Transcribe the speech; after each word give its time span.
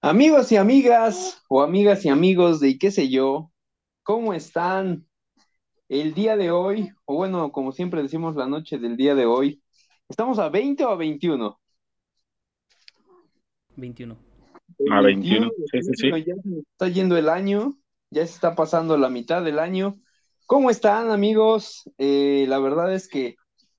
Amigos 0.00 0.52
y 0.52 0.56
amigas, 0.56 1.42
o 1.48 1.60
amigas 1.60 2.04
y 2.04 2.08
amigos 2.08 2.60
de 2.60 2.78
qué 2.78 2.92
sé 2.92 3.08
yo, 3.08 3.50
¿cómo 4.04 4.32
están 4.32 5.08
el 5.88 6.14
día 6.14 6.36
de 6.36 6.52
hoy? 6.52 6.92
O 7.04 7.16
bueno, 7.16 7.50
como 7.50 7.72
siempre 7.72 8.00
decimos, 8.00 8.36
la 8.36 8.46
noche 8.46 8.78
del 8.78 8.96
día 8.96 9.16
de 9.16 9.26
hoy. 9.26 9.60
¿Estamos 10.08 10.38
a 10.38 10.50
20 10.50 10.84
o 10.84 10.90
a 10.90 10.94
21? 10.94 11.60
21. 13.74 14.16
A 14.92 15.00
21, 15.00 15.50
sí, 15.72 15.82
sí, 15.82 15.90
sí. 15.96 16.10
Ya 16.10 16.34
se 16.44 16.60
está 16.60 16.88
yendo 16.88 17.16
el 17.16 17.28
año, 17.28 17.76
ya 18.10 18.24
se 18.24 18.34
está 18.34 18.54
pasando 18.54 18.96
la 18.98 19.10
mitad 19.10 19.42
del 19.42 19.58
año. 19.58 19.96
¿Cómo 20.46 20.70
están, 20.70 21.10
amigos? 21.10 21.90
Eh, 21.98 22.46
la 22.48 22.60
verdad 22.60 22.94
es 22.94 23.08
que 23.08 23.34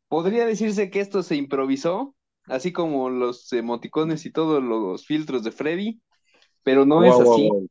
podría 0.09 0.45
decirse 0.45 0.89
que 0.89 0.99
esto 0.99 1.23
se 1.23 1.38
improvisó, 1.38 2.13
así 2.43 2.73
como 2.73 3.09
los 3.09 3.53
emoticones 3.53 4.25
y 4.25 4.33
todos 4.33 4.61
los 4.61 5.05
filtros 5.05 5.43
de 5.45 5.53
Freddy, 5.53 6.01
pero 6.69 6.85
no 6.85 7.03
es 7.03 7.15
Wow, 7.15 7.33
así. 7.33 7.49
wow. 7.49 7.67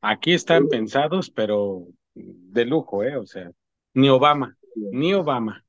Aquí 0.00 0.32
están 0.32 0.68
pensados, 0.68 1.30
pero 1.30 1.84
de 2.14 2.64
lujo, 2.64 3.02
¿eh? 3.02 3.16
O 3.16 3.26
sea, 3.26 3.50
ni 3.92 4.08
Obama, 4.08 4.56
ni 4.76 5.12
Obama. 5.14 5.64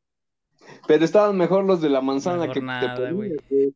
Pero 0.88 1.04
estaban 1.06 1.36
mejor 1.36 1.64
los 1.66 1.82
de 1.82 1.90
la 1.90 2.02
manzana 2.02 2.42
Mejor 2.42 2.54
que 2.54 2.60
te 2.60 2.66
nada, 2.68 2.96
ponía, 2.96 3.12
güey. 3.14 3.32
güey. 3.50 3.74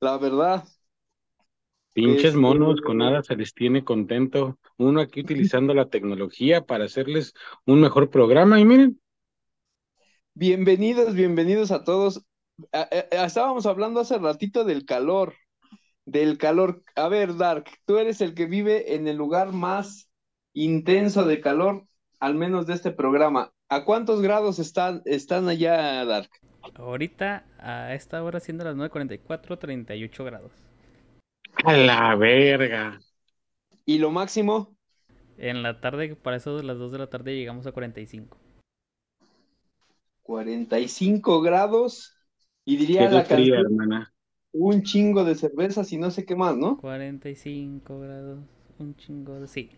La 0.00 0.16
verdad. 0.16 0.64
Pinches 1.92 2.24
Este- 2.24 2.38
monos, 2.38 2.80
con 2.80 2.96
nada 2.96 3.22
se 3.22 3.36
les 3.36 3.52
tiene 3.52 3.84
contento. 3.84 4.58
Uno 4.78 5.02
aquí 5.02 5.20
utilizando 5.20 5.74
la 5.74 5.90
tecnología 5.90 6.64
para 6.64 6.86
hacerles 6.86 7.34
un 7.66 7.82
mejor 7.82 8.08
programa. 8.08 8.58
Y 8.58 8.64
miren, 8.64 8.98
Bienvenidos, 10.36 11.14
bienvenidos 11.14 11.70
a 11.70 11.84
todos. 11.84 12.24
Estábamos 13.12 13.66
hablando 13.66 14.00
hace 14.00 14.18
ratito 14.18 14.64
del 14.64 14.84
calor, 14.86 15.34
del 16.06 16.38
calor. 16.38 16.82
A 16.96 17.08
ver, 17.08 17.36
Dark, 17.36 17.66
tú 17.86 17.98
eres 17.98 18.20
el 18.20 18.34
que 18.34 18.46
vive 18.46 18.94
en 18.94 19.08
el 19.08 19.16
lugar 19.16 19.52
más 19.52 20.10
intenso 20.52 21.24
de 21.24 21.40
calor, 21.40 21.86
al 22.20 22.34
menos 22.34 22.66
de 22.66 22.74
este 22.74 22.90
programa. 22.90 23.52
¿A 23.68 23.84
cuántos 23.84 24.20
grados 24.22 24.58
están, 24.58 25.02
están 25.06 25.48
allá, 25.48 26.04
Dark? 26.04 26.30
Ahorita, 26.74 27.46
a 27.58 27.94
esta 27.94 28.22
hora, 28.22 28.40
siendo 28.40 28.64
las 28.64 28.76
9.44, 28.76 29.58
38 29.58 30.24
grados. 30.24 30.52
a 31.64 31.72
la 31.76 32.14
verga. 32.16 33.00
¿Y 33.86 33.98
lo 33.98 34.10
máximo? 34.10 34.76
En 35.36 35.62
la 35.62 35.80
tarde, 35.80 36.16
para 36.16 36.36
eso 36.38 36.56
de 36.56 36.64
las 36.64 36.78
2 36.78 36.92
de 36.92 36.98
la 36.98 37.08
tarde, 37.08 37.36
llegamos 37.36 37.66
a 37.66 37.72
45. 37.72 38.38
45 40.22 41.40
grados. 41.42 42.16
Y 42.64 42.76
diría 42.76 43.08
Qué 43.08 43.08
la 43.10 43.24
fría, 43.24 43.56
hermana. 43.60 44.13
Un 44.54 44.82
chingo 44.82 45.24
de 45.24 45.34
cervezas 45.34 45.92
y 45.92 45.98
no 45.98 46.10
sé 46.10 46.24
qué 46.24 46.36
más, 46.36 46.56
¿no? 46.56 46.78
45 46.78 48.00
grados, 48.00 48.38
un 48.78 48.96
chingo 48.96 49.40
de... 49.40 49.48
Sí. 49.48 49.70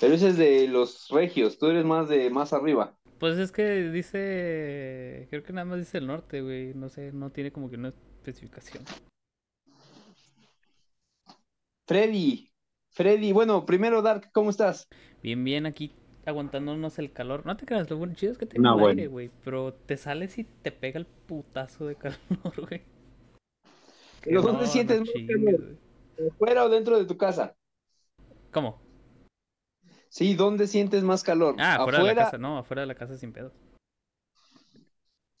Pero 0.00 0.14
ese 0.14 0.28
es 0.28 0.38
de 0.38 0.68
los 0.68 1.08
regios, 1.10 1.58
tú 1.58 1.66
eres 1.66 1.84
más 1.84 2.08
de 2.08 2.30
más 2.30 2.52
arriba. 2.52 2.96
Pues 3.18 3.36
es 3.38 3.52
que 3.52 3.90
dice... 3.90 5.26
Creo 5.30 5.42
que 5.42 5.52
nada 5.52 5.64
más 5.64 5.78
dice 5.78 5.98
el 5.98 6.06
norte, 6.06 6.40
güey. 6.40 6.74
No 6.74 6.88
sé, 6.88 7.12
no 7.12 7.30
tiene 7.30 7.52
como 7.52 7.70
que 7.70 7.76
una 7.76 7.88
especificación. 7.88 8.84
Freddy, 11.86 12.50
Freddy, 12.90 13.32
bueno, 13.32 13.66
primero 13.66 14.02
Dark, 14.02 14.30
¿cómo 14.32 14.50
estás? 14.50 14.88
Bien, 15.22 15.42
bien, 15.42 15.66
aquí 15.66 15.94
aguantándonos 16.26 16.98
el 16.98 17.12
calor. 17.12 17.44
No 17.46 17.56
te 17.56 17.66
creas, 17.66 17.88
lo 17.90 17.96
bueno 17.98 18.14
chido 18.14 18.32
es 18.32 18.38
que 18.38 18.46
No, 18.46 18.50
tengo 18.52 18.72
bueno. 18.74 18.88
aire, 18.88 19.06
güey. 19.08 19.30
Pero 19.44 19.72
te 19.74 19.96
sales 19.96 20.38
y 20.38 20.44
te 20.44 20.72
pega 20.72 20.98
el 20.98 21.06
putazo 21.06 21.86
de 21.86 21.96
calor, 21.96 22.18
güey. 22.56 22.82
Que 24.22 24.30
¿Pero 24.30 24.42
dónde 24.42 24.62
no, 24.62 24.66
sientes 24.66 25.00
no 25.00 25.04
más 25.04 25.12
chingues. 25.14 25.60
¿Fuera 26.38 26.64
o 26.64 26.68
dentro 26.68 26.98
de 26.98 27.04
tu 27.04 27.16
casa? 27.16 27.54
¿Cómo? 28.52 28.80
Sí, 30.08 30.34
¿dónde 30.34 30.66
sientes 30.66 31.02
más 31.02 31.22
calor? 31.24 31.56
Ah, 31.58 31.74
afuera 31.76 31.98
de 31.98 32.04
la 32.04 32.14
casa, 32.14 32.38
no, 32.38 32.58
afuera 32.58 32.82
de 32.82 32.86
la 32.86 32.94
casa 32.94 33.16
sin 33.18 33.32
pedos. 33.32 33.52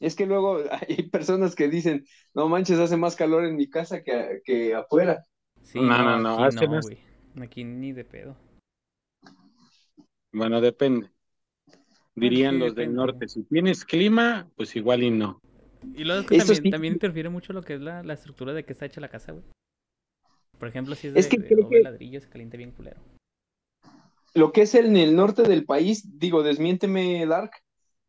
Es 0.00 0.16
que 0.16 0.26
luego 0.26 0.58
hay 0.88 1.08
personas 1.10 1.54
que 1.54 1.68
dicen, 1.68 2.04
no 2.34 2.48
manches, 2.48 2.78
hace 2.78 2.96
más 2.96 3.14
calor 3.16 3.44
en 3.44 3.56
mi 3.56 3.70
casa 3.70 4.02
que, 4.02 4.42
que 4.44 4.74
afuera. 4.74 5.24
Sí, 5.62 5.80
No, 5.80 5.96
no, 6.02 6.18
no, 6.18 6.34
aquí 6.34 6.56
hace 6.56 6.66
no, 6.66 6.72
más- 6.72 6.86
güey. 6.86 6.98
Aquí 7.40 7.64
ni 7.64 7.92
de 7.92 8.04
pedo. 8.04 8.36
Bueno, 10.34 10.60
depende. 10.60 11.08
Dirían 12.16 12.54
sí, 12.54 12.58
los 12.60 12.74
del 12.74 12.92
norte, 12.94 13.28
si 13.28 13.44
tienes 13.44 13.84
clima, 13.84 14.48
pues 14.56 14.74
igual 14.76 15.02
y 15.02 15.10
no. 15.10 15.40
Y 15.94 16.04
luego 16.04 16.22
es 16.22 16.26
que 16.26 16.38
también, 16.38 16.62
sí. 16.62 16.70
también 16.70 16.92
interfiere 16.94 17.28
mucho 17.28 17.52
lo 17.52 17.62
que 17.62 17.74
es 17.74 17.80
la, 17.80 18.02
la 18.02 18.14
estructura 18.14 18.52
de 18.52 18.64
que 18.64 18.72
está 18.72 18.86
hecha 18.86 19.00
la 19.00 19.08
casa, 19.08 19.32
güey. 19.32 19.44
Por 20.58 20.68
ejemplo, 20.68 20.94
si 20.94 21.08
es 21.08 21.14
de, 21.14 21.20
Es 21.20 21.26
que 21.28 21.38
de 21.38 21.46
creo 21.46 21.62
doble 21.62 21.78
que- 21.78 21.84
ladrillo, 21.84 22.20
se 22.20 22.28
calienta 22.28 22.56
bien 22.56 22.72
culero. 22.72 23.00
Lo 24.34 24.52
que 24.52 24.62
es 24.62 24.74
en 24.74 24.96
el 24.96 25.14
norte 25.14 25.42
del 25.42 25.64
país, 25.64 26.18
digo, 26.18 26.42
desmiénteme, 26.42 27.24
Dark, 27.26 27.52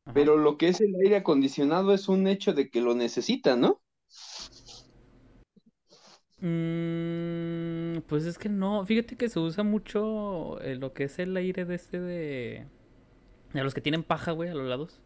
Ajá. 0.05 0.13
pero 0.13 0.37
lo 0.37 0.57
que 0.57 0.69
es 0.69 0.81
el 0.81 0.95
aire 1.03 1.17
acondicionado 1.17 1.93
es 1.93 2.07
un 2.09 2.27
hecho 2.27 2.53
de 2.53 2.69
que 2.69 2.81
lo 2.81 2.95
necesitan, 2.95 3.61
¿no? 3.61 3.81
Mm, 6.41 8.01
pues 8.07 8.25
es 8.25 8.37
que 8.37 8.49
no, 8.49 8.85
fíjate 8.85 9.15
que 9.15 9.29
se 9.29 9.39
usa 9.39 9.63
mucho 9.63 10.59
eh, 10.61 10.75
lo 10.75 10.93
que 10.93 11.05
es 11.05 11.17
el 11.19 11.35
aire 11.37 11.65
de 11.65 11.75
este 11.75 11.99
de... 11.99 12.67
De 13.53 13.63
los 13.63 13.73
que 13.73 13.81
tienen 13.81 14.03
paja, 14.03 14.31
güey, 14.31 14.49
a 14.49 14.53
los 14.53 14.67
lados. 14.67 14.99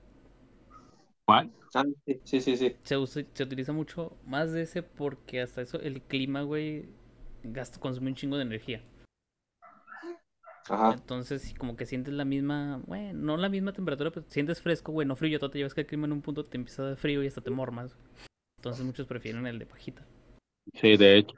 ¿Cuál? 1.25 1.51
Ah, 1.75 1.85
sí, 2.23 2.41
sí, 2.41 2.57
sí. 2.57 2.75
Se 2.81 2.97
usa, 2.97 3.23
se 3.33 3.43
utiliza 3.43 3.71
mucho 3.73 4.17
más 4.25 4.51
de 4.51 4.63
ese 4.63 4.81
porque 4.81 5.41
hasta 5.41 5.61
eso, 5.61 5.79
el 5.79 6.01
clima, 6.01 6.41
güey, 6.41 6.89
gasta, 7.43 7.79
consume 7.79 8.09
un 8.09 8.15
chingo 8.15 8.37
de 8.37 8.41
energía. 8.41 8.81
Ajá. 10.67 10.93
Entonces, 10.93 11.43
sí, 11.43 11.53
como 11.53 11.75
que 11.75 11.85
sientes 11.85 12.13
la 12.15 12.25
misma, 12.25 12.81
bueno, 12.87 13.19
no 13.19 13.37
la 13.37 13.49
misma 13.49 13.73
temperatura, 13.73 14.09
pero 14.09 14.25
sientes 14.29 14.61
fresco, 14.61 14.91
güey, 14.91 15.07
no 15.07 15.15
frío. 15.15 15.39
Tú 15.39 15.49
te 15.49 15.59
llevas 15.59 15.75
que 15.75 15.81
el 15.81 15.87
clima 15.87 16.07
en 16.07 16.13
un 16.13 16.21
punto 16.23 16.45
te 16.45 16.57
empieza 16.57 16.81
a 16.81 16.85
dar 16.87 16.97
frío 16.97 17.23
y 17.23 17.27
hasta 17.27 17.41
te 17.41 17.51
mormas. 17.51 17.95
Entonces, 18.57 18.83
muchos 18.83 19.05
prefieren 19.05 19.45
el 19.45 19.59
de 19.59 19.67
pajita. 19.67 20.03
Sí, 20.73 20.97
de 20.97 21.17
hecho. 21.17 21.35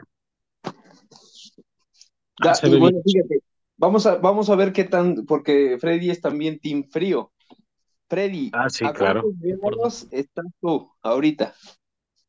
Da- 2.38 2.60
Ah, 2.64 2.68
y 2.68 2.76
bueno, 2.76 3.00
fíjate, 3.06 3.42
vamos 3.78 4.06
a, 4.06 4.16
vamos 4.18 4.50
a 4.50 4.56
ver 4.56 4.74
qué 4.74 4.84
tan, 4.86 5.26
porque 5.26 5.78
Freddy 5.80 6.10
es 6.10 6.22
también 6.22 6.60
team 6.60 6.86
frío. 6.90 7.32
Freddy, 8.10 8.54
Ah, 8.54 8.70
sí, 8.70 8.90
¿a 8.90 8.94
claro. 8.94 9.24
cuántos 9.24 9.34
grados 9.40 10.08
estás 10.12 10.46
tú 10.62 10.92
ahorita? 11.04 11.56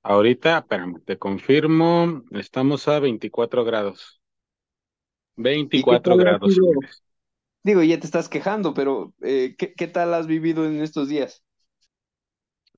Ahorita, 0.04 0.58
espérame, 0.58 1.00
te 1.04 1.18
confirmo, 1.18 2.22
estamos 2.30 2.86
a 2.86 3.00
24 3.00 3.64
grados. 3.64 4.20
24 5.36 6.00
tal 6.02 6.20
ha 6.20 6.24
grados. 6.24 6.62
Digo, 7.64 7.82
ya 7.82 7.98
te 8.00 8.06
estás 8.06 8.28
quejando, 8.28 8.74
pero 8.74 9.14
eh, 9.22 9.54
¿qué, 9.58 9.72
qué 9.74 9.86
tal 9.88 10.14
has 10.14 10.26
vivido 10.26 10.64
en 10.66 10.82
estos 10.82 11.08
días? 11.08 11.44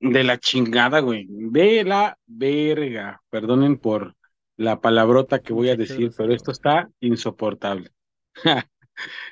De 0.00 0.22
la 0.24 0.38
chingada, 0.38 1.00
güey. 1.00 1.26
De 1.30 1.84
la 1.84 2.18
verga. 2.26 3.22
Perdonen 3.30 3.78
por 3.78 4.14
la 4.56 4.80
palabrota 4.80 5.40
que 5.40 5.52
voy 5.52 5.70
a 5.70 5.76
decir, 5.76 6.12
pero 6.16 6.32
esto 6.34 6.50
está 6.50 6.90
insoportable. 7.00 7.90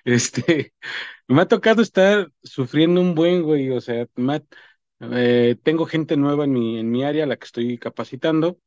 Este, 0.04 0.74
me 1.28 1.42
ha 1.42 1.48
tocado 1.48 1.82
estar 1.82 2.30
sufriendo 2.42 3.00
un 3.00 3.14
buen, 3.14 3.42
güey. 3.42 3.70
O 3.70 3.80
sea, 3.80 4.06
me 4.16 4.36
ha- 4.36 4.44
eh, 5.12 5.56
tengo 5.62 5.86
gente 5.86 6.16
nueva 6.16 6.44
en 6.44 6.52
mi, 6.52 6.78
en 6.78 6.90
mi 6.90 7.04
área, 7.04 7.26
la 7.26 7.36
que 7.38 7.46
estoy 7.46 7.78
capacitando, 7.78 8.58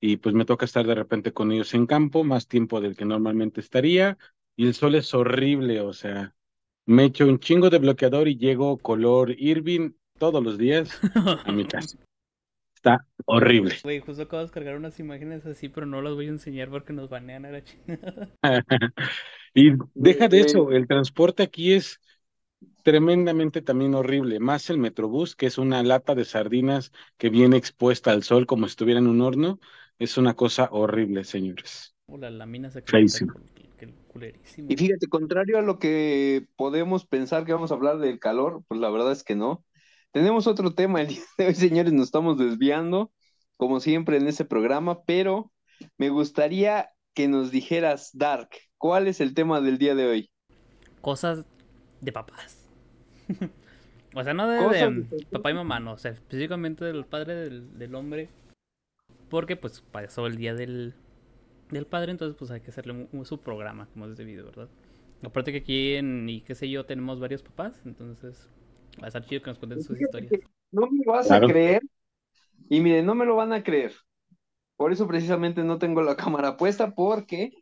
y 0.00 0.16
pues 0.18 0.34
me 0.34 0.44
toca 0.44 0.64
estar 0.64 0.86
de 0.86 0.94
repente 0.94 1.32
con 1.32 1.52
ellos 1.52 1.74
en 1.74 1.86
campo, 1.86 2.24
más 2.24 2.48
tiempo 2.48 2.80
del 2.80 2.96
que 2.96 3.04
normalmente 3.04 3.60
estaría, 3.60 4.18
y 4.56 4.66
el 4.66 4.74
sol 4.74 4.94
es 4.96 5.14
horrible, 5.14 5.80
o 5.80 5.92
sea, 5.92 6.34
me 6.86 7.04
echo 7.04 7.26
un 7.26 7.38
chingo 7.40 7.70
de 7.70 7.78
bloqueador 7.78 8.28
y 8.28 8.36
llego 8.38 8.78
color 8.78 9.32
Irving 9.38 9.92
todos 10.18 10.42
los 10.42 10.58
días 10.58 10.98
a 11.14 11.52
mi 11.52 11.64
casa. 11.68 11.96
Está 12.74 13.06
horrible. 13.26 13.76
Güey, 13.84 14.00
justo 14.00 14.22
acabo 14.22 14.38
de 14.38 14.44
descargar 14.46 14.76
unas 14.76 14.98
imágenes 14.98 15.46
así, 15.46 15.68
pero 15.68 15.86
no 15.86 16.02
las 16.02 16.14
voy 16.14 16.26
a 16.26 16.30
enseñar 16.30 16.68
porque 16.68 16.92
nos 16.92 17.08
banean 17.08 17.44
a 17.44 17.50
la 17.50 17.62
chingada. 17.62 18.28
Y 19.54 19.72
deja 19.94 20.28
de 20.28 20.40
eso, 20.40 20.70
el 20.70 20.86
transporte 20.86 21.42
aquí 21.42 21.74
es 21.74 22.00
tremendamente 22.82 23.60
también 23.62 23.94
horrible, 23.94 24.40
más 24.40 24.70
el 24.70 24.78
Metrobús, 24.78 25.36
que 25.36 25.46
es 25.46 25.58
una 25.58 25.82
lata 25.82 26.14
de 26.14 26.24
sardinas 26.24 26.90
que 27.18 27.28
viene 27.28 27.58
expuesta 27.58 28.12
al 28.12 28.22
sol 28.22 28.46
como 28.46 28.66
si 28.66 28.70
estuviera 28.70 28.98
en 28.98 29.08
un 29.08 29.20
horno, 29.20 29.60
es 29.98 30.16
una 30.16 30.34
cosa 30.34 30.68
horrible, 30.72 31.24
señores. 31.24 31.94
O 32.06 32.16
la 32.16 32.30
lámina 32.30 32.70
se. 32.70 32.82
Y 34.56 34.76
fíjate, 34.76 35.08
contrario 35.08 35.58
a 35.58 35.62
lo 35.62 35.78
que 35.78 36.46
podemos 36.56 37.06
pensar 37.06 37.44
que 37.44 37.52
vamos 37.52 37.70
a 37.72 37.74
hablar 37.74 37.98
del 37.98 38.18
calor, 38.18 38.62
pues 38.68 38.80
la 38.80 38.90
verdad 38.90 39.12
es 39.12 39.24
que 39.24 39.34
no. 39.34 39.64
Tenemos 40.12 40.46
otro 40.46 40.74
tema 40.74 41.00
el 41.00 41.08
día 41.08 41.22
de 41.38 41.46
hoy, 41.46 41.54
señores, 41.54 41.92
nos 41.92 42.06
estamos 42.06 42.38
desviando, 42.38 43.12
como 43.56 43.80
siempre 43.80 44.16
en 44.16 44.26
ese 44.28 44.44
programa, 44.44 45.02
pero 45.04 45.52
me 45.98 46.10
gustaría 46.10 46.90
que 47.14 47.28
nos 47.28 47.50
dijeras, 47.50 48.10
Dark, 48.12 48.50
¿cuál 48.78 49.06
es 49.08 49.20
el 49.20 49.34
tema 49.34 49.60
del 49.60 49.78
día 49.78 49.94
de 49.94 50.06
hoy? 50.06 50.30
Cosas 51.00 51.44
de 52.00 52.12
papás. 52.12 52.68
o 54.14 54.22
sea, 54.22 54.34
no 54.34 54.48
de, 54.48 55.04
papá 55.30 55.50
y 55.50 55.54
mamá, 55.54 55.80
no, 55.80 55.92
o 55.92 55.98
sea, 55.98 56.12
específicamente 56.12 56.84
del 56.84 57.04
padre 57.04 57.34
del, 57.34 57.78
del 57.78 57.94
hombre. 57.94 58.28
Porque 59.30 59.56
pues 59.56 59.80
pasó 59.80 60.26
el 60.26 60.36
día 60.36 60.54
del, 60.54 60.94
del 61.70 61.86
padre, 61.86 62.12
entonces 62.12 62.36
pues 62.38 62.50
hay 62.50 62.60
que 62.60 62.70
hacerle 62.70 62.92
un- 62.92 63.08
un- 63.12 63.24
su 63.24 63.38
programa, 63.40 63.88
como 63.92 64.06
es 64.06 64.16
debido, 64.16 64.44
¿verdad? 64.46 64.68
Aparte 65.24 65.52
que 65.52 65.58
aquí 65.58 65.94
en, 65.94 66.28
y 66.28 66.40
qué 66.42 66.54
sé 66.54 66.68
yo, 66.68 66.84
tenemos 66.84 67.18
varios 67.20 67.42
papás, 67.42 67.80
entonces 67.86 68.48
va 69.00 69.06
a 69.06 69.08
estar 69.08 69.24
chido 69.26 69.42
que 69.42 69.50
nos 69.50 69.58
cuenten 69.58 69.80
sus 69.80 69.98
historias. 69.98 70.34
No 70.70 70.88
me 70.90 71.04
vas 71.04 71.30
Claro. 71.30 71.42
a 71.42 71.44
creer. 71.44 71.82
Y 72.68 72.80
miren, 72.80 73.06
no 73.06 73.14
me 73.14 73.26
lo 73.26 73.36
van 73.36 73.52
a 73.52 73.62
creer. 73.64 73.94
Por 74.76 74.92
eso 74.92 75.08
precisamente 75.08 75.64
no 75.64 75.78
tengo 75.78 76.02
la 76.02 76.16
cámara 76.16 76.56
puesta, 76.56 76.94
porque 76.94 77.52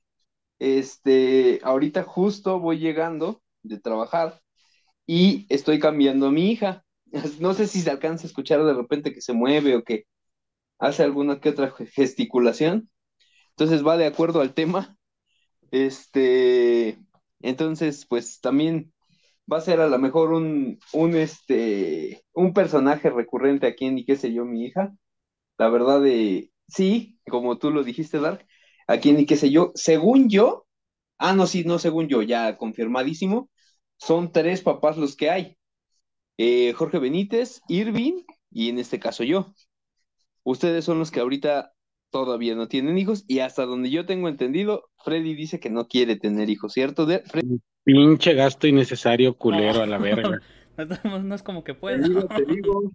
este, 0.59 1.61
ahorita 1.65 2.05
justo 2.05 2.61
voy 2.61 2.79
llegando 2.79 3.43
de 3.63 3.81
trabajar 3.81 4.41
y 5.07 5.47
estoy 5.51 5.79
cambiando 5.81 6.29
a 6.29 6.33
mi 6.33 6.51
hija. 6.53 6.85
No 7.41 7.55
sé 7.55 7.67
si 7.69 7.81
se 7.83 7.91
alcanza 7.91 8.25
a 8.27 8.29
escuchar 8.29 8.65
de 8.65 8.75
repente 8.75 9.13
que 9.15 9.21
se 9.23 9.33
mueve 9.35 9.77
o 9.77 9.85
que 9.85 10.07
hace 10.79 11.03
alguna 11.05 11.41
que 11.41 11.51
otra 11.51 11.73
gesticulación. 11.95 12.91
Entonces 13.51 13.87
va 13.87 13.97
de 13.99 14.07
acuerdo 14.07 14.41
al 14.43 14.55
tema. 14.55 14.97
Este, 15.71 16.99
entonces, 17.41 18.07
pues 18.07 18.41
también 18.41 18.93
va 19.51 19.59
a 19.59 19.61
ser 19.61 19.81
a 19.81 19.89
lo 19.89 19.99
mejor 19.99 20.33
un, 20.33 20.79
un, 20.93 21.15
este, 21.17 22.23
un 22.33 22.53
personaje 22.55 23.11
recurrente 23.11 23.67
aquí 23.67 23.87
en 23.87 23.99
y 23.99 24.05
qué 24.05 24.17
sé 24.17 24.33
yo, 24.33 24.45
mi 24.45 24.65
hija. 24.65 24.95
La 25.59 25.69
verdad 25.71 26.01
de, 26.03 26.53
sí, 26.69 27.19
como 27.29 27.59
tú 27.59 27.71
lo 27.71 27.85
dijiste, 27.85 28.21
Dark, 28.21 28.47
aquí 28.87 29.11
en 29.11 29.21
y 29.21 29.27
qué 29.27 29.37
sé 29.37 29.51
yo, 29.51 29.73
según 29.75 30.29
yo, 30.31 30.67
ah, 31.19 31.35
no, 31.35 31.47
sí, 31.47 31.65
no, 31.65 31.79
según 31.79 32.09
yo, 32.09 32.23
ya 32.23 32.57
confirmadísimo, 32.57 33.51
son 33.99 34.33
tres 34.33 34.63
papás 34.63 34.97
los 34.99 35.17
que 35.17 35.31
hay. 35.31 35.59
Eh, 36.39 36.73
Jorge 36.75 36.99
Benítez, 36.99 37.61
Irving 37.69 38.25
y 38.51 38.71
en 38.71 38.79
este 38.79 38.99
caso 39.01 39.25
yo. 39.25 39.55
Ustedes 40.45 40.85
son 40.85 40.99
los 40.99 41.11
que 41.11 41.21
ahorita 41.21 41.73
todavía 42.11 42.55
no 42.55 42.69
tienen 42.69 42.99
hijos 42.99 43.25
y 43.29 43.41
hasta 43.41 43.67
donde 43.67 43.91
yo 43.91 44.07
tengo 44.07 44.29
entendido, 44.29 44.91
Freddy 45.05 45.35
dice 45.35 45.61
que 45.61 45.71
no 45.71 45.87
quiere 45.87 46.17
tener 46.17 46.51
hijos, 46.51 46.73
¿cierto? 46.73 47.07
Freddy, 47.07 47.61
Pinche 47.85 48.35
gasto 48.35 48.67
innecesario, 48.67 49.37
culero, 49.37 49.83
a 49.83 49.87
la 49.87 49.99
verga. 49.99 50.39
No, 51.25 51.35
es 51.35 51.43
como 51.43 51.63
que 51.63 51.75
te 51.75 51.81
pueda. 51.81 51.99
digo, 51.99 52.27
te 52.27 52.45
digo. 52.47 52.91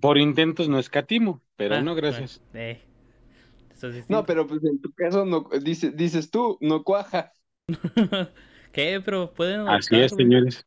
Por 0.00 0.18
intentos 0.18 0.68
no 0.68 0.78
escatimo, 0.78 1.42
pero 1.56 1.76
Ah, 1.76 1.82
no, 1.82 1.94
gracias. 1.94 2.40
bueno, 2.52 2.60
eh, 2.70 2.82
es 3.82 4.08
No, 4.08 4.24
pero 4.26 4.46
pues 4.46 4.62
en 4.64 4.80
tu 4.80 4.92
caso 4.92 5.24
no, 5.24 5.48
dice, 5.62 5.90
dices 5.90 6.30
tú, 6.30 6.58
no 6.60 6.84
cuaja. 6.84 7.32
¿Qué? 8.72 9.00
Pero 9.04 9.32
pueden 9.34 9.66
Así 9.66 9.96
es, 10.00 10.12
güey. 10.12 10.24
señores. 10.24 10.64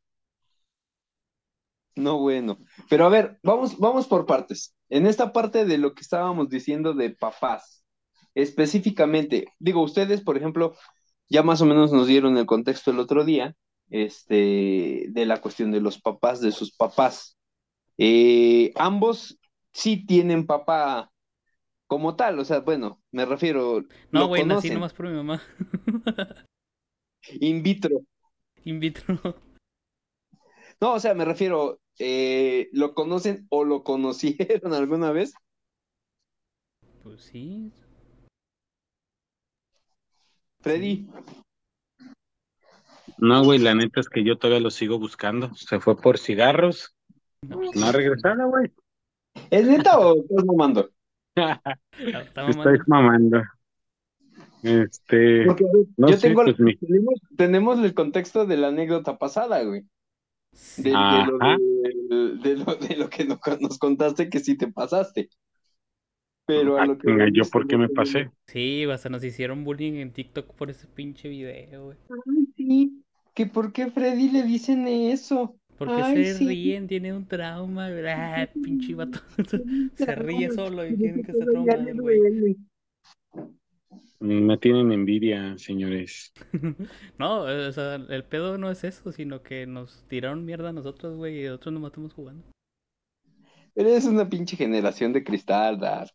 No, 1.96 2.20
bueno. 2.20 2.58
Pero 2.90 3.06
a 3.06 3.10
ver, 3.10 3.40
vamos, 3.44 3.78
vamos 3.78 4.08
por 4.08 4.26
partes. 4.26 4.76
En 4.90 5.06
esta 5.06 5.34
parte 5.34 5.66
de 5.66 5.78
lo 5.78 5.94
que 5.94 6.02
estábamos 6.02 6.50
diciendo 6.50 6.94
de 6.94 7.12
papás, 7.12 7.84
específicamente, 8.34 9.46
digo, 9.60 9.82
ustedes, 9.84 10.22
por 10.22 10.38
ejemplo, 10.38 10.76
ya 11.32 11.44
más 11.44 11.62
o 11.62 11.66
menos 11.66 11.94
nos 11.94 12.08
dieron 12.08 12.38
el 12.38 12.46
contexto 12.46 12.92
el 12.92 13.00
otro 13.00 13.24
día, 13.24 13.56
este, 13.90 15.06
de 15.08 15.26
la 15.26 15.40
cuestión 15.40 15.72
de 15.72 15.80
los 15.80 16.00
papás, 16.00 16.42
de 16.42 16.52
sus 16.52 16.76
papás. 16.76 17.38
Eh, 17.98 18.74
ambos 18.76 19.40
sí 19.72 20.06
tienen 20.06 20.46
papá 20.46 21.10
como 21.88 22.18
tal, 22.18 22.38
o 22.40 22.44
sea, 22.44 22.60
bueno, 22.60 23.02
me 23.12 23.26
refiero, 23.26 23.82
No, 24.12 24.28
güey, 24.28 24.46
nací 24.46 24.70
nomás 24.72 24.94
por 24.94 25.08
mi 25.08 25.16
mamá. 25.16 25.42
in 27.40 27.64
vitro. 27.64 28.02
In 28.66 28.82
vitro. 28.82 29.18
No, 30.82 30.94
o 30.96 31.00
sea, 31.00 31.14
me 31.14 31.24
refiero, 31.24 31.80
eh, 31.98 32.68
¿lo 32.74 32.94
conocen 32.94 33.48
o 33.50 33.64
lo 33.64 33.84
conocieron 33.84 34.74
alguna 34.74 35.14
vez? 35.14 35.34
Pues 37.04 37.22
sí. 37.22 37.72
Freddy, 40.62 41.08
No, 43.18 43.44
güey, 43.44 43.60
la 43.60 43.76
neta 43.76 44.00
es 44.00 44.10
que 44.10 44.24
yo 44.24 44.38
todavía 44.38 44.62
lo 44.62 44.72
sigo 44.72 45.00
buscando. 45.00 45.54
Se 45.56 45.80
fue 45.80 45.96
por 45.98 46.18
cigarros. 46.18 46.96
No, 47.42 47.86
ha 47.86 47.92
regresado, 47.92 48.50
güey. 48.50 48.72
¿es 49.50 49.66
neta 49.66 50.00
o 50.00 50.22
estás 50.22 50.46
mamando? 50.46 50.90
está 51.36 52.50
Estoy 52.50 52.80
mamando. 52.88 53.42
Este, 54.64 55.46
Porque 55.46 55.66
no 55.98 56.10
yo 56.10 56.18
sé, 56.18 56.28
tengo, 56.28 56.44
pues 56.44 56.60
mi. 56.60 56.76
tenemos, 56.78 57.20
tenemos 57.36 57.80
el 57.80 57.94
contexto 57.96 58.46
de 58.46 58.58
la 58.58 58.68
anécdota 58.68 59.18
pasada, 59.18 59.64
güey. 59.64 59.86
De, 60.78 60.90
de 60.90 60.92
lo, 60.92 61.38
de, 61.40 62.38
de 62.38 62.56
lo, 62.58 62.76
de 62.76 62.96
lo 62.98 63.10
que 63.10 63.26
nos, 63.26 63.40
nos 63.60 63.80
contaste 63.80 64.30
que 64.30 64.40
sí 64.40 64.58
te 64.58 64.68
pasaste. 64.68 65.30
Pero 66.46 66.78
a 66.78 66.84
Ah, 66.84 66.86
lo 66.86 66.98
que 66.98 67.12
voy 67.12 67.32
¿Yo 67.34 67.44
por 67.50 67.68
qué 67.68 67.76
no 67.76 67.84
me 67.84 67.90
pasé? 67.90 68.30
Sí, 68.48 68.86
hasta 68.92 69.10
nos 69.10 69.24
hicieron 69.24 69.64
bullying 69.64 69.94
en 69.94 70.12
TikTok 70.12 70.54
por 70.56 70.70
ese 70.70 70.88
pinche 70.88 71.30
video, 71.30 71.86
güey. 71.86 71.98
Ay, 72.10 72.48
sí, 72.58 73.04
que 73.34 73.46
por 73.46 73.72
qué 73.72 73.90
Freddy 73.92 74.30
le 74.30 74.44
dicen 74.44 74.88
eso. 74.88 75.56
¿Por 75.78 75.88
qué 75.88 75.94
Ay, 75.96 76.26
se 76.26 76.36
sí. 76.36 76.48
ríen? 76.48 76.88
Tiene 76.88 77.14
un 77.14 77.26
trauma. 77.26 77.90
Ah, 78.08 78.48
pinche 78.54 78.94
vato. 78.94 79.20
Se 79.96 80.16
ríe 80.16 80.52
solo 80.52 80.86
y 80.86 80.96
quieren 80.96 81.24
que 81.24 81.32
se 81.34 81.40
trauma 81.40 81.76
güey. 81.96 82.58
Me 84.20 84.58
tienen 84.60 84.92
envidia, 84.92 85.58
señores. 85.58 86.32
No, 87.18 87.42
o 87.42 87.72
sea, 87.72 87.96
el 87.96 88.24
pedo 88.26 88.58
no 88.60 88.70
es 88.70 88.84
eso, 88.84 89.12
sino 89.12 89.42
que 89.42 89.66
nos 89.66 90.06
tiraron 90.08 90.46
mierda 90.46 90.70
a 90.70 90.74
nosotros, 90.74 91.18
güey, 91.18 91.42
y 91.42 91.48
nosotros 91.48 91.74
nos 91.74 91.82
matamos 91.82 92.14
jugando. 92.14 92.44
Eres 93.74 94.06
una 94.06 94.30
pinche 94.30 94.56
generación 94.56 95.14
de 95.14 95.24
cristal, 95.24 95.80
Dark. 95.80 96.14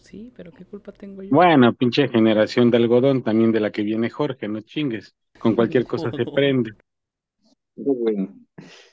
Sí, 0.00 0.32
pero 0.36 0.52
¿qué 0.52 0.64
culpa 0.64 0.92
tengo 0.92 1.22
yo? 1.22 1.30
Bueno, 1.30 1.74
pinche 1.74 2.08
generación 2.08 2.70
de 2.70 2.78
algodón, 2.78 3.22
también 3.22 3.52
de 3.52 3.60
la 3.60 3.70
que 3.70 3.82
viene 3.82 4.10
Jorge, 4.10 4.48
no 4.48 4.60
chingues. 4.60 5.14
Con 5.38 5.54
cualquier 5.54 5.84
cosa 5.86 6.10
se 6.10 6.24
prende. 6.24 6.72
Bueno. 7.76 8.34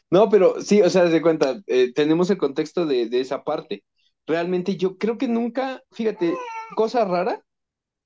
No, 0.10 0.30
pero 0.30 0.62
sí, 0.62 0.82
o 0.82 0.90
sea, 0.90 1.06
de 1.06 1.22
cuenta, 1.22 1.62
eh, 1.68 1.92
tenemos 1.94 2.30
el 2.30 2.38
contexto 2.38 2.86
de, 2.86 3.10
de 3.10 3.20
esa 3.20 3.44
parte. 3.44 3.84
Realmente 4.28 4.78
yo 4.78 4.98
creo 4.98 5.18
que 5.18 5.28
nunca, 5.28 5.82
fíjate, 5.92 6.36
cosa 6.76 7.06
rara, 7.06 7.44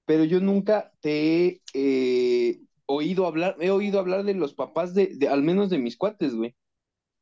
pero 0.05 0.23
yo 0.23 0.39
nunca 0.39 0.91
te 1.01 1.45
he 1.45 1.61
eh, 1.73 2.61
oído 2.85 3.27
hablar, 3.27 3.57
he 3.59 3.69
oído 3.69 3.99
hablar 3.99 4.23
de 4.23 4.33
los 4.33 4.53
papás 4.53 4.93
de, 4.93 5.07
de 5.15 5.27
al 5.27 5.43
menos 5.43 5.69
de 5.69 5.77
mis 5.77 5.97
cuates, 5.97 6.33
güey. 6.35 6.55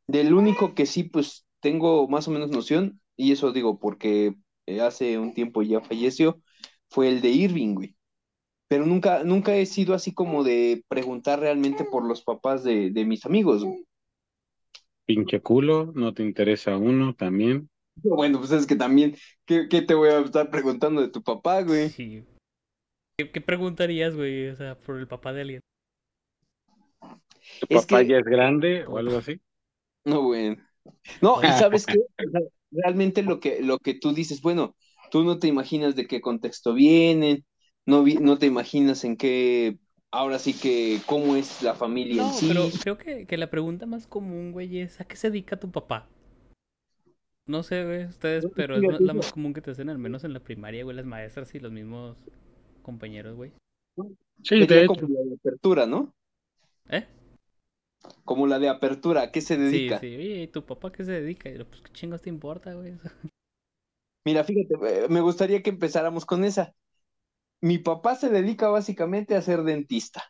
Del 0.07 0.34
único 0.34 0.74
que 0.74 0.86
sí, 0.86 1.03
pues 1.03 1.46
tengo 1.60 2.07
más 2.07 2.27
o 2.27 2.31
menos 2.31 2.50
noción, 2.50 3.01
y 3.17 3.34
eso 3.34 3.51
digo 3.51 3.79
porque 3.79 4.36
eh, 4.67 4.81
hace 4.81 5.17
un 5.17 5.33
tiempo 5.33 5.63
ya 5.63 5.81
falleció, 5.81 6.39
fue 6.89 7.09
el 7.09 7.21
de 7.21 7.29
Irving, 7.29 7.74
güey. 7.74 7.95
Pero 8.69 8.86
nunca, 8.86 9.24
nunca 9.24 9.55
he 9.55 9.65
sido 9.65 9.93
así 9.93 10.13
como 10.13 10.43
de 10.43 10.83
preguntar 10.89 11.39
realmente 11.39 11.86
por 11.86 12.05
los 12.05 12.21
papás 12.21 12.63
de, 12.63 12.91
de 12.91 13.05
mis 13.05 13.25
amigos, 13.25 13.63
güey. 13.63 13.86
Pinche 15.05 15.41
culo, 15.41 15.93
no 15.95 16.13
te 16.13 16.21
interesa 16.24 16.75
uno 16.77 17.15
también. 17.15 17.69
Bueno, 18.03 18.39
pues 18.39 18.51
es 18.51 18.67
que 18.67 18.75
también, 18.75 19.15
¿qué, 19.45 19.67
qué 19.69 19.81
te 19.81 19.93
voy 19.95 20.09
a 20.09 20.19
estar 20.19 20.51
preguntando 20.51 21.01
de 21.01 21.07
tu 21.07 21.24
papá, 21.24 21.62
güey? 21.63 21.89
Sí. 21.89 22.24
¿Qué, 23.17 23.31
qué 23.31 23.41
preguntarías, 23.41 24.15
güey? 24.15 24.50
O 24.50 24.55
sea, 24.55 24.77
por 24.77 24.97
el 25.00 25.07
papá 25.07 25.33
de 25.33 25.41
alguien. 25.41 25.62
¿Tu 27.01 27.67
Es 27.69 27.86
papá 27.86 28.01
que- 28.01 28.09
ya 28.09 28.17
es 28.17 28.25
grande 28.25 28.86
o 28.86 28.97
algo 28.97 29.17
así? 29.17 29.39
No, 30.05 30.24
güey. 30.24 30.57
No, 31.21 31.41
y 31.41 31.47
sabes 31.53 31.86
qué, 31.86 32.00
realmente 32.71 33.24
lo 33.24 33.39
que, 33.39 33.62
lo 33.62 33.79
que 33.79 33.93
tú 33.95 34.13
dices, 34.13 34.41
bueno, 34.41 34.75
tú 35.12 35.24
no 35.24 35.39
te 35.39 35.47
imaginas 35.47 35.95
de 35.95 36.07
qué 36.07 36.21
contexto 36.21 36.74
vienen, 36.74 37.45
no, 37.86 38.03
vi- 38.03 38.17
no 38.17 38.38
te 38.38 38.45
imaginas 38.47 39.03
en 39.03 39.17
qué, 39.17 39.77
ahora 40.12 40.39
sí 40.39 40.53
que, 40.53 41.01
cómo 41.05 41.36
es 41.36 41.62
la 41.62 41.75
familia 41.75 42.21
en 42.24 42.27
No, 42.27 42.33
sí. 42.33 42.47
pero 42.47 42.71
creo 42.81 42.97
que, 42.97 43.25
que 43.27 43.38
la 43.38 43.50
pregunta 43.50 43.86
más 43.86 44.07
común, 44.07 44.51
güey, 44.51 44.79
es 44.79 45.00
¿a 45.01 45.05
qué 45.05 45.15
se 45.15 45.29
dedica 45.29 45.57
tu 45.59 45.71
papá? 45.71 46.07
No 47.47 47.63
sé, 47.63 47.83
güey, 47.83 48.05
ustedes, 48.05 48.45
No, 48.45 48.51
pero 48.55 48.77
es 48.79 49.01
la 49.01 49.13
más 49.15 49.31
común 49.31 49.53
que 49.53 49.62
te 49.62 49.71
hacen, 49.71 49.89
al 49.89 49.97
menos 49.97 50.24
en 50.24 50.33
la 50.33 50.39
primaria, 50.41 50.83
güey, 50.83 50.95
las 50.95 51.05
maestras 51.05 51.55
y 51.55 51.59
los 51.59 51.71
mismos 51.71 52.17
compañeros, 52.83 53.36
güey. 53.36 53.51
Sí, 54.43 54.65
de 54.65 54.86
hecho. 54.86 55.01
como 55.01 55.07
la 55.25 55.36
apertura, 55.36 55.86
¿no? 55.86 56.13
¿Eh? 56.89 57.05
Como 58.25 58.46
la 58.48 58.60
de 58.60 58.70
apertura, 58.70 59.24
¿a 59.24 59.32
qué 59.32 59.42
se 59.42 59.58
Sí, 59.62 59.94
dedica? 59.96 60.00
sí, 60.00 60.16
oye, 60.16 60.42
¿y 60.44 60.48
tu 60.48 60.66
papá 60.66 60.92
qué 60.92 61.04
se 61.04 61.12
dedica? 61.12 61.50
Y 61.50 61.58
yo, 61.58 61.70
pues, 61.70 61.82
¿qué 61.82 61.92
chingos 61.94 62.22
te 62.22 62.30
importa, 62.30 62.74
güey? 62.74 62.94
Mira, 64.25 64.44
fíjate, 64.44 64.75
eh, 65.06 65.08
me 65.10 65.22
gustaría 65.22 65.63
que 65.63 65.70
empezáramos 65.72 66.25
con 66.25 66.44
esa. 66.44 66.74
Mi 67.62 67.77
papá 67.80 68.16
se 68.16 68.30
dedica 68.30 68.70
básicamente 68.70 69.36
a 69.36 69.42
ser 69.44 69.63
dentista. 69.63 70.25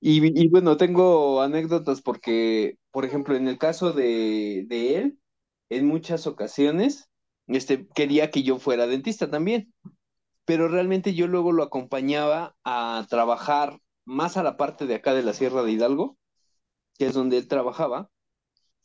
Y, 0.00 0.40
y 0.42 0.48
bueno, 0.48 0.76
tengo 0.76 1.42
anécdotas 1.42 2.00
porque, 2.02 2.78
por 2.90 3.04
ejemplo, 3.04 3.36
en 3.36 3.48
el 3.48 3.58
caso 3.58 3.92
de, 3.92 4.64
de 4.68 4.96
él, 4.98 5.18
en 5.68 5.86
muchas 5.86 6.26
ocasiones, 6.26 7.10
este, 7.46 7.86
quería 7.88 8.30
que 8.30 8.42
yo 8.42 8.58
fuera 8.58 8.86
dentista 8.86 9.30
también, 9.30 9.72
pero 10.46 10.68
realmente 10.68 11.14
yo 11.14 11.28
luego 11.28 11.52
lo 11.52 11.64
acompañaba 11.64 12.56
a 12.64 13.06
trabajar 13.10 13.80
más 14.06 14.36
a 14.38 14.44
la 14.44 14.56
parte 14.58 14.86
de 14.86 14.96
acá 14.96 15.14
de 15.14 15.24
la 15.24 15.34
Sierra 15.34 15.62
de 15.64 15.72
Hidalgo, 15.72 16.18
que 17.00 17.06
es 17.06 17.14
donde 17.14 17.38
él 17.38 17.48
trabajaba. 17.48 18.10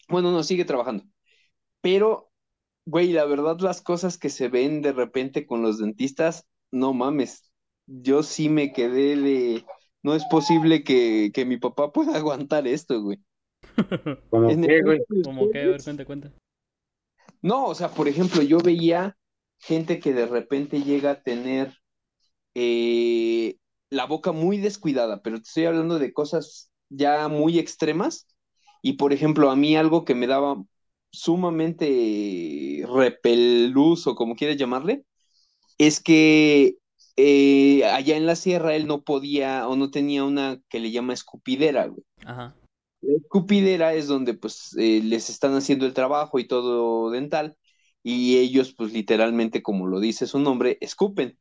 Bueno, 0.07 0.31
no, 0.31 0.41
sigue 0.41 0.63
trabajando, 0.63 1.03
pero, 1.81 2.31
güey, 2.86 3.12
la 3.12 3.25
verdad, 3.25 3.60
las 3.60 3.81
cosas 3.81 4.17
que 4.17 4.29
se 4.29 4.48
ven 4.48 4.81
de 4.81 4.93
repente 4.93 5.45
con 5.45 5.62
los 5.62 5.79
dentistas, 5.79 6.48
no 6.72 6.93
mames, 6.93 7.51
yo 7.88 8.24
sí 8.24 8.48
me 8.48 8.72
quedé 8.72 9.17
de, 9.17 9.65
no 10.01 10.15
es 10.15 10.24
posible 10.31 10.86
que, 10.86 11.31
que 11.34 11.43
mi 11.43 11.57
papá 11.57 11.91
pueda 11.91 12.15
aguantar 12.15 12.67
esto, 12.67 13.01
güey. 13.01 13.19
¿Cómo 14.29 14.50
En 14.50 14.63
el 14.63 14.69
qué, 14.69 14.81
güey? 14.81 15.00
que, 15.51 15.60
a 15.60 15.65
ver, 15.65 15.84
cuenta, 15.84 16.05
cuenta. 16.05 16.31
No, 17.41 17.65
o 17.65 17.75
sea, 17.75 17.89
por 17.89 18.07
ejemplo, 18.07 18.41
yo 18.43 18.60
veía 18.60 19.17
gente 19.60 20.00
que 20.00 20.13
de 20.13 20.25
repente 20.25 20.84
llega 20.84 21.12
a 21.12 21.22
tener 21.22 21.74
eh, 22.53 23.57
la 23.89 24.05
boca 24.05 24.31
muy 24.31 24.57
descuidada, 24.57 25.22
pero 25.22 25.36
te 25.36 25.43
estoy 25.43 25.65
hablando 25.65 26.00
de 26.00 26.13
cosas 26.13 26.72
ya 26.89 27.27
muy 27.27 27.60
extremas. 27.60 28.27
Y 28.82 28.94
por 28.94 29.13
ejemplo, 29.13 29.50
a 29.50 29.56
mí 29.56 29.75
algo 29.75 30.06
que 30.06 30.15
me 30.15 30.27
daba 30.27 30.63
sumamente 31.12 32.86
repelús 32.88 34.06
o 34.08 34.15
como 34.15 34.36
quieras 34.36 34.58
llamarle, 34.58 35.06
es 35.77 36.00
que 36.00 36.77
eh, 37.15 37.86
allá 37.86 38.18
en 38.18 38.25
la 38.25 38.36
sierra 38.36 38.75
él 38.75 38.88
no 38.88 39.04
podía 39.04 39.68
o 39.68 39.75
no 39.75 39.89
tenía 39.92 40.24
una 40.24 40.60
que 40.70 40.80
le 40.80 40.92
llama 40.92 41.13
escupidera, 41.13 41.88
güey. 41.88 42.04
Ajá. 42.25 42.56
La 43.01 43.18
escupidera 43.18 43.94
es 43.94 44.08
donde 44.08 44.34
pues 44.34 44.75
eh, 44.77 45.01
les 45.04 45.30
están 45.30 45.54
haciendo 45.54 45.86
el 45.86 45.94
trabajo 45.94 46.39
y 46.39 46.48
todo 46.48 47.12
dental 47.12 47.56
y 48.04 48.38
ellos 48.38 48.74
pues 48.75 48.94
literalmente 48.94 49.63
como 49.63 49.88
lo 49.88 50.00
dice 50.00 50.27
su 50.27 50.39
nombre, 50.39 50.77
escupen. 50.82 51.38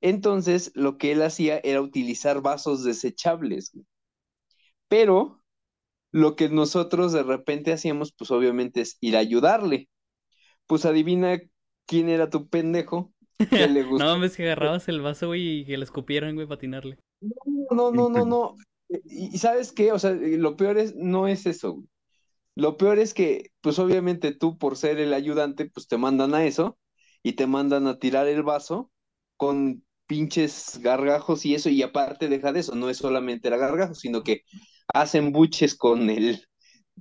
Entonces 0.00 0.72
lo 0.74 0.98
que 0.98 1.12
él 1.12 1.22
hacía 1.22 1.60
era 1.62 1.80
utilizar 1.80 2.40
vasos 2.40 2.82
desechables, 2.84 3.70
güey. 3.72 3.86
Pero 4.92 5.42
lo 6.12 6.36
que 6.36 6.48
nosotros 6.50 7.12
de 7.12 7.22
repente 7.24 7.72
hacíamos 7.72 8.12
pues 8.12 8.30
obviamente 8.32 8.82
es 8.82 8.98
ir 9.00 9.16
a 9.16 9.20
ayudarle. 9.20 9.90
Pues 10.66 10.84
adivina 10.86 11.40
quién 11.86 12.08
era 12.10 12.30
tu 12.30 12.48
pendejo 12.48 13.14
que 13.52 13.68
le 13.68 13.84
No 13.98 14.06
gustaba. 14.06 14.14
mames, 14.14 14.36
que 14.36 14.44
agarrabas 14.44 14.88
el 14.88 15.00
vaso, 15.00 15.26
güey, 15.28 15.60
y 15.60 15.64
que 15.66 15.76
le 15.76 15.84
escupieran, 15.84 16.34
güey, 16.34 16.46
patinarle. 16.46 16.98
No, 17.70 17.90
no, 17.92 18.08
no, 18.08 18.24
no. 18.26 18.56
Y, 18.88 19.34
y 19.34 19.38
¿sabes 19.38 19.72
qué? 19.72 19.92
O 19.92 19.98
sea, 19.98 20.12
lo 20.12 20.56
peor 20.56 20.78
es, 20.78 20.94
no 20.96 21.28
es 21.28 21.46
eso, 21.46 21.74
güey. 21.74 21.88
Lo 22.56 22.76
peor 22.76 22.98
es 23.00 23.14
que, 23.14 23.50
pues 23.62 23.78
obviamente 23.80 24.32
tú 24.34 24.58
por 24.58 24.76
ser 24.76 25.00
el 25.00 25.14
ayudante, 25.14 25.70
pues 25.70 25.88
te 25.88 25.98
mandan 25.98 26.34
a 26.34 26.44
eso 26.46 26.78
y 27.22 27.34
te 27.34 27.46
mandan 27.46 27.86
a 27.88 27.98
tirar 27.98 28.28
el 28.28 28.42
vaso 28.44 28.92
con 29.36 29.84
pinches 30.06 30.78
gargajos 30.82 31.46
y 31.46 31.54
eso, 31.54 31.70
y 31.70 31.82
aparte 31.82 32.28
deja 32.28 32.52
de 32.52 32.60
eso, 32.60 32.74
no 32.76 32.90
es 32.90 32.98
solamente 32.98 33.48
el 33.48 33.58
gargajo, 33.58 33.94
sino 33.94 34.22
que 34.24 34.42
hacen 34.92 35.32
buches 35.32 35.74
con 35.74 36.10
el, 36.10 36.44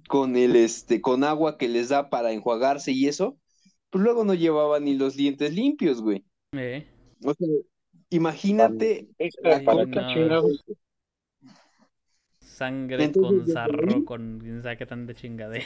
con 0.07 0.35
el, 0.35 0.55
este, 0.55 1.01
con 1.01 1.23
agua 1.23 1.57
que 1.57 1.67
les 1.67 1.89
da 1.89 2.09
para 2.09 2.31
enjuagarse 2.31 2.91
y 2.91 3.07
eso, 3.07 3.37
pues 3.89 4.03
luego 4.03 4.23
no 4.23 4.33
llevaban 4.33 4.85
ni 4.85 4.95
los 4.95 5.15
dientes 5.15 5.53
limpios, 5.53 6.01
güey. 6.01 6.23
Eh. 6.53 6.87
O 7.23 7.33
sea, 7.33 7.47
imagínate 8.09 9.07
Ay, 9.19 9.85
no. 9.87 10.43
Sangre 12.39 13.05
Entonces, 13.05 13.39
con 13.39 13.47
sarro, 13.47 14.05
con 14.05 14.39
quién 14.39 14.61
sabe 14.61 14.77
qué 14.77 14.85
tanta 14.85 15.13
chingadera. 15.13 15.65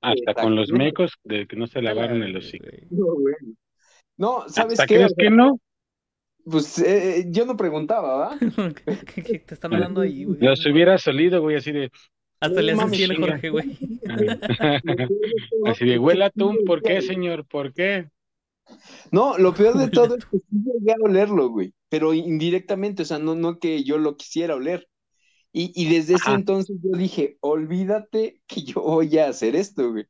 Hasta 0.00 0.34
con 0.34 0.54
los 0.54 0.70
mecos 0.70 1.14
de 1.24 1.46
que 1.46 1.56
no 1.56 1.66
se 1.66 1.82
lavaron 1.82 2.22
el 2.22 2.36
hocico. 2.36 2.66
No, 2.90 3.14
güey. 3.14 3.34
No, 4.16 4.48
¿sabes 4.48 4.78
¿Hasta 4.78 4.86
qué? 4.86 4.96
crees 4.96 5.14
que 5.16 5.30
no? 5.30 5.58
Pues 6.48 6.78
eh, 6.78 7.26
yo 7.28 7.44
no 7.44 7.56
preguntaba, 7.56 8.16
¿va? 8.16 8.38
¿Qué, 9.14 9.22
qué 9.22 9.38
te 9.40 9.54
están 9.54 9.74
hablando 9.74 10.00
ahí, 10.00 10.24
güey? 10.24 10.38
Los 10.40 10.64
hubiera 10.66 10.96
solido, 10.96 11.40
güey, 11.40 11.56
así 11.56 11.72
de. 11.72 11.90
Hasta 12.38 12.62
le 12.62 12.72
haces 12.72 12.84
mames, 12.84 12.94
así 12.94 13.02
el 13.02 13.10
chinga. 13.10 13.26
Jorge, 13.28 13.50
güey. 13.50 13.78
Así 15.66 15.86
de, 15.86 15.98
huele 15.98 16.24
atún, 16.24 16.58
¿por 16.64 16.82
qué, 16.82 17.02
señor? 17.02 17.46
¿Por 17.46 17.72
qué? 17.72 18.10
No, 19.10 19.38
lo 19.38 19.54
peor 19.54 19.76
de 19.76 19.88
todo 19.90 20.16
es 20.16 20.24
que 20.26 20.38
sí 20.38 20.62
llegué 20.64 20.92
a 20.92 20.96
olerlo, 21.02 21.48
güey, 21.48 21.74
pero 21.88 22.14
indirectamente, 22.14 23.02
o 23.02 23.06
sea, 23.06 23.18
no, 23.18 23.34
no 23.34 23.58
que 23.58 23.82
yo 23.82 23.98
lo 23.98 24.16
quisiera 24.16 24.54
oler. 24.54 24.88
Y, 25.52 25.72
y 25.74 25.88
desde 25.92 26.14
ese 26.14 26.24
Ajá. 26.24 26.34
entonces 26.34 26.76
yo 26.82 26.96
dije, 26.96 27.38
olvídate 27.40 28.42
que 28.46 28.62
yo 28.62 28.82
voy 28.82 29.18
a 29.18 29.28
hacer 29.28 29.56
esto, 29.56 29.90
güey. 29.90 30.04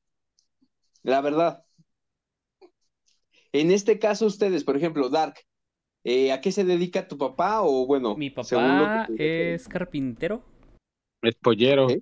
La 1.03 1.21
verdad. 1.21 1.63
En 3.53 3.71
este 3.71 3.99
caso, 3.99 4.27
ustedes, 4.27 4.65
por 4.65 4.77
ejemplo, 4.77 5.09
Dark, 5.09 5.37
eh, 6.09 6.33
¿a 6.33 6.41
qué 6.41 6.53
se 6.53 6.65
dedica 6.65 7.09
tu 7.09 7.19
papá? 7.19 7.63
O 7.63 7.85
bueno, 7.87 8.17
Mi 8.17 8.31
según 8.43 8.79
lo 8.79 8.85
que 8.85 8.89
papá 8.91 9.07
tú- 9.09 9.15
es 9.19 9.69
carpintero. 9.69 10.43
Es 11.23 11.35
pollero. 11.35 11.91
¿Eh? 11.91 12.01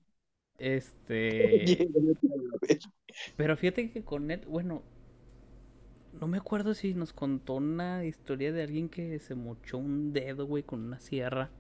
Este. 0.59 1.89
Pero 3.37 3.57
fíjate 3.57 3.91
que 3.91 4.03
con 4.03 4.31
él, 4.31 4.41
bueno, 4.47 4.83
no 6.21 6.27
me 6.27 6.39
acuerdo 6.39 6.75
si 6.75 6.95
nos 6.95 7.13
contó 7.13 7.55
una 7.55 8.05
historia 8.05 8.53
de 8.53 8.63
alguien 8.63 8.89
que 8.89 9.19
se 9.19 9.35
mochó 9.35 9.79
un 9.79 10.13
dedo, 10.13 10.47
güey, 10.47 10.63
con 10.63 10.83
una 10.85 11.01
sierra. 11.01 11.51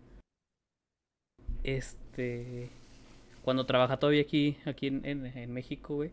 Este, 1.62 2.68
cuando 3.42 3.66
trabaja 3.66 3.98
todavía 3.98 4.22
aquí, 4.22 4.56
aquí 4.64 4.88
en, 4.88 5.04
en- 5.04 5.26
en 5.26 5.52
México, 5.52 5.94
güey. 5.96 6.10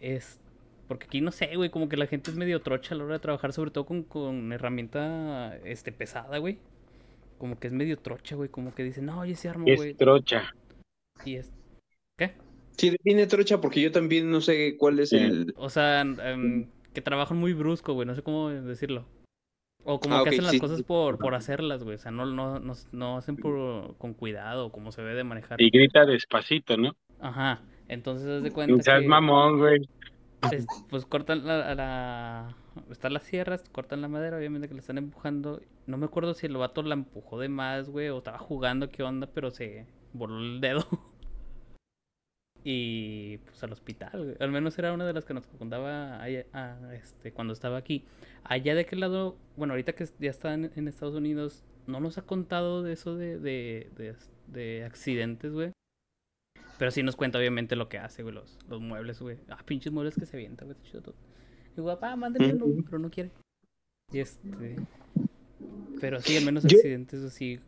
Es, 0.00 0.38
porque 0.88 1.06
aquí 1.06 1.20
no 1.20 1.30
sé, 1.32 1.54
güey, 1.56 1.70
como 1.70 1.88
que 1.88 1.96
la 1.96 2.06
gente 2.06 2.30
es 2.30 2.36
medio 2.36 2.60
trocha 2.60 2.94
a 2.94 2.98
la 2.98 3.04
hora 3.04 3.14
de 3.14 3.20
trabajar, 3.20 3.52
sobre 3.52 3.70
todo 3.70 3.86
con, 3.86 4.02
con 4.02 4.52
herramienta, 4.52 5.56
este, 5.64 5.92
pesada, 5.92 6.38
güey. 6.38 6.58
Como 7.38 7.58
que 7.58 7.66
es 7.66 7.72
medio 7.72 7.98
trocha, 7.98 8.36
güey, 8.36 8.48
como 8.48 8.74
que 8.74 8.82
dicen, 8.82 9.06
no, 9.06 9.20
oye, 9.20 9.34
se 9.34 9.48
armo, 9.48 9.64
güey. 9.64 9.90
Es 9.90 9.96
trocha. 9.96 10.54
Y 11.24 11.36
es, 11.36 11.52
¿qué? 12.18 12.32
Sí, 12.76 12.90
define 12.90 13.26
trocha 13.26 13.60
porque 13.60 13.80
yo 13.80 13.90
también 13.90 14.30
no 14.30 14.40
sé 14.40 14.76
cuál 14.78 14.98
es 15.00 15.10
Sí. 15.10 15.16
el... 15.16 15.54
O 15.56 15.70
sea, 15.70 16.04
que 16.92 17.02
trabajan 17.02 17.36
muy 17.38 17.52
brusco, 17.52 17.92
güey, 17.94 18.06
no 18.06 18.14
sé 18.14 18.22
cómo 18.22 18.50
decirlo. 18.50 19.06
O 19.84 20.00
como 20.00 20.16
Ah, 20.16 20.22
que 20.24 20.30
hacen 20.30 20.42
las 20.42 20.52
sí, 20.52 20.58
cosas 20.58 20.78
sí. 20.78 20.82
por, 20.82 21.16
por 21.16 21.34
hacerlas, 21.34 21.84
güey. 21.84 21.94
O 21.94 21.98
sea, 21.98 22.10
no, 22.10 22.26
no, 22.26 22.58
no, 22.58 22.72
no 22.92 23.18
hacen 23.18 23.36
por, 23.36 23.96
con 23.98 24.14
cuidado, 24.14 24.72
como 24.72 24.90
se 24.90 25.00
ve 25.00 25.14
de 25.14 25.22
manejar. 25.22 25.60
Y 25.60 25.70
grita 25.70 26.04
despacito, 26.04 26.76
¿no? 26.76 26.96
Ajá. 27.20 27.62
Entonces, 27.86 28.26
haz 28.28 28.42
de 28.42 28.50
cuenta 28.50 28.82
seas 28.82 29.02
que, 29.02 29.08
mamón, 29.08 29.58
güey. 29.58 29.88
Es- 30.52 30.66
pues 30.88 31.04
cortan 31.06 31.46
la, 31.46 31.74
la... 31.74 32.56
Están 32.90 33.12
las 33.14 33.22
sierras, 33.24 33.64
cortan 33.72 34.00
la 34.02 34.08
madera, 34.08 34.36
obviamente 34.36 34.68
que 34.68 34.74
la 34.74 34.80
están 34.80 34.98
empujando. 34.98 35.60
No 35.86 35.96
me 35.96 36.06
acuerdo 36.06 36.34
si 36.34 36.46
el 36.46 36.56
vato 36.56 36.82
la 36.82 36.94
empujó 36.94 37.38
de 37.38 37.48
más, 37.48 37.88
güey, 37.88 38.08
o 38.08 38.18
estaba 38.18 38.38
jugando, 38.38 38.90
qué 38.90 39.02
onda, 39.02 39.26
pero 39.32 39.50
se 39.50 39.86
voló 40.12 40.38
el 40.38 40.60
dedo. 40.60 40.86
Y 42.68 43.38
pues 43.38 43.62
al 43.62 43.72
hospital, 43.72 44.10
güey. 44.24 44.36
Al 44.40 44.50
menos 44.50 44.76
era 44.78 44.92
una 44.92 45.06
de 45.06 45.12
las 45.12 45.24
que 45.24 45.34
nos 45.34 45.46
contaba 45.46 46.20
allá- 46.20 46.46
ah, 46.52 46.76
este, 46.94 47.32
cuando 47.32 47.52
estaba 47.52 47.76
aquí. 47.76 48.04
Allá 48.42 48.74
de 48.74 48.84
qué 48.86 48.96
lado, 48.96 49.36
bueno, 49.56 49.74
ahorita 49.74 49.92
que 49.94 50.04
ya 50.18 50.30
está 50.30 50.52
en, 50.54 50.72
en 50.74 50.88
Estados 50.88 51.14
Unidos, 51.14 51.64
no 51.86 52.00
nos 52.00 52.18
ha 52.18 52.22
contado 52.22 52.82
de 52.82 52.92
eso 52.92 53.14
de, 53.14 53.38
de, 53.38 53.88
de, 53.96 54.16
de 54.48 54.84
accidentes, 54.84 55.52
güey. 55.52 55.70
Pero 56.78 56.90
sí 56.90 57.02
nos 57.02 57.16
cuenta 57.16 57.38
obviamente 57.38 57.74
lo 57.76 57.88
que 57.88 57.98
hace, 57.98 58.22
güey, 58.22 58.34
los, 58.34 58.58
los 58.68 58.80
muebles, 58.80 59.20
güey. 59.20 59.38
Ah, 59.48 59.58
pinches 59.64 59.92
muebles 59.92 60.14
que 60.14 60.26
se 60.26 60.36
avientan, 60.36 60.68
güey. 60.68 60.76
está 60.76 60.90
chido 60.90 61.02
todo. 61.02 61.14
Y 61.76 61.80
papá, 61.80 62.16
mándenme 62.16 62.54
uno, 62.54 62.84
pero 62.84 62.98
no 62.98 63.10
quiere. 63.10 63.30
Y 64.12 64.20
este... 64.20 64.76
Pero 66.00 66.20
sí, 66.20 66.36
al 66.36 66.44
menos 66.44 66.64
accidentes 66.64 67.22
así. 67.22 67.60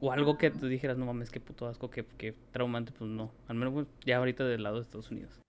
O 0.00 0.12
algo 0.12 0.38
que 0.38 0.50
tú 0.50 0.66
dijeras, 0.66 0.96
no 0.98 1.06
mames, 1.06 1.30
qué 1.30 1.40
puto 1.40 1.66
asco, 1.66 1.90
qué, 1.90 2.04
qué 2.18 2.34
traumante, 2.52 2.92
pues 2.96 3.10
no. 3.10 3.32
Al 3.48 3.56
menos 3.56 3.74
pues, 3.74 3.86
ya 4.04 4.16
ahorita 4.16 4.44
del 4.44 4.62
lado 4.62 4.76
de 4.76 4.82
Estados 4.82 5.10
Unidos. 5.10 5.40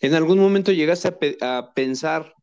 ¿En 0.00 0.14
algún 0.14 0.38
momento 0.38 0.72
llegaste 0.72 1.08
a, 1.08 1.18
pe- 1.18 1.36
a 1.40 1.72
pensar 1.74 2.34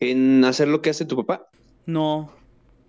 en 0.00 0.44
hacer 0.44 0.66
lo 0.66 0.82
que 0.82 0.90
hace 0.90 1.04
tu 1.04 1.16
papá? 1.16 1.46
No, 1.86 2.32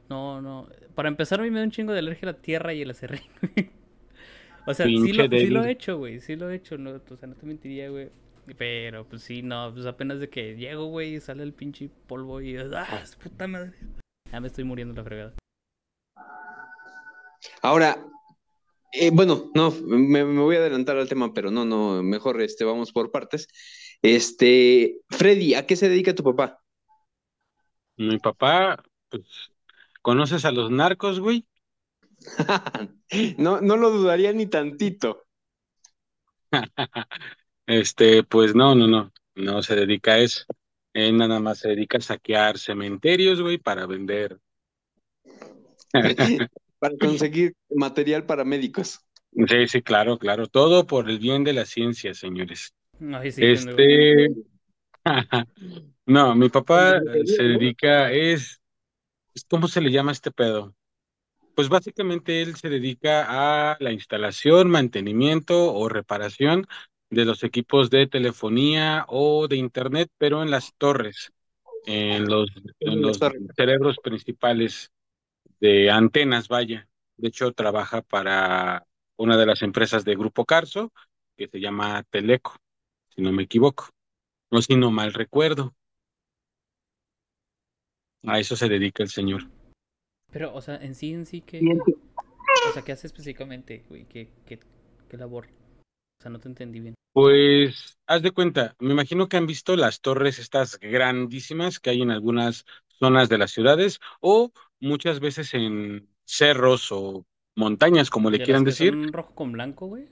no, 0.10 0.42
no. 0.42 0.68
Para 0.96 1.10
empezar, 1.10 1.40
a 1.40 1.44
mí 1.44 1.52
me 1.52 1.60
da 1.60 1.66
un 1.66 1.72
chingo 1.72 1.94
de 1.94 2.00
alergia 2.00 2.30
a 2.30 2.32
la 2.32 2.38
tierra 2.40 2.74
y 2.74 2.82
el 2.82 2.90
acerrín. 2.90 3.22
o 4.68 4.74
sea, 4.74 4.86
sí 4.86 5.14
lo, 5.14 5.28
sí 5.28 5.48
lo 5.48 5.64
he 5.64 5.72
hecho, 5.72 5.98
güey. 5.98 6.20
Sí 6.20 6.36
lo 6.36 6.50
he 6.50 6.56
hecho. 6.56 6.78
No, 6.78 6.92
o 6.92 7.18
sea, 7.18 7.28
no 7.28 7.36
te 7.36 7.46
mentiría, 7.46 7.90
güey. 7.90 8.10
Pero, 8.58 9.08
pues 9.08 9.24
sí, 9.24 9.42
no. 9.42 9.72
Pues 9.74 9.86
apenas 9.86 10.20
de 10.20 10.30
que 10.30 10.56
llego, 10.56 10.86
güey, 10.86 11.16
y 11.16 11.20
sale 11.20 11.44
el 11.44 11.54
pinche 11.54 11.90
polvo 12.08 12.42
y. 12.42 12.58
¡Ah, 12.58 13.06
su 13.06 13.18
puta 13.18 13.48
madre! 13.48 13.74
Ya 14.32 14.40
me 14.40 14.48
estoy 14.48 14.64
muriendo 14.64 14.94
la 14.94 15.04
fregada. 15.04 15.34
Ahora, 17.62 17.98
eh, 18.92 19.12
bueno, 19.12 19.52
no, 19.54 19.72
me, 19.72 20.24
me 20.24 20.42
voy 20.42 20.56
a 20.56 20.60
adelantar 20.60 20.98
al 20.98 21.10
tema, 21.10 21.34
pero 21.34 21.52
no, 21.52 21.66
no, 21.66 22.02
mejor 22.02 22.42
este, 22.42 22.64
vamos 22.64 22.92
por 22.92 23.12
partes. 23.12 23.48
Este, 24.02 25.02
Freddy, 25.10 25.54
¿a 25.54 25.66
qué 25.66 25.76
se 25.76 25.90
dedica 25.90 26.16
tu 26.16 26.24
papá? 26.24 26.60
Mi 27.98 28.18
papá, 28.20 28.84
pues, 29.10 29.24
¿conoces 30.02 30.46
a 30.46 30.52
los 30.52 30.72
narcos, 30.72 31.20
güey? 31.20 31.46
No, 33.38 33.62
no 33.62 33.78
lo 33.78 33.92
dudaría 33.92 34.34
ni 34.34 34.48
tantito. 34.48 35.26
Este, 37.68 38.24
pues 38.24 38.54
no, 38.54 38.76
no, 38.76 38.86
no, 38.86 39.12
no 39.34 39.64
se 39.64 39.76
dedica 39.76 40.14
a 40.14 40.20
eso. 40.20 40.46
Él 40.94 41.18
nada 41.18 41.40
más 41.40 41.60
se 41.60 41.70
dedica 41.70 41.98
a 41.98 42.02
saquear 42.02 42.60
cementerios, 42.60 43.42
güey, 43.42 43.58
para 43.58 43.88
vender. 43.88 44.40
Para 46.78 46.98
conseguir 46.98 47.56
material 47.70 48.26
para 48.26 48.44
médicos. 48.44 49.00
Sí, 49.48 49.68
sí, 49.68 49.82
claro, 49.82 50.20
claro. 50.20 50.48
Todo 50.48 50.86
por 50.86 51.10
el 51.10 51.20
bien 51.20 51.44
de 51.44 51.54
la 51.54 51.66
ciencia, 51.66 52.14
señores. 52.14 52.76
Ay, 53.14 53.32
sí, 53.32 53.42
pendejo. 53.42 53.78
Este, 53.80 54.28
no, 56.06 56.36
mi 56.36 56.50
papá 56.50 57.00
se 57.26 57.44
dedica, 57.44 58.12
es 58.12 58.62
¿cómo 59.50 59.68
se 59.68 59.82
le 59.82 59.92
llama 59.92 60.12
este 60.12 60.32
pedo? 60.32 60.76
Pues 61.56 61.70
básicamente 61.70 62.42
él 62.42 62.56
se 62.58 62.70
dedica 62.70 63.26
a 63.72 63.78
la 63.80 63.94
instalación, 63.94 64.70
mantenimiento 64.70 65.74
o 65.74 65.88
reparación 65.88 66.68
de 67.10 67.24
los 67.24 67.44
equipos 67.44 67.90
de 67.90 68.08
telefonía 68.08 69.06
o 69.08 69.48
de 69.48 69.56
internet, 69.56 70.12
pero 70.18 70.44
en 70.44 70.52
las 70.52 70.74
torres, 70.78 71.32
en 71.86 72.26
los, 72.26 72.52
en 72.82 73.02
los 73.02 73.20
cerebros 73.56 73.98
principales 74.04 74.92
de 75.62 75.90
antenas, 75.90 76.50
vaya. 76.50 76.90
De 77.16 77.30
hecho, 77.30 77.54
trabaja 77.54 78.02
para 78.02 78.86
una 79.16 79.38
de 79.38 79.46
las 79.46 79.62
empresas 79.62 80.04
de 80.04 80.16
Grupo 80.16 80.44
Carso, 80.44 80.92
que 81.38 81.48
se 81.48 81.62
llama 81.62 82.04
Teleco, 82.10 82.58
si 83.16 83.22
no 83.22 83.32
me 83.32 83.44
equivoco. 83.44 83.90
No, 84.52 84.62
si 84.62 84.76
no 84.76 84.92
mal 84.92 85.14
recuerdo. 85.14 85.74
A 88.24 88.40
eso 88.40 88.56
se 88.58 88.68
dedica 88.68 89.04
el 89.04 89.10
señor. 89.10 89.50
Pero, 90.36 90.54
o 90.54 90.60
sea, 90.60 90.76
en 90.76 90.96
sí, 90.96 91.14
en 91.14 91.26
sí, 91.26 91.40
¿qué, 91.40 91.62
o 91.62 92.74
sea, 92.74 92.82
¿qué 92.82 92.92
hace 92.92 93.08
específicamente, 93.08 93.86
güey? 93.88 94.04
¿Qué, 94.04 94.28
qué, 94.46 94.60
qué 95.08 95.16
labor? 95.16 95.46
O 95.46 96.22
sea, 96.22 96.30
no 96.30 96.40
te 96.40 96.50
entendí 96.50 96.82
bien. 96.82 96.94
Pues, 97.14 97.98
haz 98.06 98.22
de 98.22 98.32
cuenta, 98.32 98.76
me 98.80 98.92
imagino 98.92 99.30
que 99.30 99.38
han 99.38 99.48
visto 99.48 99.78
las 99.78 100.02
torres 100.02 100.38
estas 100.38 100.78
grandísimas 100.78 101.80
que 101.80 101.92
hay 101.92 102.02
en 102.02 102.12
algunas 102.12 102.66
zonas 103.00 103.30
de 103.30 103.38
las 103.38 103.52
ciudades 103.52 104.02
o 104.20 104.52
muchas 104.82 105.22
veces 105.22 105.54
en 105.54 106.10
cerros 106.26 106.92
o 106.92 107.26
montañas, 107.56 108.10
como 108.10 108.30
le 108.30 108.44
quieran 108.44 108.66
decir. 108.66 108.92
Son 108.92 109.14
rojo 109.14 109.36
con 109.36 109.54
blanco, 109.54 109.88
güey? 109.88 110.10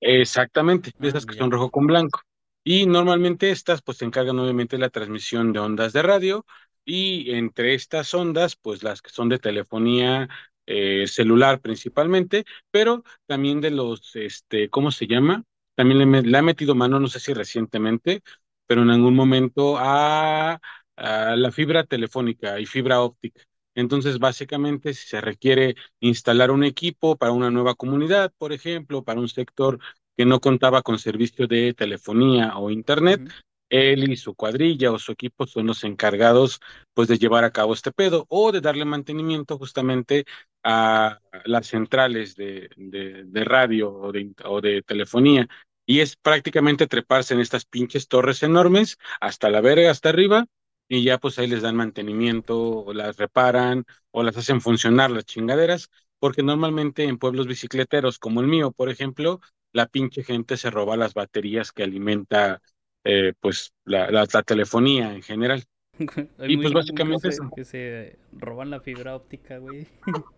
Exactamente, 0.00 0.92
de 0.98 1.08
esas 1.08 1.24
ah, 1.24 1.26
que 1.30 1.36
son 1.36 1.50
rojo 1.50 1.70
con 1.70 1.86
blanco. 1.86 2.22
Y 2.70 2.84
normalmente 2.86 3.50
estas 3.50 3.80
pues 3.82 3.96
se 3.98 4.04
encargan 4.04 4.38
obviamente 4.38 4.76
de 4.76 4.80
la 4.82 4.90
transmisión 4.90 5.52
de 5.52 5.58
ondas 5.60 5.92
de 5.94 6.02
radio 6.02 6.44
y 6.84 7.30
entre 7.32 7.72
estas 7.74 8.12
ondas 8.14 8.56
pues 8.56 8.82
las 8.82 9.00
que 9.02 9.08
son 9.10 9.28
de 9.30 9.38
telefonía 9.38 10.28
eh, 10.66 11.06
celular 11.06 11.60
principalmente, 11.62 12.44
pero 12.70 13.04
también 13.26 13.60
de 13.62 13.70
los, 13.70 14.14
este, 14.16 14.68
¿cómo 14.68 14.90
se 14.90 15.06
llama? 15.06 15.44
También 15.76 16.10
le, 16.12 16.22
le 16.22 16.38
ha 16.38 16.42
metido 16.42 16.74
mano, 16.74 17.00
no 17.00 17.08
sé 17.08 17.20
si 17.20 17.32
recientemente, 17.32 18.22
pero 18.66 18.82
en 18.82 18.90
algún 18.90 19.14
momento 19.14 19.78
a, 19.78 20.60
a 20.96 21.36
la 21.36 21.50
fibra 21.52 21.84
telefónica 21.84 22.60
y 22.60 22.66
fibra 22.66 23.00
óptica. 23.00 23.40
Entonces, 23.74 24.18
básicamente, 24.18 24.92
si 24.92 25.06
se 25.08 25.20
requiere 25.20 25.76
instalar 26.00 26.50
un 26.50 26.64
equipo 26.64 27.16
para 27.16 27.32
una 27.32 27.50
nueva 27.50 27.76
comunidad, 27.76 28.32
por 28.36 28.52
ejemplo, 28.52 29.04
para 29.04 29.20
un 29.20 29.28
sector 29.28 29.78
que 30.18 30.26
no 30.26 30.40
contaba 30.40 30.82
con 30.82 30.98
servicio 30.98 31.46
de 31.46 31.74
telefonía 31.74 32.58
o 32.58 32.70
internet, 32.70 33.30
él 33.68 34.10
y 34.10 34.16
su 34.16 34.34
cuadrilla 34.34 34.90
o 34.90 34.98
su 34.98 35.12
equipo 35.12 35.46
son 35.46 35.68
los 35.68 35.84
encargados 35.84 36.60
pues 36.92 37.06
de 37.06 37.18
llevar 37.18 37.44
a 37.44 37.52
cabo 37.52 37.72
este 37.72 37.92
pedo 37.92 38.26
o 38.28 38.50
de 38.50 38.60
darle 38.60 38.84
mantenimiento 38.84 39.56
justamente 39.58 40.24
a 40.64 41.20
las 41.44 41.68
centrales 41.68 42.34
de, 42.34 42.68
de, 42.76 43.44
radio 43.44 43.92
o 43.92 44.10
de, 44.10 44.32
o 44.44 44.60
de 44.60 44.82
telefonía. 44.82 45.48
Y 45.86 46.00
es 46.00 46.16
prácticamente 46.16 46.88
treparse 46.88 47.34
en 47.34 47.40
estas 47.40 47.64
pinches 47.64 48.08
torres 48.08 48.42
enormes 48.42 48.98
hasta 49.20 49.48
la 49.50 49.60
verga, 49.60 49.92
hasta 49.92 50.08
arriba, 50.08 50.46
y 50.88 51.04
ya 51.04 51.18
pues 51.18 51.38
ahí 51.38 51.46
les 51.46 51.62
dan 51.62 51.76
mantenimiento 51.76 52.58
o 52.58 52.92
las 52.92 53.16
reparan 53.18 53.84
o 54.10 54.24
las 54.24 54.36
hacen 54.36 54.60
funcionar 54.60 55.12
las 55.12 55.26
chingaderas, 55.26 55.90
porque 56.18 56.42
normalmente 56.42 57.04
en 57.04 57.18
pueblos 57.18 57.46
bicicleteros 57.46 58.18
como 58.18 58.40
el 58.40 58.48
mío, 58.48 58.72
por 58.72 58.88
ejemplo, 58.88 59.40
la 59.78 59.86
pinche 59.86 60.24
gente 60.24 60.56
se 60.56 60.70
roba 60.70 60.96
las 60.96 61.14
baterías 61.14 61.70
que 61.70 61.84
alimenta 61.84 62.60
eh, 63.04 63.32
pues 63.38 63.72
la, 63.84 64.10
la, 64.10 64.26
telefonía 64.26 65.14
en 65.14 65.22
general. 65.22 65.64
y 66.48 66.56
pues 66.56 66.72
básicamente 66.72 67.28
eso. 67.28 67.48
Que 67.54 67.64
se 67.64 68.18
roban 68.32 68.70
la 68.70 68.80
fibra 68.80 69.14
óptica, 69.14 69.58
güey. 69.58 69.86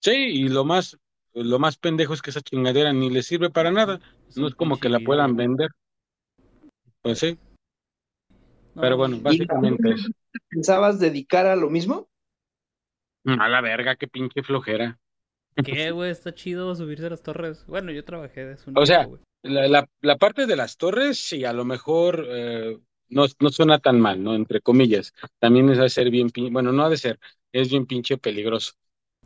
sí, 0.00 0.12
y 0.12 0.48
lo 0.48 0.64
más, 0.64 0.96
lo 1.34 1.58
más 1.58 1.76
pendejo 1.76 2.14
es 2.14 2.22
que 2.22 2.30
esa 2.30 2.40
chingadera 2.40 2.92
ni 2.92 3.10
le 3.10 3.24
sirve 3.24 3.50
para 3.50 3.72
nada. 3.72 3.98
no 4.36 4.46
es 4.46 4.54
como 4.54 4.78
que 4.78 4.88
la 4.88 5.00
puedan 5.00 5.34
vender. 5.34 5.70
Pues 7.02 7.18
sí. 7.18 7.36
Pero 8.80 8.96
bueno, 8.96 9.18
básicamente 9.20 9.90
eso. 9.90 10.08
¿Pensabas 10.48 11.00
dedicar 11.00 11.46
a 11.46 11.56
lo 11.56 11.68
mismo? 11.68 12.08
A 13.24 13.48
la 13.48 13.60
verga, 13.60 13.96
qué 13.96 14.06
pinche 14.06 14.44
flojera. 14.44 15.00
¿Qué, 15.64 15.90
güey? 15.90 16.10
Está 16.10 16.34
chido 16.34 16.74
subirse 16.74 17.06
a 17.06 17.10
las 17.10 17.22
torres. 17.22 17.64
Bueno, 17.66 17.92
yo 17.92 18.04
trabajé 18.04 18.44
de 18.44 18.54
eso. 18.54 18.70
O 18.74 18.86
sea, 18.86 19.08
la, 19.42 19.86
la, 20.00 20.16
parte 20.16 20.46
de 20.46 20.56
las 20.56 20.76
torres, 20.76 21.18
sí, 21.18 21.44
a 21.44 21.52
lo 21.52 21.64
mejor 21.64 22.26
eh, 22.28 22.78
no, 23.08 23.26
no 23.40 23.50
suena 23.50 23.78
tan 23.78 24.00
mal, 24.00 24.22
¿no? 24.22 24.34
Entre 24.34 24.60
comillas. 24.60 25.12
También 25.38 25.68
es 25.70 25.78
de 25.78 25.88
ser 25.88 26.10
bien, 26.10 26.30
bueno, 26.50 26.72
no 26.72 26.84
ha 26.84 26.90
de 26.90 26.96
ser, 26.96 27.18
es 27.52 27.70
bien 27.70 27.86
pinche 27.86 28.18
peligroso. 28.18 28.72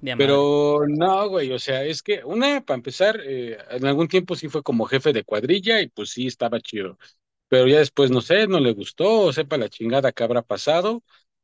Pero 0.01 0.81
no, 0.89 1.29
güey, 1.29 1.53
o 1.53 1.61
sea, 1.61 1.85
es 1.85 2.03
que 2.03 2.25
una, 2.25 2.61
para 2.63 2.77
empezar, 2.77 3.21
eh, 3.25 3.57
en 3.71 3.87
algún 3.87 4.09
tiempo 4.09 4.35
sí 4.35 4.49
fue 4.49 4.65
como 4.65 4.85
jefe 4.85 5.13
de 5.13 5.23
cuadrilla 5.23 5.81
y 5.81 5.89
pues 5.89 6.11
sí 6.11 6.27
estaba 6.27 6.59
chido 6.61 6.99
pero 7.53 7.67
ya 7.69 7.81
después, 7.81 8.11
no 8.11 8.23
sé, 8.23 8.47
no 8.47 8.61
le 8.61 8.73
gustó, 8.73 9.25
o 9.25 9.33
sepa 9.35 9.59
la 9.59 9.69
chingada 9.69 10.11
que 10.13 10.25
habrá 10.25 10.41
pasado, 10.41 11.03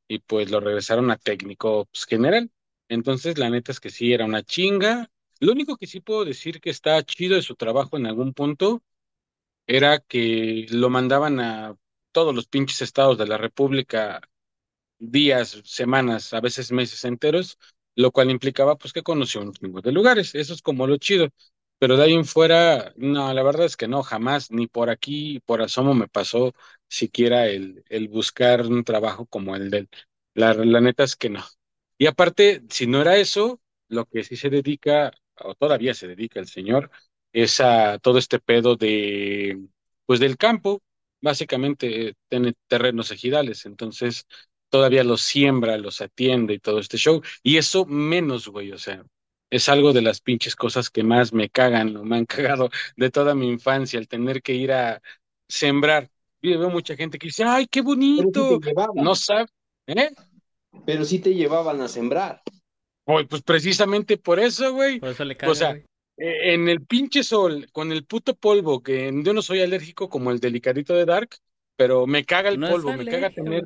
y 0.09 0.21
pues 0.21 0.51
lo 0.51 0.59
regresaron 0.59 1.11
a 1.11 1.19
técnico 1.19 1.85
pues, 1.85 2.07
general. 2.07 2.51
Entonces, 2.89 3.39
la 3.39 3.51
neta 3.51 3.73
es 3.73 3.81
que 3.81 3.91
sí, 3.91 4.13
era 4.13 4.25
una 4.25 4.43
chinga. 4.43 5.11
Lo 5.41 5.53
único 5.53 5.77
que 5.77 5.87
sí 5.87 6.01
puedo 6.01 6.25
decir 6.25 6.61
que 6.61 6.71
está 6.71 7.03
chido 7.05 7.37
de 7.37 7.43
su 7.43 7.55
trabajo 7.57 7.97
en 7.97 8.07
algún 8.07 8.35
punto 8.35 8.83
era 9.67 9.99
que 10.01 10.67
lo 10.71 10.91
mandaban 10.91 11.41
a 11.41 11.77
todos 12.13 12.35
los 12.35 12.47
pinches 12.49 12.83
estados 12.83 13.19
de 13.19 13.27
la 13.27 13.39
República 13.39 14.21
días, 14.99 15.61
semanas, 15.65 16.33
a 16.35 16.41
veces 16.41 16.73
meses 16.73 17.05
enteros, 17.05 17.59
lo 17.97 18.11
cual 18.13 18.31
implicaba 18.31 18.77
pues 18.79 18.93
que 18.93 19.03
conoció 19.03 19.41
un 19.43 19.53
chingo 19.53 19.81
de 19.81 19.93
lugares. 19.93 20.35
Eso 20.35 20.55
es 20.55 20.63
como 20.63 20.87
lo 20.87 20.97
chido. 20.99 21.29
Pero 21.79 21.97
de 21.97 22.05
ahí 22.05 22.15
en 22.15 22.25
fuera, 22.25 22.93
no, 22.97 23.33
la 23.35 23.43
verdad 23.45 23.67
es 23.67 23.77
que 23.77 23.87
no, 23.89 24.03
jamás, 24.03 24.51
ni 24.51 24.67
por 24.67 24.91
aquí, 24.91 25.41
por 25.47 25.63
asomo 25.63 25.95
me 25.95 26.09
pasó 26.09 26.53
siquiera 26.89 27.47
el, 27.49 27.85
el 27.89 28.09
buscar 28.09 28.63
un 28.67 28.83
trabajo 28.85 29.27
como 29.27 29.55
el 29.57 29.71
de 29.71 29.79
él. 29.79 29.89
La, 30.35 30.55
la 30.55 30.81
neta 30.81 31.05
es 31.05 31.15
que 31.17 31.31
no. 31.31 31.45
Y 31.99 32.07
aparte, 32.07 32.63
si 32.71 32.87
no 32.87 33.01
era 33.03 33.17
eso, 33.17 33.61
lo 33.89 34.07
que 34.07 34.25
sí 34.25 34.37
se 34.37 34.51
dedica, 34.51 35.13
o 35.37 35.55
todavía 35.55 35.95
se 35.95 36.09
dedica 36.09 36.41
el 36.41 36.47
señor, 36.49 36.91
es 37.33 37.61
a 37.61 37.99
todo 37.99 38.19
este 38.19 38.39
pedo 38.39 38.77
de, 38.77 39.59
pues 40.07 40.21
del 40.21 40.37
campo, 40.37 40.83
básicamente 41.21 42.15
tiene 42.29 42.55
terrenos 42.69 43.11
ejidales, 43.11 43.67
entonces 43.67 44.27
todavía 44.71 45.05
los 45.05 45.23
siembra, 45.23 45.77
los 45.79 46.01
atiende 46.01 46.55
y 46.55 46.59
todo 46.61 46.79
este 46.79 46.99
show, 46.99 47.23
y 47.43 47.57
eso 47.57 47.85
menos, 47.87 48.49
güey, 48.49 48.73
o 48.73 48.79
sea, 48.79 49.05
es 49.51 49.69
algo 49.69 49.93
de 49.93 50.03
las 50.03 50.21
pinches 50.21 50.55
cosas 50.57 50.91
que 50.91 51.03
más 51.03 51.33
me 51.33 51.49
cagan 51.51 51.97
o 51.97 52.05
me 52.05 52.17
han 52.17 52.27
cagado 52.57 52.71
de 52.97 53.11
toda 53.11 53.35
mi 53.35 53.49
infancia, 53.49 53.99
el 53.99 54.09
tener 54.09 54.43
que 54.43 54.55
ir 54.55 54.73
a 54.73 55.01
sembrar. 55.49 56.11
Yo 56.43 56.59
veo 56.59 56.71
mucha 56.71 56.95
gente 56.97 57.19
que 57.19 57.29
dice, 57.29 57.45
ay, 57.45 57.67
qué 57.67 57.81
bonito. 57.81 58.61
no 58.95 59.15
sabe, 59.15 59.49
¿eh? 59.87 60.11
Pero 60.87 61.05
sí 61.05 61.19
te 61.19 61.35
llevaban 61.35 61.81
a 61.81 61.89
sembrar. 61.89 62.43
Pues, 63.05 63.27
pues 63.29 63.43
precisamente 63.43 64.17
por 64.19 64.39
eso, 64.39 64.73
güey. 64.73 65.01
Por 65.01 65.11
eso 65.11 65.25
le 65.25 65.37
caga, 65.37 65.53
O 65.53 65.55
sea, 65.55 65.71
e, 66.17 66.55
en 66.55 66.69
el 66.69 66.85
pinche 66.85 67.23
sol, 67.23 67.69
con 67.73 67.93
el 67.93 68.05
puto 68.05 68.35
polvo, 68.35 68.83
que 68.83 69.11
yo 69.25 69.33
no 69.33 69.43
soy 69.43 69.61
alérgico 69.61 70.09
como 70.09 70.31
el 70.31 70.41
delicadito 70.41 70.95
de 70.95 71.07
Dark, 71.07 71.31
pero 71.77 72.07
me 72.07 72.25
caga 72.25 72.51
el 72.51 72.61
polvo, 72.61 72.93
me 72.93 73.07
caga 73.07 73.31
tener 73.31 73.65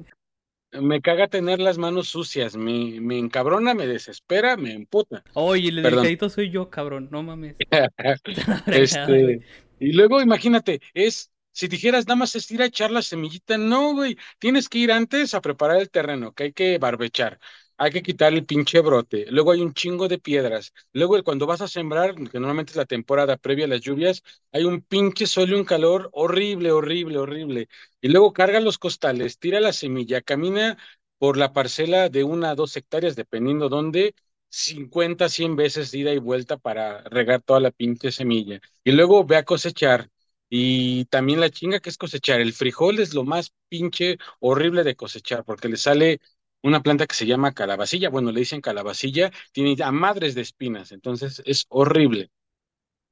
me 0.80 1.02
caga 1.02 1.28
tener 1.28 1.60
las 1.60 1.76
manos 1.76 2.08
sucias, 2.08 2.56
me, 2.56 3.00
me 3.00 3.18
encabrona, 3.18 3.74
me 3.74 3.86
desespera, 3.86 4.56
me 4.56 4.72
emputa. 4.72 5.22
Oye, 5.34 5.68
el 5.68 5.82
delicadito 5.82 6.30
soy 6.30 6.50
yo, 6.50 6.70
cabrón, 6.70 7.08
no 7.10 7.22
mames. 7.22 7.56
este, 8.66 9.40
y 9.78 9.92
luego 9.92 10.22
imagínate, 10.22 10.80
es, 10.94 11.31
si 11.52 11.68
dijeras 11.68 12.06
nada 12.06 12.16
más 12.16 12.34
es 12.36 12.50
ir 12.50 12.62
a 12.62 12.66
echar 12.66 12.90
la 12.90 13.02
semillita, 13.02 13.58
no, 13.58 13.94
güey, 13.94 14.16
tienes 14.38 14.68
que 14.68 14.78
ir 14.78 14.92
antes 14.92 15.34
a 15.34 15.40
preparar 15.40 15.78
el 15.80 15.90
terreno, 15.90 16.32
que 16.32 16.44
hay 16.44 16.52
que 16.52 16.78
barbechar 16.78 17.38
hay 17.78 17.90
que 17.90 18.02
quitar 18.02 18.32
el 18.32 18.44
pinche 18.46 18.80
brote. 18.80 19.26
Luego 19.30 19.50
hay 19.52 19.60
un 19.60 19.74
chingo 19.74 20.06
de 20.08 20.18
piedras. 20.18 20.72
Luego 20.92 21.20
cuando 21.24 21.46
vas 21.46 21.60
a 21.62 21.68
sembrar, 21.68 22.14
que 22.14 22.38
normalmente 22.38 22.70
es 22.72 22.76
la 22.76 22.84
temporada 22.86 23.36
previa 23.36 23.64
a 23.64 23.68
las 23.68 23.80
lluvias, 23.80 24.22
hay 24.52 24.64
un 24.64 24.82
pinche 24.82 25.26
sol 25.26 25.50
y 25.50 25.54
un 25.54 25.64
calor 25.64 26.08
horrible, 26.12 26.70
horrible, 26.70 27.18
horrible. 27.18 27.68
Y 28.00 28.08
luego 28.08 28.32
carga 28.32 28.60
los 28.60 28.78
costales, 28.78 29.38
tira 29.38 29.60
la 29.60 29.72
semilla, 29.72 30.20
camina 30.22 30.78
por 31.18 31.36
la 31.36 31.52
parcela 31.52 32.08
de 32.08 32.24
una 32.24 32.50
a 32.50 32.54
dos 32.54 32.76
hectáreas, 32.76 33.16
dependiendo 33.16 33.68
dónde, 33.68 34.14
50, 34.48 35.28
100 35.28 35.56
veces 35.56 35.92
ida 35.94 36.12
y 36.12 36.18
vuelta 36.18 36.56
para 36.58 37.02
regar 37.04 37.42
toda 37.42 37.60
la 37.60 37.70
pinche 37.70 38.12
semilla. 38.12 38.60
Y 38.84 38.92
luego 38.92 39.24
ve 39.24 39.36
a 39.36 39.44
cosechar. 39.44 40.08
Y 40.54 41.06
también 41.06 41.40
la 41.40 41.48
chinga 41.50 41.80
que 41.80 41.88
es 41.90 41.96
cosechar. 41.98 42.40
El 42.40 42.52
frijol 42.52 43.00
es 43.00 43.14
lo 43.14 43.24
más 43.24 43.52
pinche 43.68 44.18
horrible 44.40 44.84
de 44.84 44.96
cosechar, 44.96 45.44
porque 45.44 45.68
le 45.68 45.76
sale 45.78 46.20
una 46.62 46.82
planta 46.82 47.06
que 47.06 47.14
se 47.14 47.26
llama 47.26 47.52
calabacilla, 47.54 48.10
bueno, 48.10 48.32
le 48.32 48.40
dicen 48.40 48.60
calabacilla, 48.60 49.32
tiene 49.52 49.76
a 49.82 49.90
madres 49.92 50.34
de 50.34 50.42
espinas, 50.42 50.92
entonces 50.92 51.42
es 51.46 51.64
horrible. 51.70 52.30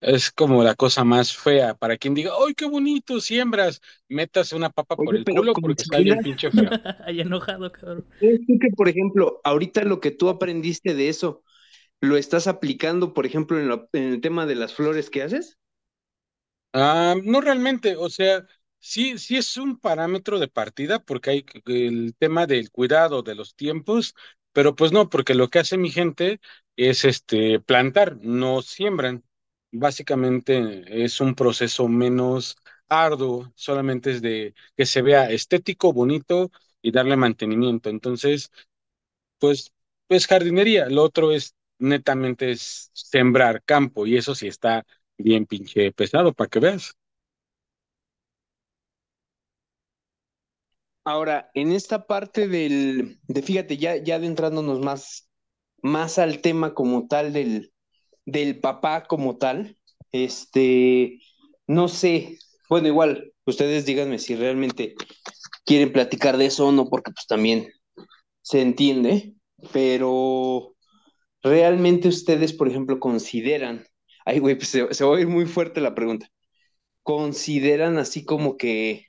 es 0.00 0.30
como 0.32 0.62
la 0.64 0.74
cosa 0.74 1.04
más 1.04 1.36
fea 1.36 1.74
para 1.74 1.96
quien 1.98 2.14
diga, 2.14 2.32
¡ay, 2.46 2.54
qué 2.54 2.66
bonito! 2.66 3.20
Siembras, 3.20 3.80
métase 4.08 4.56
una 4.56 4.70
papa 4.70 4.96
por 4.98 5.16
el 5.16 5.26
culo 5.28 5.56
porque 5.58 5.82
está 5.82 6.00
bien 6.00 6.20
pinche 6.20 6.50
feo. 6.52 6.74
Ahí 7.06 7.20
enojado, 7.20 7.70
cabrón. 7.72 8.06
¿crees 8.18 8.40
tú 8.46 8.58
que, 8.60 8.68
por 8.76 8.88
ejemplo, 8.88 9.40
ahorita 9.44 9.84
lo 9.84 10.00
que 10.00 10.10
tú 10.10 10.28
aprendiste 10.28 10.94
de 10.94 11.08
eso, 11.08 11.42
lo 12.00 12.16
estás 12.16 12.46
aplicando, 12.48 13.14
por 13.14 13.26
ejemplo, 13.26 13.58
en, 13.60 13.68
lo- 13.68 13.88
en 13.94 14.04
el 14.14 14.20
tema 14.20 14.46
de 14.46 14.56
las 14.56 14.74
flores 14.74 15.10
que 15.10 15.22
haces? 15.24 15.58
Ah, 16.72 17.16
no 17.24 17.40
realmente, 17.40 17.96
o 17.96 18.08
sea, 18.10 18.46
sí, 18.78 19.18
sí 19.18 19.36
es 19.36 19.56
un 19.56 19.78
parámetro 19.80 20.38
de 20.38 20.46
partida 20.48 21.00
porque 21.00 21.30
hay 21.30 21.44
el 21.66 22.14
tema 22.18 22.46
del 22.46 22.70
cuidado 22.70 23.22
de 23.22 23.34
los 23.34 23.56
tiempos, 23.56 24.14
pero 24.52 24.76
pues 24.76 24.92
no, 24.92 25.08
porque 25.10 25.34
lo 25.34 25.48
que 25.48 25.58
hace 25.58 25.76
mi 25.78 25.90
gente 25.90 26.40
es 26.76 27.04
este 27.04 27.58
plantar, 27.60 28.18
no 28.22 28.62
siembran. 28.62 29.24
Básicamente 29.72 31.04
es 31.04 31.20
un 31.20 31.34
proceso 31.34 31.88
menos 31.88 32.56
arduo, 32.88 33.52
solamente 33.56 34.10
es 34.12 34.22
de 34.22 34.54
que 34.76 34.86
se 34.86 35.02
vea 35.02 35.30
estético, 35.30 35.92
bonito 35.92 36.50
y 36.82 36.92
darle 36.92 37.16
mantenimiento. 37.16 37.88
Entonces, 37.90 38.50
pues, 39.38 39.72
pues 40.06 40.26
jardinería, 40.26 40.88
lo 40.88 41.02
otro 41.02 41.32
es 41.32 41.54
netamente 41.78 42.50
es 42.50 42.90
sembrar 42.92 43.62
campo 43.64 44.06
y 44.06 44.16
eso 44.16 44.34
sí 44.34 44.48
está 44.48 44.84
bien 45.22 45.46
pinche 45.46 45.92
pesado 45.92 46.32
para 46.34 46.48
que 46.48 46.60
veas. 46.60 46.94
Ahora, 51.04 51.50
en 51.54 51.72
esta 51.72 52.06
parte 52.06 52.46
del, 52.48 53.18
de 53.26 53.42
fíjate, 53.42 53.76
ya, 53.78 53.96
ya 53.96 54.16
adentrándonos 54.16 54.80
más, 54.80 55.28
más 55.82 56.18
al 56.18 56.40
tema 56.40 56.74
como 56.74 57.06
tal 57.08 57.32
del, 57.32 57.72
del 58.26 58.60
papá 58.60 59.04
como 59.06 59.38
tal, 59.38 59.76
este, 60.12 61.20
no 61.66 61.88
sé, 61.88 62.38
bueno, 62.68 62.88
igual, 62.88 63.32
ustedes 63.46 63.86
díganme 63.86 64.18
si 64.18 64.36
realmente 64.36 64.94
quieren 65.64 65.92
platicar 65.92 66.36
de 66.36 66.46
eso 66.46 66.68
o 66.68 66.72
no, 66.72 66.88
porque 66.88 67.12
pues 67.12 67.26
también 67.26 67.68
se 68.42 68.62
entiende, 68.62 69.34
pero 69.72 70.76
realmente 71.42 72.08
ustedes, 72.08 72.52
por 72.52 72.68
ejemplo, 72.68 73.00
consideran, 73.00 73.86
ay, 74.24 74.38
güey, 74.38 74.54
pues 74.56 74.68
se, 74.68 74.92
se 74.94 75.04
va 75.04 75.10
a 75.10 75.14
oír 75.14 75.26
muy 75.28 75.46
fuerte 75.46 75.80
la 75.80 75.94
pregunta, 75.94 76.28
consideran 77.02 77.98
así 77.98 78.24
como 78.24 78.56
que 78.56 79.06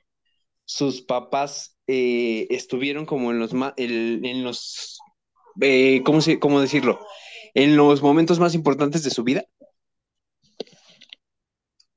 sus 0.64 1.02
papás 1.02 1.76
eh, 1.86 2.46
estuvieron 2.50 3.06
como 3.06 3.30
en 3.32 3.38
los, 3.38 3.52
el- 3.76 4.24
en 4.24 4.44
los 4.44 4.98
eh, 5.60 6.02
¿cómo, 6.04 6.20
se- 6.20 6.38
cómo 6.38 6.60
decirlo? 6.60 7.00
En 7.54 7.76
los 7.76 8.02
momentos 8.02 8.38
más 8.40 8.54
importantes 8.54 9.04
de 9.04 9.10
su 9.10 9.24
vida. 9.24 9.44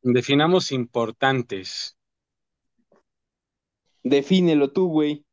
Definamos 0.04 0.72
importantes. 0.72 1.98
Defínelo 4.04 4.72
tú, 4.72 4.88
güey. 4.88 5.26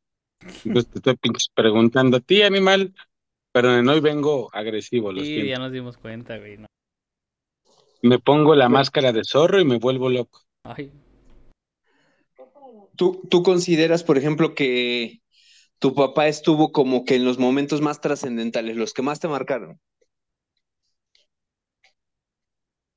Entonces 0.65 0.91
te 0.91 1.11
estoy 1.11 1.15
preguntando 1.53 2.17
a 2.17 2.19
ti, 2.21 2.41
animal, 2.41 2.93
pero 3.51 3.69
hoy 3.69 3.99
vengo 3.99 4.49
agresivo, 4.53 5.11
Sí, 5.15 5.47
ya 5.47 5.59
nos 5.59 5.71
dimos 5.71 5.97
cuenta, 5.97 6.37
güey. 6.37 6.57
¿no? 6.57 6.67
Me 8.03 8.19
pongo 8.19 8.53
la 8.53 8.69
máscara 8.69 9.11
de 9.11 9.23
zorro 9.23 9.59
y 9.59 9.65
me 9.65 9.79
vuelvo 9.79 10.07
loco. 10.07 10.41
Ay, 10.63 10.91
¿Tú, 12.95 13.21
tú 13.29 13.43
consideras, 13.43 14.03
por 14.03 14.17
ejemplo, 14.17 14.55
que 14.55 15.21
tu 15.79 15.95
papá 15.95 16.27
estuvo 16.27 16.71
como 16.71 17.05
que 17.05 17.15
en 17.15 17.25
los 17.25 17.39
momentos 17.39 17.81
más 17.81 18.01
trascendentales, 18.01 18.77
los 18.77 18.93
que 18.93 19.01
más 19.03 19.19
te 19.19 19.27
marcaron? 19.27 19.79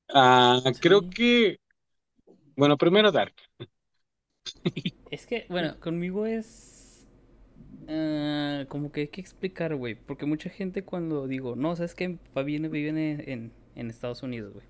Ah, 0.08 0.60
creo 0.80 1.08
que, 1.10 1.58
bueno, 2.56 2.76
primero 2.78 3.12
Dark. 3.12 3.34
Es 5.10 5.26
que, 5.26 5.46
bueno, 5.48 5.78
conmigo 5.80 6.26
es. 6.26 7.06
ah, 7.88 8.64
como 8.68 8.92
que 8.92 9.02
hay 9.02 9.08
que 9.08 9.20
explicar, 9.20 9.74
güey. 9.76 9.94
Porque 9.94 10.26
mucha 10.26 10.50
gente 10.50 10.84
cuando 10.84 11.26
digo, 11.28 11.56
no, 11.56 11.76
¿sabes 11.76 11.94
qué? 11.94 12.08
Mi 12.08 12.16
papá 12.16 12.42
viene, 12.42 12.68
vive 12.68 12.90
en, 12.90 12.98
en, 12.98 13.52
en 13.76 13.90
Estados 13.90 14.22
Unidos, 14.22 14.54
güey. 14.54 14.66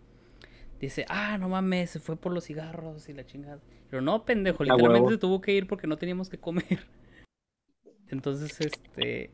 Dice, 0.80 1.06
ah, 1.08 1.38
no 1.38 1.48
mames, 1.48 1.90
se 1.90 2.00
fue 2.00 2.16
por 2.16 2.32
los 2.32 2.44
cigarros 2.44 3.08
y 3.08 3.14
la 3.14 3.24
chingada. 3.24 3.60
Pero 3.88 4.02
no, 4.02 4.24
pendejo, 4.24 4.62
A 4.62 4.66
literalmente 4.66 5.00
huevo. 5.00 5.10
se 5.10 5.18
tuvo 5.18 5.40
que 5.40 5.52
ir 5.52 5.66
porque 5.66 5.86
no 5.86 5.96
teníamos 5.96 6.28
que 6.28 6.38
comer. 6.38 6.86
Entonces, 8.08 8.60
este. 8.60 9.30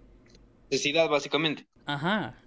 Necesidad, 0.71 1.09
básicamente. 1.09 1.67
Ajá. 1.85 2.39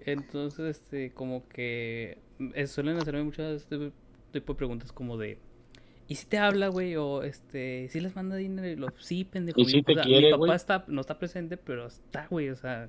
Entonces, 0.00 0.76
este, 0.76 1.12
como 1.12 1.48
que 1.48 2.18
eh, 2.54 2.66
suelen 2.66 2.96
hacerme 2.96 3.22
muchas 3.22 3.62
este 3.62 3.92
tipo 4.32 4.52
de 4.52 4.56
preguntas 4.56 4.92
como 4.92 5.18
de, 5.18 5.38
¿y 6.08 6.14
si 6.14 6.26
te 6.26 6.38
habla, 6.38 6.68
güey? 6.68 6.96
O 6.96 7.22
este, 7.22 7.88
¿si 7.88 8.00
les 8.00 8.14
manda 8.16 8.36
dinero? 8.36 8.68
Y 8.68 8.76
lo, 8.76 8.88
sí, 8.98 9.24
pendejo. 9.24 9.60
Y 9.60 9.64
Mi, 9.64 10.32
o 10.32 10.40
papá 10.40 10.54
está, 10.54 10.84
no 10.88 11.00
está 11.00 11.18
presente, 11.18 11.56
pero 11.56 11.86
está, 11.86 12.26
güey. 12.28 12.50
O 12.50 12.56
sea, 12.56 12.88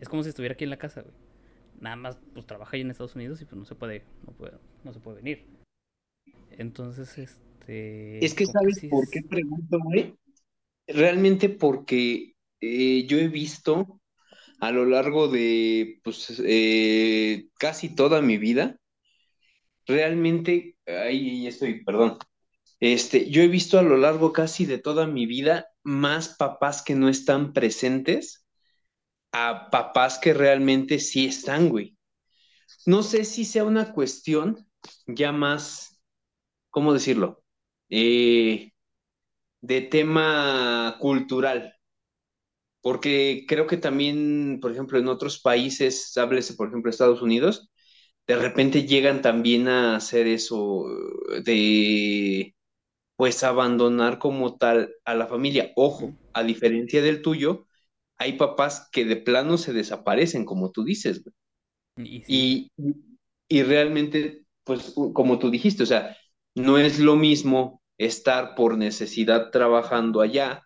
es 0.00 0.08
como 0.08 0.22
si 0.22 0.28
estuviera 0.28 0.54
aquí 0.54 0.64
en 0.64 0.70
la 0.70 0.76
casa, 0.76 1.02
güey. 1.02 1.14
Nada 1.80 1.96
más, 1.96 2.18
pues 2.32 2.46
trabaja 2.46 2.76
ahí 2.76 2.82
en 2.82 2.90
Estados 2.90 3.16
Unidos 3.16 3.40
y 3.42 3.44
pues 3.44 3.56
no 3.56 3.64
se 3.64 3.74
puede, 3.74 4.04
no 4.26 4.32
puede, 4.32 4.58
no 4.84 4.92
se 4.92 5.00
puede 5.00 5.16
venir. 5.16 5.46
Entonces, 6.50 7.18
este, 7.18 8.24
Es 8.24 8.34
que 8.34 8.46
sabes 8.46 8.78
sí 8.78 8.88
por 8.88 9.08
qué 9.10 9.22
pregunto, 9.22 9.78
güey. 9.82 10.14
Realmente 10.86 11.48
porque 11.48 12.34
eh, 12.60 13.06
yo 13.06 13.18
he 13.18 13.28
visto 13.28 14.00
a 14.60 14.70
lo 14.70 14.84
largo 14.84 15.28
de 15.28 16.00
pues 16.02 16.42
eh, 16.44 17.48
casi 17.58 17.94
toda 17.94 18.22
mi 18.22 18.38
vida, 18.38 18.78
realmente, 19.86 20.76
ahí 20.86 21.46
estoy, 21.46 21.84
perdón. 21.84 22.18
Este, 22.80 23.30
yo 23.30 23.42
he 23.42 23.48
visto 23.48 23.78
a 23.78 23.82
lo 23.82 23.96
largo 23.96 24.32
casi 24.32 24.66
de 24.66 24.78
toda 24.78 25.06
mi 25.06 25.26
vida 25.26 25.68
más 25.82 26.36
papás 26.36 26.82
que 26.82 26.94
no 26.94 27.08
están 27.08 27.52
presentes 27.52 28.43
a 29.34 29.68
papás 29.70 30.18
que 30.18 30.32
realmente 30.32 31.00
sí 31.00 31.26
están, 31.26 31.68
güey. 31.68 31.96
No 32.86 33.02
sé 33.02 33.24
si 33.24 33.44
sea 33.44 33.64
una 33.64 33.92
cuestión 33.92 34.66
ya 35.06 35.32
más, 35.32 36.00
¿cómo 36.70 36.94
decirlo? 36.94 37.44
Eh, 37.90 38.72
de 39.60 39.80
tema 39.82 40.96
cultural, 41.00 41.74
porque 42.82 43.44
creo 43.48 43.66
que 43.66 43.76
también, 43.78 44.58
por 44.60 44.72
ejemplo, 44.72 44.98
en 44.98 45.08
otros 45.08 45.40
países, 45.40 46.16
háblese, 46.18 46.54
por 46.54 46.68
ejemplo, 46.68 46.90
Estados 46.90 47.22
Unidos, 47.22 47.70
de 48.26 48.36
repente 48.36 48.86
llegan 48.86 49.22
también 49.22 49.68
a 49.68 49.96
hacer 49.96 50.26
eso 50.26 50.84
de, 51.44 52.54
pues, 53.16 53.44
abandonar 53.44 54.18
como 54.18 54.56
tal 54.58 54.94
a 55.04 55.14
la 55.14 55.26
familia. 55.28 55.72
Ojo, 55.76 56.14
a 56.34 56.44
diferencia 56.44 57.02
del 57.02 57.22
tuyo, 57.22 57.66
hay 58.18 58.34
papás 58.34 58.88
que 58.92 59.04
de 59.04 59.16
plano 59.16 59.58
se 59.58 59.72
desaparecen, 59.72 60.44
como 60.44 60.70
tú 60.70 60.84
dices, 60.84 61.22
güey. 61.22 61.34
Y. 61.96 62.24
Y, 62.26 62.72
y 63.48 63.62
realmente, 63.62 64.44
pues 64.64 64.94
como 65.12 65.38
tú 65.38 65.50
dijiste, 65.50 65.82
o 65.82 65.86
sea, 65.86 66.16
no 66.54 66.78
es 66.78 66.98
lo 66.98 67.16
mismo 67.16 67.82
estar 67.98 68.54
por 68.54 68.76
necesidad 68.76 69.50
trabajando 69.50 70.20
allá 70.20 70.62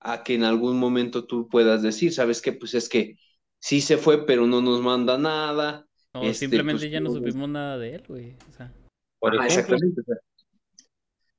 a 0.00 0.22
que 0.22 0.34
en 0.34 0.44
algún 0.44 0.78
momento 0.78 1.26
tú 1.26 1.48
puedas 1.48 1.82
decir, 1.82 2.12
¿sabes 2.12 2.42
qué? 2.42 2.52
Pues 2.52 2.74
es 2.74 2.88
que 2.88 3.16
sí 3.58 3.80
se 3.80 3.96
fue, 3.96 4.26
pero 4.26 4.46
no 4.46 4.60
nos 4.60 4.80
manda 4.82 5.16
nada. 5.18 5.86
No, 6.12 6.22
Este, 6.22 6.28
pues, 6.28 6.38
simplemente 6.38 6.90
ya 6.90 7.00
no 7.00 7.10
supimos 7.10 7.48
nada 7.48 7.78
de 7.78 7.94
él, 7.94 8.04
güey. 8.06 8.36
O 8.48 8.52
sea, 8.52 8.72
Por 9.18 9.34
ejemplo, 9.34 9.46
exactamente. 9.46 10.00
o 10.00 10.04
sea, 10.04 10.16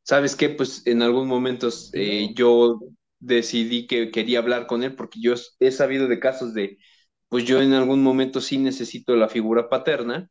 ¿Sabes 0.04 0.36
qué? 0.36 0.50
Pues 0.50 0.86
en 0.86 1.02
algún 1.02 1.28
momento 1.28 1.69
eh, 1.93 2.32
yo 2.36 2.80
decidí 3.25 3.88
que 3.88 4.11
quería 4.11 4.39
hablar 4.39 4.67
con 4.67 4.83
él 4.83 4.95
porque 4.95 5.19
yo 5.21 5.33
he 5.59 5.71
sabido 5.71 6.07
de 6.07 6.19
casos 6.19 6.53
de, 6.53 6.77
pues 7.29 7.43
yo 7.45 7.61
en 7.61 7.73
algún 7.73 8.03
momento 8.03 8.39
sí 8.39 8.57
necesito 8.57 9.15
la 9.15 9.27
figura 9.27 9.69
paterna 9.69 10.27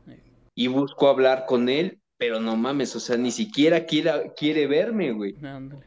y 0.54 0.68
busco 0.68 1.08
hablar 1.08 1.44
con 1.46 1.68
él, 1.68 2.00
pero 2.16 2.40
no 2.40 2.56
mames, 2.56 2.94
o 2.96 3.00
sea, 3.00 3.16
ni 3.16 3.30
siquiera 3.30 3.84
quiera, 3.86 4.32
quiere 4.34 4.66
verme, 4.66 5.12
güey. 5.12 5.34
ándale. 5.44 5.84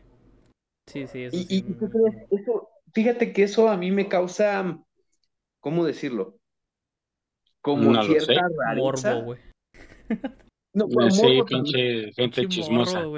Sí, 0.87 1.05
sí, 1.07 1.23
eso 1.23 1.37
Y, 1.37 1.43
sí. 1.43 1.65
y. 1.67 2.35
Eso, 2.35 2.69
fíjate 2.93 3.33
que 3.33 3.43
eso 3.43 3.69
a 3.69 3.77
mí 3.77 3.91
me 3.91 4.07
causa, 4.07 4.77
¿cómo 5.59 5.85
decirlo? 5.85 6.37
Como 7.61 7.91
no 7.93 8.03
cierta 8.03 8.33
sé. 8.33 8.39
Morbo, 8.75 8.99
rareza. 8.99 9.13
güey. 9.13 9.39
No, 10.77 10.87
bueno, 10.87 11.11
Sí, 11.11 11.27
morbo 11.31 11.45
pinche 11.45 12.11
gente 12.13 12.45
Pinche 12.45 12.47
chismosa. 12.47 13.09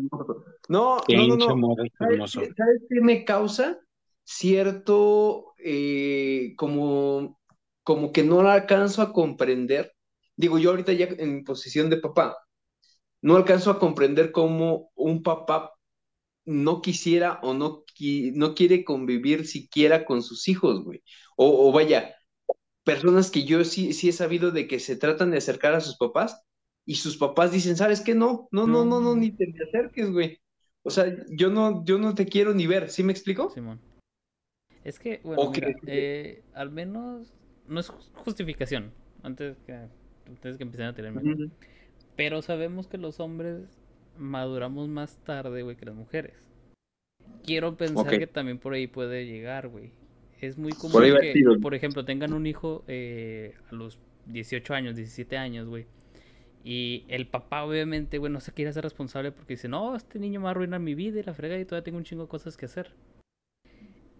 morro. 0.00 0.44
No, 0.68 1.06
no, 1.10 1.26
no, 1.26 1.36
Pinche 1.36 1.36
no. 1.36 1.60
morro 1.60 1.84
¿Sabes 1.98 2.22
chismoso. 2.26 2.42
qué, 2.48 2.52
sabes 2.56 2.82
qué 2.88 3.00
me 3.00 3.24
causa? 3.24 3.78
Cierto, 4.24 5.54
eh, 5.58 6.54
como, 6.56 7.40
como 7.82 8.12
que 8.12 8.22
no 8.24 8.42
la 8.42 8.54
alcanzo 8.54 9.02
a 9.02 9.12
comprender. 9.12 9.92
Digo, 10.36 10.58
yo 10.58 10.70
ahorita 10.70 10.92
ya 10.92 11.06
en 11.18 11.44
posición 11.44 11.90
de 11.90 11.98
papá, 11.98 12.36
no 13.22 13.36
alcanzo 13.36 13.70
a 13.70 13.78
comprender 13.78 14.32
cómo 14.32 14.90
un 14.94 15.22
papá 15.22 15.72
no 16.44 16.82
quisiera 16.82 17.40
o 17.42 17.54
no, 17.54 17.84
qui- 17.86 18.32
no 18.34 18.54
quiere 18.54 18.84
convivir 18.84 19.46
siquiera 19.46 20.04
con 20.04 20.22
sus 20.22 20.48
hijos, 20.48 20.84
güey. 20.84 21.02
O, 21.36 21.68
o 21.68 21.72
vaya, 21.72 22.14
personas 22.84 23.30
que 23.30 23.44
yo 23.44 23.64
sí, 23.64 23.92
sí 23.92 24.08
he 24.08 24.12
sabido 24.12 24.50
de 24.50 24.66
que 24.68 24.80
se 24.80 24.96
tratan 24.96 25.30
de 25.30 25.38
acercar 25.38 25.74
a 25.74 25.80
sus 25.80 25.96
papás 25.96 26.42
y 26.84 26.96
sus 26.96 27.16
papás 27.16 27.52
dicen, 27.52 27.76
¿sabes 27.76 28.00
qué? 28.00 28.14
No, 28.14 28.48
no, 28.50 28.66
no, 28.66 28.84
no, 28.84 29.00
no, 29.00 29.14
ni 29.14 29.30
te 29.30 29.46
me 29.46 29.64
acerques, 29.64 30.10
güey. 30.10 30.40
O 30.82 30.90
sea, 30.90 31.14
yo 31.30 31.50
no, 31.50 31.84
yo 31.84 31.98
no 31.98 32.14
te 32.14 32.26
quiero 32.26 32.54
ni 32.54 32.66
ver, 32.66 32.90
¿sí 32.90 33.02
me 33.02 33.12
explico? 33.12 33.50
Simón. 33.50 33.80
Es 34.84 34.98
que, 34.98 35.20
bueno, 35.22 35.50
mira, 35.50 35.72
eh, 35.86 36.42
al 36.54 36.70
menos 36.70 37.32
no 37.68 37.78
es 37.78 37.88
justificación, 37.88 38.92
antes 39.22 39.56
que, 39.60 39.74
antes 40.26 40.56
que 40.56 40.64
empiecen 40.64 40.86
a 40.86 40.94
tirarme. 40.94 41.50
Pero 42.16 42.42
sabemos 42.42 42.88
que 42.88 42.98
los 42.98 43.20
hombres 43.20 43.60
maduramos 44.18 44.88
más 44.88 45.18
tarde, 45.24 45.62
güey, 45.62 45.76
que 45.76 45.86
las 45.86 45.94
mujeres. 45.94 46.34
Quiero 47.44 47.76
pensar 47.76 48.18
que 48.18 48.26
también 48.26 48.58
por 48.58 48.74
ahí 48.74 48.88
puede 48.88 49.24
llegar, 49.26 49.68
güey. 49.68 49.92
Es 50.40 50.58
muy 50.58 50.72
común 50.72 51.00
que, 51.20 51.44
por 51.60 51.74
ejemplo, 51.76 52.04
tengan 52.04 52.32
un 52.32 52.46
hijo 52.46 52.84
eh, 52.88 53.54
a 53.70 53.74
los 53.74 54.00
18 54.26 54.74
años, 54.74 54.96
17 54.96 55.36
años, 55.36 55.68
güey. 55.68 55.86
Y 56.64 57.04
el 57.08 57.26
papá, 57.26 57.64
obviamente, 57.64 58.18
güey, 58.18 58.32
no 58.32 58.40
se 58.40 58.52
quiere 58.52 58.70
hacer 58.70 58.84
responsable 58.84 59.32
porque 59.32 59.54
dice, 59.54 59.68
no, 59.68 59.96
este 59.96 60.18
niño 60.18 60.40
me 60.40 60.44
va 60.44 60.50
a 60.50 60.52
arruinar 60.52 60.80
mi 60.80 60.94
vida 60.94 61.18
y 61.18 61.22
la 61.22 61.34
frega 61.34 61.58
y 61.58 61.64
todavía 61.64 61.84
tengo 61.84 61.98
un 61.98 62.04
chingo 62.04 62.22
de 62.22 62.28
cosas 62.28 62.56
que 62.56 62.66
hacer. 62.66 62.92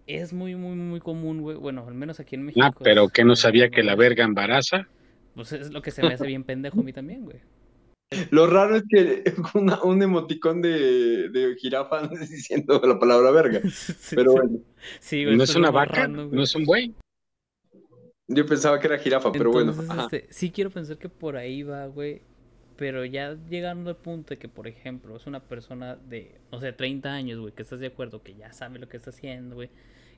Es 0.05 0.33
muy, 0.33 0.55
muy, 0.55 0.75
muy 0.75 0.99
común, 0.99 1.41
güey. 1.41 1.55
Bueno, 1.55 1.85
al 1.87 1.93
menos 1.93 2.19
aquí 2.19 2.35
en 2.35 2.43
México. 2.43 2.65
Ah, 2.65 2.73
pero 2.83 3.07
que 3.07 3.23
no 3.23 3.37
sabía 3.37 3.69
que 3.69 3.83
la 3.83 3.95
verga 3.95 4.25
embaraza. 4.25 4.87
Pues 5.35 5.53
es 5.53 5.71
lo 5.71 5.81
que 5.81 5.91
se 5.91 6.03
me 6.03 6.13
hace 6.13 6.27
bien 6.27 6.43
pendejo 6.43 6.81
a 6.81 6.83
mí 6.83 6.91
también, 6.91 7.23
güey. 7.23 7.37
Lo 8.29 8.45
raro 8.45 8.75
es 8.75 8.83
que 8.87 9.23
un 9.83 10.03
emoticón 10.03 10.61
de, 10.61 11.29
de 11.29 11.55
jirafa 11.55 12.07
diciendo 12.19 12.81
la 12.83 12.99
palabra 12.99 13.31
verga. 13.31 13.61
Pero 14.13 14.33
bueno. 14.33 14.59
Sí, 14.99 15.23
güey, 15.23 15.37
no 15.37 15.43
es 15.43 15.55
una 15.55 15.71
vaca, 15.71 16.07
no 16.07 16.43
es 16.43 16.53
un 16.55 16.65
buey. 16.65 16.93
Yo 18.27 18.45
pensaba 18.45 18.79
que 18.79 18.87
era 18.87 18.97
jirafa, 18.97 19.31
pero 19.31 19.51
bueno. 19.51 19.73
Este, 20.01 20.27
sí 20.29 20.49
quiero 20.49 20.69
pensar 20.69 20.97
que 20.97 21.09
por 21.09 21.35
ahí 21.35 21.61
va, 21.61 21.87
güey. 21.87 22.21
Pero 22.75 23.05
ya 23.05 23.37
llegando 23.49 23.89
al 23.89 23.97
punto 23.97 24.29
de 24.29 24.37
que, 24.37 24.47
por 24.47 24.67
ejemplo, 24.67 25.15
es 25.15 25.27
una 25.27 25.41
persona 25.41 25.95
de, 25.95 26.39
no 26.51 26.59
sé, 26.59 26.73
30 26.73 27.11
años, 27.11 27.39
güey, 27.39 27.53
que 27.53 27.61
estás 27.61 27.79
de 27.79 27.87
acuerdo, 27.87 28.23
que 28.23 28.33
ya 28.33 28.51
sabe 28.51 28.79
lo 28.79 28.89
que 28.89 28.97
está 28.97 29.11
haciendo, 29.11 29.55
güey. 29.55 29.69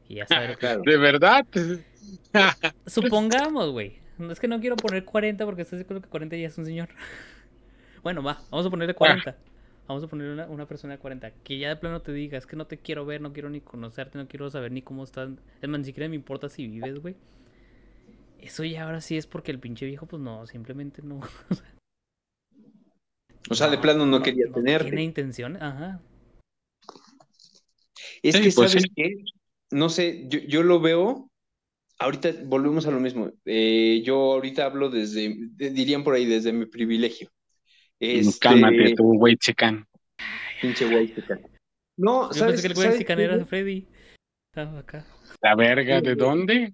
Y 0.08 0.16
ya 0.16 0.28
sabe 0.28 0.50
lo 0.50 0.58
que... 0.58 0.68
¿De 0.68 0.98
verdad? 0.98 1.46
Supongamos, 2.86 3.72
güey. 3.72 4.00
Es 4.30 4.40
que 4.40 4.48
no 4.48 4.60
quiero 4.60 4.76
poner 4.78 5.04
40 5.04 5.44
porque 5.46 5.64
estás 5.64 5.80
de 5.80 5.84
acuerdo 5.84 6.02
que 6.02 6.10
40 6.10 6.38
ya 6.38 6.48
es 6.48 6.58
un 6.58 6.66
señor. 6.66 6.90
Bueno, 8.04 8.22
va, 8.22 8.40
vamos 8.52 8.68
a 8.68 8.70
ponerle 8.70 8.94
40. 8.94 9.36
Vamos 9.88 10.04
a 10.04 10.08
poner 10.08 10.30
una, 10.30 10.46
una, 10.46 10.68
persona 10.68 10.94
de 10.94 11.00
40 11.00 11.32
que 11.44 11.58
ya 11.58 11.70
de 11.70 11.76
plano 11.76 12.04
te 12.04 12.14
diga, 12.14 12.38
es 12.38 12.46
que 12.46 12.56
no 12.56 12.68
te 12.68 12.78
quiero 12.78 13.04
ver, 13.04 13.20
no 13.20 13.34
quiero 13.34 13.50
ni 13.50 13.62
conocerte, 13.62 14.20
no 14.20 14.28
quiero 14.28 14.48
saber 14.52 14.72
ni 14.72 14.84
cómo 14.84 15.04
estás. 15.04 15.32
Es 15.60 15.68
más, 15.68 15.80
ni 15.80 15.86
siquiera 15.86 16.08
me 16.08 16.16
importa 16.16 16.48
si 16.48 16.68
vives, 16.68 17.00
güey. 17.00 17.16
Eso 18.40 18.64
ya 18.64 18.84
ahora 18.84 19.02
sí 19.02 19.18
es 19.18 19.26
porque 19.26 19.52
el 19.52 19.58
pinche 19.58 19.88
viejo, 19.88 20.06
pues 20.06 20.22
no, 20.22 20.46
simplemente 20.46 21.02
no. 21.02 21.20
o 23.50 23.56
sea, 23.56 23.70
de 23.70 23.78
plano 23.78 24.06
no, 24.06 24.22
quería 24.22 24.52
tener. 24.54 24.84
Tiene 24.84 25.04
intención, 25.04 25.62
ajá. 25.62 26.02
Es 28.24 28.36
que, 28.36 28.52
pues 28.56 28.72
¿sabes 28.72 28.86
qué? 28.96 29.16
No 29.72 29.90
sé, 29.90 30.26
yo, 30.28 30.40
yo, 30.48 30.64
lo 30.64 30.80
veo. 30.80 31.30
Ahorita 32.00 32.32
volvemos 32.46 32.86
a 32.88 32.92
lo 32.92 33.00
mismo. 33.00 33.32
Eh, 33.46 34.02
yo 34.04 34.34
ahorita 34.34 34.66
hablo 34.66 34.90
desde, 34.90 35.34
dirían 35.56 36.04
por 36.04 36.16
ahí, 36.16 36.26
desde 36.26 36.52
mi 36.52 36.66
privilegio. 36.66 37.30
Este... 38.00 38.40
Cálmate, 38.40 38.96
tu 38.96 39.18
güey 39.18 39.38
chican. 39.38 39.86
Pinche 40.62 40.90
güey 40.90 41.14
chican. 41.14 41.42
No, 41.98 42.30
yo 42.30 42.34
¿sabes? 42.34 42.62
Pensé 42.62 42.68
que 42.68 42.74
el 42.74 42.88
güey 42.88 42.98
chican 43.00 43.20
era 43.20 43.46
Freddy. 43.46 43.88
Estaba 44.52 44.80
acá. 44.80 45.06
¿La 45.42 45.56
verga 45.56 46.02
de 46.02 46.16
dónde? 46.16 46.74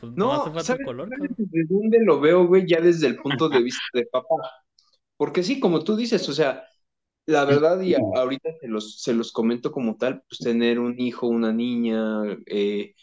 Pues 0.00 0.12
no, 0.14 0.60
¿sabes, 0.62 0.84
color, 0.84 1.08
¿desde 1.08 1.64
dónde 1.68 1.98
lo 2.04 2.20
veo, 2.20 2.46
güey? 2.46 2.66
Ya 2.66 2.80
desde 2.80 3.06
el 3.06 3.16
punto 3.16 3.48
de 3.48 3.62
vista 3.62 3.84
de 3.92 4.06
papá. 4.06 4.34
Porque 5.22 5.42
sí, 5.44 5.60
como 5.60 5.84
tú 5.84 5.96
dices, 5.96 6.28
o 6.28 6.32
sea, 6.32 6.64
la 7.26 7.44
verdad, 7.46 7.80
y 7.82 7.94
ahorita 8.12 8.50
se 8.60 8.68
los, 8.68 9.00
se 9.02 9.14
los 9.14 9.32
comento 9.32 9.72
como 9.72 9.96
tal, 9.96 10.22
pues 10.28 10.40
tener 10.40 10.80
un 10.80 10.98
hijo, 11.00 11.28
una 11.28 11.52
niña, 11.52 12.22
eh, 12.46 12.94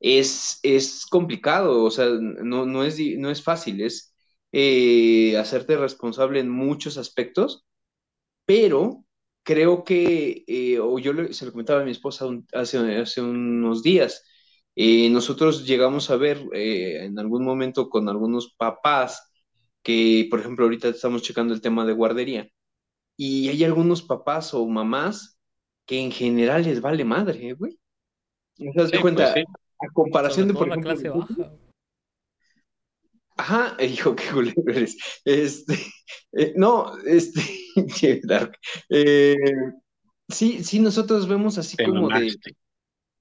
es, 0.00 0.60
es 0.62 1.06
complicado, 1.06 1.84
o 1.84 1.90
sea, 1.90 2.06
no, 2.08 2.66
no, 2.66 2.84
es, 2.84 2.98
no 3.18 3.30
es 3.30 3.42
fácil, 3.42 3.82
es 3.82 4.14
eh, 4.52 5.36
hacerte 5.38 5.76
responsable 5.78 6.40
en 6.40 6.50
muchos 6.50 6.98
aspectos, 6.98 7.66
pero 8.44 9.04
creo 9.42 9.84
que, 9.84 10.44
eh, 10.46 10.78
o 10.80 10.98
yo 10.98 11.12
se 11.32 11.46
lo 11.46 11.52
comentaba 11.52 11.80
a 11.82 11.84
mi 11.84 11.90
esposa 11.92 12.26
hace, 12.52 12.78
hace 12.98 13.20
unos 13.22 13.82
días, 13.82 14.24
eh, 14.74 15.08
nosotros 15.10 15.66
llegamos 15.66 16.10
a 16.10 16.16
ver 16.16 16.42
eh, 16.52 17.04
en 17.04 17.18
algún 17.18 17.44
momento 17.44 17.88
con 17.88 18.08
algunos 18.08 18.54
papás 18.56 19.30
que, 19.86 20.26
por 20.28 20.40
ejemplo, 20.40 20.64
ahorita 20.64 20.88
estamos 20.88 21.22
checando 21.22 21.54
el 21.54 21.60
tema 21.60 21.86
de 21.86 21.92
guardería, 21.92 22.50
y 23.16 23.48
hay 23.50 23.62
algunos 23.62 24.02
papás 24.02 24.52
o 24.52 24.66
mamás 24.66 25.38
que 25.86 26.00
en 26.00 26.10
general 26.10 26.64
les 26.64 26.80
vale 26.80 27.04
madre, 27.04 27.52
güey. 27.52 27.78
¿No 28.58 28.72
te 28.72 28.82
das 28.82 29.00
cuenta? 29.00 29.32
Pues 29.32 29.44
a 29.78 29.92
comparación 29.92 30.48
de, 30.48 30.54
por 30.54 30.66
ejemplo, 30.66 30.90
clase 30.90 31.08
baja. 31.08 31.52
Ajá, 33.36 33.76
hijo, 33.84 34.16
qué 34.16 34.24
culero 34.32 34.62
eres. 34.66 34.96
Este, 35.24 35.74
eh, 36.32 36.52
no, 36.56 36.98
este, 37.04 37.40
Dark. 38.24 38.58
sí, 40.28 40.64
sí, 40.64 40.80
nosotros 40.80 41.28
vemos 41.28 41.58
así 41.58 41.76
como 41.76 42.08
de 42.08 42.34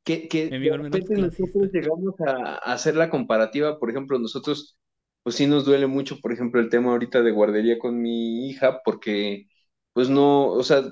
que, 0.03 0.27
que 0.27 0.49
nosotros 0.49 1.69
llegamos 1.71 2.15
a, 2.21 2.55
hacer 2.55 2.95
la 2.95 3.11
comparativa, 3.11 3.79
por 3.79 3.91
ejemplo, 3.91 4.17
nosotros, 4.17 4.79
pues 5.25 5.37
sí 5.37 5.47
nos 5.47 5.65
duele 5.65 5.87
mucho, 5.87 6.21
por 6.21 6.31
ejemplo, 6.31 6.61
el 6.61 6.69
tema 6.69 6.91
ahorita 6.91 7.23
de 7.23 7.31
guardería 7.31 7.79
con 7.79 7.99
mi 7.99 8.47
hija, 8.47 8.83
porque, 8.85 9.47
pues 9.91 10.07
no, 10.07 10.49
o 10.49 10.61
sea, 10.61 10.83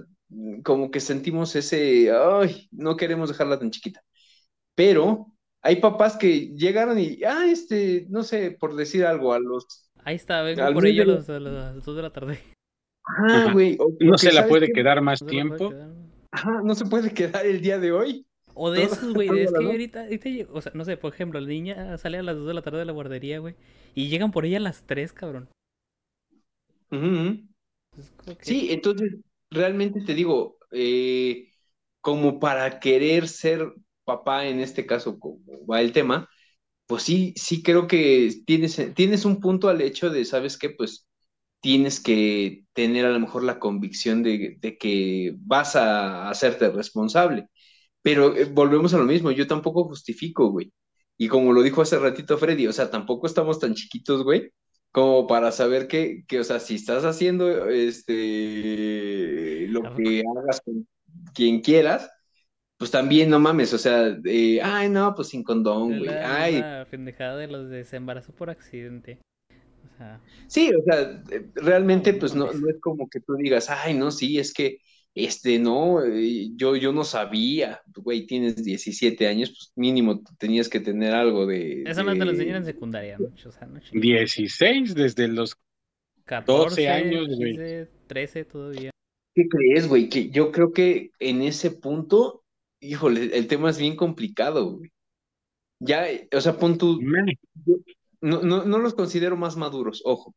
como 0.63 0.89
que 0.89 1.01
sentimos 1.01 1.55
ese, 1.55 2.11
ay, 2.11 2.67
no 2.71 2.97
queremos 2.97 3.29
dejarla 3.29 3.59
tan 3.59 3.69
chiquita. 3.69 4.01
Pero 4.73 5.27
hay 5.61 5.75
papás 5.75 6.17
que 6.17 6.47
llegaron 6.55 6.97
y, 6.97 7.23
ah, 7.23 7.45
este, 7.47 8.07
no 8.09 8.23
sé, 8.23 8.57
por 8.59 8.75
decir 8.75 9.05
algo, 9.05 9.33
a 9.33 9.39
los... 9.39 9.91
Ahí 10.03 10.15
está, 10.15 10.41
vengo 10.41 10.63
por 10.73 10.87
ello 10.87 11.03
a, 11.03 11.05
los, 11.05 11.29
a 11.29 11.39
las 11.39 11.85
dos 11.85 11.95
de 11.95 12.01
la 12.01 12.11
tarde. 12.11 12.39
Ah, 13.05 13.51
güey. 13.53 13.77
no 13.99 14.17
se 14.17 14.33
la 14.33 14.47
puede 14.47 14.71
quedar 14.71 14.99
más 15.01 15.23
tiempo. 15.23 15.71
Ajá, 16.31 16.59
no 16.63 16.73
se 16.73 16.85
puede 16.85 17.13
quedar 17.13 17.45
el 17.45 17.61
día 17.61 17.77
de 17.77 17.91
hoy. 17.91 18.25
O 18.53 18.71
de 18.71 18.83
esos, 18.83 19.13
güey, 19.13 19.39
es 19.39 19.53
que 19.53 19.71
ahorita, 19.71 20.01
ahorita, 20.03 20.29
o 20.51 20.61
sea, 20.61 20.71
no 20.75 20.85
sé, 20.85 20.97
por 20.97 21.13
ejemplo, 21.13 21.39
la 21.39 21.47
niña 21.47 21.97
sale 21.97 22.17
a 22.19 22.23
las 22.23 22.35
2 22.37 22.47
de 22.47 22.53
la 22.53 22.61
tarde 22.61 22.79
de 22.79 22.85
la 22.85 22.91
guardería, 22.93 23.39
güey, 23.39 23.55
y 23.95 24.09
llegan 24.09 24.31
por 24.31 24.45
ella 24.45 24.57
a 24.57 24.61
las 24.61 24.83
3, 24.85 25.13
cabrón. 25.13 25.49
Sí, 28.41 28.67
entonces, 28.71 29.13
realmente 29.49 30.01
te 30.01 30.13
digo, 30.13 30.57
eh, 30.71 31.49
como 32.01 32.39
para 32.39 32.79
querer 32.79 33.27
ser 33.27 33.73
papá, 34.03 34.47
en 34.47 34.59
este 34.59 34.85
caso, 34.85 35.19
como 35.19 35.39
va 35.65 35.81
el 35.81 35.93
tema, 35.93 36.29
pues 36.87 37.03
sí, 37.03 37.33
sí 37.37 37.63
creo 37.63 37.87
que 37.87 38.31
tienes, 38.45 38.79
tienes 38.95 39.25
un 39.25 39.39
punto 39.41 39.69
al 39.69 39.81
hecho 39.81 40.09
de, 40.09 40.25
¿sabes 40.25 40.57
qué? 40.57 40.69
Pues 40.71 41.07
tienes 41.61 41.99
que 42.01 42.65
tener 42.73 43.05
a 43.05 43.11
lo 43.11 43.19
mejor 43.19 43.43
la 43.43 43.59
convicción 43.59 44.23
de, 44.23 44.57
de 44.61 44.77
que 44.77 45.35
vas 45.39 45.75
a 45.75 46.29
hacerte 46.29 46.69
responsable. 46.71 47.49
Pero 48.03 48.35
eh, 48.35 48.45
volvemos 48.45 48.93
a 48.93 48.99
lo 48.99 49.05
mismo, 49.05 49.31
yo 49.31 49.47
tampoco 49.47 49.85
justifico, 49.85 50.51
güey. 50.51 50.71
Y 51.17 51.27
como 51.27 51.53
lo 51.53 51.63
dijo 51.63 51.81
hace 51.81 51.97
ratito 51.97 52.37
Freddy, 52.37 52.67
o 52.67 52.73
sea, 52.73 52.91
tampoco 52.91 53.25
estamos 53.25 53.59
tan 53.59 53.73
chiquitos, 53.73 54.23
güey, 54.23 54.51
como 54.91 55.25
para 55.25 55.51
saber 55.51 55.87
que, 55.87 56.23
que 56.27 56.39
o 56.39 56.43
sea, 56.43 56.59
si 56.59 56.75
estás 56.75 57.05
haciendo 57.05 57.69
este 57.69 59.67
lo 59.69 59.95
que 59.95 60.21
hagas 60.37 60.61
con 60.61 60.87
quien 61.33 61.61
quieras, 61.61 62.09
pues 62.77 62.91
también 62.91 63.29
no 63.29 63.39
mames, 63.39 63.73
o 63.73 63.77
sea, 63.77 64.17
ay, 64.63 64.89
no, 64.89 65.15
pues 65.15 65.29
sin 65.29 65.43
condón, 65.43 65.99
güey. 65.99 66.09
Ay. 66.09 66.59
La 66.59 66.85
pendejada 66.89 67.37
de 67.37 67.47
los 67.47 67.69
desembarazo 67.69 68.33
por 68.33 68.49
accidente. 68.49 69.19
Sí, 70.47 70.71
o 70.73 70.83
sea, 70.83 71.23
realmente, 71.55 72.13
pues 72.13 72.35
no, 72.35 72.51
no 72.51 72.69
es 72.69 72.79
como 72.81 73.07
que 73.07 73.21
tú 73.21 73.35
digas, 73.35 73.69
ay, 73.69 73.93
no, 73.93 74.11
sí, 74.11 74.37
es 74.37 74.53
que 74.53 74.79
este, 75.15 75.59
no, 75.59 76.03
eh, 76.03 76.49
yo, 76.55 76.75
yo 76.75 76.91
no 76.91 77.03
sabía, 77.03 77.81
güey, 77.95 78.25
tienes 78.25 78.63
17 78.63 79.27
años, 79.27 79.49
pues 79.51 79.71
mínimo 79.75 80.23
tenías 80.39 80.67
que 80.67 80.79
tener 80.79 81.13
algo 81.13 81.45
de... 81.45 81.83
Eso 81.85 82.03
no 82.03 82.13
te 82.13 82.25
lo 82.25 82.31
enseñan 82.31 82.57
en 82.57 82.65
secundaria, 82.65 83.17
¿no? 83.19 83.27
O 83.27 83.51
sea, 83.51 83.69
16 83.91 84.95
desde 84.95 85.27
los 85.27 85.55
14 86.25 86.89
años, 86.89 87.27
güey. 87.27 87.87
13 88.07 88.45
todavía. 88.45 88.89
¿Qué 89.35 89.47
crees, 89.47 89.87
güey? 89.87 90.09
Que 90.09 90.29
yo 90.29 90.51
creo 90.51 90.71
que 90.71 91.11
en 91.19 91.43
ese 91.43 91.69
punto, 91.69 92.43
híjole, 92.79 93.37
el 93.37 93.47
tema 93.47 93.69
es 93.69 93.77
bien 93.77 93.95
complicado, 93.95 94.77
güey. 94.77 94.91
Ya, 95.79 96.07
o 96.35 96.41
sea, 96.41 96.57
pon 96.57 96.77
tú... 96.79 96.99
No, 98.21 98.41
no, 98.41 98.63
no 98.63 98.79
los 98.79 98.95
considero 98.95 99.37
más 99.37 99.57
maduros, 99.57 100.01
ojo. 100.05 100.33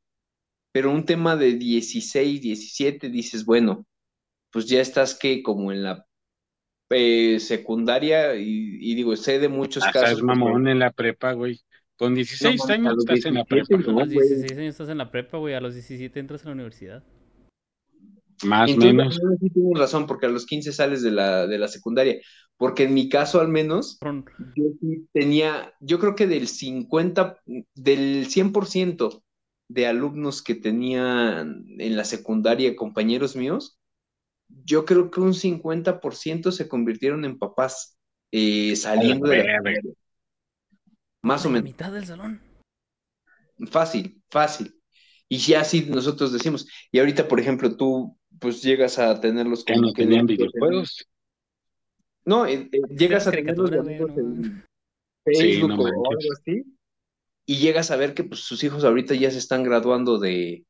Pero 0.72 0.90
un 0.90 1.06
tema 1.06 1.36
de 1.36 1.54
16, 1.54 2.42
17, 2.42 3.08
dices, 3.08 3.46
bueno, 3.46 3.86
pues 4.50 4.66
ya 4.66 4.80
estás 4.80 5.18
que 5.18 5.42
como 5.42 5.72
en 5.72 5.82
la 5.82 6.06
eh, 6.90 7.40
secundaria 7.40 8.34
y, 8.36 8.94
digo, 8.94 9.16
sé 9.16 9.38
de 9.38 9.48
muchos 9.48 9.82
Hasta 9.84 10.00
casos. 10.00 10.18
Es 10.18 10.24
mamón 10.24 10.68
en 10.68 10.78
la 10.78 10.92
prepa, 10.92 11.32
güey. 11.32 11.60
Con 11.96 12.14
16 12.14 12.56
No, 12.58 12.64
a 12.64 12.74
años 12.74 12.94
los 12.94 13.04
estás 13.04 13.24
en 13.24 13.34
la 13.34 13.44
17 13.44 13.66
prepa. 13.66 13.90
A 13.90 13.92
no, 13.92 14.00
los 14.00 14.14
güey. 14.14 14.28
16 14.28 14.58
años 14.58 14.74
estás 14.74 14.88
en 14.90 14.98
la 14.98 15.10
prepa, 15.10 15.38
güey. 15.38 15.54
A 15.54 15.60
los 15.60 15.74
17 15.74 16.20
entras 16.20 16.44
a 16.44 16.48
la 16.48 16.54
universidad. 16.54 17.02
Más 18.44 18.70
o 18.70 18.76
menos. 18.76 19.18
no, 19.22 19.30
sí 19.40 19.50
tienes 19.50 19.78
razón, 19.78 20.06
porque 20.06 20.26
a 20.26 20.28
los 20.28 20.44
15 20.44 20.72
sales 20.72 21.02
de 21.02 21.10
la, 21.10 21.46
de 21.46 21.58
la 21.58 21.68
secundaria. 21.68 22.20
Porque 22.58 22.84
en 22.84 22.94
mi 22.94 23.08
caso, 23.08 23.40
al 23.40 23.48
menos, 23.48 23.98
yo 24.54 24.64
sí 24.80 25.08
tenía, 25.12 25.74
yo 25.80 25.98
creo 25.98 26.14
que 26.14 26.26
del 26.26 26.48
50, 26.48 27.40
del 27.74 28.28
100% 28.28 29.22
de 29.68 29.86
alumnos 29.86 30.42
que 30.42 30.54
tenían 30.54 31.64
en 31.78 31.96
la 31.96 32.04
secundaria, 32.04 32.76
compañeros 32.76 33.36
míos, 33.36 33.78
yo 34.48 34.84
creo 34.84 35.10
que 35.10 35.20
un 35.20 35.34
50% 35.34 36.52
se 36.52 36.68
convirtieron 36.68 37.24
en 37.24 37.38
papás 37.38 37.98
eh, 38.32 38.76
saliendo 38.76 39.28
de 39.28 39.44
la. 39.44 39.60
Más 41.22 41.44
o 41.44 41.50
menos. 41.50 41.64
mitad 41.64 41.92
del 41.92 42.06
salón. 42.06 42.40
Fácil, 43.70 44.22
fácil. 44.30 44.74
Y 45.28 45.38
ya 45.38 45.62
así 45.62 45.86
nosotros 45.88 46.32
decimos, 46.32 46.68
y 46.92 46.98
ahorita, 47.00 47.26
por 47.26 47.40
ejemplo, 47.40 47.76
tú 47.76 48.16
pues 48.38 48.62
llegas 48.62 48.98
a 48.98 49.20
tenerlos 49.20 49.64
Ya 49.64 49.74
como 49.74 49.88
no 49.88 49.92
que 49.92 50.02
tenían 50.02 50.26
videojuegos. 50.26 51.06
No, 52.24 52.46
eh, 52.46 52.68
eh, 52.70 52.80
llegas 52.90 53.26
a 53.26 53.30
güey, 53.30 53.78
amigos 53.78 54.10
no 54.16 54.20
en 54.20 54.64
Sí, 55.26 55.34
Facebook 55.34 55.70
no 55.70 55.82
o 55.82 55.86
algo 55.86 56.32
así, 56.38 56.64
y 57.46 57.56
llegas 57.56 57.90
a 57.90 57.96
ver 57.96 58.14
que 58.14 58.22
pues 58.22 58.40
sus 58.40 58.62
hijos 58.62 58.84
ahorita 58.84 59.14
ya 59.14 59.30
se 59.30 59.38
están 59.38 59.64
graduando 59.64 60.18
de, 60.18 60.64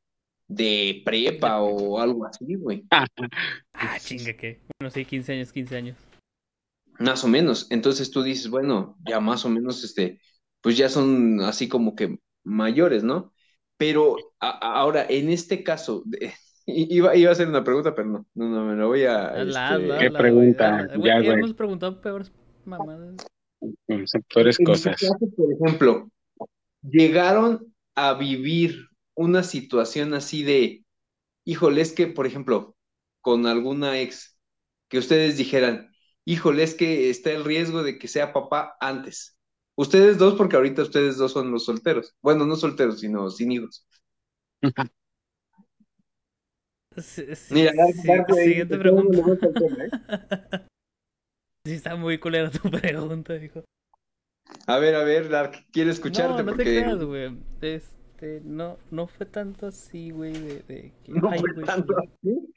de 0.47 1.01
prepa 1.05 1.59
o 1.61 1.99
algo 1.99 2.25
así, 2.25 2.55
güey. 2.55 2.85
Ah, 2.89 3.97
chinga, 3.99 4.33
¿qué? 4.33 4.61
Bueno, 4.79 4.91
sí, 4.91 5.05
15 5.05 5.33
años, 5.33 5.51
15 5.51 5.75
años. 5.77 5.97
Más 6.99 7.23
o 7.23 7.27
menos. 7.27 7.67
Entonces 7.69 8.09
tú 8.09 8.23
dices, 8.23 8.49
bueno, 8.49 8.97
ya 9.07 9.19
más 9.19 9.45
o 9.45 9.49
menos, 9.49 9.83
este, 9.83 10.19
pues 10.61 10.77
ya 10.77 10.89
son 10.89 11.41
así 11.41 11.67
como 11.67 11.95
que 11.95 12.19
mayores, 12.43 13.03
¿no? 13.03 13.33
Pero 13.77 14.15
a- 14.39 14.79
ahora, 14.79 15.05
en 15.07 15.29
este 15.29 15.63
caso, 15.63 16.01
de- 16.05 16.33
iba, 16.65 17.15
iba 17.15 17.29
a 17.29 17.33
hacer 17.33 17.47
una 17.47 17.63
pregunta, 17.63 17.93
pero 17.93 18.07
no, 18.07 18.25
no, 18.33 18.49
no, 18.49 18.65
me 18.65 18.75
la 18.75 18.85
voy 18.85 19.03
a... 19.03 19.41
Este, 19.41 19.97
¿Qué 19.99 20.11
pregunta? 20.11 20.87
güey, 20.95 21.11
hazla. 21.11 21.23
Ya. 21.23 21.33
Hemos 21.33 21.53
preguntado 21.53 22.01
peores 22.01 22.31
mamadas. 22.65 23.27
Tu 23.87 24.63
cosas. 24.65 24.95
caso, 24.99 25.17
por 25.35 25.53
ejemplo, 25.53 26.09
llegaron 26.81 27.73
a 27.95 28.13
vivir 28.13 28.87
una 29.17 29.43
situación 29.43 30.13
así 30.13 30.43
de, 30.43 30.85
híjole, 31.43 31.81
es 31.81 31.91
que, 31.91 32.07
por 32.07 32.27
ejemplo, 32.27 32.77
con 33.21 33.47
alguna 33.47 33.99
ex, 33.99 34.39
que 34.89 34.99
ustedes 34.99 35.37
dijeran, 35.37 35.91
híjole, 36.23 36.63
es 36.63 36.75
que 36.75 37.09
está 37.09 37.31
el 37.31 37.43
riesgo 37.43 37.83
de 37.83 37.97
que 37.97 38.07
sea 38.07 38.31
papá 38.31 38.77
antes. 38.79 39.37
Ustedes 39.75 40.17
dos, 40.17 40.35
porque 40.35 40.55
ahorita 40.55 40.83
ustedes 40.83 41.17
dos 41.17 41.33
son 41.33 41.51
los 41.51 41.65
solteros. 41.65 42.15
Bueno, 42.21 42.45
no 42.45 42.55
solteros, 42.55 42.99
sino 42.99 43.29
sin 43.29 43.51
hijos. 43.51 43.85
Sí, 46.97 47.35
sí, 47.35 47.53
Mira, 47.53 47.73
sí, 47.93 48.07
güey, 48.27 48.47
siguiente 48.47 48.77
pregunta. 48.77 49.23
tema, 49.39 49.83
¿eh? 49.85 49.89
Sí, 51.65 51.73
está 51.73 51.95
muy 51.97 52.17
culera 52.17 52.49
tu 52.49 52.71
pregunta, 52.71 53.35
hijo. 53.35 53.63
A 54.67 54.79
ver, 54.79 54.95
a 54.95 55.03
ver, 55.03 55.27
Dark, 55.29 55.65
quiero 55.71 55.91
escucharte 55.91 56.43
No, 56.43 56.51
no 56.51 56.57
te 56.57 56.63
creas, 56.63 57.03
güey. 57.03 57.35
Este, 58.17 58.41
no, 58.43 58.79
no 58.89 59.05
fue 59.05 59.27
tanto 59.27 59.67
así, 59.67 60.09
güey, 60.09 60.33
de, 60.33 60.63
de 60.63 60.91
que, 61.03 61.11
no 61.11 61.29
ay, 61.29 61.39
fue 61.39 61.53
güey, 61.53 61.65
tanto 61.67 61.93
pues, 61.93 62.09
así. 62.19 62.53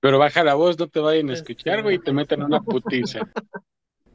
Pero 0.00 0.18
baja 0.18 0.42
la 0.42 0.54
voz, 0.54 0.78
no 0.78 0.88
te 0.88 1.00
vayan 1.00 1.28
a 1.28 1.34
Este, 1.34 1.52
escuchar, 1.52 1.82
güey, 1.82 1.96
y 1.96 1.98
te 1.98 2.14
meten 2.14 2.42
una 2.42 2.60
putiza. 2.60 3.20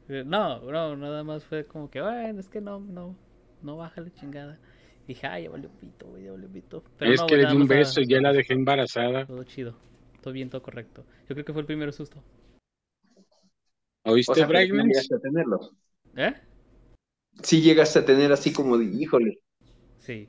eh, 0.08 0.24
No, 0.26 0.60
no, 0.60 0.96
nada 0.96 1.22
más 1.22 1.44
fue 1.44 1.64
como 1.64 1.88
que, 1.88 2.00
bueno, 2.00 2.40
es 2.40 2.48
que 2.48 2.60
no, 2.60 2.80
no, 2.80 3.14
no 3.62 3.76
baja 3.76 4.00
la 4.00 4.12
chingada. 4.12 4.58
Dije, 5.06 5.26
ay, 5.28 5.44
ya 5.44 5.50
valió 5.50 5.68
pito, 5.70 6.06
güey, 6.08 6.24
ya 6.24 6.32
valió 6.32 6.48
pito. 6.48 6.82
Pero 6.98 7.12
es 7.12 7.20
no, 7.20 7.26
que 7.28 7.36
le 7.36 7.46
di 7.46 7.56
un 7.56 7.68
beso 7.68 8.00
y 8.00 8.08
ya 8.08 8.20
la 8.20 8.32
dejé 8.32 8.54
embarazada. 8.54 9.26
Todo 9.26 9.44
chido, 9.44 9.76
todo 10.20 10.32
bien, 10.34 10.50
todo 10.50 10.62
correcto. 10.62 11.04
Yo 11.28 11.34
creo 11.34 11.44
que 11.44 11.52
fue 11.52 11.60
el 11.62 11.66
primer 11.66 11.92
susto. 11.92 12.22
¿Oíste, 14.04 14.32
O 14.32 14.34
sea, 14.34 14.46
pero 14.46 14.58
sí 14.60 14.66
Brightness? 14.66 14.86
llegaste 14.88 15.14
a 15.14 15.20
tenerlo. 15.20 15.70
¿Eh? 16.16 16.34
Sí 17.42 17.60
llegaste 17.60 17.98
a 17.98 18.04
tener 18.06 18.32
así 18.32 18.50
como 18.50 18.78
de, 18.78 18.86
híjole, 18.86 19.40
Sí. 19.98 20.28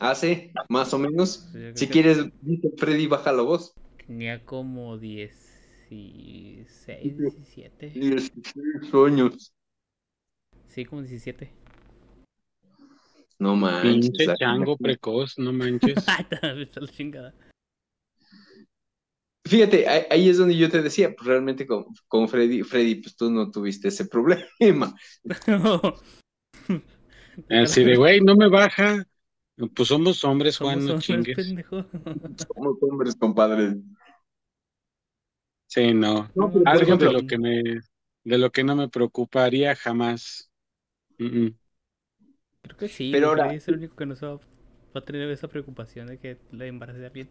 Hace 0.00 0.52
más 0.68 0.92
o 0.94 0.98
menos. 0.98 1.48
Si 1.74 1.86
que 1.86 1.92
quieres, 1.92 2.18
dice 2.40 2.70
Freddy, 2.76 3.06
baja 3.06 3.32
la 3.32 3.42
voz. 3.42 3.74
Tenía 4.06 4.44
como 4.44 4.98
16, 4.98 6.66
17. 7.16 7.90
16 7.90 8.94
años. 8.94 9.54
Sí, 10.68 10.84
como 10.84 11.02
17. 11.02 11.50
No 13.38 13.56
manches. 13.56 14.10
Pinche 14.10 14.26
la- 14.26 14.36
chango 14.36 14.76
precoz, 14.76 15.38
no 15.38 15.52
manches. 15.54 16.04
Chingada. 16.92 17.34
Fíjate, 19.46 19.86
ahí, 19.86 20.02
ahí 20.10 20.28
es 20.30 20.38
donde 20.38 20.56
yo 20.56 20.70
te 20.70 20.80
decía, 20.80 21.14
pues 21.14 21.26
realmente 21.26 21.66
con, 21.66 21.84
con 22.08 22.28
Freddy, 22.28 22.62
Freddy, 22.62 22.94
pues 22.96 23.14
tú 23.14 23.30
no 23.30 23.50
tuviste 23.50 23.88
ese 23.88 24.06
problema. 24.10 24.94
Así 27.50 27.84
de, 27.84 27.96
güey, 27.96 28.20
no 28.20 28.36
me 28.36 28.48
baja. 28.48 29.04
Pues 29.74 29.88
somos 29.88 30.24
hombres, 30.24 30.56
Somos 30.56 30.74
Juan, 30.74 30.86
no 30.86 30.92
hombres, 30.94 31.04
chingues. 31.04 31.36
pendejo. 31.36 31.84
Somos 32.54 32.76
hombres, 32.82 33.16
compadre. 33.16 33.76
Sí, 35.66 35.92
no. 35.94 36.30
No, 36.34 36.52
pero, 36.52 36.64
por 36.64 36.68
Algo 36.68 36.96
de 36.96 37.06
ejemplo, 37.06 37.12
lo 37.12 37.26
que 37.26 37.38
me, 37.38 37.62
de 38.24 38.38
lo 38.38 38.50
que 38.50 38.64
no 38.64 38.76
me 38.76 38.88
preocuparía 38.88 39.74
jamás. 39.76 40.50
Mm, 41.18 41.26
mm. 41.46 41.58
Creo 42.62 42.76
que 42.76 42.88
sí, 42.88 43.12
Pero 43.12 43.28
güey, 43.28 43.30
ahora- 43.30 43.44
Freddy 43.44 43.56
es 43.58 43.68
el 43.68 43.76
único 43.76 43.94
que 43.96 44.06
no 44.06 44.16
se 44.16 44.26
va, 44.26 44.34
va 44.34 44.40
a 44.94 45.04
tener 45.04 45.30
esa 45.30 45.46
preocupación 45.48 46.08
de 46.08 46.18
que 46.18 46.38
la 46.50 46.66
embarace 46.66 47.06
alguien. 47.06 47.30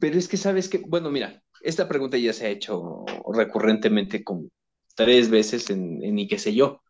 pero 0.00 0.18
es 0.18 0.28
que 0.28 0.36
sabes 0.36 0.68
que, 0.68 0.78
bueno, 0.78 1.10
mira, 1.10 1.42
esta 1.62 1.88
pregunta 1.88 2.16
ya 2.18 2.32
se 2.32 2.46
ha 2.46 2.50
hecho 2.50 3.04
recurrentemente 3.32 4.22
como 4.24 4.48
tres 4.94 5.28
veces 5.30 5.70
en, 5.70 6.02
en 6.04 6.18
y 6.18 6.28
qué 6.28 6.38
sé 6.38 6.54
yo. 6.54 6.82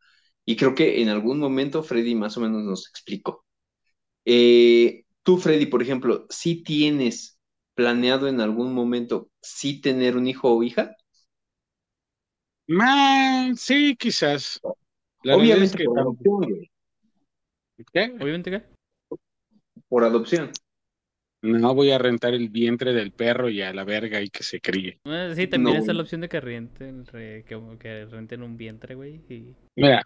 Y 0.45 0.57
creo 0.57 0.75
que 0.75 1.03
en 1.03 1.09
algún 1.11 1.39
momento 1.39 1.83
Freddy 1.83 2.15
más 2.15 2.37
o 2.37 2.41
menos 2.41 2.63
nos 2.65 2.89
explicó. 2.89 3.47
Eh, 4.31 5.05
tú, 5.23 5.39
Freddy, 5.39 5.65
por 5.65 5.81
ejemplo, 5.81 6.27
si 6.29 6.63
tienes 6.63 7.41
planeado 7.75 8.29
en 8.29 8.43
algún 8.43 8.75
momento 8.75 9.31
sí 9.41 9.81
tener 9.81 10.19
un 10.19 10.27
hijo 10.27 10.55
o 10.55 10.63
hija? 10.63 10.95
Ma, 12.67 13.55
sí, 13.57 13.97
quizás. 13.97 14.61
La 15.23 15.35
verdad 15.39 15.63
es 15.63 15.73
Obviamente 15.73 15.79
que 15.79 15.85
por 15.85 15.99
adopción, 15.99 16.37
güey, 16.43 16.71
¿Qué? 17.91 18.17
Obviamente 18.21 18.51
que. 18.51 18.63
por 19.89 20.05
adopción. 20.05 20.51
No 21.41 21.75
voy 21.75 21.93
a 21.93 21.99
rentar 21.99 22.35
el 22.35 22.51
vientre 22.51 22.93
del 22.93 23.13
perro 23.13 23.49
y 23.49 23.63
a 23.63 23.73
la 23.73 23.85
verga 23.85 24.21
y 24.21 24.29
que 24.29 24.43
se 24.43 24.61
críe. 24.61 25.01
Sí, 25.35 25.47
también 25.47 25.77
No, 25.77 25.81
está 25.81 25.95
la 25.95 26.03
opción 26.03 26.21
de 26.21 26.29
que 26.29 26.41
renten, 26.41 27.07
re- 27.07 27.47
que, 27.49 27.59
que 27.81 28.05
renten 28.05 28.43
un 28.43 28.59
vientre, 28.59 28.95
güey. 28.95 29.23
Y... 29.31 29.55
Mira, 29.75 30.05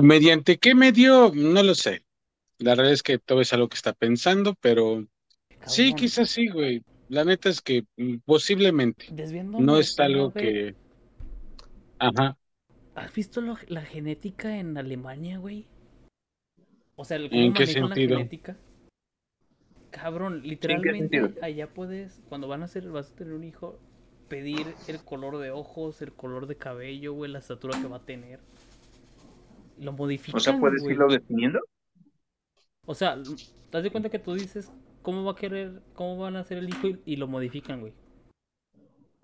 ¿mediante 0.00 0.58
qué 0.58 0.76
medio? 0.76 1.32
No 1.34 1.64
lo 1.64 1.74
sé. 1.74 2.05
La 2.58 2.74
verdad 2.74 2.92
es 2.92 3.02
que 3.02 3.18
todo 3.18 3.40
es 3.40 3.52
algo 3.52 3.68
que 3.68 3.76
está 3.76 3.92
pensando, 3.92 4.54
pero 4.60 5.04
sí, 5.66 5.92
quizás 5.94 6.30
sí, 6.30 6.48
güey. 6.48 6.82
La 7.08 7.24
neta 7.24 7.48
es 7.48 7.60
que 7.60 7.84
mm, 7.96 8.16
posiblemente. 8.24 9.06
Desviando 9.12 9.60
No 9.60 9.78
es 9.78 9.98
algo 10.00 10.32
que... 10.32 10.74
Ajá. 11.98 12.36
¿Has 12.94 13.14
visto 13.14 13.40
lo- 13.40 13.58
la 13.68 13.82
genética 13.82 14.58
en 14.58 14.76
Alemania, 14.78 15.38
güey? 15.38 15.66
O 16.96 17.04
sea, 17.04 17.18
el- 17.18 17.24
¿En 17.32 17.52
qué 17.52 17.60
manejan 17.66 17.82
la 17.90 17.94
sentido? 17.94 18.16
genética. 18.18 18.56
Cabrón, 19.90 20.42
literalmente 20.42 21.20
sentido? 21.20 21.44
allá 21.44 21.68
puedes, 21.72 22.20
cuando 22.28 22.48
van 22.48 22.62
a 22.62 22.64
hacer, 22.66 22.88
vas 22.90 23.10
a 23.12 23.14
tener 23.14 23.34
un 23.34 23.44
hijo, 23.44 23.78
pedir 24.28 24.66
el 24.88 24.98
color 25.04 25.38
de 25.38 25.50
ojos, 25.50 26.02
el 26.02 26.12
color 26.12 26.46
de 26.46 26.56
cabello, 26.56 27.12
güey, 27.14 27.30
la 27.30 27.38
estatura 27.38 27.80
que 27.80 27.86
va 27.86 27.98
a 27.98 28.04
tener. 28.04 28.40
Lo 29.80 29.92
modifican, 29.92 30.38
O 30.38 30.40
sea, 30.40 30.58
¿puedes 30.58 30.82
güey. 30.82 30.94
irlo 30.94 31.08
definiendo? 31.08 31.60
O 32.86 32.94
sea, 32.94 33.20
te 33.22 33.32
das 33.72 33.82
de 33.82 33.90
cuenta 33.90 34.10
que 34.10 34.18
tú 34.18 34.34
dices 34.34 34.70
cómo 35.02 35.24
va 35.24 35.32
a 35.32 35.36
querer, 35.36 35.82
cómo 35.94 36.16
van 36.18 36.36
a 36.36 36.40
hacer 36.40 36.58
el 36.58 36.68
hijo 36.68 36.88
y, 36.88 37.00
y 37.04 37.16
lo 37.16 37.26
modifican, 37.26 37.80
güey. 37.80 37.92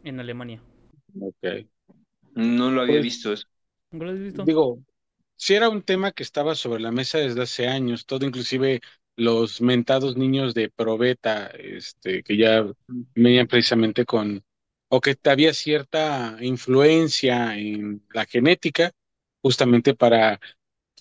En 0.04 0.20
Alemania. 0.20 0.60
Ok. 1.20 1.66
No 2.34 2.70
lo 2.70 2.82
había 2.82 2.94
Pues- 2.96 3.04
visto 3.04 3.32
eso. 3.32 3.46
¿Nunca 3.90 4.06
lo 4.06 4.12
has 4.12 4.18
visto? 4.18 4.44
Digo, 4.44 4.78
si 5.36 5.54
era 5.54 5.68
un 5.68 5.82
tema 5.82 6.12
que 6.12 6.22
estaba 6.22 6.54
sobre 6.54 6.80
la 6.80 6.92
mesa 6.92 7.18
desde 7.18 7.42
hace 7.42 7.68
años, 7.68 8.06
todo 8.06 8.24
inclusive 8.26 8.80
los 9.16 9.60
mentados 9.60 10.16
niños 10.16 10.54
de 10.54 10.70
probeta, 10.70 11.48
este, 11.48 12.22
que 12.22 12.36
ya 12.38 12.66
venían 13.14 13.46
precisamente 13.46 14.06
con, 14.06 14.42
o 14.88 15.00
que 15.00 15.16
había 15.24 15.52
cierta 15.52 16.38
influencia 16.40 17.56
en 17.58 18.02
la 18.14 18.24
genética, 18.24 18.92
justamente 19.42 19.94
para 19.94 20.40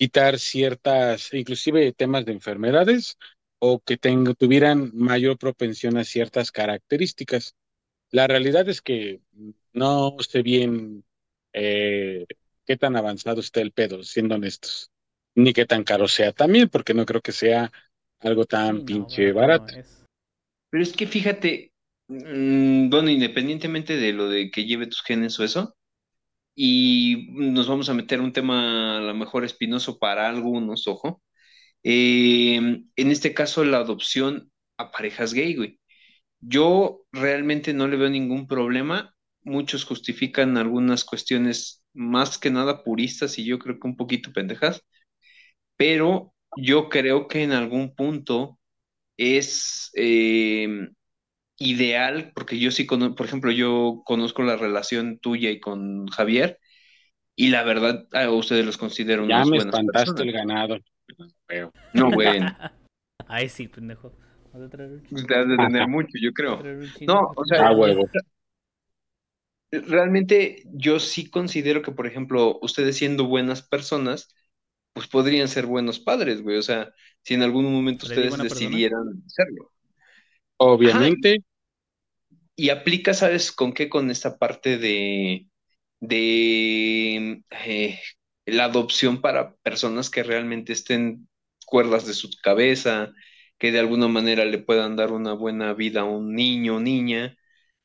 quitar 0.02 0.38
ciertas, 0.38 1.32
inclusive 1.34 1.92
temas 1.92 2.24
de 2.26 2.32
enfermedades, 2.32 3.18
o 3.58 3.80
que 3.80 3.96
tenga- 3.98 4.34
tuvieran 4.34 4.90
mayor 4.94 5.38
propensión 5.38 5.96
a 5.98 6.04
ciertas 6.04 6.50
características. 6.52 7.54
La 8.10 8.26
realidad 8.28 8.68
es 8.68 8.82
que 8.82 9.20
no 9.72 10.16
sé 10.20 10.42
bien 10.42 11.04
eh, 11.52 12.26
qué 12.66 12.76
tan 12.76 12.96
avanzado 12.96 13.40
está 13.40 13.60
el 13.62 13.72
pedo, 13.72 14.02
siendo 14.04 14.36
honestos. 14.36 14.90
Ni 15.36 15.52
qué 15.54 15.66
tan 15.66 15.84
caro 15.84 16.08
sea 16.08 16.32
también, 16.32 16.68
porque 16.70 16.94
no 16.94 17.06
creo 17.06 17.22
que 17.22 17.32
sea 17.32 17.72
algo 18.20 18.44
tan 18.46 18.82
Sí, 18.82 18.84
no, 18.84 19.08
pinche 19.08 19.32
barato 19.32 19.44
no 19.44 19.66
barato. 19.68 19.74
es. 19.80 20.04
Pero 20.70 20.82
es 20.84 20.92
que 20.94 21.06
fíjate, 21.08 21.72
mm, 22.08 22.90
bueno, 22.90 23.10
independientemente 23.10 23.96
de 23.96 24.12
lo 24.14 24.28
de 24.28 24.50
que 24.50 24.66
lleve 24.66 24.86
tus 24.88 25.02
genes 25.02 25.38
o 25.40 25.44
eso, 25.44 25.76
y 26.54 27.28
nos 27.32 27.68
vamos 27.68 27.88
a 27.88 27.94
meter 27.94 28.20
un 28.20 28.32
tema 28.32 28.98
a 28.98 29.00
lo 29.00 29.14
mejor 29.14 29.44
espinoso 29.44 29.98
para 29.98 30.28
algunos, 30.28 30.86
ojo. 30.88 31.22
eh, 31.84 32.56
en 32.96 33.10
este 33.10 33.34
caso, 33.34 33.64
la 33.64 33.78
adopción 33.78 34.52
a 34.78 34.90
parejas 34.92 35.34
gay, 35.34 35.56
güey. 35.56 35.80
Yo 36.40 37.02
realmente 37.12 37.74
no 37.74 37.88
le 37.88 37.96
veo 37.96 38.10
ningún 38.10 38.46
problema. 38.48 39.14
Muchos 39.42 39.84
justifican 39.84 40.56
algunas 40.58 41.04
cuestiones 41.04 41.84
más 41.94 42.38
que 42.38 42.50
nada 42.50 42.84
puristas 42.84 43.38
y 43.38 43.44
yo 43.44 43.58
creo 43.58 43.78
que 43.80 43.88
un 43.88 43.96
poquito 43.96 44.32
pendejas, 44.32 44.82
pero 45.76 46.34
yo 46.56 46.88
creo 46.88 47.28
que 47.28 47.42
en 47.42 47.52
algún 47.52 47.94
punto 47.94 48.58
es 49.16 49.90
eh, 49.96 50.88
ideal, 51.58 52.32
porque 52.34 52.58
yo 52.58 52.70
sí 52.70 52.86
conozco, 52.86 53.14
por 53.16 53.26
ejemplo, 53.26 53.50
yo 53.52 54.02
conozco 54.04 54.42
la 54.42 54.56
relación 54.56 55.18
tuya 55.18 55.50
y 55.50 55.60
con 55.60 56.06
Javier, 56.08 56.58
y 57.36 57.48
la 57.50 57.64
verdad 57.64 58.06
a 58.12 58.30
ustedes 58.30 58.66
los 58.66 58.78
considero 58.78 59.24
Ya 59.28 59.36
unas 59.36 59.50
me 59.50 59.56
buenas 59.56 59.74
espantaste 59.74 60.22
el 60.22 60.32
ganado. 60.32 60.78
No, 61.94 62.10
güey, 62.12 62.40
Ay, 63.28 63.48
sí, 63.48 63.68
pendejo. 63.68 64.12
Vas 64.52 64.62
a 64.62 64.68
traer 64.68 64.90
un 64.92 65.02
chingo. 65.04 65.26
te 65.26 65.34
has 65.36 65.48
de 65.48 65.56
tener 65.56 65.88
mucho, 65.88 66.10
yo 66.20 66.32
creo. 66.32 66.62
No, 67.06 67.32
o 67.36 67.44
sea, 67.44 67.66
Ah, 67.66 67.72
huevo. 67.72 68.08
realmente 69.70 70.62
yo 70.74 71.00
sí 71.00 71.30
considero 71.30 71.82
que, 71.82 71.92
por 71.92 72.06
ejemplo, 72.06 72.58
ustedes 72.62 72.96
siendo 72.96 73.26
buenas 73.26 73.62
personas, 73.62 74.28
pues 74.92 75.08
podrían 75.08 75.48
ser 75.48 75.66
buenos 75.66 75.98
padres, 76.00 76.42
güey. 76.42 76.58
O 76.58 76.62
sea, 76.62 76.92
si 77.22 77.34
en 77.34 77.42
algún 77.42 77.72
momento 77.72 78.06
¿Freddy 78.06 78.14
ustedes 78.14 78.30
buena 78.30 78.44
persona? 78.44 78.78
decidieran 78.78 79.22
Obviamente, 80.66 81.44
Y 82.56 82.70
aplica, 82.70 83.14
¿sabes 83.14 83.52
con 83.52 83.72
qué? 83.72 83.88
Con 83.88 84.10
esta 84.10 84.38
parte 84.38 84.78
de, 84.78 85.48
de 86.00 87.42
eh, 87.66 88.00
la 88.46 88.64
adopción 88.64 89.20
para 89.20 89.54
personas 89.56 90.10
que 90.10 90.22
realmente 90.22 90.72
estén 90.72 91.28
cuerdas 91.66 92.06
de 92.06 92.14
su 92.14 92.28
cabeza, 92.42 93.12
que 93.58 93.72
de 93.72 93.78
alguna 93.80 94.08
manera 94.08 94.44
le 94.44 94.58
puedan 94.58 94.96
dar 94.96 95.12
una 95.12 95.32
buena 95.34 95.72
vida 95.74 96.02
a 96.02 96.04
un 96.04 96.34
niño 96.34 96.76
o 96.76 96.80
niña, 96.80 97.36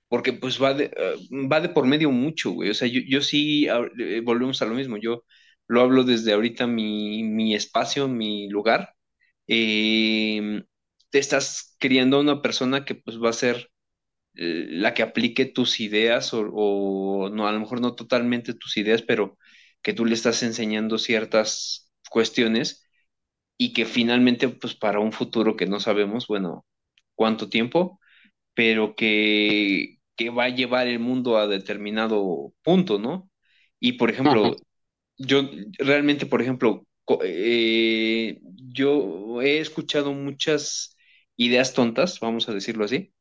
porque 0.09 0.33
pues 0.33 0.61
va 0.61 0.73
de, 0.73 0.85
eh, 0.97 1.15
va 1.51 1.61
de 1.61 1.69
por 1.69 1.85
medio 1.87 2.11
mucho, 2.11 2.51
güey. 2.51 2.69
O 2.71 2.73
sea, 2.75 2.87
yo, 2.87 3.01
yo 3.07 3.21
sí, 3.21 3.67
a- 3.69 3.81
eh, 3.99 4.21
volvemos 4.23 4.61
a 4.61 4.65
lo 4.65 4.75
mismo, 4.75 4.97
yo 4.97 5.23
lo 5.67 5.81
hablo 5.81 6.03
desde 6.03 6.33
ahorita 6.33 6.67
mi, 6.67 7.23
mi 7.23 7.55
espacio, 7.55 8.07
mi 8.07 8.49
lugar. 8.49 8.95
Eh, 9.47 10.63
te 11.17 11.21
estás 11.21 11.75
criando 11.79 12.17
a 12.17 12.21
una 12.21 12.41
persona 12.41 12.85
que 12.85 12.95
pues 12.95 13.17
va 13.21 13.29
a 13.29 13.33
ser 13.33 13.71
eh, 14.35 14.67
la 14.69 14.93
que 14.93 15.03
aplique 15.03 15.45
tus 15.45 15.79
ideas 15.81 16.33
o, 16.33 16.41
o 16.53 17.29
no, 17.29 17.47
a 17.47 17.51
lo 17.53 17.59
mejor 17.59 17.81
no 17.81 17.95
totalmente 17.95 18.53
tus 18.55 18.77
ideas, 18.77 19.01
pero 19.03 19.37
que 19.81 19.93
tú 19.93 20.05
le 20.05 20.15
estás 20.15 20.43
enseñando 20.43 20.97
ciertas 20.99 21.91
cuestiones 22.09 22.85
y 23.57 23.73
que 23.73 23.85
finalmente, 23.85 24.49
pues 24.49 24.75
para 24.75 24.99
un 24.99 25.11
futuro 25.13 25.55
que 25.55 25.65
no 25.67 25.79
sabemos, 25.79 26.27
bueno, 26.27 26.65
cuánto 27.15 27.49
tiempo, 27.49 27.99
pero 28.55 28.95
que, 28.95 29.99
que 30.17 30.29
va 30.31 30.45
a 30.45 30.49
llevar 30.49 30.87
el 30.87 30.99
mundo 30.99 31.37
a 31.37 31.47
determinado 31.47 32.53
punto, 32.63 32.99
¿no? 32.99 33.31
Y 33.79 33.93
por 33.93 34.11
ajá. 34.23 34.51
ejemplo, 34.51 34.63
yo 35.17 35.43
realmente, 35.79 36.27
por 36.27 36.41
ejemplo, 36.43 36.87
eh, 37.23 38.39
yo 38.73 39.41
he 39.43 39.59
escuchado 39.59 40.13
muchas 40.13 40.96
ideas 41.37 41.73
tontas, 41.73 42.19
vamos 42.19 42.49
a 42.49 42.53
decirlo 42.53 42.85
así, 42.85 43.13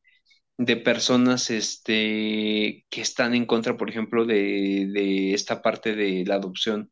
de 0.57 0.77
personas 0.77 1.49
este, 1.51 2.85
que 2.89 3.01
están 3.01 3.35
en 3.35 3.45
contra, 3.45 3.77
por 3.77 3.89
ejemplo, 3.89 4.25
de, 4.25 4.87
de 4.93 5.33
esta 5.33 5.61
parte 5.61 5.95
de 5.95 6.25
la 6.25 6.35
adopción 6.35 6.91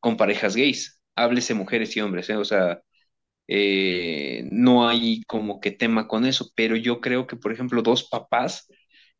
con 0.00 0.16
parejas 0.16 0.56
gays. 0.56 1.00
Háblese 1.16 1.54
mujeres 1.54 1.96
y 1.96 2.00
hombres, 2.00 2.30
¿eh? 2.30 2.36
O 2.36 2.44
sea, 2.44 2.82
eh, 3.48 4.44
no 4.50 4.88
hay 4.88 5.22
como 5.24 5.60
que 5.60 5.70
tema 5.72 6.08
con 6.08 6.26
eso, 6.26 6.50
pero 6.56 6.76
yo 6.76 7.00
creo 7.00 7.26
que, 7.26 7.36
por 7.36 7.52
ejemplo, 7.52 7.82
dos 7.82 8.04
papás, 8.08 8.68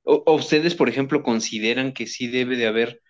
o, 0.02 0.22
o 0.26 0.34
ustedes, 0.36 0.74
por 0.74 0.88
ejemplo, 0.88 1.22
consideran 1.22 1.92
que 1.92 2.06
sí 2.06 2.28
debe 2.28 2.56
de 2.56 2.66
haber 2.66 3.00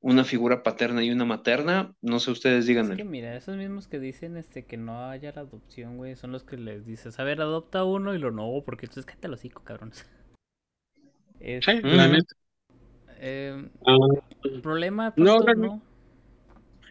una 0.00 0.22
figura 0.24 0.62
paterna 0.62 1.02
y 1.02 1.10
una 1.10 1.24
materna, 1.24 1.94
no 2.02 2.20
sé, 2.20 2.30
ustedes 2.30 2.60
Es 2.60 2.66
que 2.66 2.72
díganme. 2.82 3.04
mira, 3.04 3.36
esos 3.36 3.56
mismos 3.56 3.88
que 3.88 3.98
dicen 3.98 4.36
este 4.36 4.64
que 4.64 4.76
no 4.76 5.08
haya 5.08 5.32
la 5.34 5.40
adopción, 5.42 5.96
güey, 5.96 6.14
son 6.16 6.30
los 6.32 6.44
que 6.44 6.56
les 6.56 6.86
dices, 6.86 7.18
a 7.18 7.24
ver, 7.24 7.40
adopta 7.40 7.84
uno 7.84 8.14
y 8.14 8.18
lo 8.18 8.30
no, 8.30 8.62
porque 8.64 8.86
entonces. 8.86 9.06
Es, 11.40 11.64
Sí, 11.64 11.80
la 11.82 12.08
Mm. 12.08 12.12
neta. 12.12 12.34
eh, 13.20 13.68
Ah, 13.86 13.96
problema 14.62 15.12
No, 15.16 15.24
tanto, 15.36 15.46
realmente- 15.46 15.76
no. 15.76 15.82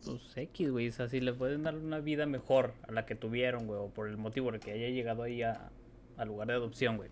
Pues 0.06 0.38
X, 0.38 0.72
güey, 0.72 0.88
o 0.88 0.92
sea, 0.92 1.10
si 1.10 1.20
le 1.20 1.34
pueden 1.34 1.64
dar 1.64 1.76
una 1.76 2.00
vida 2.00 2.26
mejor 2.26 2.74
a 2.88 2.92
la 2.94 3.06
que 3.06 3.16
tuvieron, 3.16 3.68
güey, 3.68 3.80
o 3.80 3.90
por 3.90 4.08
el 4.08 4.16
motivo 4.16 4.50
el 4.52 4.60
que 4.62 4.72
haya 4.72 4.88
llegado 4.90 5.24
ahí 5.24 5.42
a, 5.44 5.70
al 6.18 6.28
lugar 6.30 6.48
de 6.48 6.54
adopción, 6.54 6.96
güey. 6.96 7.10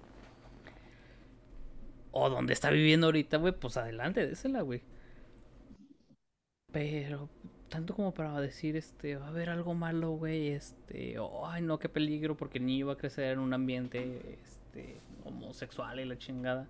O 2.12 2.30
donde 2.30 2.54
está 2.54 2.70
viviendo 2.70 3.08
ahorita, 3.08 3.36
güey, 3.38 3.54
pues 3.54 3.76
adelante, 3.76 4.26
désela, 4.26 4.62
güey. 4.62 4.82
Pero 6.76 7.30
tanto 7.70 7.96
como 7.96 8.14
para 8.14 8.40
decir, 8.42 8.76
este, 8.76 9.16
va 9.18 9.28
a 9.28 9.30
haber 9.30 9.50
algo 9.50 9.74
malo, 9.74 10.12
güey, 10.12 10.50
este, 10.50 11.16
ay, 11.46 11.62
no, 11.62 11.80
qué 11.80 11.90
peligro, 11.90 12.36
porque 12.38 12.58
el 12.60 12.66
niño 12.66 12.88
va 12.88 12.94
a 12.94 12.98
crecer 12.98 13.32
en 13.34 13.40
un 13.40 13.54
ambiente, 13.54 14.40
este, 14.44 14.98
homosexual 15.24 16.00
y 16.02 16.06
la 16.06 16.18
chingada. 16.18 16.68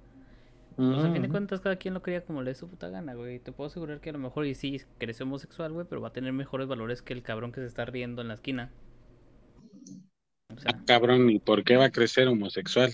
Pues 0.91 1.05
a 1.05 1.11
fin 1.11 1.23
de 1.23 1.29
Ujú. 1.29 1.29
cuentas, 1.29 1.61
cada 1.61 1.77
quien 1.77 1.93
lo 1.95 2.03
crea 2.03 2.25
como 2.25 2.41
le 2.43 2.51
dé 2.51 2.55
su 2.55 2.69
puta 2.69 2.89
gana, 2.89 3.15
güey. 3.15 3.39
Te 3.39 3.51
puedo 3.53 3.69
asegurar 3.69 4.01
que 4.01 4.11
a 4.11 4.13
lo 4.13 4.19
mejor, 4.19 4.45
y 4.47 4.55
sí, 4.55 4.81
creció 4.99 5.25
homosexual, 5.25 5.73
güey, 5.73 5.87
pero 5.89 6.01
va 6.01 6.09
a 6.09 6.13
tener 6.13 6.33
mejores 6.33 6.67
valores 6.67 7.01
que 7.03 7.13
el 7.13 7.23
cabrón 7.23 7.51
que 7.53 7.61
se 7.61 7.67
está 7.67 7.85
riendo 7.85 8.21
en 8.23 8.29
la 8.29 8.35
esquina. 8.35 8.71
O 10.55 10.59
sea, 10.59 10.81
cabrón, 10.85 11.29
¿y 11.29 11.39
por 11.39 11.63
qué 11.63 11.75
va 11.77 11.85
a 11.85 11.91
crecer 11.91 12.27
homosexual? 12.27 12.93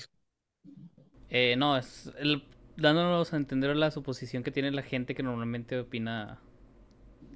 eh, 1.30 1.56
no, 1.58 1.78
es 1.78 2.12
el, 2.20 2.44
dándonos 2.78 3.34
a 3.34 3.38
entender 3.38 3.76
la 3.76 3.92
suposición 3.92 4.44
que 4.44 4.52
tiene 4.52 4.72
la 4.72 4.84
gente 4.84 5.16
que 5.16 5.24
normalmente 5.24 5.80
opina 5.80 6.40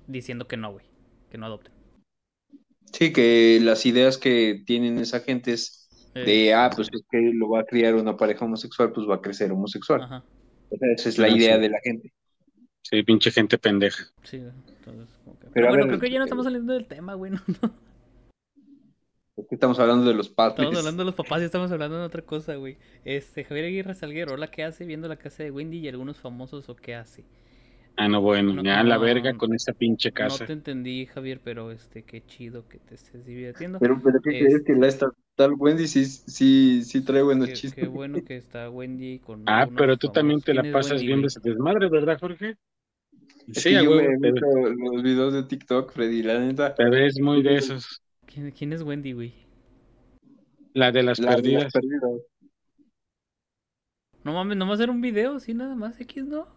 diciendo 0.08 0.48
que 0.48 0.58
no, 0.58 0.72
güey, 0.72 0.86
que 1.30 1.38
no 1.38 1.46
adopten. 1.46 1.74
Sí, 2.94 3.12
que 3.12 3.60
las 3.62 3.86
ideas 3.86 4.18
que 4.18 4.64
tienen 4.66 4.98
esa 5.00 5.20
gente 5.20 5.54
es 5.54 5.90
de, 6.14 6.50
Es- 6.50 6.56
ah, 6.56 6.70
pues 6.74 6.90
es 6.94 7.02
que 7.12 7.32
lo 7.34 7.50
va 7.50 7.62
a 7.62 7.66
criar 7.66 7.96
una 7.96 8.16
pareja 8.16 8.46
homosexual, 8.46 8.92
pues 8.94 9.08
va 9.10 9.16
a 9.16 9.22
crecer 9.22 9.52
homosexual. 9.52 10.02
Ajá, 10.04 10.24
O 10.70 10.78
sea, 10.78 10.88
esa 10.96 11.10
es 11.10 11.18
la 11.18 11.28
Ah, 11.28 11.30
idea 11.30 11.56
sí. 11.56 11.62
de 11.62 11.70
la 11.70 11.80
gente. 11.84 12.14
Sí, 12.84 13.04
pinche 13.04 13.32
gente 13.32 13.58
pendeja. 13.58 14.06
sí, 14.24 14.38
entonces, 14.38 15.10
que- 15.24 15.32
Pero 15.40 15.52
Pero 15.54 15.66
a 15.68 15.70
bueno, 15.70 15.84
ver, 15.86 15.92
creo 15.98 16.00
que 16.02 16.10
ya 16.12 16.20
no 16.20 16.26
eh, 16.26 16.28
estamos 16.28 16.46
saliendo 16.46 16.74
del 16.74 16.86
tema, 16.88 17.14
güey. 17.16 17.32
No, 19.38 19.44
estamos 19.52 19.78
hablando 19.80 20.06
de 20.08 20.14
los 20.14 20.30
padres. 20.30 20.60
Estamos 20.60 20.78
hablando 20.80 21.02
de 21.04 21.06
los 21.08 21.16
papás 21.16 21.42
y 21.42 21.46
estamos 21.46 21.70
hablando 21.72 21.98
de 22.00 22.06
otra 22.06 22.22
cosa, 22.22 22.56
güey. 22.56 22.78
Este, 23.04 23.44
Javier 23.44 23.66
Aguirre 23.66 23.94
Salguero, 23.96 24.34
hola, 24.34 24.48
¿qué 24.50 24.64
hace 24.64 24.86
viendo 24.86 25.10
la 25.10 25.18
casa 25.18 25.44
de 25.44 25.52
Wendy 25.52 25.80
y 25.80 25.88
algunos 25.90 26.18
famosos 26.18 26.70
o 26.70 26.76
qué 26.78 26.96
hace? 26.96 27.26
Ah, 27.98 28.08
no, 28.08 28.22
bueno, 28.22 28.56
No, 28.56 28.64
ya 28.64 28.84
la 28.84 28.98
no, 28.98 28.98
verga 28.98 29.34
con 29.34 29.54
esa 29.54 29.74
pinche 29.74 30.12
No 30.20 30.40
casa. 30.40 30.46
te 30.46 30.54
entendí, 30.54 31.06
Javier, 31.06 31.40
pero 31.44 31.72
este, 31.72 32.04
qué 32.04 32.26
chido 32.26 32.68
que 32.68 32.80
te 32.80 32.96
estés 32.96 33.26
divirtiendo. 33.26 33.82
Pero, 33.82 34.02
pero 34.04 34.20
¿qué 34.22 34.36
crees 34.36 34.64
que 34.66 34.74
la 34.74 34.88
esta 34.88 35.12
tal 35.36 35.54
Wendy 35.54 35.88
sí, 35.88 36.06
sí, 36.06 36.84
sí 36.84 37.02
trae 37.04 37.22
buenos 37.22 37.52
Qué, 37.52 37.54
chistes? 37.54 37.76
qué 37.76 37.88
bueno 37.88 38.24
que 38.26 38.36
está 38.36 38.70
Wendy 38.70 39.20
con 39.20 39.48
Ah, 39.48 39.68
pero 39.76 39.98
tú 39.98 40.10
también 40.10 40.42
te 40.42 40.54
la 40.54 40.64
¿Quién 40.64 40.66
es 40.66 40.76
pasas 40.76 40.80
Wendy, 40.80 41.08
viendo 41.08 41.28
güey? 41.28 41.28
ese 41.28 41.40
desmadre, 41.44 41.90
¿verdad, 41.90 42.18
Jorge? 42.20 42.56
Es 43.54 43.64
Sí, 43.64 43.70
que 43.70 43.80
yo 43.82 43.92
huevo, 43.92 44.18
me 44.20 44.32
los 44.32 45.04
videos 45.04 45.34
de 45.34 45.44
TikTok, 45.44 45.92
Freddy, 45.94 46.24
la 46.24 46.40
neta. 46.40 46.76
te 46.76 46.86
ves 46.90 47.20
muy 47.20 47.42
de 47.44 47.58
esos. 47.58 48.02
¿Quién, 48.28 48.52
quién 48.52 48.74
es 48.74 48.84
Wendy, 48.84 49.14
güey? 49.14 49.34
La 50.76 50.92
de 50.92 51.02
las 51.02 51.22
La 51.24 51.36
de 51.42 51.50
las 51.50 51.66
perdidas. 51.66 51.74
perdidas. 51.74 52.22
No 54.26 54.34
mames, 54.34 54.58
no 54.58 54.66
va 54.66 54.72
a 54.72 54.76
hacer 54.76 54.90
un 54.90 55.00
video, 55.02 55.40
sí, 55.40 55.54
nada 55.54 55.74
más, 55.76 56.00
X, 56.02 56.26
¿no? 56.26 56.48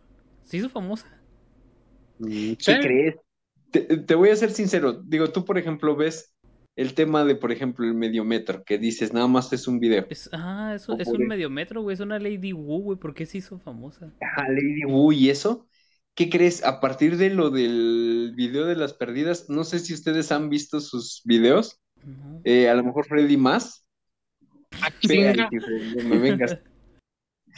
Se 0.42 0.56
hizo 0.56 0.68
famosa. 0.68 1.06
Mm, 2.18 2.52
¿Qué 2.52 2.56
sí. 2.58 2.72
crees? 2.80 3.16
Te, 3.70 3.80
te 3.80 4.14
voy 4.14 4.30
a 4.30 4.36
ser 4.36 4.50
sincero. 4.50 5.02
Digo, 5.04 5.30
tú, 5.30 5.44
por 5.44 5.58
ejemplo, 5.58 5.94
ves 5.96 6.34
el 6.78 6.94
tema 6.94 7.24
de, 7.24 7.34
por 7.34 7.50
ejemplo, 7.50 7.84
el 7.84 7.94
mediometro, 7.94 8.62
que 8.62 8.78
dices, 8.78 9.12
nada 9.12 9.26
más 9.26 9.52
es 9.52 9.66
un 9.66 9.80
video. 9.80 10.06
Es, 10.08 10.30
ah, 10.32 10.74
es 10.76 10.86
por 10.86 11.20
un 11.20 11.26
mediometro, 11.26 11.82
güey, 11.82 11.94
es 11.94 12.00
una 12.00 12.20
Lady 12.20 12.52
Wu, 12.52 12.82
güey, 12.82 12.98
¿por 12.98 13.14
qué 13.14 13.26
se 13.26 13.38
hizo 13.38 13.58
famosa? 13.58 14.12
Ajá, 14.20 14.48
Lady 14.48 14.84
Wu 14.84 15.10
y 15.10 15.28
eso. 15.28 15.66
¿Qué 16.14 16.30
crees? 16.30 16.64
A 16.64 16.80
partir 16.80 17.16
de 17.16 17.30
lo 17.30 17.50
del 17.50 18.32
video 18.36 18.66
de 18.66 18.76
las 18.76 18.94
perdidas, 18.94 19.46
no 19.48 19.64
sé 19.64 19.80
si 19.80 19.92
ustedes 19.92 20.30
han 20.30 20.50
visto 20.50 20.80
sus 20.80 21.22
videos. 21.24 21.80
Eh, 22.44 22.68
a 22.68 22.74
lo 22.74 22.84
mejor 22.84 23.06
Freddy 23.06 23.36
más. 23.36 23.84
Ah, 24.80 24.90
me 25.02 26.18
vengas. 26.18 26.58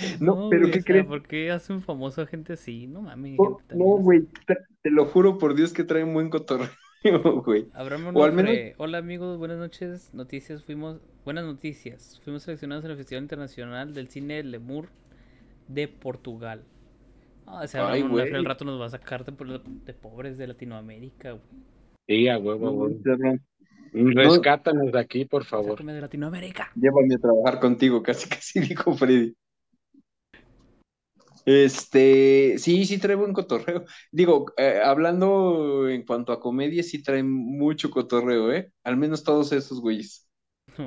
No, 0.21 0.49
pero 0.51 0.69
güey, 0.69 0.73
¿qué 0.73 0.79
o 0.81 0.83
sea, 0.83 0.85
crees? 0.85 1.07
¿por 1.07 1.23
qué 1.27 1.51
hacen 1.51 1.83
famoso 1.83 2.23
a 2.23 2.27
gente 2.27 2.55
así? 2.55 2.87
No 2.87 3.03
mames, 3.03 3.37
No, 3.39 3.57
gente 3.59 3.75
güey, 3.75 4.27
te, 4.47 4.57
te 4.83 4.91
lo 4.91 5.07
juro 5.07 5.39
por 5.39 5.55
Dios 5.55 5.73
que 5.73 5.85
traen 5.85 6.13
buen 6.15 6.31
cotorreo, 6.31 6.71
güey. 7.45 7.67
Abraham 7.73 8.17
O 8.17 8.25
al 8.25 8.33
menos, 8.33 8.55
hola 8.79 8.99
amigos, 8.99 9.39
buenas 9.39 9.59
noches, 9.59 10.13
noticias, 10.15 10.65
fuimos, 10.65 11.01
buenas 11.25 11.45
noticias, 11.45 12.21
fuimos 12.25 12.43
seleccionados 12.43 12.85
en 12.85 12.91
el 12.93 12.97
Festival 12.97 13.23
Internacional 13.25 13.95
del 13.95 14.09
Cine 14.09 14.43
Lemur 14.43 14.89
de 15.69 15.89
Portugal. 15.89 16.65
Ah, 17.47 17.63
ay, 17.63 17.69
Abraham 17.75 18.13
Onofre 18.13 18.37
al 18.37 18.43
güey. 18.43 18.45
rato 18.45 18.65
nos 18.65 18.81
va 18.81 18.87
a 18.87 18.91
sacar 18.91 19.25
de, 19.25 19.33
por- 19.33 19.63
de 19.65 19.95
pobres 19.95 20.39
de 20.39 20.47
Latinoamérica, 20.47 21.33
güey. 21.33 21.45
Sí, 22.07 22.29
a 22.29 22.39
huevo, 22.39 22.71
huevo. 22.71 22.97
cabrón. 23.05 23.41
Rescátanos 23.93 24.93
de 24.93 25.01
aquí, 25.01 25.25
por 25.25 25.45
favor. 25.45 25.73
Sácame 25.73 25.93
de 25.95 26.01
Latinoamérica. 26.01 26.71
Llévame 26.75 27.15
a 27.15 27.19
trabajar 27.19 27.61
contigo, 27.61 28.03
casi 28.03 28.29
casi 28.29 28.61
dijo 28.61 28.95
Freddy. 28.95 29.35
Este, 31.45 32.57
sí, 32.59 32.85
sí 32.85 32.99
trae 32.99 33.17
buen 33.17 33.33
cotorreo. 33.33 33.85
Digo, 34.11 34.47
eh, 34.57 34.81
hablando 34.85 35.89
en 35.89 36.05
cuanto 36.05 36.33
a 36.33 36.41
comedia, 36.41 36.83
sí 36.83 37.03
trae 37.03 37.23
mucho 37.23 37.91
cotorreo, 37.91 38.53
¿eh? 38.53 38.71
Al 38.85 38.97
menos 38.97 39.25
todos 39.25 39.53
esos 39.53 39.81
güeyes. 39.81 40.29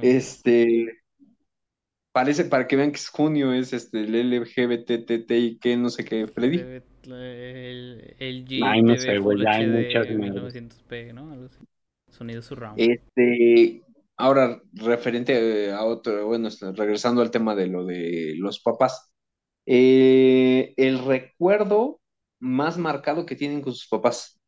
Este, 0.01 1.03
parece, 2.11 2.45
para 2.45 2.67
que 2.67 2.75
vean 2.75 2.91
que 2.91 2.97
es 2.97 3.09
junio, 3.09 3.51
es 3.51 3.73
este, 3.73 4.01
el 4.01 4.15
LGBTTI, 4.15 5.59
que 5.59 5.77
no 5.77 5.89
sé 5.89 6.05
qué, 6.05 6.27
Freddy. 6.27 6.59
El, 7.03 8.15
el 8.19 8.45
Ay, 8.63 8.81
no 8.81 8.95
sé, 8.95 9.17
güey, 9.17 9.45
hay 9.45 9.67
muchas 9.67 10.09
madres. 10.11 10.55
1900p, 10.55 11.13
¿no? 11.13 11.31
Algo 11.31 11.45
así. 11.45 11.59
Sonido 12.09 12.41
surround. 12.41 12.79
Este, 12.79 13.81
ahora, 14.15 14.61
referente 14.73 15.71
a 15.71 15.83
otro, 15.83 16.27
bueno, 16.27 16.47
este, 16.47 16.71
regresando 16.71 17.21
al 17.21 17.31
tema 17.31 17.55
de 17.55 17.67
lo 17.67 17.85
de 17.85 18.35
los 18.37 18.59
papás. 18.59 19.12
Eh, 19.65 20.73
el 20.77 21.05
recuerdo 21.05 21.99
más 22.39 22.77
marcado 22.77 23.25
que 23.25 23.35
tienen 23.35 23.61
con 23.61 23.73
sus 23.73 23.87
papás. 23.87 24.39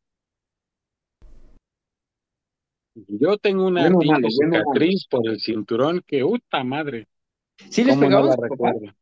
Yo 3.08 3.36
tengo 3.36 3.66
una 3.66 3.90
Bueno 3.90 4.16
cicatriz 4.28 5.06
por 5.08 5.28
el 5.28 5.38
cinturón 5.40 6.02
que, 6.06 6.22
puta 6.22 6.64
madre, 6.64 7.06
¿Sí 7.70 7.84
les 7.84 7.94
¿cómo 7.94 8.08
no 8.08 8.08
pegaban 8.08 8.26
la 8.26 8.32
a 8.32 8.36
sus 8.36 8.48
papás? 8.48 8.74
recuerdo? 8.74 8.96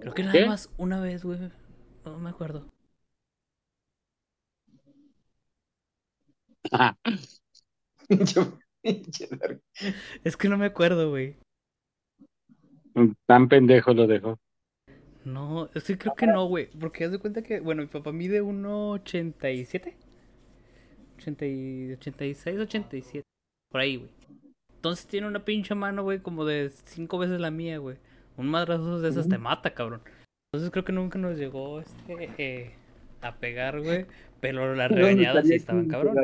Creo 0.00 0.14
que 0.14 0.22
nada 0.22 0.32
¿Qué? 0.38 0.46
más 0.46 0.70
una 0.78 1.00
vez, 1.00 1.24
güey. 1.24 1.38
No 2.04 2.18
me 2.18 2.30
acuerdo. 2.30 2.66
Es 10.24 10.36
que 10.36 10.48
no 10.48 10.56
me 10.56 10.66
acuerdo, 10.66 11.10
güey. 11.10 11.36
Tan 13.26 13.48
pendejo 13.48 13.94
lo 13.94 14.06
dejó. 14.06 14.38
No, 15.24 15.68
es 15.74 15.84
que 15.84 15.98
creo 15.98 16.14
que 16.14 16.26
no, 16.26 16.46
güey. 16.46 16.68
Porque 16.78 17.04
haz 17.04 17.12
de 17.12 17.18
cuenta 17.18 17.42
que, 17.42 17.60
bueno, 17.60 17.82
mi 17.82 17.88
papá 17.88 18.12
mide 18.12 18.42
1,87. 18.42 19.94
80 21.18 21.46
y- 21.46 21.92
86, 21.92 22.58
87. 22.58 23.24
Por 23.70 23.80
ahí, 23.80 23.96
güey. 23.96 24.10
Entonces 24.74 25.06
tiene 25.06 25.26
una 25.26 25.44
pinche 25.44 25.74
mano, 25.74 26.02
güey, 26.02 26.20
como 26.20 26.46
de 26.46 26.70
cinco 26.86 27.18
veces 27.18 27.38
la 27.38 27.50
mía, 27.50 27.76
güey. 27.78 27.98
Un 28.38 28.48
madrazo 28.48 29.00
de 29.00 29.10
esas 29.10 29.28
te 29.28 29.36
mata, 29.36 29.74
cabrón. 29.74 30.00
Entonces 30.50 30.70
creo 30.70 30.84
que 30.84 30.92
nunca 30.92 31.18
nos 31.18 31.38
llegó 31.38 31.80
este 31.80 32.30
eh, 32.38 32.70
a 33.20 33.36
pegar, 33.36 33.80
güey. 33.82 34.06
Pero 34.40 34.74
las 34.74 34.88
¿Dónde 34.88 35.04
regañadas 35.04 35.46
sí 35.46 35.54
estaban 35.54 35.86
cabrón. 35.86 36.16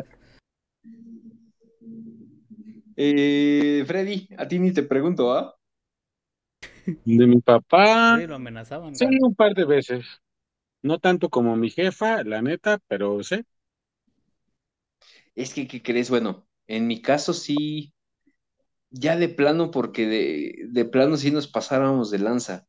Eh, 2.96 3.84
Freddy, 3.86 4.28
a 4.38 4.48
ti 4.48 4.58
ni 4.58 4.72
te 4.72 4.82
pregunto, 4.82 5.32
¿ah? 5.34 5.55
De 7.04 7.26
mi 7.26 7.40
papá, 7.40 7.86
Sí, 8.00 8.26
lo 8.26 8.34
amenazaban. 8.36 8.94
sí, 8.94 9.06
un 9.22 9.34
par 9.36 9.54
de 9.54 9.64
veces. 9.66 10.06
No 10.82 10.98
tanto 11.00 11.30
como 11.30 11.56
mi 11.56 11.70
jefa, 11.70 12.24
la 12.24 12.42
neta, 12.42 12.80
pero 12.88 13.22
sí. 13.24 13.44
Es 15.34 15.54
que, 15.54 15.66
¿qué 15.68 15.82
crees? 15.82 16.10
Bueno, 16.10 16.46
en 16.66 16.86
mi 16.86 17.02
caso 17.02 17.32
sí, 17.34 17.92
ya 18.90 19.16
de 19.16 19.28
plano, 19.28 19.70
porque 19.70 20.06
de, 20.06 20.54
de 20.70 20.84
plano 20.84 21.16
sí 21.16 21.30
nos 21.30 21.48
pasáramos 21.48 22.10
de 22.10 22.20
lanza. 22.20 22.66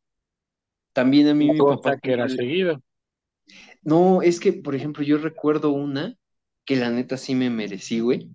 También 0.94 1.30
a 1.30 1.34
mí 1.36 1.50
mi 1.50 1.64
papá 1.64 2.00
que 2.00 2.14
era 2.14 2.30
seguido. 2.30 2.82
No, 3.84 4.22
es 4.22 4.40
que, 4.40 4.54
por 4.54 4.76
ejemplo, 4.76 5.04
yo 5.04 5.18
recuerdo 5.18 5.72
una 5.72 6.16
que 6.66 6.76
la 6.76 6.90
neta 6.90 7.18
sí 7.18 7.36
me 7.36 7.50
merecí, 7.50 8.00
güey. 8.00 8.30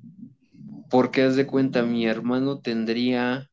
Porque 0.91 1.23
haz 1.23 1.37
de 1.37 1.47
cuenta, 1.47 1.83
mi 1.85 2.07
hermano 2.07 2.61
tendría 2.61 3.51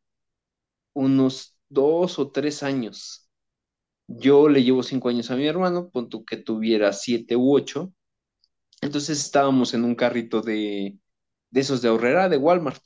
unos 0.93 1.57
dos 1.69 2.19
o 2.19 2.31
tres 2.31 2.63
años. 2.63 3.29
Yo 4.07 4.49
le 4.49 4.63
llevo 4.63 4.83
cinco 4.83 5.09
años 5.09 5.31
a 5.31 5.35
mi 5.37 5.47
hermano, 5.47 5.89
pon 5.91 6.09
que 6.27 6.37
tuviera 6.37 6.93
siete 6.93 7.35
u 7.37 7.55
ocho. 7.55 7.93
Entonces 8.81 9.19
estábamos 9.21 9.73
en 9.73 9.83
un 9.85 9.95
carrito 9.95 10.41
de, 10.41 10.99
de 11.51 11.61
esos 11.61 11.81
de 11.81 11.89
ahorrera 11.89 12.29
de 12.29 12.37
Walmart. 12.37 12.81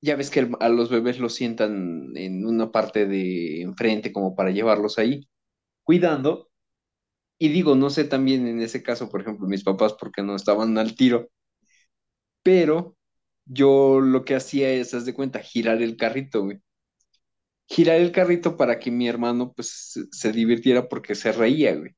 Ya 0.00 0.16
ves 0.16 0.30
que 0.30 0.48
a 0.60 0.68
los 0.68 0.90
bebés 0.90 1.18
los 1.18 1.34
sientan 1.34 2.12
en 2.16 2.46
una 2.46 2.70
parte 2.70 3.06
de 3.06 3.62
enfrente 3.62 4.12
como 4.12 4.36
para 4.36 4.50
llevarlos 4.50 4.98
ahí, 4.98 5.28
cuidando. 5.84 6.50
Y 7.38 7.48
digo, 7.50 7.74
no 7.76 7.90
sé 7.90 8.04
también 8.04 8.46
en 8.48 8.60
ese 8.62 8.82
caso, 8.82 9.10
por 9.10 9.22
ejemplo, 9.22 9.48
mis 9.48 9.64
papás 9.64 9.94
porque 10.00 10.22
no 10.22 10.36
estaban 10.36 10.78
al 10.78 10.96
tiro, 10.96 11.30
pero 12.42 12.96
yo 13.44 14.00
lo 14.00 14.24
que 14.24 14.34
hacía 14.36 14.70
es, 14.70 14.94
haz 14.94 15.04
de 15.06 15.14
cuenta, 15.14 15.40
girar 15.40 15.82
el 15.82 15.96
carrito, 15.96 16.44
güey. 16.44 16.60
Girar 17.68 17.96
el 17.96 18.12
carrito 18.12 18.56
para 18.56 18.78
que 18.78 18.90
mi 18.90 19.08
hermano 19.08 19.52
pues 19.52 19.94
se, 20.10 20.32
divirtiera 20.32 20.88
porque 20.88 21.14
se 21.14 21.32
reía, 21.32 21.74
güey. 21.76 21.96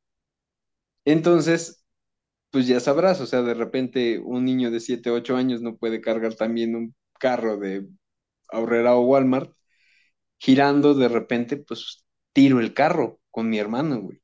Entonces, 1.04 1.84
pues 2.50 2.66
ya 2.66 2.80
sabrás, 2.80 3.20
o 3.20 3.26
sea, 3.26 3.42
de 3.42 3.54
repente 3.54 4.18
un 4.18 4.44
niño 4.44 4.70
de 4.70 4.80
7, 4.80 5.10
8 5.10 5.36
años 5.36 5.60
no 5.62 5.76
puede 5.76 6.00
cargar 6.00 6.34
también 6.34 6.74
un 6.76 6.94
carro 7.18 7.58
de 7.58 7.86
Aurrera 8.48 8.96
o 8.96 9.06
Walmart, 9.06 9.52
girando 10.38 10.94
de 10.94 11.08
repente, 11.08 11.56
pues 11.58 12.06
tiro 12.32 12.60
el 12.60 12.74
carro 12.74 13.20
con 13.30 13.48
mi 13.50 13.58
hermano, 13.58 14.00
güey. 14.00 14.20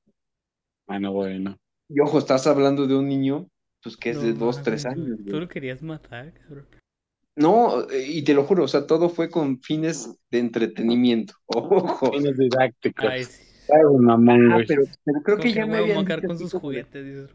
Bueno, 0.87 1.13
bueno. 1.13 1.57
Y 1.89 2.01
ojo, 2.01 2.19
estás 2.19 2.47
hablando 2.47 2.87
de 2.87 2.97
un 2.97 3.09
niño, 3.09 3.49
pues 3.83 3.97
que 3.97 4.11
es 4.11 4.21
No 4.21 4.23
de 4.23 4.35
2, 4.35 4.63
3 4.63 4.85
mames, 4.85 4.95
güey. 4.95 5.07
años, 5.07 5.19
Tú 5.29 5.37
güey. 5.37 5.41
lo 5.41 5.49
querías 5.49 5.83
matar, 5.83 6.33
cabrón. 6.35 6.69
No, 7.37 7.89
eh, 7.91 8.05
y 8.07 8.23
te 8.23 8.33
lo 8.35 8.45
juro, 8.45 8.65
o 8.65 8.69
sea, 8.69 8.87
todo 8.87 9.09
fue 9.09 9.29
con 9.29 9.61
fines 9.61 10.17
de 10.31 10.39
entretenimiento. 10.39 11.35
Ojo. 11.47 12.13
Fines 12.13 12.37
didácticos. 12.39 13.05
Ay, 13.07 13.25
sí. 13.25 13.43
Ay, 13.69 13.83
mamón, 13.99 14.53
Ah, 14.53 14.65
pero, 14.69 14.83
pero 15.05 15.23
creo 15.23 15.39
que 15.39 15.49
que 15.49 15.55
ya 15.55 15.67
voy 15.67 15.73
me 15.73 15.79
a 15.79 15.81
habían 15.81 16.05
dicho 16.05 16.21
con 16.29 16.39
sus 16.39 16.53
juguetes. 16.53 17.31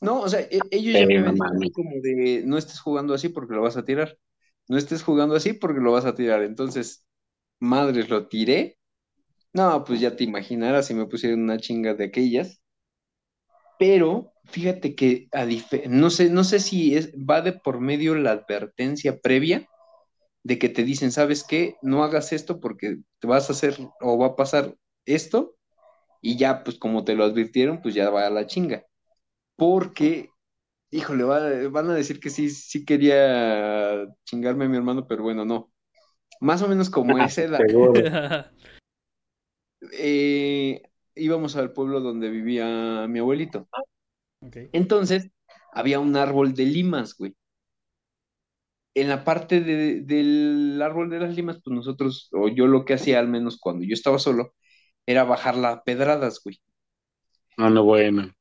No, 0.00 0.20
o 0.20 0.28
sea, 0.28 0.40
e- 0.40 0.60
ellos 0.70 0.94
ya 0.94 1.06
me 1.06 1.18
habían 1.18 1.34
dicho 1.58 1.72
como 1.74 1.90
de, 2.00 2.42
no 2.46 2.56
estés 2.58 2.80
jugando 2.80 3.14
así 3.14 3.28
porque 3.28 3.54
lo 3.54 3.62
vas 3.62 3.76
a 3.76 3.84
tirar. 3.84 4.16
No 4.68 4.76
estés 4.78 5.02
jugando 5.02 5.34
así 5.34 5.54
porque 5.54 5.80
lo 5.80 5.92
vas 5.92 6.04
a 6.04 6.14
tirar. 6.14 6.42
Entonces, 6.42 7.06
madres, 7.60 8.08
lo 8.10 8.28
tiré. 8.28 8.78
No, 9.52 9.84
pues 9.84 10.00
ya 10.00 10.16
te 10.16 10.24
imaginarás 10.24 10.86
si 10.88 10.94
me 10.94 11.06
pusieron 11.06 11.42
una 11.42 11.58
chinga 11.58 11.94
de 11.94 12.04
aquellas. 12.06 12.60
Pero 13.78 14.32
fíjate 14.48 14.94
que 14.94 15.28
a 15.32 15.46
no 15.88 16.10
sé, 16.10 16.30
no 16.30 16.44
sé 16.44 16.60
si 16.60 16.96
es, 16.96 17.12
va 17.14 17.40
de 17.40 17.52
por 17.52 17.80
medio 17.80 18.14
la 18.14 18.32
advertencia 18.32 19.18
previa 19.20 19.68
de 20.42 20.58
que 20.58 20.68
te 20.68 20.84
dicen, 20.84 21.12
¿sabes 21.12 21.44
qué? 21.44 21.76
No 21.82 22.04
hagas 22.04 22.32
esto 22.32 22.60
porque 22.60 22.98
te 23.20 23.26
vas 23.26 23.48
a 23.48 23.52
hacer 23.52 23.76
o 24.00 24.18
va 24.18 24.28
a 24.28 24.36
pasar 24.36 24.74
esto. 25.04 25.54
Y 26.20 26.36
ya, 26.36 26.64
pues 26.64 26.78
como 26.78 27.04
te 27.04 27.14
lo 27.14 27.24
advirtieron, 27.24 27.80
pues 27.82 27.94
ya 27.94 28.10
va 28.10 28.26
a 28.26 28.30
la 28.30 28.46
chinga. 28.46 28.84
Porque 29.56 30.30
Híjole, 30.90 31.24
va- 31.24 31.68
van 31.68 31.90
a 31.90 31.94
decir 31.94 32.18
que 32.18 32.30
sí, 32.30 32.48
sí 32.48 32.84
quería 32.84 34.06
chingarme 34.24 34.64
a 34.64 34.68
mi 34.68 34.76
hermano, 34.76 35.06
pero 35.06 35.22
bueno, 35.22 35.44
no. 35.44 35.70
Más 36.40 36.62
o 36.62 36.68
menos 36.68 36.88
como 36.88 37.18
esa 37.18 37.42
edad, 37.42 37.60
eh, 39.92 40.82
íbamos 41.14 41.56
al 41.56 41.72
pueblo 41.72 42.00
donde 42.00 42.30
vivía 42.30 43.06
mi 43.08 43.18
abuelito. 43.18 43.68
Entonces, 44.72 45.30
había 45.72 46.00
un 46.00 46.16
árbol 46.16 46.54
de 46.54 46.64
limas, 46.66 47.14
güey. 47.16 47.34
En 48.94 49.08
la 49.08 49.24
parte 49.24 49.60
de- 49.60 50.00
del 50.02 50.80
árbol 50.82 51.08
de 51.10 51.20
las 51.20 51.34
limas, 51.36 51.60
pues 51.62 51.74
nosotros, 51.76 52.28
o 52.32 52.48
yo 52.48 52.66
lo 52.66 52.84
que 52.84 52.94
hacía, 52.94 53.18
al 53.20 53.28
menos 53.28 53.58
cuando 53.58 53.84
yo 53.84 53.94
estaba 53.94 54.18
solo, 54.18 54.54
era 55.06 55.24
bajar 55.24 55.56
las 55.56 55.82
pedradas, 55.84 56.40
güey. 56.44 56.60
No, 57.58 57.68
no, 57.68 57.84
bueno. 57.84 58.32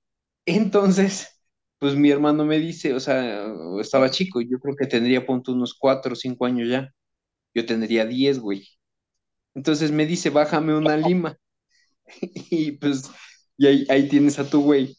Entonces, 0.45 1.41
pues 1.79 1.95
mi 1.95 2.09
hermano 2.11 2.45
me 2.45 2.57
dice, 2.59 2.93
o 2.93 2.99
sea, 2.99 3.47
estaba 3.81 4.09
chico, 4.11 4.41
yo 4.41 4.59
creo 4.59 4.75
que 4.75 4.87
tendría, 4.87 5.25
punto, 5.25 5.51
unos 5.53 5.73
cuatro 5.73 6.13
o 6.13 6.15
cinco 6.15 6.45
años 6.45 6.69
ya. 6.69 6.89
Yo 7.55 7.65
tendría 7.65 8.05
diez, 8.05 8.39
güey. 8.39 8.67
Entonces 9.55 9.91
me 9.91 10.05
dice, 10.05 10.29
bájame 10.31 10.75
una 10.77 10.97
lima. 10.97 11.37
Y 12.51 12.73
pues, 12.73 13.09
y 13.57 13.67
ahí, 13.67 13.85
ahí 13.89 14.09
tienes 14.09 14.39
a 14.39 14.49
tu 14.49 14.61
güey 14.63 14.97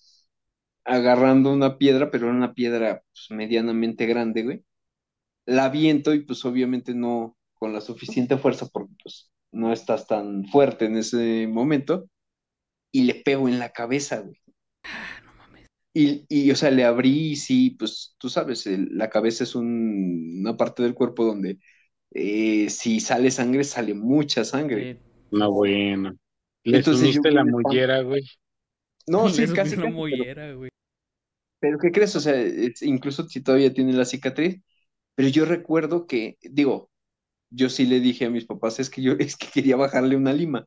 agarrando 0.88 1.52
una 1.52 1.78
piedra, 1.78 2.10
pero 2.12 2.28
era 2.28 2.36
una 2.36 2.54
piedra 2.54 3.04
pues, 3.12 3.28
medianamente 3.30 4.06
grande, 4.06 4.44
güey. 4.44 4.64
La 5.46 5.66
aviento 5.66 6.14
y 6.14 6.20
pues 6.24 6.44
obviamente 6.44 6.94
no 6.94 7.36
con 7.54 7.72
la 7.72 7.80
suficiente 7.82 8.38
fuerza 8.38 8.66
porque 8.72 8.94
pues 9.02 9.30
no 9.52 9.72
estás 9.72 10.06
tan 10.06 10.44
fuerte 10.46 10.86
en 10.86 10.96
ese 10.98 11.46
momento. 11.48 12.08
y 12.92 13.04
le 13.04 13.14
pego 13.16 13.48
en 13.48 13.58
la 13.58 13.70
cabeza, 13.72 14.20
güey. 14.20 14.38
Ah, 14.84 15.20
no 15.24 15.34
mames. 15.34 15.68
Y, 15.94 16.24
y, 16.28 16.50
o 16.50 16.56
sea, 16.56 16.70
le 16.70 16.84
abrí 16.84 17.32
y 17.32 17.36
sí, 17.36 17.70
pues 17.78 18.14
tú 18.18 18.28
sabes, 18.28 18.66
el- 18.66 18.96
la 18.96 19.10
cabeza 19.10 19.44
es 19.44 19.54
un- 19.54 20.38
una 20.40 20.56
parte 20.56 20.82
del 20.82 20.94
cuerpo 20.94 21.24
donde 21.24 21.58
eh, 22.12 22.70
si 22.70 23.00
sale 23.00 23.30
sangre, 23.30 23.64
sale 23.64 23.94
mucha 23.94 24.44
sangre. 24.44 24.90
Sí, 24.90 24.98
No, 25.30 25.52
bueno. 25.52 26.16
Le 26.64 26.82
Entonces 26.82 27.12
yo 27.14 27.22
sumiste 27.22 27.30
la 27.32 27.44
mollera, 27.44 28.02
güey. 28.02 28.22
No, 29.08 29.28
sí, 29.28 29.52
casi, 29.52 29.76
pero, 29.76 29.90
mollera, 29.90 30.52
güey. 30.54 30.70
pero 31.60 31.78
¿qué 31.78 31.90
crees? 31.92 32.14
O 32.16 32.20
sea, 32.20 32.34
es- 32.40 32.82
incluso 32.82 33.28
si 33.28 33.42
todavía 33.42 33.72
tiene 33.72 33.92
la 33.92 34.04
cicatriz, 34.04 34.62
pero 35.14 35.28
yo 35.28 35.44
recuerdo 35.44 36.06
que, 36.06 36.38
digo, 36.42 36.90
yo 37.50 37.70
sí 37.70 37.86
le 37.86 38.00
dije 38.00 38.26
a 38.26 38.30
mis 38.30 38.46
papás, 38.46 38.80
es 38.80 38.90
que 38.90 39.02
yo, 39.02 39.14
es 39.20 39.36
que 39.36 39.48
quería 39.48 39.76
bajarle 39.76 40.16
una 40.16 40.32
lima. 40.32 40.66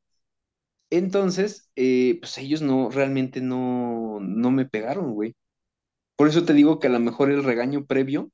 Entonces, 0.89 1.71
eh, 1.75 2.17
pues 2.21 2.37
ellos 2.39 2.61
no, 2.61 2.89
realmente 2.91 3.41
no, 3.41 4.19
no 4.21 4.51
me 4.51 4.65
pegaron, 4.67 5.13
güey. 5.13 5.35
Por 6.17 6.27
eso 6.29 6.45
te 6.45 6.53
digo 6.53 6.79
que 6.79 6.87
a 6.87 6.91
lo 6.91 6.99
mejor 6.99 7.31
el 7.31 7.43
regaño 7.43 7.85
previo 7.85 8.31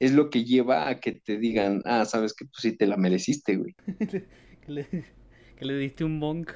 es 0.00 0.12
lo 0.12 0.30
que 0.30 0.44
lleva 0.44 0.88
a 0.88 1.00
que 1.00 1.12
te 1.14 1.38
digan, 1.38 1.82
ah, 1.86 2.04
sabes 2.06 2.34
que 2.34 2.46
pues 2.46 2.58
sí 2.62 2.76
te 2.78 2.86
la 2.86 2.96
mereciste, 2.98 3.56
güey. 3.56 3.74
que, 4.62 4.72
le, 4.72 4.86
que 5.56 5.64
le 5.64 5.74
diste 5.78 6.04
un 6.04 6.20
bonk. 6.20 6.50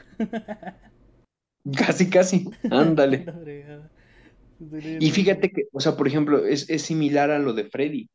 Casi, 1.74 2.08
casi, 2.10 2.50
ándale. 2.70 3.30
Y 4.98 5.10
fíjate 5.10 5.50
que, 5.50 5.64
o 5.72 5.80
sea, 5.80 5.96
por 5.96 6.08
ejemplo, 6.08 6.44
es, 6.46 6.68
es 6.70 6.82
similar 6.82 7.30
a 7.30 7.38
lo 7.38 7.52
de 7.52 7.64
Freddy. 7.64 8.08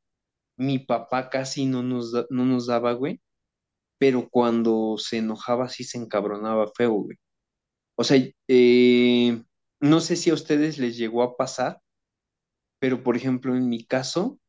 Mi 0.58 0.80
papá 0.80 1.30
casi 1.30 1.66
no 1.66 1.84
nos, 1.84 2.12
da- 2.14 2.28
no 2.30 2.46
nos 2.46 2.68
daba, 2.68 2.94
güey, 2.94 3.22
pero 4.00 4.30
cuando 4.30 4.98
se 5.00 5.20
enojaba 5.20 5.70
sí 5.70 5.84
se 5.86 5.98
encabronaba 6.00 6.72
feo, 6.76 6.94
güey. 6.94 7.18
O 7.96 8.04
sea, 8.04 8.20
eh, 8.50 9.44
no 9.82 10.02
sé 10.02 10.16
si 10.18 10.30
a 10.32 10.34
ustedes 10.36 10.80
les 10.80 10.98
llegó 10.98 11.24
a 11.24 11.38
pasar, 11.38 11.80
pero 12.80 13.04
por 13.04 13.16
ejemplo, 13.16 13.56
en 13.56 13.70
mi 13.70 13.86
caso, 13.86 14.40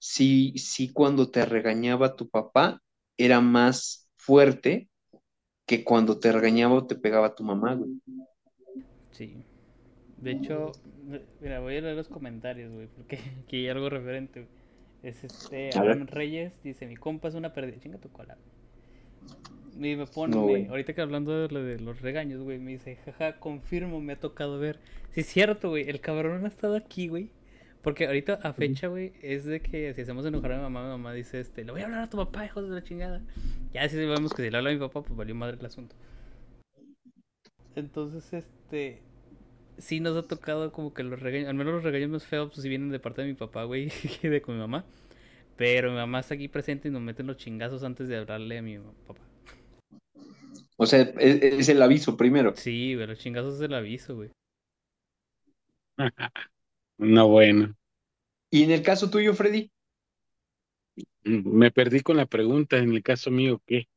sí, 0.00 0.54
sí 0.58 0.92
cuando 0.92 1.30
te 1.30 1.46
regañaba 1.46 2.16
tu 2.16 2.30
papá 2.30 2.82
era 3.18 3.40
más 3.42 4.10
fuerte 4.18 4.90
que 5.78 5.84
cuando 5.84 6.18
te 6.18 6.30
regañaba 6.32 6.86
te 6.86 6.94
pegaba 6.96 7.34
tu 7.34 7.44
mamá, 7.44 7.74
güey. 7.74 7.92
Sí. 9.10 9.42
De 10.18 10.32
hecho, 10.32 10.72
mira, 11.40 11.60
voy 11.60 11.76
a 11.76 11.80
leer 11.80 11.96
los 11.96 12.08
comentarios, 12.08 12.70
güey, 12.72 12.88
porque 12.94 13.18
aquí 13.44 13.56
hay 13.58 13.68
algo 13.68 13.88
referente, 13.88 14.40
güey. 14.40 14.52
Es 15.02 15.24
este, 15.24 15.70
A 15.74 15.80
ver. 15.80 15.92
Abraham 15.92 16.06
Reyes, 16.08 16.52
dice, 16.62 16.86
mi 16.86 16.96
compa 16.96 17.28
es 17.28 17.34
una 17.34 17.52
pérdida. 17.54 17.80
Chinga 17.80 17.98
tu 17.98 18.10
cola. 18.10 18.36
güey. 19.76 19.92
Y 19.92 19.96
me 19.96 20.06
pone, 20.06 20.36
No, 20.36 20.42
güey. 20.42 20.66
ahorita 20.68 20.92
que 20.92 21.00
hablando 21.00 21.32
de, 21.32 21.48
lo 21.52 21.62
de 21.62 21.80
los 21.80 22.02
regaños, 22.02 22.42
güey, 22.42 22.58
me 22.58 22.72
dice, 22.72 22.96
jaja, 22.96 23.40
confirmo, 23.40 23.98
me 24.00 24.12
ha 24.12 24.20
tocado 24.20 24.58
ver. 24.58 24.78
Sí, 25.12 25.20
es 25.22 25.26
cierto, 25.26 25.70
güey, 25.70 25.88
el 25.88 26.00
cabrón 26.00 26.44
ha 26.44 26.48
estado 26.48 26.76
aquí, 26.76 27.08
güey. 27.08 27.30
Porque 27.82 28.06
ahorita 28.06 28.34
a 28.42 28.52
fecha, 28.52 28.86
güey, 28.86 29.12
es 29.22 29.44
de 29.44 29.60
que 29.60 29.92
si 29.92 30.02
hacemos 30.02 30.24
enojar 30.24 30.52
a 30.52 30.56
mi 30.56 30.62
mamá, 30.62 30.84
mi 30.84 30.90
mamá 30.90 31.12
dice, 31.12 31.40
este, 31.40 31.64
le 31.64 31.72
voy 31.72 31.80
a 31.80 31.86
hablar 31.86 32.02
a 32.02 32.10
tu 32.10 32.16
papá, 32.16 32.44
hijos 32.44 32.68
de 32.68 32.74
la 32.76 32.84
chingada. 32.84 33.20
Ya 33.74 33.88
si 33.88 33.96
sabemos 33.96 34.32
que 34.32 34.44
si 34.44 34.50
le 34.50 34.56
habla 34.56 34.70
a 34.70 34.72
mi 34.72 34.78
papá, 34.78 35.02
pues 35.02 35.16
valió 35.16 35.34
madre 35.34 35.56
el 35.58 35.66
asunto. 35.66 35.96
Entonces, 37.74 38.32
este, 38.32 39.02
sí 39.78 39.98
nos 39.98 40.16
ha 40.16 40.28
tocado 40.28 40.70
como 40.70 40.94
que 40.94 41.02
los 41.02 41.20
regaños, 41.20 41.48
al 41.48 41.56
menos 41.56 41.74
los 41.74 41.82
regaños 41.82 42.10
más 42.10 42.24
feos, 42.24 42.50
pues 42.50 42.62
sí 42.62 42.68
vienen 42.68 42.90
de 42.90 43.00
parte 43.00 43.22
de 43.22 43.28
mi 43.28 43.34
papá, 43.34 43.64
güey, 43.64 43.90
que 44.20 44.30
de 44.30 44.40
con 44.40 44.54
mi 44.54 44.60
mamá. 44.60 44.84
Pero 45.56 45.90
mi 45.90 45.96
mamá 45.96 46.20
está 46.20 46.34
aquí 46.34 46.46
presente 46.46 46.86
y 46.86 46.92
nos 46.92 47.02
meten 47.02 47.26
los 47.26 47.36
chingazos 47.36 47.82
antes 47.82 48.06
de 48.06 48.16
hablarle 48.16 48.58
a 48.58 48.62
mi 48.62 48.78
papá. 48.78 49.20
O 50.76 50.86
sea, 50.86 51.00
es, 51.00 51.42
es 51.42 51.68
el 51.68 51.82
aviso 51.82 52.16
primero. 52.16 52.54
Sí, 52.56 52.94
güey, 52.94 53.08
los 53.08 53.18
chingazos 53.18 53.58
del 53.58 53.74
aviso, 53.74 54.14
güey. 54.14 54.30
No, 57.02 57.28
bueno. 57.28 57.74
Y 58.50 58.62
en 58.62 58.70
el 58.70 58.82
caso 58.82 59.10
tuyo, 59.10 59.34
Freddy, 59.34 59.70
Me 61.24 61.70
perdí 61.70 62.00
con 62.00 62.16
la 62.16 62.26
pregunta. 62.26 62.78
En 62.78 62.92
el 62.92 63.02
caso 63.02 63.30
mío, 63.30 63.60
¿qué? 63.66 63.88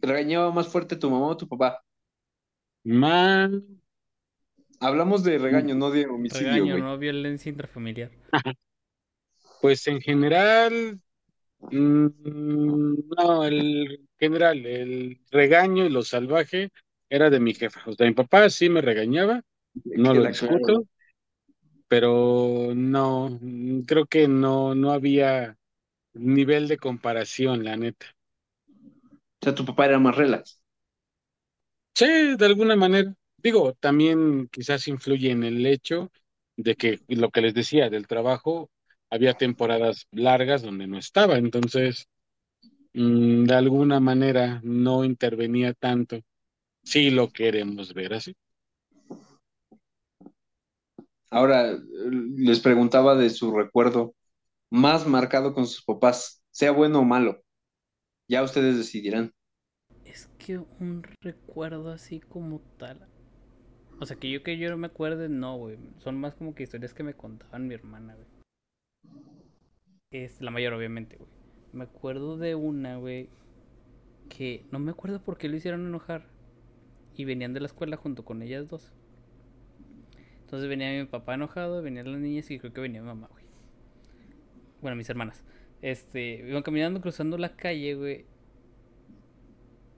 ¿regañaba 0.00 0.50
más 0.50 0.68
fuerte 0.68 0.96
tu 0.96 1.10
mamá 1.10 1.26
o 1.28 1.36
tu 1.36 1.48
papá? 1.48 1.82
Más. 2.84 3.50
Hablamos 4.80 5.22
de 5.22 5.38
regaño, 5.38 5.74
no 5.74 5.90
de 5.90 6.06
homicidio, 6.06 6.46
Regaño, 6.46 6.72
güey. 6.72 6.82
no 6.82 6.98
violencia 6.98 7.50
intrafamiliar. 7.50 8.10
Pues 9.60 9.86
en 9.86 10.00
general, 10.00 11.00
mm, 11.70 12.06
no, 13.16 13.44
el 13.44 14.00
general, 14.18 14.66
el 14.66 15.20
regaño 15.30 15.84
y 15.84 15.88
lo 15.88 16.02
salvaje 16.02 16.70
era 17.08 17.30
de 17.30 17.38
mi 17.38 17.54
jefa. 17.54 17.82
O 17.86 17.92
sea, 17.92 18.06
mi 18.06 18.14
papá 18.14 18.50
sí 18.50 18.68
me 18.68 18.80
regañaba, 18.80 19.42
no 19.84 20.14
lo 20.14 20.22
Queda 20.22 20.32
claro. 20.32 20.58
discuto, 20.58 20.86
pero 21.92 22.72
no, 22.74 23.28
mm, 23.38 23.82
creo 23.82 24.06
que 24.06 24.26
no, 24.26 24.74
no 24.74 24.92
había 24.92 25.58
nivel 26.14 26.66
de 26.66 26.78
comparación, 26.78 27.64
la 27.64 27.76
neta. 27.76 28.06
O 29.42 29.44
sea, 29.44 29.54
tu 29.54 29.64
papá 29.66 29.84
era 29.86 29.98
más 29.98 30.16
relax. 30.16 30.62
Sí, 31.94 32.06
de 32.38 32.46
alguna 32.46 32.76
manera. 32.76 33.14
Digo, 33.36 33.74
también 33.74 34.48
quizás 34.50 34.88
influye 34.88 35.30
en 35.32 35.44
el 35.44 35.66
hecho 35.66 36.10
de 36.56 36.76
que 36.76 37.00
lo 37.08 37.30
que 37.30 37.42
les 37.42 37.52
decía 37.52 37.90
del 37.90 38.06
trabajo, 38.06 38.70
había 39.10 39.34
temporadas 39.34 40.06
largas 40.12 40.62
donde 40.62 40.86
no 40.86 40.96
estaba, 40.96 41.36
entonces 41.36 42.06
mm, 42.94 43.44
de 43.44 43.54
alguna 43.54 44.00
manera 44.00 44.60
no 44.64 45.04
intervenía 45.04 45.74
tanto. 45.74 46.20
Si 46.84 47.10
lo 47.10 47.32
queremos 47.32 47.94
ver 47.94 48.14
así. 48.14 48.34
Ahora, 51.32 51.72
eh, 51.72 51.80
les 52.36 52.60
preguntaba 52.60 53.14
de 53.16 53.30
su 53.30 53.56
recuerdo 53.56 54.14
más 54.68 55.06
marcado 55.06 55.54
con 55.54 55.66
sus 55.66 55.82
papás, 55.82 56.44
sea 56.50 56.72
bueno 56.72 57.00
o 57.00 57.04
malo. 57.04 57.42
Ya 58.28 58.42
ustedes 58.42 58.76
decidirán. 58.76 59.32
Es 60.04 60.28
que 60.38 60.58
un 60.58 61.02
recuerdo 61.22 61.90
así 61.90 62.20
como 62.20 62.60
tal. 62.76 63.08
O 63.98 64.04
sea, 64.04 64.18
que 64.18 64.30
yo 64.30 64.42
que 64.42 64.58
yo 64.58 64.68
no 64.68 64.76
me 64.76 64.88
acuerde, 64.88 65.30
no, 65.30 65.56
güey. 65.56 65.78
Son 66.00 66.20
más 66.20 66.34
como 66.34 66.54
que 66.54 66.64
historias 66.64 66.92
que 66.92 67.02
me 67.02 67.14
contaban 67.14 67.66
mi 67.66 67.74
hermana, 67.74 68.14
güey. 68.14 68.28
Es 70.10 70.42
la 70.42 70.50
mayor, 70.50 70.74
obviamente, 70.74 71.16
güey. 71.16 71.30
Me 71.72 71.84
acuerdo 71.84 72.36
de 72.36 72.54
una, 72.54 72.98
güey, 72.98 73.30
que 74.28 74.66
no 74.70 74.78
me 74.78 74.90
acuerdo 74.90 75.22
por 75.24 75.38
qué 75.38 75.48
lo 75.48 75.56
hicieron 75.56 75.86
enojar. 75.86 76.26
Y 77.16 77.24
venían 77.24 77.54
de 77.54 77.60
la 77.60 77.66
escuela 77.68 77.96
junto 77.96 78.22
con 78.22 78.42
ellas 78.42 78.68
dos. 78.68 78.92
Entonces 80.52 80.68
venía 80.68 80.90
mi 81.00 81.06
papá 81.06 81.32
enojado, 81.32 81.80
venían 81.80 82.12
las 82.12 82.20
niñas 82.20 82.50
y 82.50 82.58
creo 82.58 82.74
que 82.74 82.82
venía 82.82 83.00
mi 83.00 83.06
mamá, 83.06 83.26
güey. 83.32 83.42
Bueno, 84.82 84.98
mis 84.98 85.08
hermanas. 85.08 85.42
Este, 85.80 86.44
iban 86.46 86.62
caminando, 86.62 87.00
cruzando 87.00 87.38
la 87.38 87.56
calle, 87.56 87.94
güey. 87.94 88.26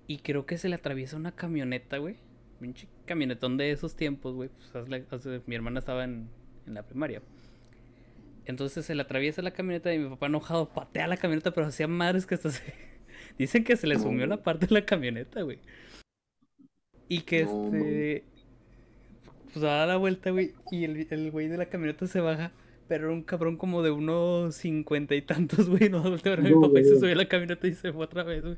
Y 0.06 0.18
creo 0.18 0.46
que 0.46 0.56
se 0.56 0.68
le 0.68 0.76
atraviesa 0.76 1.16
una 1.16 1.32
camioneta, 1.32 1.98
güey. 1.98 2.18
Pinche 2.60 2.86
camionetón 3.04 3.56
de 3.56 3.72
esos 3.72 3.96
tiempos, 3.96 4.36
güey. 4.36 4.48
Pues, 4.48 4.72
hazle- 4.76 5.08
hazle- 5.08 5.42
mi 5.46 5.56
hermana 5.56 5.80
estaba 5.80 6.04
en, 6.04 6.28
en 6.68 6.74
la 6.74 6.84
primaria. 6.84 7.20
Entonces 8.44 8.86
se 8.86 8.94
le 8.94 9.02
atraviesa 9.02 9.42
la 9.42 9.50
camioneta 9.50 9.92
y 9.92 9.98
mi 9.98 10.08
papá 10.08 10.26
enojado 10.26 10.72
patea 10.72 11.08
la 11.08 11.16
camioneta, 11.16 11.50
pero 11.52 11.66
hacía 11.66 11.88
madres 11.88 12.26
que 12.26 12.36
hasta 12.36 12.50
se... 12.52 12.62
Dicen 13.38 13.64
que 13.64 13.74
se 13.76 13.88
le 13.88 13.98
sumió 13.98 14.24
la 14.28 14.44
parte 14.44 14.68
de 14.68 14.74
la 14.74 14.86
camioneta, 14.86 15.42
güey. 15.42 15.58
Y 17.08 17.22
que 17.22 17.44
No, 17.44 17.64
este... 17.64 18.24
Pues 19.54 19.62
da 19.62 19.86
la 19.86 19.96
vuelta, 19.96 20.30
güey. 20.30 20.52
Y 20.72 20.82
el, 20.82 21.06
el 21.08 21.30
güey 21.30 21.46
de 21.46 21.56
la 21.56 21.66
camioneta 21.66 22.08
se 22.08 22.20
baja. 22.20 22.50
Pero 22.88 23.04
era 23.04 23.14
un 23.14 23.22
cabrón 23.22 23.56
como 23.56 23.82
de 23.82 23.92
unos 23.92 24.56
cincuenta 24.56 25.14
y 25.14 25.22
tantos, 25.22 25.70
güey. 25.70 25.88
No 25.88 26.02
volteó 26.02 26.32
a 26.32 26.36
ver 26.36 26.44
a 26.44 26.48
mi 26.48 26.54
No, 26.54 26.60
papá 26.60 26.80
y 26.80 26.84
se 26.84 26.98
subió 26.98 27.12
a 27.12 27.16
la 27.16 27.28
camioneta 27.28 27.68
y 27.68 27.74
se 27.74 27.92
fue 27.92 28.04
otra 28.04 28.24
vez, 28.24 28.42
güey. 28.42 28.56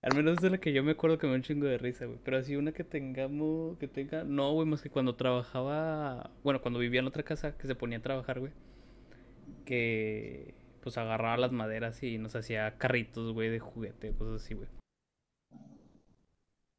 Al 0.00 0.16
menos 0.16 0.38
de 0.38 0.48
la 0.48 0.58
que 0.58 0.72
yo 0.72 0.82
me 0.82 0.92
acuerdo 0.92 1.18
que 1.18 1.26
me 1.26 1.32
da 1.32 1.36
un 1.36 1.42
chingo 1.42 1.66
de 1.66 1.76
risa, 1.76 2.06
güey. 2.06 2.18
Pero 2.24 2.38
así 2.38 2.56
una 2.56 2.72
que 2.72 2.84
tengamos, 2.84 3.76
que 3.78 3.86
tenga... 3.86 4.24
No, 4.24 4.52
güey, 4.54 4.66
más 4.66 4.80
que 4.80 4.88
cuando 4.88 5.14
trabajaba... 5.14 6.30
Bueno, 6.42 6.62
cuando 6.62 6.80
vivía 6.80 7.00
en 7.00 7.06
otra 7.06 7.22
casa, 7.22 7.56
que 7.58 7.66
se 7.66 7.74
ponía 7.74 7.98
a 7.98 8.02
trabajar, 8.02 8.40
güey. 8.40 8.52
Que... 9.66 10.54
Pues 10.82 10.98
agarraba 10.98 11.36
las 11.36 11.52
maderas 11.52 12.02
y 12.02 12.18
nos 12.18 12.34
hacía 12.34 12.76
carritos, 12.78 13.32
güey, 13.34 13.50
de 13.50 13.58
juguete, 13.58 14.12
cosas 14.12 14.42
así, 14.42 14.54
güey. 14.54 14.68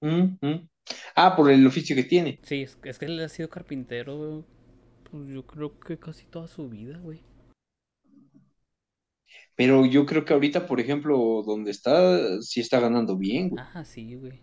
Mm, 0.02 0.38
mm. 0.42 0.68
Ah, 1.16 1.36
por 1.36 1.50
el 1.50 1.66
oficio 1.66 1.96
que 1.96 2.04
tiene. 2.04 2.40
Sí, 2.44 2.64
es, 2.64 2.78
es 2.84 3.00
que 3.00 3.06
él 3.06 3.20
ha 3.20 3.30
sido 3.30 3.50
carpintero. 3.50 4.46
Pues 5.10 5.28
yo 5.30 5.46
creo 5.46 5.80
que 5.80 5.98
casi 5.98 6.26
toda 6.26 6.48
su 6.48 6.70
vida, 6.70 6.98
güey. 6.98 7.22
Pero 9.56 9.86
yo 9.86 10.06
creo 10.06 10.26
que 10.26 10.34
ahorita, 10.34 10.68
por 10.68 10.80
ejemplo, 10.80 11.44
donde 11.46 11.72
está, 11.72 12.42
sí 12.42 12.60
está 12.60 12.80
ganando 12.80 13.18
bien, 13.18 13.50
güey. 13.50 13.64
Ah, 13.74 13.86
sí, 13.86 14.16
güey. 14.16 14.40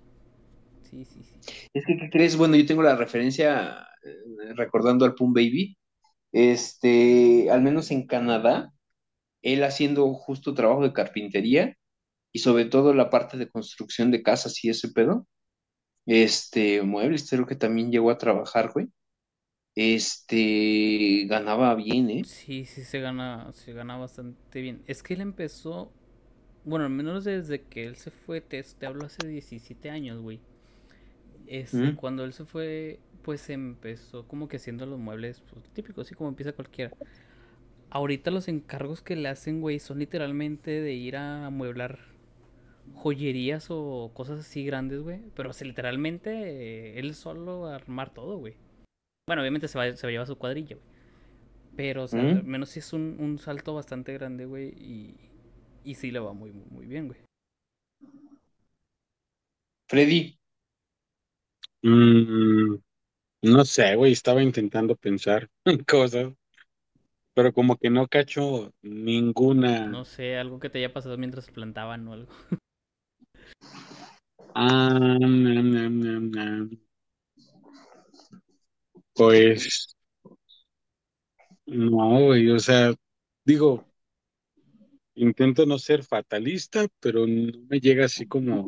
Sí, 0.91 1.05
sí, 1.05 1.23
sí. 1.23 1.35
Es 1.75 1.85
que, 1.87 1.97
¿qué 1.99 2.11
crees? 2.11 2.37
Bueno, 2.37 2.57
yo 2.57 2.67
tengo 2.67 2.83
la 2.83 2.97
referencia, 2.97 3.87
eh, 4.05 4.55
recordando 4.55 5.05
al 5.05 5.15
Pum 5.15 5.33
Baby, 5.33 5.77
este, 6.33 7.51
al 7.51 7.63
menos 7.63 7.91
en 7.91 8.07
Canadá, 8.07 8.73
él 9.43 9.65
haciendo 9.65 10.13
justo 10.15 10.55
trabajo 10.55 10.83
de 10.83 10.93
carpintería 10.93 11.77
y 12.33 12.39
sobre 12.39 12.65
todo 12.65 12.95
la 12.95 13.11
parte 13.11 13.37
de 13.37 13.51
construcción 13.51 14.11
de 14.11 14.23
casas 14.23 14.65
y 14.65 14.71
ese 14.71 14.89
pedo, 14.89 15.27
este, 16.07 16.83
muebles, 16.83 17.29
creo 17.29 17.47
que 17.47 17.57
también 17.57 17.91
llegó 17.91 18.11
a 18.11 18.19
trabajar, 18.19 18.73
güey. 18.73 18.89
Este, 19.75 21.25
ganaba 21.29 21.75
bien, 21.75 22.11
¿eh? 22.11 22.23
Sí, 22.25 22.65
sí 22.67 22.85
se 22.85 23.01
gana, 23.01 23.53
se 23.53 23.73
gana 23.73 23.97
bastante 23.97 24.61
bien. 24.61 24.83
Es 24.87 25.03
que 25.03 25.15
él 25.15 25.23
empezó, 25.23 25.93
bueno, 26.65 26.85
al 26.85 26.91
menos 26.91 27.25
desde 27.25 27.63
que 27.63 27.87
él 27.87 27.97
se 27.97 28.11
fue, 28.11 28.41
te, 28.41 28.63
te 28.63 28.87
hablo 28.87 29.07
hace 29.07 29.27
17 29.27 29.91
años, 29.91 30.21
güey. 30.21 30.41
Este, 31.47 31.77
¿Mm? 31.77 31.97
cuando 31.97 32.25
él 32.25 32.33
se 32.33 32.45
fue, 32.45 33.01
pues 33.23 33.49
empezó 33.51 34.27
como 34.27 34.49
que 34.49 34.57
haciendo 34.57 34.87
los 34.87 34.99
muebles 34.99 35.43
pues, 35.53 35.69
típicos, 35.71 36.07
así 36.07 36.15
como 36.15 36.29
empieza 36.29 36.53
cualquiera. 36.53 36.93
Ahorita 37.91 38.31
los 38.31 38.49
encargos 38.49 39.03
que 39.03 39.17
le 39.17 39.29
hacen, 39.29 39.61
güey, 39.61 39.79
son 39.79 39.99
literalmente 39.99 40.71
de 40.81 40.95
ir 40.95 41.17
a 41.17 41.47
amueblar 41.47 42.12
joyerías 42.95 43.67
o 43.71 44.11
cosas 44.15 44.41
así 44.41 44.65
grandes, 44.65 45.03
güey. 45.03 45.21
Pero 45.35 45.51
o 45.51 45.53
sea, 45.53 45.67
literalmente 45.67 46.31
eh, 46.31 46.99
él 46.99 47.15
solo 47.15 47.67
a 47.67 47.75
armar 47.75 48.13
todo, 48.13 48.39
güey. 48.39 48.55
Bueno, 49.27 49.43
obviamente 49.43 49.69
se 49.69 49.79
va, 49.79 49.93
se 49.93 50.07
va 50.07 50.09
a 50.09 50.13
llevar 50.13 50.27
su 50.27 50.37
cuadrilla, 50.37 50.77
güey. 50.77 50.93
Pero, 51.77 52.05
o 52.05 52.09
sea, 52.09 52.23
¿Mm? 52.23 52.37
al 52.37 52.45
menos 52.45 52.71
sí 52.71 52.81
es 52.81 52.93
un, 52.93 53.17
un 53.19 53.39
salto 53.39 53.75
bastante 53.75 54.13
grande, 54.13 54.45
güey. 54.45 54.69
Y, 54.71 55.17
y 55.85 55.95
sí 55.95 56.11
le 56.11 56.19
va 56.19 56.33
muy, 56.33 56.53
muy, 56.53 56.67
muy 56.71 56.87
bien, 56.87 57.09
güey. 57.09 57.21
Freddy, 59.89 60.39
Mm, 61.83 62.77
no 63.43 63.65
sé, 63.65 63.97
güey, 63.97 64.13
estaba 64.13 64.43
intentando 64.43 64.95
pensar 64.97 65.51
en 65.65 65.83
cosas, 65.85 66.33
pero 67.35 67.53
como 67.53 67.77
que 67.77 67.91
no 67.91 68.07
cacho 68.07 68.73
ninguna. 68.83 69.87
No 69.87 70.05
sé, 70.05 70.37
algo 70.37 70.61
que 70.61 70.71
te 70.71 70.79
haya 70.79 70.93
pasado 70.93 71.19
mientras 71.19 71.51
plantaban 71.51 72.07
o 72.07 72.13
algo. 72.13 72.33
Ah. 74.55 75.17
Pues 79.15 79.95
no, 81.67 82.21
güey, 82.27 82.51
o 82.51 82.59
sea, 82.59 82.95
digo, 83.45 83.85
intento 85.15 85.67
no 85.67 85.79
ser 85.79 86.03
fatalista, 86.03 86.87
pero 87.01 87.27
no 87.27 87.53
me 87.69 87.79
llega 87.81 88.07
así 88.07 88.27
como, 88.27 88.67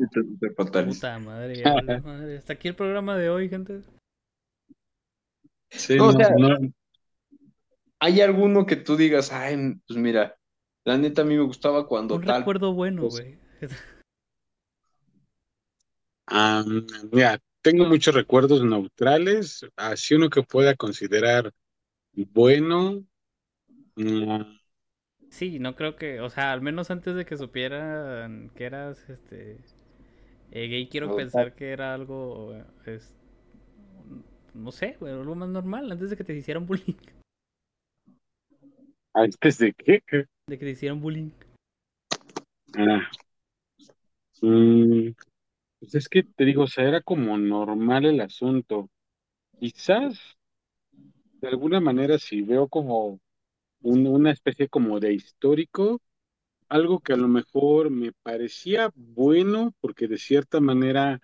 Puta 0.55 1.19
madre, 1.19 1.57
ya 1.57 1.73
valió 1.73 2.01
madre. 2.03 2.37
Hasta 2.37 2.53
aquí 2.53 2.67
el 2.67 2.75
programa 2.75 3.17
de 3.17 3.29
hoy, 3.29 3.49
gente. 3.49 3.81
sí, 5.69 5.97
No, 5.97 6.07
o 6.09 6.11
no, 6.13 6.19
sea, 6.19 6.29
no, 6.37 6.57
¿hay 7.99 8.21
alguno 8.21 8.65
que 8.65 8.75
tú 8.75 8.95
digas, 8.95 9.31
ay, 9.31 9.75
pues 9.87 9.99
mira, 9.99 10.37
la 10.85 10.97
neta 10.97 11.23
a 11.23 11.25
mí 11.25 11.35
me 11.35 11.43
gustaba 11.43 11.87
cuando 11.87 12.15
Un 12.15 12.23
tal? 12.25 12.39
recuerdo 12.41 12.73
bueno, 12.73 13.01
Pues- 13.09 13.25
ah, 16.27 16.63
mira, 17.11 17.39
tengo 17.61 17.85
muchos 17.85 18.13
recuerdos 18.15 18.63
neutrales, 18.63 19.65
así 19.75 20.15
uno 20.15 20.29
que 20.29 20.43
pueda 20.43 20.75
considerar 20.75 21.51
bueno. 22.13 23.05
mm, 23.95 24.57
Sí, 25.29 25.59
no 25.59 25.75
creo 25.75 25.95
que, 25.95 26.19
o 26.21 26.29
sea, 26.29 26.51
al 26.53 26.61
menos 26.61 26.89
antes 26.91 27.15
de 27.15 27.25
que 27.25 27.37
supieran 27.37 28.49
que 28.55 28.65
eras, 28.65 29.07
este, 29.09 29.57
eh, 30.51 30.67
gay, 30.67 30.87
quiero 30.87 31.09
No, 31.09 31.15
pensar 31.17 31.53
que 31.55 31.71
era 31.71 31.93
algo, 31.93 32.55
es, 32.85 33.15
no 34.53 34.71
sé, 34.71 34.97
algo 35.01 35.35
más 35.35 35.49
normal, 35.49 35.91
antes 35.91 36.09
de 36.09 36.17
que 36.17 36.23
te 36.23 36.33
hicieran 36.33 36.65
bullying, 36.65 36.95
¿Antes 39.13 39.57
de 39.57 39.73
qué? 39.73 40.01
de 40.47 40.57
que 40.57 40.65
te 40.65 40.71
hicieran 40.71 41.01
bullying. 41.01 41.31
Ah, 42.77 43.09
mm, 44.41 45.13
pues 45.85 45.95
es 45.95 46.09
que 46.09 46.23
te 46.23 46.45
digo, 46.45 46.63
o 46.63 46.67
sea, 46.67 46.87
era 46.87 47.01
como 47.01 47.37
normal 47.37 48.05
el 48.05 48.19
asunto. 48.21 48.89
Quizás, 49.59 50.19
de 51.41 51.47
alguna 51.47 51.79
manera, 51.79 52.17
si 52.19 52.41
veo 52.41 52.67
como 52.67 53.19
un- 53.81 54.07
una 54.07 54.31
especie 54.31 54.69
como 54.69 54.99
de 54.99 55.13
histórico, 55.13 56.01
algo 56.69 56.99
que 57.01 57.13
a 57.13 57.17
lo 57.17 57.27
mejor 57.27 57.89
me 57.91 58.11
parecía 58.23 58.91
bueno, 58.95 59.73
porque 59.81 60.07
de 60.07 60.17
cierta 60.17 60.59
manera, 60.61 61.21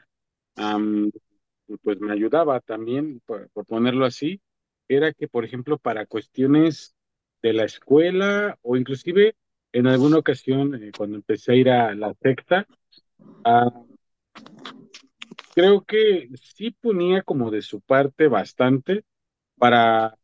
pues 1.84 2.00
me 2.00 2.14
ayudaba 2.14 2.60
también, 2.60 3.22
por, 3.26 3.50
ponerlo 3.68 4.06
así, 4.06 4.42
era 4.88 5.14
que, 5.14 5.28
por 5.28 5.46
ejemplo, 5.46 5.78
para 5.78 6.06
cuestiones 6.06 6.96
de 7.42 7.54
la 7.54 7.64
escuela 7.64 8.58
o 8.62 8.78
inclusive 8.78 9.36
en 9.74 9.88
alguna 9.88 10.18
ocasión, 10.18 10.76
eh, 10.84 10.92
cuando 10.96 11.18
empecé 11.18 11.54
a 11.54 11.56
ir 11.56 11.70
a 11.70 11.96
la 11.96 12.14
secta, 12.22 12.68
ah, 13.46 13.70
creo 15.54 15.84
que 15.84 16.30
sí 16.42 16.72
ponía 16.72 17.22
como 17.22 17.52
de 17.52 17.62
su 17.62 17.82
parte 17.82 18.28
bastante 18.28 19.04
para 19.58 20.16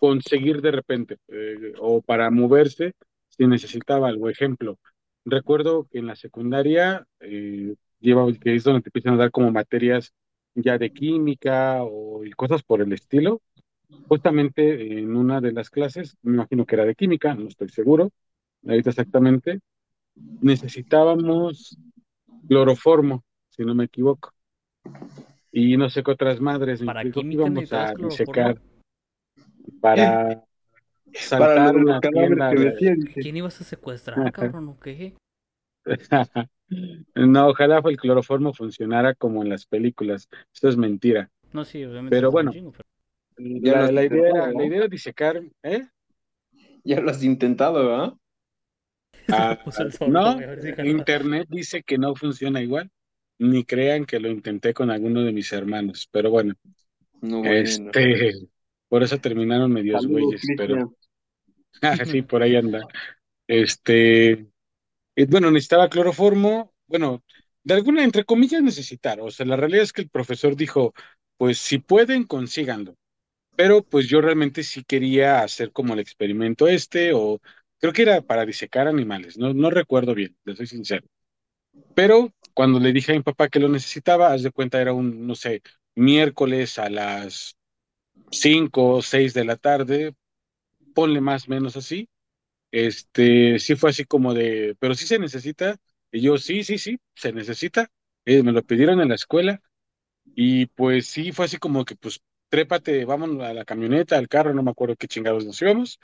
conseguir 0.00 0.60
de 0.60 0.70
repente 0.70 1.18
eh, 1.28 1.72
o 1.80 2.02
para 2.02 2.30
moverse 2.30 2.92
si 3.28 3.46
necesitaba 3.46 4.08
algo. 4.08 4.28
Ejemplo, 4.28 4.78
recuerdo 5.24 5.86
que 5.90 5.98
en 5.98 6.06
la 6.06 6.16
secundaria, 6.16 7.06
eh, 7.20 7.74
lleva, 8.00 8.30
que 8.32 8.54
es 8.54 8.64
donde 8.64 8.82
te 8.82 8.88
empiezan 8.88 9.14
a 9.14 9.18
dar 9.18 9.30
como 9.30 9.50
materias 9.50 10.12
ya 10.54 10.78
de 10.78 10.90
química 10.92 11.82
o 11.82 12.24
y 12.24 12.32
cosas 12.32 12.62
por 12.62 12.80
el 12.82 12.92
estilo. 12.92 13.40
Justamente 14.08 14.98
en 14.98 15.16
una 15.16 15.40
de 15.40 15.52
las 15.52 15.70
clases, 15.70 16.16
me 16.22 16.34
imagino 16.34 16.66
que 16.66 16.74
era 16.74 16.84
de 16.84 16.94
química, 16.94 17.34
no 17.34 17.48
estoy 17.48 17.70
seguro, 17.70 18.10
ahorita 18.66 18.90
exactamente, 18.90 19.60
necesitábamos 20.42 21.78
cloroformo, 22.48 23.24
si 23.50 23.64
no 23.64 23.74
me 23.74 23.84
equivoco. 23.84 24.32
Y 25.52 25.76
no 25.76 25.88
sé 25.88 26.02
qué 26.02 26.10
otras 26.10 26.40
madres, 26.40 26.82
Para 26.82 27.02
química 27.02 27.42
íbamos 27.42 27.72
a 27.72 27.94
disecar 27.94 28.60
para 29.80 30.04
Para 30.20 30.34
lo 30.34 30.42
saltar 31.12 31.74
los 31.74 31.82
una 31.84 32.00
cadáveres 32.00 32.28
tienda 32.28 32.50
que 32.50 32.58
de... 32.58 32.70
decía, 32.70 32.92
¿A 32.92 32.94
dice, 32.94 33.20
quién 33.20 33.36
ibas 33.36 33.60
a 33.60 33.64
secuestrar, 33.64 34.32
cabrón, 34.32 34.68
o 34.68 34.80
qué? 34.80 35.14
No, 37.14 37.48
ojalá 37.48 37.80
el 37.82 37.96
cloroformo 37.96 38.52
funcionara 38.52 39.14
como 39.14 39.42
en 39.42 39.48
las 39.48 39.64
películas. 39.64 40.28
Esto 40.52 40.68
es 40.68 40.76
mentira. 40.76 41.30
No, 41.50 41.64
sí, 41.64 41.82
obviamente 41.82 42.14
Pero 42.14 42.30
bueno, 42.30 42.52
chingo, 42.52 42.72
pero 42.72 42.86
la, 43.38 43.90
la 43.90 44.04
idea 44.04 44.52
la 44.52 44.64
idea 44.66 44.78
era 44.78 44.88
disecar, 44.88 45.42
¿eh? 45.62 45.88
ya 46.84 47.00
lo 47.00 47.10
has 47.10 47.22
intentado, 47.24 47.86
¿verdad? 47.86 48.12
Ah, 49.30 49.58
solo, 49.70 50.10
no, 50.10 50.40
internet 50.84 51.46
dice 51.50 51.82
que 51.82 51.98
no 51.98 52.14
funciona 52.14 52.62
igual. 52.62 52.90
Ni 53.40 53.64
crean 53.64 54.04
que 54.04 54.18
lo 54.18 54.28
intenté 54.28 54.74
con 54.74 54.90
alguno 54.90 55.22
de 55.22 55.32
mis 55.32 55.52
hermanos. 55.52 56.08
Pero 56.10 56.30
bueno, 56.30 56.54
No, 57.20 57.38
bueno. 57.38 57.62
este, 57.62 58.34
por 58.88 59.02
eso 59.02 59.18
terminaron 59.18 59.72
medios 59.72 60.06
güeyes, 60.06 60.42
pero 60.56 60.94
sí, 62.06 62.22
por 62.22 62.42
ahí 62.42 62.56
anda. 62.56 62.86
Este, 63.46 64.46
y 65.16 65.26
bueno, 65.26 65.50
necesitaba 65.50 65.88
cloroformo, 65.88 66.74
bueno, 66.86 67.24
de 67.64 67.74
alguna, 67.74 68.04
entre 68.04 68.24
comillas, 68.24 68.62
necesitar. 68.62 69.20
O 69.20 69.30
sea, 69.30 69.46
la 69.46 69.56
realidad 69.56 69.82
es 69.84 69.92
que 69.92 70.02
el 70.02 70.10
profesor 70.10 70.56
dijo, 70.56 70.94
pues 71.36 71.58
si 71.58 71.78
pueden, 71.78 72.24
consíganlo. 72.24 72.96
Pero 73.56 73.82
pues 73.82 74.08
yo 74.08 74.20
realmente 74.20 74.62
sí 74.62 74.84
quería 74.84 75.42
hacer 75.42 75.72
como 75.72 75.94
el 75.94 76.00
experimento 76.00 76.68
este, 76.68 77.12
o 77.12 77.40
creo 77.80 77.92
que 77.92 78.02
era 78.02 78.20
para 78.22 78.46
disecar 78.46 78.88
animales, 78.88 79.38
no, 79.38 79.54
no 79.54 79.70
recuerdo 79.70 80.14
bien, 80.14 80.36
le 80.44 80.56
soy 80.56 80.66
sincero. 80.66 81.06
Pero 81.94 82.32
cuando 82.54 82.80
le 82.80 82.92
dije 82.92 83.12
a 83.12 83.14
mi 83.16 83.22
papá 83.22 83.48
que 83.48 83.60
lo 83.60 83.68
necesitaba, 83.68 84.32
haz 84.32 84.42
de 84.42 84.50
cuenta 84.52 84.80
era 84.80 84.92
un, 84.92 85.26
no 85.26 85.34
sé, 85.34 85.62
miércoles 85.94 86.78
a 86.78 86.90
las 86.90 87.56
5 88.32 88.96
o 88.96 89.02
6 89.02 89.34
de 89.34 89.44
la 89.44 89.56
tarde, 89.56 90.14
ponle 90.94 91.20
más 91.20 91.48
o 91.48 91.50
menos 91.52 91.76
así. 91.76 92.08
Este, 92.72 93.58
sí 93.58 93.76
fue 93.76 93.90
así 93.90 94.04
como 94.06 94.34
de, 94.34 94.76
pero 94.80 94.94
sí 94.94 95.06
se 95.06 95.18
necesita. 95.18 95.76
Y 96.12 96.22
yo, 96.22 96.38
sí, 96.38 96.64
sí, 96.64 96.78
sí, 96.78 96.98
se 97.14 97.32
necesita. 97.32 97.88
Eh, 98.26 98.42
me 98.42 98.52
lo 98.52 98.62
pidieron 98.64 99.00
en 99.00 99.10
la 99.10 99.14
escuela 99.16 99.62
y 100.34 100.66
pues 100.66 101.06
sí 101.08 101.32
fue 101.32 101.46
así 101.46 101.58
como 101.58 101.84
que, 101.84 101.96
pues, 101.96 102.20
trépate, 102.48 103.04
vámonos 103.04 103.42
a 103.44 103.54
la 103.54 103.64
camioneta, 103.64 104.16
al 104.18 104.28
carro, 104.28 104.54
no 104.54 104.62
me 104.62 104.70
acuerdo 104.70 104.96
qué 104.96 105.08
chingados 105.08 105.44
nos 105.46 105.60
íbamos, 105.62 105.98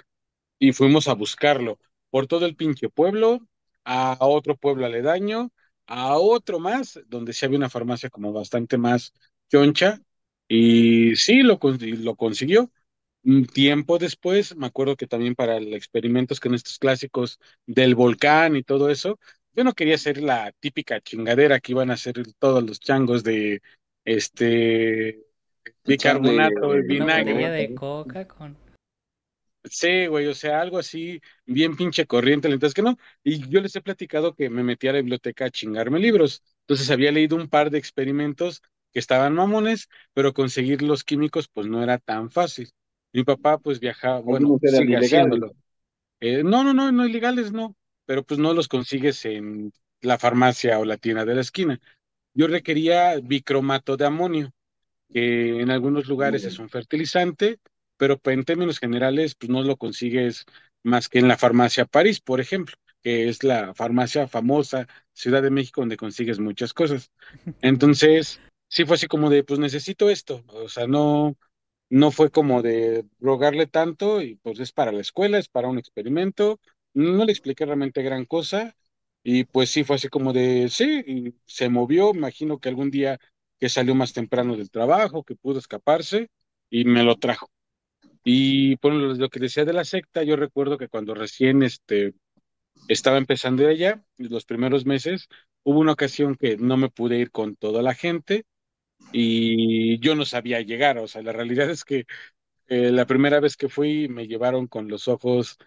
y 0.69 0.73
fuimos 0.73 1.09
a 1.09 1.15
buscarlo 1.15 1.79
por 2.11 2.27
todo 2.27 2.47
el 2.47 2.57
pinche 2.57 2.89
pueblo, 2.89 3.41
a 3.85 4.17
otro 4.21 4.57
pueblo 4.57 4.87
aledaño, 4.87 5.53
a 5.87 6.17
otro 6.19 6.59
más, 6.61 7.01
donde 7.07 7.33
sí 7.33 7.45
había 7.45 7.59
una 7.59 7.71
farmacia 7.71 8.11
como 8.11 8.33
bastante 8.33 8.79
más 8.79 9.13
choncha, 9.51 10.01
y 10.49 11.17
sí, 11.17 11.43
lo, 11.43 11.59
lo 11.61 12.17
consiguió. 12.17 12.71
Un 13.25 13.47
tiempo 13.47 13.99
después, 13.99 14.55
me 14.57 14.67
acuerdo 14.67 14.97
que 14.97 15.07
también 15.07 15.35
para 15.35 15.59
los 15.59 15.73
experimentos 15.75 16.41
con 16.41 16.55
estos 16.55 16.79
clásicos 16.79 17.41
del 17.67 17.95
volcán 17.95 18.55
y 18.57 18.63
todo 18.63 18.91
eso, 18.91 19.19
yo 19.55 19.65
no 19.65 19.73
quería 19.73 19.95
hacer 19.95 20.19
la 20.23 20.53
típica 20.61 21.01
chingadera 21.01 21.61
que 21.61 21.73
iban 21.73 21.91
a 21.91 21.95
hacer 21.95 22.15
todos 22.39 22.63
los 22.63 22.81
changos 22.81 23.25
de 23.25 23.63
este 24.05 25.23
bicarbonato 25.85 26.77
y 26.77 26.81
Una 26.91 27.07
botella 27.07 27.49
vinagre. 27.49 27.51
de 27.51 27.75
coca 27.75 28.27
con... 28.29 28.64
Sí, 29.71 30.07
güey, 30.09 30.27
o 30.27 30.35
sea, 30.35 30.61
algo 30.61 30.79
así 30.79 31.21
bien 31.47 31.75
pinche 31.77 32.07
corriente, 32.07 32.49
entonces 32.49 32.75
que 32.75 32.83
no. 32.83 32.99
Y 33.23 33.49
yo 33.49 33.61
les 33.63 33.75
he 33.75 33.81
platicado 33.81 34.35
que 34.35 34.51
me 34.51 34.63
metí 34.63 34.89
a 34.89 34.93
la 34.93 34.99
biblioteca 34.99 35.47
a 35.47 35.51
chingarme 35.51 35.99
libros. 35.99 36.43
Entonces 36.61 36.91
había 36.91 37.11
leído 37.13 37.37
un 37.37 37.49
par 37.49 37.71
de 37.71 37.79
experimentos 37.79 38.63
que 38.93 38.99
estaban 38.99 39.35
mamones, 39.35 39.89
pero 40.13 40.35
conseguir 40.35 40.83
los 40.83 41.03
químicos 41.03 41.49
pues 41.49 41.67
no 41.67 41.83
era 41.83 41.99
tan 41.99 42.31
fácil. 42.31 42.71
Mi 43.13 43.25
papá 43.25 43.57
pues 43.59 43.81
viajaba, 43.81 44.21
bueno, 44.21 44.49
Algunos 44.49 44.63
eran 44.63 44.87
sigue 44.87 44.93
ilegales. 44.93 45.31
haciéndolo. 45.33 45.55
Eh, 46.21 46.43
no, 46.45 46.65
no, 46.65 46.73
no, 46.75 46.91
no 46.93 47.07
ilegales 47.07 47.53
no, 47.53 47.77
pero 48.07 48.23
pues 48.25 48.41
no 48.41 48.55
los 48.55 48.69
consigues 48.69 49.25
en 49.25 49.73
la 50.01 50.19
farmacia 50.19 50.79
o 50.79 50.85
la 50.85 50.97
tienda 50.97 51.25
de 51.25 51.35
la 51.35 51.41
esquina. 51.43 51.81
Yo 52.35 52.49
requería 52.49 53.17
bicromato 53.23 53.97
de 53.97 54.07
amonio, 54.07 54.53
que 55.13 55.61
en 55.61 55.71
algunos 55.71 56.07
lugares 56.09 56.45
es 56.47 56.59
un 56.59 56.69
fertilizante, 56.71 57.59
pero 57.97 58.21
en 58.25 58.45
términos 58.45 58.79
generales 58.79 59.35
pues 59.35 59.51
no 59.51 59.63
lo 59.63 59.77
consigues 59.77 60.45
más 60.83 61.09
que 61.09 61.19
en 61.19 61.29
la 61.29 61.37
farmacia 61.39 61.87
París, 61.87 62.21
por 62.21 62.41
ejemplo, 62.41 62.77
que 63.03 63.29
es 63.29 63.43
la 63.45 63.75
farmacia 63.75 64.29
famosa 64.29 64.87
Ciudad 65.13 65.43
de 65.43 65.51
México 65.51 65.81
donde 65.81 65.97
consigues 65.97 66.39
muchas 66.41 66.75
cosas. 66.75 67.11
Entonces, 67.63 68.41
sí 68.69 68.85
fue 68.85 68.97
así 68.97 69.07
como 69.07 69.31
de, 69.31 69.45
pues 69.45 69.61
necesito 69.61 70.11
esto, 70.11 70.45
o 70.49 70.69
sea, 70.69 70.87
no, 70.87 71.37
no 71.91 72.11
fue 72.11 72.31
como 72.31 72.63
de 72.63 73.07
rogarle 73.21 73.67
tanto 73.67 74.21
y 74.23 74.37
pues 74.37 74.59
es 74.61 74.73
para 74.73 74.93
la 74.93 75.01
escuela, 75.01 75.39
es 75.39 75.49
para 75.49 75.69
un 75.69 75.79
experimento. 75.79 76.61
No 76.95 77.25
le 77.25 77.33
expliqué 77.33 77.67
realmente 77.67 78.03
gran 78.03 78.25
cosa 78.25 78.77
y 79.23 79.45
pues 79.45 79.71
sí 79.71 79.85
fue 79.85 79.97
así 79.97 80.09
como 80.09 80.33
de, 80.33 80.69
sí, 80.69 81.03
y 81.07 81.35
se 81.47 81.69
movió, 81.69 82.11
imagino 82.15 82.59
que 82.59 82.69
algún 82.69 82.91
día 82.91 83.19
que 83.59 83.69
salió 83.69 83.95
más 83.95 84.13
temprano 84.13 84.57
del 84.57 84.71
trabajo, 84.71 85.25
que 85.25 85.37
pudo 85.37 85.59
escaparse 85.59 86.29
y 86.71 86.85
me 86.85 87.03
lo 87.05 87.17
trajo. 87.17 87.49
Y 88.25 88.77
por 88.79 88.93
lo 88.95 89.29
que 89.31 89.41
decía 89.41 89.65
de 89.65 89.73
la 89.75 89.85
secta, 89.85 90.23
yo 90.23 90.37
recuerdo 90.37 90.79
que 90.79 90.89
cuando 90.89 91.15
recién 91.15 91.63
este, 91.63 92.15
estaba 92.89 93.19
empezando 93.19 93.67
allá, 93.69 94.05
los 94.19 94.45
primeros 94.45 94.87
meses, 94.87 95.29
hubo 95.65 95.81
una 95.81 95.93
ocasión 95.93 96.37
que 96.37 96.57
no 96.57 96.77
me 96.77 96.91
pude 96.91 97.19
ir 97.19 97.31
con 97.31 97.57
toda 97.57 97.83
la 97.83 97.95
gente 97.95 98.45
y 99.13 99.99
yo 100.01 100.15
no 100.17 100.25
sabía 100.25 100.61
llegar, 100.63 100.99
o 100.99 101.09
sea, 101.09 101.23
la 101.23 101.33
realidad 101.33 101.71
es 101.71 101.85
que 101.85 102.07
eh, 102.69 102.93
la 102.93 103.07
primera 103.07 103.41
vez 103.41 103.57
que 103.57 103.69
fui 103.69 104.09
me 104.09 104.27
llevaron 104.29 104.67
con 104.69 104.89
los 104.89 105.09
ojos 105.09 105.59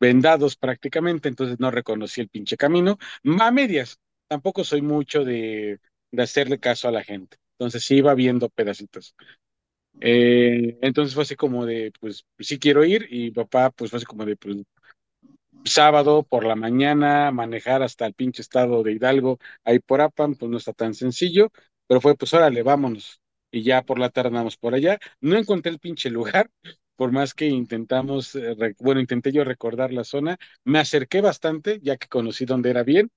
vendados 0.00 0.56
prácticamente, 0.56 1.28
entonces 1.28 1.58
no 1.60 1.70
reconocí 1.70 2.20
el 2.20 2.28
pinche 2.28 2.56
camino, 2.56 2.98
a 3.40 3.50
medias, 3.52 3.98
tampoco 4.28 4.64
soy 4.64 4.82
mucho 4.82 5.24
de, 5.24 5.80
de 6.12 6.22
hacerle 6.22 6.60
caso 6.60 6.88
a 6.88 6.92
la 6.92 7.04
gente, 7.04 7.38
entonces 7.58 7.84
sí 7.84 7.96
iba 7.96 8.14
viendo 8.14 8.48
pedacitos. 8.50 9.14
Eh, 10.00 10.78
entonces 10.82 11.14
fue 11.14 11.22
así 11.22 11.36
como 11.36 11.66
de, 11.66 11.92
pues 12.00 12.26
sí 12.38 12.58
quiero 12.58 12.84
ir 12.84 13.06
y 13.10 13.30
papá 13.30 13.70
pues 13.70 13.90
fue 13.90 13.98
así 13.98 14.06
como 14.06 14.24
de, 14.24 14.36
pues 14.36 14.56
sábado 15.64 16.22
por 16.22 16.44
la 16.44 16.56
mañana, 16.56 17.30
manejar 17.32 17.82
hasta 17.82 18.06
el 18.06 18.14
pinche 18.14 18.42
estado 18.42 18.82
de 18.82 18.92
Hidalgo, 18.92 19.38
ahí 19.64 19.78
por 19.80 20.00
Apan, 20.00 20.34
pues 20.34 20.50
no 20.50 20.58
está 20.58 20.72
tan 20.72 20.94
sencillo, 20.94 21.50
pero 21.86 22.00
fue 22.00 22.16
pues 22.16 22.32
órale, 22.34 22.62
vámonos. 22.62 23.20
Y 23.50 23.62
ya 23.62 23.82
por 23.82 23.98
la 23.98 24.10
tarde 24.10 24.28
andamos 24.28 24.56
por 24.56 24.74
allá. 24.74 24.98
No 25.20 25.36
encontré 25.36 25.72
el 25.72 25.78
pinche 25.78 26.10
lugar, 26.10 26.50
por 26.96 27.12
más 27.12 27.34
que 27.34 27.46
intentamos, 27.46 28.34
eh, 28.34 28.56
bueno, 28.78 29.00
intenté 29.00 29.32
yo 29.32 29.44
recordar 29.44 29.92
la 29.92 30.04
zona, 30.04 30.38
me 30.64 30.78
acerqué 30.78 31.20
bastante, 31.20 31.80
ya 31.82 31.96
que 31.96 32.08
conocí 32.08 32.44
dónde 32.44 32.70
era 32.70 32.82
bien, 32.82 33.10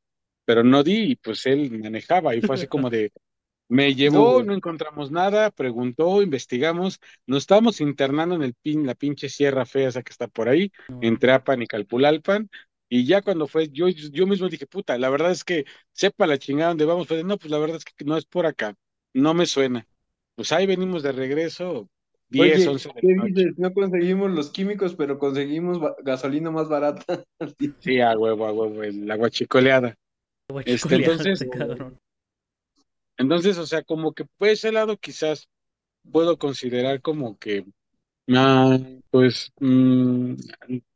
pero 0.45 0.63
no 0.63 0.84
di 0.84 1.11
y 1.11 1.15
pues 1.15 1.45
él 1.45 1.71
manejaba 1.80 2.36
y 2.36 2.41
fue 2.41 2.55
así 2.55 2.67
como 2.67 2.89
de, 2.89 3.11
me 3.70 3.93
llevó, 3.93 4.43
no, 4.43 4.53
encontramos 4.53 5.11
nada, 5.11 5.51
preguntó, 5.51 6.24
investigamos, 6.24 6.99
nos 7.28 7.43
estábamos 7.43 7.80
internando 7.80 8.34
en 8.36 8.41
el 8.41 8.55
pin, 8.55 8.86
la 8.86 8.95
pinche 8.95 9.30
sierra 9.30 9.63
fea 9.65 9.89
esa 9.89 10.01
que 10.01 10.11
está 10.11 10.28
por 10.28 10.49
ahí, 10.49 10.72
entre 11.01 11.32
Apan 11.32 11.61
y 11.61 11.67
Calpulalpan, 11.67 12.49
y 12.89 13.05
ya 13.05 13.22
cuando 13.22 13.47
fue, 13.47 13.70
yo, 13.70 13.88
yo 13.88 14.26
mismo 14.26 14.49
dije, 14.49 14.65
puta, 14.65 14.97
la 14.97 15.09
verdad 15.09 15.32
es 15.32 15.43
que 15.43 15.65
sepa 15.91 16.26
la 16.26 16.39
chingada 16.39 16.70
dónde 16.70 16.86
vamos, 16.86 17.07
pues 17.07 17.24
no, 17.24 17.38
pues 17.38 17.51
la 17.51 17.59
verdad 17.59 17.78
es 17.78 17.86
que 17.86 18.03
no 18.03 18.17
es 18.17 18.26
por 18.26 18.47
acá, 18.47 18.76
no 19.13 19.36
me 19.36 19.45
suena. 19.45 19.88
Pues 20.36 20.51
ahí 20.51 20.65
venimos 20.65 21.03
de 21.03 21.11
regreso, 21.11 21.88
10, 22.30 22.57
Oye, 22.57 22.67
11 22.70 22.89
de 22.89 23.01
¿qué 23.01 23.13
noche. 23.13 23.34
dices? 23.34 23.53
No 23.57 23.74
conseguimos 23.74 24.32
los 24.32 24.49
químicos, 24.49 24.95
pero 24.95 25.20
conseguimos 25.20 25.80
gasolina 26.03 26.49
más 26.49 26.70
barata. 26.70 27.24
Sí, 27.80 27.99
a 27.99 28.17
huevo, 28.17 28.47
a 28.47 28.51
huevo, 28.51 28.82
el 28.82 29.09
agua 29.11 29.30
chicoleada. 29.30 29.95
Este, 30.65 30.95
entonces, 30.95 31.47
cabrón. 31.51 31.99
Entonces, 33.20 33.59
o 33.59 33.67
sea, 33.67 33.84
como 33.84 34.13
que 34.15 34.26
por 34.39 34.49
ese 34.49 34.74
lado 34.74 34.97
quizás 34.97 35.49
puedo 36.11 36.38
considerar 36.39 37.01
como 37.01 37.38
que, 37.39 37.65
ah, 38.36 38.78
pues, 39.11 39.53
mm, 39.59 40.36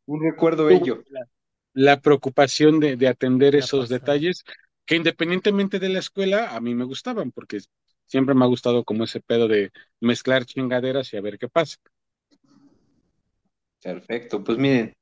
Un 0.05 0.21
recuerdo 0.23 0.65
bello. 0.65 1.03
la, 1.09 1.21
la 1.73 2.01
preocupación 2.01 2.79
de, 2.79 2.97
de 2.97 3.07
atender 3.07 3.55
La 3.55 3.59
esos 3.65 3.89
detalles 3.89 4.43
que 4.85 4.95
independientemente 4.95 5.79
de 5.79 5.89
la 5.89 5.99
escuela, 5.99 6.55
a 6.55 6.61
mí 6.61 6.75
me 6.75 6.85
gustaban, 6.85 7.31
porque 7.31 7.59
siempre 8.07 8.35
me 8.35 8.45
ha 8.45 8.47
gustado 8.49 8.83
como 8.83 9.05
ese 9.05 9.21
pedo 9.21 9.47
de 9.47 9.71
mezclar 10.01 10.45
chingaderas 10.45 11.13
y 11.13 11.17
a 11.17 11.21
ver 11.21 11.39
qué 11.39 11.49
pasa. 11.49 11.77
Perfecto, 13.83 14.43
pues 14.43 14.57
miren, 14.57 14.93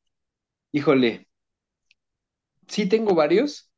híjole, 0.73 1.27
sí 2.67 2.87
tengo 2.89 3.13
varios. 3.15 3.70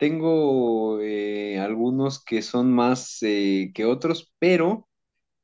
Tengo 0.00 1.00
eh, 1.02 1.60
algunos 1.60 2.24
que 2.24 2.42
son 2.42 2.72
más 2.72 3.18
eh, 3.22 3.72
que 3.74 3.86
otros, 3.86 4.32
pero 4.40 4.88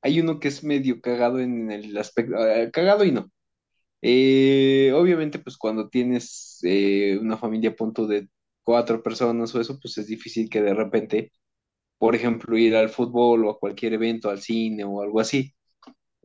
hay 0.02 0.20
uno 0.20 0.40
que 0.40 0.48
es 0.48 0.64
medio 0.64 1.00
cagado 1.02 1.40
en 1.40 1.70
el 1.72 1.96
aspecto, 1.98 2.36
eh, 2.48 2.70
cagado 2.72 3.04
y 3.04 3.12
no. 3.12 3.30
Eh, 4.02 4.92
obviamente, 4.94 5.38
pues 5.40 5.56
cuando 5.58 5.88
tienes 5.90 6.60
eh, 6.64 7.18
una 7.20 7.38
familia 7.38 7.70
a 7.70 7.76
punto 7.76 8.06
de 8.06 8.28
cuatro 8.64 9.02
personas 9.02 9.54
o 9.54 9.60
eso, 9.60 9.78
pues 9.80 9.98
es 9.98 10.08
difícil 10.08 10.50
que 10.50 10.62
de 10.62 10.74
repente, 10.74 11.32
por 11.98 12.14
ejemplo, 12.16 12.58
ir 12.58 12.76
al 12.76 12.90
fútbol 12.90 13.46
o 13.46 13.50
a 13.50 13.58
cualquier 13.60 13.94
evento, 13.94 14.30
al 14.30 14.40
cine 14.42 14.84
o 14.84 15.02
algo 15.02 15.20
así, 15.20 15.54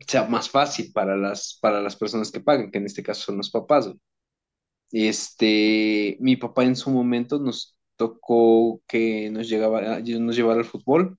sea 0.06 0.24
más 0.28 0.50
fácil 0.50 0.92
para 0.92 1.16
las, 1.16 1.58
para 1.62 1.80
las 1.82 1.96
personas 1.96 2.30
que 2.32 2.40
pagan, 2.40 2.70
que 2.72 2.78
en 2.78 2.86
este 2.86 3.02
caso 3.04 3.22
son 3.24 3.38
los 3.38 3.50
papás. 3.50 3.90
Este, 4.90 6.16
mi 6.20 6.36
papá 6.36 6.64
en 6.64 6.76
su 6.76 6.90
momento 6.90 7.38
nos 7.38 7.76
tocó 7.96 8.82
que 8.88 9.30
nos 9.30 9.48
llegaba, 9.48 10.00
nos 10.00 10.36
llevara 10.36 10.60
al 10.60 10.66
fútbol 10.66 11.18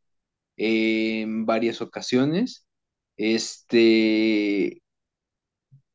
eh, 0.58 1.22
en 1.24 1.46
varias 1.46 1.82
ocasiones. 1.82 2.68
Este, 3.18 4.82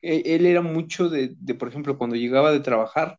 e- 0.03 0.23
él 0.37 0.47
era 0.47 0.63
mucho 0.63 1.09
de, 1.09 1.35
de, 1.39 1.55
por 1.55 1.69
ejemplo, 1.69 1.99
cuando 1.99 2.17
llegaba 2.17 2.53
de 2.53 2.61
trabajar, 2.61 3.19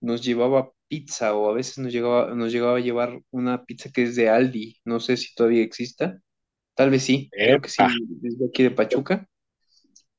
nos 0.00 0.22
llevaba 0.24 0.72
pizza 0.88 1.34
o 1.34 1.50
a 1.50 1.54
veces 1.54 1.78
nos 1.78 1.92
llegaba, 1.92 2.34
nos 2.34 2.52
llegaba 2.52 2.76
a 2.78 2.80
llevar 2.80 3.20
una 3.30 3.64
pizza 3.64 3.90
que 3.92 4.02
es 4.04 4.16
de 4.16 4.28
Aldi, 4.30 4.78
no 4.84 5.00
sé 5.00 5.16
si 5.16 5.34
todavía 5.34 5.62
exista, 5.62 6.20
tal 6.74 6.90
vez 6.90 7.04
sí, 7.04 7.34
creo 7.40 7.60
que 7.60 7.68
sí, 7.70 7.86
Epa. 7.86 8.00
desde 8.22 8.46
aquí 8.48 8.64
de 8.64 8.70
Pachuca, 8.72 9.28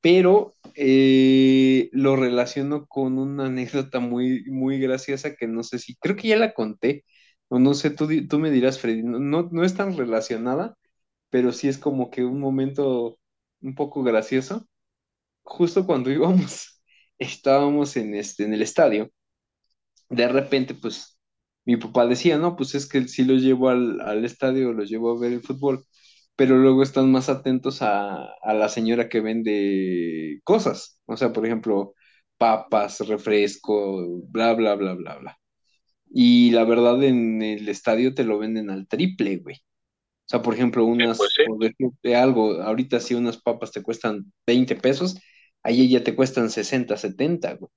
pero 0.00 0.54
eh, 0.74 1.88
lo 1.92 2.16
relaciono 2.16 2.86
con 2.86 3.18
una 3.18 3.46
anécdota 3.46 4.00
muy, 4.00 4.44
muy 4.46 4.78
graciosa 4.80 5.34
que 5.36 5.46
no 5.46 5.62
sé 5.62 5.78
si, 5.78 5.96
creo 5.96 6.16
que 6.16 6.28
ya 6.28 6.36
la 6.36 6.54
conté, 6.54 7.04
o 7.48 7.58
no 7.58 7.74
sé, 7.74 7.90
tú, 7.90 8.08
tú 8.28 8.38
me 8.38 8.50
dirás, 8.50 8.78
Freddy, 8.78 9.02
no, 9.02 9.18
no, 9.50 9.64
es 9.64 9.74
tan 9.74 9.96
relacionada, 9.96 10.76
pero 11.30 11.52
sí 11.52 11.68
es 11.68 11.78
como 11.78 12.10
que 12.10 12.24
un 12.24 12.40
momento 12.40 13.18
un 13.62 13.74
poco 13.74 14.02
gracioso. 14.02 14.66
Justo 15.44 15.86
cuando 15.86 16.10
íbamos, 16.12 16.82
estábamos 17.18 17.96
en, 17.96 18.14
este, 18.16 18.44
en 18.44 18.54
el 18.54 18.62
estadio, 18.62 19.10
de 20.08 20.28
repente, 20.28 20.74
pues, 20.74 21.18
mi 21.64 21.76
papá 21.76 22.06
decía, 22.06 22.38
no, 22.38 22.56
pues 22.56 22.74
es 22.74 22.86
que 22.88 23.06
sí 23.08 23.24
los 23.24 23.42
llevo 23.42 23.68
al, 23.68 24.00
al 24.00 24.24
estadio, 24.24 24.72
los 24.72 24.88
llevo 24.90 25.16
a 25.16 25.20
ver 25.20 25.32
el 25.32 25.42
fútbol, 25.42 25.84
pero 26.40 26.56
luego 26.58 26.82
están 26.82 27.12
más 27.12 27.28
atentos 27.28 27.82
a, 27.82 28.24
a 28.42 28.54
la 28.54 28.68
señora 28.70 29.08
que 29.10 29.20
vende 29.20 30.40
cosas, 30.44 30.98
o 31.06 31.16
sea, 31.18 31.32
por 31.34 31.44
ejemplo, 31.46 31.94
papas, 32.38 33.00
refresco, 33.06 34.22
bla, 34.30 34.54
bla, 34.54 34.74
bla, 34.76 34.94
bla, 34.94 35.18
bla. 35.18 35.38
Y 36.10 36.50
la 36.52 36.64
verdad, 36.64 37.02
en 37.04 37.42
el 37.42 37.68
estadio 37.68 38.14
te 38.14 38.24
lo 38.24 38.38
venden 38.38 38.70
al 38.70 38.88
triple, 38.88 39.38
güey. 39.38 39.56
O 39.56 39.60
sea, 40.30 40.42
por 40.42 40.54
ejemplo, 40.54 40.84
Eh, 40.98 41.08
pues 41.16 41.18
unas, 41.18 41.36
sí. 41.36 41.42
por 41.44 41.58
decirte 41.60 42.16
algo, 42.16 42.62
ahorita 42.62 43.00
si 43.00 43.14
unas 43.14 43.38
papas 43.42 43.72
te 43.72 43.82
cuestan 43.82 44.32
20 44.46 44.76
pesos, 44.76 45.18
ahí 45.64 45.88
ya 45.90 46.04
te 46.04 46.16
cuestan 46.16 46.50
60, 46.50 46.96
70, 46.98 47.54
güey. 47.56 47.70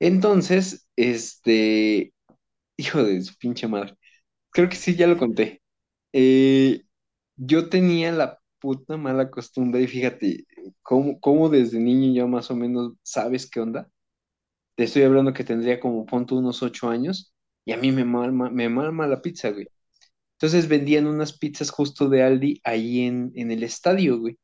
Entonces, 0.00 0.88
este, 0.96 2.12
hijo 2.76 3.04
de 3.04 3.22
su 3.22 3.36
pinche 3.36 3.68
madre, 3.68 3.94
creo 4.50 4.68
que 4.68 4.76
sí, 4.76 4.96
ya 4.96 5.06
lo 5.08 5.18
conté. 5.18 5.62
Eh, 6.12 6.84
yo 7.38 7.70
tenía 7.70 8.12
la 8.12 8.40
puta 8.60 8.98
mala 8.98 9.30
costumbre, 9.30 9.82
y 9.82 9.88
fíjate, 9.88 10.46
cómo, 10.82 11.20
cómo 11.20 11.50
desde 11.50 11.80
niño 11.80 12.14
ya 12.14 12.26
más 12.28 12.50
o 12.52 12.56
menos 12.56 12.94
sabes 13.04 13.50
qué 13.50 13.60
onda. 13.60 13.90
Te 14.76 14.84
estoy 14.84 15.02
hablando 15.04 15.32
que 15.34 15.44
tendría 15.44 15.80
como 15.80 16.06
punto 16.06 16.36
unos 16.36 16.62
8 16.62 16.88
años, 16.90 17.34
y 17.64 17.72
a 17.72 17.76
mí 17.78 17.92
me 17.92 18.04
malma, 18.04 18.50
me 18.50 18.68
la 19.08 19.22
pizza, 19.22 19.50
güey. 19.50 19.70
Entonces 20.34 20.68
vendían 20.68 21.06
unas 21.06 21.38
pizzas 21.38 21.70
justo 21.70 22.08
de 22.10 22.22
Aldi 22.24 22.60
ahí 22.64 23.02
en, 23.02 23.32
en 23.36 23.50
el 23.52 23.62
estadio, 23.64 24.18
güey. 24.20 24.38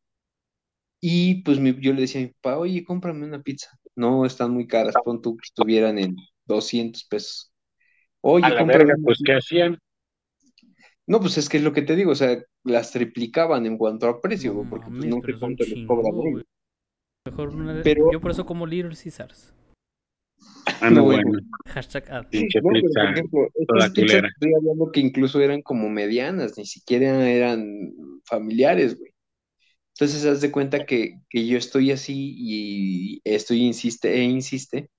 Y 1.01 1.43
pues 1.43 1.59
mi- 1.61 1.79
yo 1.81 1.93
le 1.93 2.03
decía 2.03 2.21
a 2.23 2.25
mi 2.25 2.31
papá, 2.33 2.59
oye, 2.59 2.85
cómprame 2.85 3.27
una 3.27 3.43
pizza. 3.43 3.69
No, 3.95 4.25
están 4.27 4.53
muy 4.53 4.67
caras, 4.67 4.99
pon 4.99 5.21
tú 5.23 5.37
que 5.37 5.45
estuvieran 5.47 5.99
en 5.99 6.17
200 6.47 7.05
pesos. 7.05 7.53
A 8.41 8.49
Oye, 8.49 8.51
la 8.51 8.63
verga, 8.65 8.95
pues, 9.05 9.21
¿qué 9.25 9.35
hacían? 9.35 9.79
No, 11.07 11.21
pues 11.21 11.37
es 11.39 11.49
que 11.49 11.59
es 11.59 11.63
lo 11.63 11.73
que 11.73 11.83
te 11.83 11.97
digo, 11.97 12.13
o 12.13 12.15
sea, 12.15 12.43
las 12.65 12.91
triplicaban 12.93 13.67
en 13.67 13.77
cuanto 13.77 14.09
a 14.09 14.21
precio, 14.21 14.53
No 14.53 14.57
güey, 14.59 14.71
porque 14.71 14.87
pues 14.91 15.05
no 15.07 15.21
pero 15.21 15.35
sé 15.35 15.41
cuánto 15.41 15.65
les 15.65 15.87
cobran 15.87 16.13
güey. 16.15 16.45
Mejor 17.27 17.49
una- 17.51 17.83
Pero- 17.83 18.11
Yo 18.13 18.21
por 18.21 18.31
eso 18.31 18.45
como 18.47 18.67
Little 18.67 18.95
Caesars. 18.97 19.53
Ah, 20.81 20.91
no, 20.91 20.97
No, 20.97 21.05
bueno. 21.05 21.23
bueno. 21.31 21.47
Hashtag 21.67 22.11
ad. 22.11 22.29
Pinche 22.29 22.61
No, 22.61 22.69
pero 22.71 22.81
por 22.81 22.89
pizza. 22.91 23.11
ejemplo, 23.11 23.41
toda 23.67 23.79
estas 23.87 23.91
pizzas 23.93 24.11
culera. 24.11 24.29
estoy 24.29 24.53
hablando 24.55 24.93
que 24.93 25.01
incluso 25.01 25.41
eran 25.41 25.63
como 25.63 25.89
medianas, 25.89 26.57
ni 26.59 26.67
siquiera 26.67 27.29
eran 27.31 27.93
familiares, 28.25 28.99
güey. 28.99 29.11
Entonces, 29.95 30.25
haz 30.27 30.41
de 30.41 30.51
cuenta 30.51 30.85
que, 30.87 31.21
que 31.31 31.47
yo 31.47 31.57
estoy 31.57 31.93
así 31.93 32.35
y 32.37 33.21
estoy 33.25 33.63
insiste 33.63 34.13
e 34.13 34.23
insiste, 34.25 34.91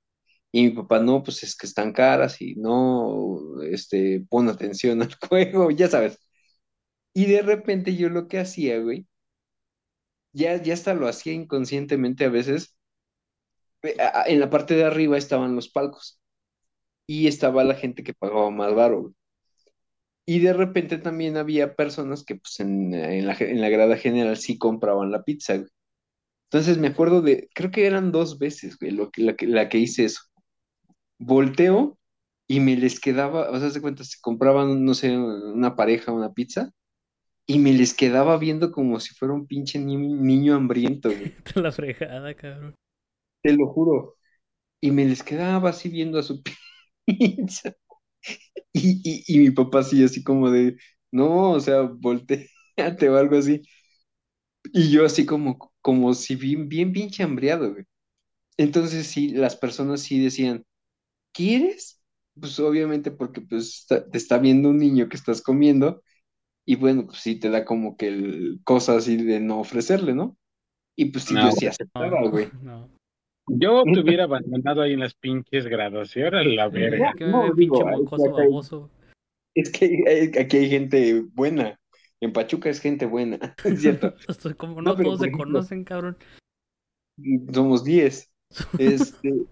y 0.55 0.63
mi 0.65 0.71
papá, 0.71 0.99
no, 0.99 1.21
pues 1.23 1.43
es 1.43 1.55
que 1.57 1.67
están 1.67 1.91
caras 1.93 2.41
y 2.41 2.55
no, 2.55 3.61
este, 3.63 4.25
pon 4.29 4.47
atención 4.49 5.01
al 5.01 5.13
juego, 5.29 5.69
ya 5.71 5.89
sabes. 5.89 6.19
Y 7.13 7.25
de 7.27 7.41
repente 7.43 7.95
yo 7.95 8.09
lo 8.09 8.27
que 8.27 8.39
hacía, 8.39 8.79
güey, 8.79 9.07
ya, 10.33 10.61
ya 10.61 10.73
hasta 10.73 10.93
lo 10.93 11.07
hacía 11.07 11.33
inconscientemente 11.33 12.25
a 12.25 12.29
veces, 12.29 12.75
eh, 13.83 13.95
en 14.27 14.39
la 14.39 14.49
parte 14.49 14.75
de 14.75 14.83
arriba 14.85 15.17
estaban 15.17 15.55
los 15.55 15.69
palcos 15.69 16.19
y 17.07 17.27
estaba 17.27 17.63
la 17.63 17.75
gente 17.75 18.03
que 18.03 18.13
pagaba 18.13 18.51
más 18.51 18.73
baro. 18.75 19.13
Y 20.27 20.39
de 20.39 20.53
repente 20.53 20.97
también 20.97 21.37
había 21.37 21.75
personas 21.75 22.23
que 22.23 22.35
pues 22.35 22.59
en, 22.59 22.93
en 22.93 23.27
la, 23.27 23.35
en 23.39 23.61
la 23.61 23.69
grada 23.69 23.95
general 23.97 24.37
sí 24.37 24.57
compraban 24.57 25.11
la 25.11 25.23
pizza, 25.23 25.55
güey. 25.57 25.69
Entonces 26.51 26.77
me 26.79 26.89
acuerdo 26.89 27.21
de, 27.21 27.49
creo 27.55 27.71
que 27.71 27.87
eran 27.87 28.11
dos 28.11 28.39
veces, 28.39 28.77
güey, 28.79 28.91
lo 28.91 29.11
que, 29.11 29.23
la, 29.23 29.35
que, 29.35 29.47
la 29.47 29.69
que 29.69 29.79
hice 29.79 30.05
eso. 30.05 30.21
Volteo 31.19 31.97
y 32.47 32.59
me 32.59 32.75
les 32.77 32.99
quedaba, 32.99 33.49
o 33.51 33.59
sea, 33.59 33.69
se 33.71 33.81
cuenta, 33.81 34.03
se 34.03 34.17
compraban, 34.21 34.85
no 34.85 34.93
sé, 34.93 35.17
una 35.17 35.75
pareja, 35.75 36.11
una 36.11 36.33
pizza, 36.33 36.71
y 37.47 37.59
me 37.59 37.73
les 37.73 37.93
quedaba 37.95 38.37
viendo 38.37 38.71
como 38.71 38.99
si 39.01 39.15
fuera 39.15 39.33
un 39.35 39.47
pinche 39.47 39.79
ni- 39.79 39.97
niño 39.97 40.55
hambriento, 40.55 41.15
güey. 41.15 41.33
La 41.55 41.71
fregada, 41.71 42.33
cabrón. 42.35 42.75
Te 43.41 43.53
lo 43.53 43.67
juro. 43.67 44.15
Y 44.81 44.91
me 44.91 45.05
les 45.05 45.23
quedaba 45.23 45.69
así 45.71 45.89
viendo 45.89 46.19
a 46.19 46.23
su 46.23 46.41
pizza. 47.05 47.75
Y, 48.73 49.01
y, 49.03 49.35
y 49.35 49.39
mi 49.39 49.51
papá 49.51 49.79
así, 49.79 50.03
así 50.03 50.23
como 50.23 50.51
de, 50.51 50.77
no, 51.11 51.51
o 51.51 51.59
sea, 51.59 51.81
volteate 51.83 53.09
o 53.09 53.17
algo 53.17 53.37
así. 53.37 53.61
Y 54.73 54.91
yo 54.91 55.05
así 55.05 55.25
como, 55.25 55.71
como 55.81 56.13
si 56.13 56.35
bien, 56.35 56.67
bien 56.69 56.91
pinche 56.93 57.23
hambriado, 57.23 57.71
güey. 57.73 57.85
Entonces 58.57 59.07
sí, 59.07 59.29
las 59.29 59.55
personas 59.57 60.01
sí 60.01 60.23
decían, 60.23 60.65
¿quieres? 61.35 62.01
Pues 62.39 62.59
obviamente 62.59 63.11
porque 63.11 63.41
pues 63.41 63.79
está- 63.81 64.09
te 64.09 64.17
está 64.17 64.39
viendo 64.39 64.69
un 64.69 64.77
niño 64.77 65.07
que 65.09 65.17
estás 65.17 65.41
comiendo 65.41 66.01
y 66.65 66.75
bueno, 66.75 67.05
pues 67.05 67.19
sí 67.19 67.39
te 67.39 67.49
da 67.49 67.63
como 67.65 67.95
que 67.97 68.07
el, 68.07 68.59
cosa 68.63 68.95
así 68.95 69.17
de 69.17 69.39
no 69.39 69.59
ofrecerle, 69.59 70.15
¿no? 70.15 70.37
Y 70.97 71.05
pues 71.11 71.25
sí, 71.25 71.33
No, 71.33 71.45
yo 71.45 71.51
sí 71.51 71.67
aceptaba, 71.67 72.21
No, 72.21 72.31
güey. 72.31 72.49
no. 72.61 72.89
Yo 73.47 73.83
te 73.83 73.99
hubiera 73.99 74.23
abandonado 74.23 74.81
ahí 74.81 74.93
en 74.93 75.01
las 75.01 75.13
pinches 75.13 75.65
ahora 75.65 76.43
la 76.43 76.67
verga. 76.69 77.13
Pinche 77.55 77.83
mocoso 77.83 78.31
baboso. 78.31 78.89
Es 79.53 79.71
que 79.71 80.31
aquí 80.39 80.57
hay 80.57 80.69
gente 80.69 81.21
buena. 81.33 81.79
En 82.21 82.33
Pachuca 82.33 82.69
es 82.69 82.79
gente 82.79 83.05
buena, 83.05 83.37
es 83.65 83.81
cierto. 83.81 84.15
Estoy 84.27 84.55
como 84.55 84.81
No, 84.81 84.95
todos 84.95 85.19
se 85.19 85.31
conocen, 85.31 85.83
cabrón. 85.83 86.17
Somos 87.53 87.83
10. 87.83 88.31
Este, 88.79 89.45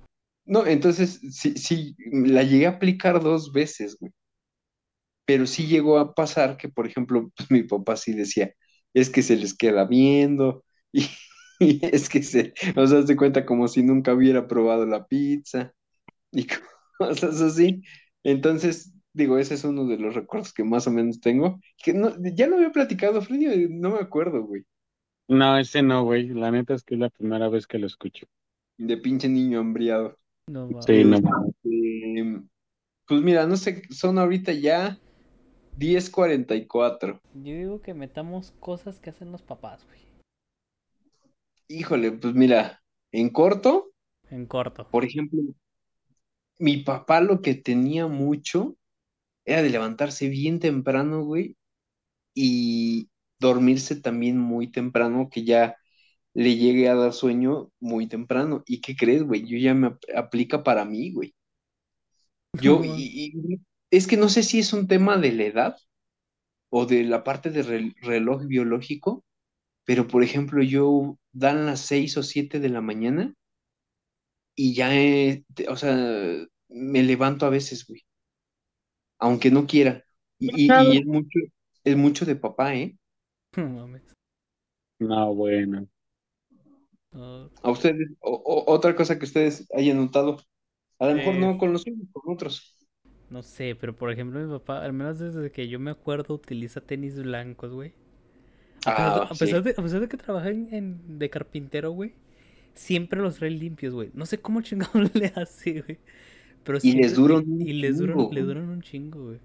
no, 0.45 0.65
entonces 0.65 1.19
sí, 1.31 1.55
sí, 1.57 1.95
la 2.11 2.43
llegué 2.43 2.67
a 2.67 2.71
aplicar 2.71 3.21
dos 3.21 3.51
veces, 3.53 3.97
güey. 3.99 4.11
Pero 5.25 5.47
sí 5.47 5.67
llegó 5.67 5.99
a 5.99 6.13
pasar 6.13 6.57
que, 6.57 6.69
por 6.69 6.85
ejemplo, 6.87 7.31
pues, 7.35 7.49
mi 7.51 7.63
papá 7.63 7.95
sí 7.97 8.13
decía, 8.13 8.53
es 8.93 9.09
que 9.09 9.21
se 9.23 9.37
les 9.37 9.55
queda 9.55 9.85
viendo, 9.85 10.63
y, 10.91 11.07
y 11.59 11.85
es 11.85 12.09
que 12.09 12.23
se, 12.23 12.53
o 12.75 12.85
sea, 12.87 13.03
se 13.05 13.15
cuenta 13.17 13.45
como 13.45 13.67
si 13.67 13.83
nunca 13.83 14.13
hubiera 14.13 14.47
probado 14.47 14.85
la 14.85 15.05
pizza, 15.07 15.73
y 16.31 16.47
cosas 16.99 17.41
así. 17.41 17.83
Entonces, 18.23 18.93
digo, 19.13 19.37
ese 19.39 19.55
es 19.55 19.63
uno 19.65 19.87
de 19.87 19.97
los 19.97 20.15
recuerdos 20.15 20.53
que 20.53 20.63
más 20.65 20.87
o 20.87 20.91
menos 20.91 21.21
tengo. 21.21 21.59
Que 21.83 21.93
no, 21.93 22.13
ya 22.35 22.47
lo 22.47 22.57
había 22.57 22.71
platicado, 22.71 23.21
Freddy, 23.23 23.67
no 23.69 23.91
me 23.91 23.99
acuerdo, 23.99 24.43
güey, 24.43 24.63
No, 25.27 25.57
ese 25.57 25.81
no, 25.83 26.05
güey. 26.05 26.29
La 26.29 26.49
neta 26.49 26.73
es 26.75 26.83
que 26.83 26.93
es 26.95 26.99
la 27.01 27.09
primera 27.09 27.49
vez 27.49 27.67
que 27.67 27.77
lo 27.77 27.87
escucho. 27.87 28.25
de 28.77 28.97
pinche 28.97 29.27
niño 29.29 29.59
hambriado. 29.59 30.19
No 30.47 30.67
mames. 30.67 30.85
Sí, 30.85 31.03
no. 31.03 31.17
Este, 31.47 32.41
pues 33.07 33.21
mira, 33.21 33.45
no 33.47 33.55
sé, 33.55 33.83
son 33.89 34.17
ahorita 34.19 34.51
ya 34.53 34.97
10:44. 35.77 37.19
Yo 37.35 37.53
digo 37.53 37.81
que 37.81 37.93
metamos 37.93 38.53
cosas 38.59 38.99
que 38.99 39.09
hacen 39.09 39.31
los 39.31 39.41
papás, 39.41 39.85
güey. 39.85 39.99
Híjole, 41.67 42.11
pues 42.11 42.33
mira, 42.33 42.81
en 43.11 43.29
corto, 43.29 43.91
En 44.29 44.45
corto. 44.45 44.87
por 44.89 45.05
ejemplo, 45.05 45.41
mi 46.59 46.77
papá 46.77 47.21
lo 47.21 47.41
que 47.41 47.55
tenía 47.55 48.07
mucho 48.07 48.75
era 49.45 49.61
de 49.61 49.69
levantarse 49.69 50.29
bien 50.29 50.59
temprano, 50.59 51.23
güey, 51.23 51.57
y 52.33 53.09
dormirse 53.39 53.95
también 53.95 54.37
muy 54.37 54.71
temprano, 54.71 55.29
que 55.31 55.43
ya 55.43 55.77
le 56.35 56.55
llegue 56.57 56.89
a 56.89 56.95
dar 56.95 57.13
sueño 57.13 57.71
muy 57.79 58.07
temprano. 58.07 58.63
¿Y 58.67 58.81
qué 58.81 58.95
crees, 58.95 59.23
güey? 59.23 59.45
Yo 59.47 59.57
ya 59.57 59.73
me 59.73 59.87
ap- 59.87 60.03
aplica 60.15 60.63
para 60.63 60.85
mí, 60.85 61.11
güey. 61.13 61.33
Yo, 62.53 62.79
No, 62.79 62.85
y, 62.85 63.33
y- 63.35 63.61
es 63.91 64.07
que 64.07 64.17
no 64.17 64.29
sé 64.29 64.43
si 64.43 64.59
es 64.59 64.73
un 64.73 64.87
tema 64.87 65.17
de 65.17 65.31
la 65.31 65.43
edad 65.43 65.77
o 66.69 66.85
de 66.85 67.03
la 67.03 67.23
parte 67.23 67.51
de 67.51 67.63
rel- 67.63 67.95
reloj 68.01 68.45
biológico, 68.47 69.23
pero 69.85 70.07
por 70.07 70.23
ejemplo, 70.23 70.63
yo 70.63 71.17
dan 71.33 71.65
las 71.67 71.81
seis 71.81 72.17
o 72.17 72.23
siete 72.23 72.59
de 72.59 72.69
la 72.69 72.81
mañana 72.81 73.35
y 74.55 74.73
ya, 74.75 74.95
he- 74.95 75.43
te- 75.53 75.67
o 75.69 75.75
sea, 75.77 75.95
me 76.69 77.03
levanto 77.03 77.45
a 77.45 77.49
veces, 77.49 77.85
güey, 77.87 78.03
aunque 79.19 79.51
no 79.51 79.65
quiera. 79.67 80.03
Y, 80.39 80.47
y- 80.55 80.93
y 80.93 80.97
es 80.97 81.05
mucho, 81.05 81.39
es 81.83 81.97
mucho 81.97 82.25
de 82.25 82.35
papá, 82.35 82.75
¿eh? 82.75 82.97
no 83.57 83.69
mames. 83.69 84.03
No, 84.99 85.35
bueno. 85.35 85.87
A 87.63 87.71
ustedes, 87.71 88.09
o- 88.21 88.31
o- 88.45 88.71
otra 88.73 88.95
cosa 88.95 89.17
que 89.19 89.25
ustedes 89.25 89.67
hayan 89.73 89.97
notado, 89.97 90.37
a 90.99 91.07
lo 91.07 91.15
mejor 91.15 91.35
Eh, 91.35 91.37
no 91.37 91.57
con 91.57 91.73
los 91.73 91.83
suyos, 91.83 92.07
con 92.13 92.33
otros. 92.33 92.77
no 93.29 93.43
sé, 93.43 93.75
pero 93.75 93.95
por 93.95 94.11
ejemplo 94.11 94.39
mi 94.39 94.51
papá, 94.51 94.83
al 94.83 94.93
menos 94.93 95.19
desde 95.19 95.51
que 95.51 95.67
yo 95.67 95.79
me 95.79 95.91
acuerdo, 95.91 96.33
utiliza 96.35 96.81
tenis 96.81 97.21
blancos, 97.21 97.71
güey. 97.73 97.93
A 98.85 98.93
pesar, 98.93 99.13
de, 99.13 99.21
Ah, 99.21 99.29
a 99.29 99.35
pesar 99.35 99.63
sí. 99.63 99.63
de- 99.63 99.71
a 99.77 99.83
pesar 99.83 100.01
de 100.01 100.07
que 100.09 100.17
trabaja 100.17 100.49
en, 100.51 100.69
en- 100.73 101.19
de 101.19 101.29
carpintero, 101.29 101.91
güey, 101.91 102.13
siempre 102.75 103.21
los 103.21 103.37
trae 103.37 103.51
limpios, 103.51 103.93
güey. 103.95 104.11
No 104.15 104.25
sé 104.27 104.39
cómo 104.41 104.61
chingados 104.63 105.15
le 105.15 105.27
hace, 105.35 105.81
güey. 105.83 105.99
Pero 106.63 106.79
Y 106.83 106.91
les 106.91 107.15
duran 107.15 107.45
un 107.51 107.67
y 107.67 107.73
les 107.73 107.97
duran, 107.99 108.17
chingo, 108.17 108.29
le 108.31 108.41
güey. 108.41 108.43
duran 108.43 108.69
un 108.69 108.81
chingo, 108.83 109.25
güey. 109.27 109.39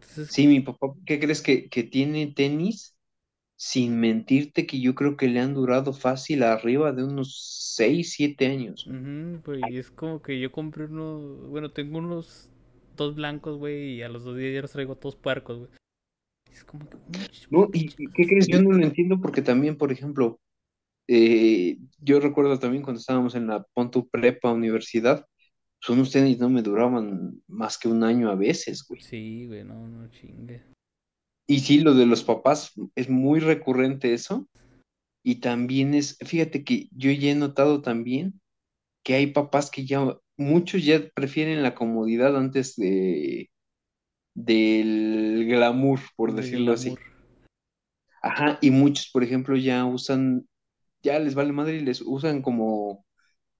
Entonces, 0.00 0.30
Sí, 0.30 0.46
mi 0.46 0.60
papá, 0.60 0.88
¿qué 1.06 1.20
crees 1.20 1.42
que, 1.42 1.68
que 1.68 1.82
tiene 1.84 2.28
tenis? 2.34 2.93
Sin 3.56 4.00
mentirte 4.00 4.66
que 4.66 4.80
yo 4.80 4.94
creo 4.94 5.16
que 5.16 5.28
le 5.28 5.40
han 5.40 5.54
durado 5.54 5.92
fácil 5.92 6.42
arriba 6.42 6.92
de 6.92 7.04
unos 7.04 7.72
6, 7.74 8.12
7 8.14 8.46
años. 8.46 8.86
ujú, 8.86 9.40
güey, 9.44 9.74
y 9.74 9.78
es 9.78 9.90
como 9.90 10.20
que 10.20 10.40
yo 10.40 10.50
compré 10.50 10.84
unos, 10.84 11.48
bueno, 11.48 11.70
tengo 11.70 11.98
unos 11.98 12.50
dos 12.96 13.14
blancos, 13.14 13.58
güey, 13.58 13.94
y 13.94 14.02
a 14.02 14.08
los 14.08 14.24
dos 14.24 14.36
días 14.36 14.54
ya 14.54 14.62
los 14.62 14.72
traigo 14.72 14.96
todos 14.96 15.16
puercos, 15.16 15.58
güey. 15.58 15.70
Es 16.52 16.64
como 16.64 16.88
que... 16.88 16.96
No, 17.50 17.68
¿y 17.72 17.88
qué 17.88 18.26
crees? 18.26 18.48
Yo 18.48 18.62
no 18.62 18.72
lo 18.72 18.84
entiendo 18.84 19.20
porque 19.20 19.42
también, 19.42 19.76
por 19.76 19.92
ejemplo, 19.92 20.40
eh, 21.08 21.78
yo 22.00 22.20
recuerdo 22.20 22.58
también 22.58 22.82
cuando 22.82 23.00
estábamos 23.00 23.34
en 23.34 23.46
la 23.46 23.64
Pontu 23.74 24.08
Prepa 24.08 24.52
Universidad, 24.52 25.26
son 25.80 25.98
unos 25.98 26.12
tenis 26.12 26.38
no 26.38 26.48
me 26.48 26.62
duraban 26.62 27.42
más 27.46 27.76
que 27.78 27.88
un 27.88 28.02
año 28.04 28.30
a 28.30 28.34
veces, 28.34 28.84
güey. 28.88 29.00
Sí, 29.02 29.46
güey, 29.46 29.64
no, 29.64 29.86
no 29.86 30.08
chingue. 30.08 30.62
Y 31.46 31.60
sí, 31.60 31.80
lo 31.80 31.94
de 31.94 32.06
los 32.06 32.24
papás 32.24 32.72
es 32.94 33.08
muy 33.08 33.40
recurrente 33.40 34.14
eso. 34.14 34.48
Y 35.22 35.36
también 35.36 35.94
es, 35.94 36.18
fíjate 36.18 36.64
que 36.64 36.88
yo 36.92 37.10
ya 37.10 37.30
he 37.30 37.34
notado 37.34 37.82
también 37.82 38.40
que 39.02 39.14
hay 39.14 39.28
papás 39.28 39.70
que 39.70 39.84
ya, 39.84 40.18
muchos 40.36 40.84
ya 40.84 41.08
prefieren 41.14 41.62
la 41.62 41.74
comodidad 41.74 42.36
antes 42.36 42.76
de 42.76 43.50
del 44.34 45.46
glamour, 45.46 46.00
por 46.16 46.34
De 46.34 46.42
decirlo 46.42 46.72
así. 46.72 46.96
Ajá, 48.20 48.58
y 48.60 48.70
muchos, 48.70 49.10
por 49.10 49.22
ejemplo, 49.22 49.56
ya 49.56 49.84
usan, 49.84 50.48
ya 51.02 51.18
les 51.18 51.34
vale 51.34 51.52
madre 51.52 51.76
y 51.76 51.80
les 51.80 52.00
usan 52.00 52.42
como 52.42 53.04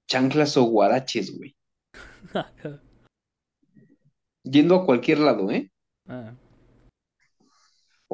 chanclas 0.09 0.57
o 0.57 0.65
guaraches, 0.65 1.37
güey. 1.37 1.55
Yendo 4.43 4.75
a 4.75 4.87
cualquier 4.87 5.19
lado, 5.19 5.51
¿eh? 5.51 5.71
ah, 6.09 6.35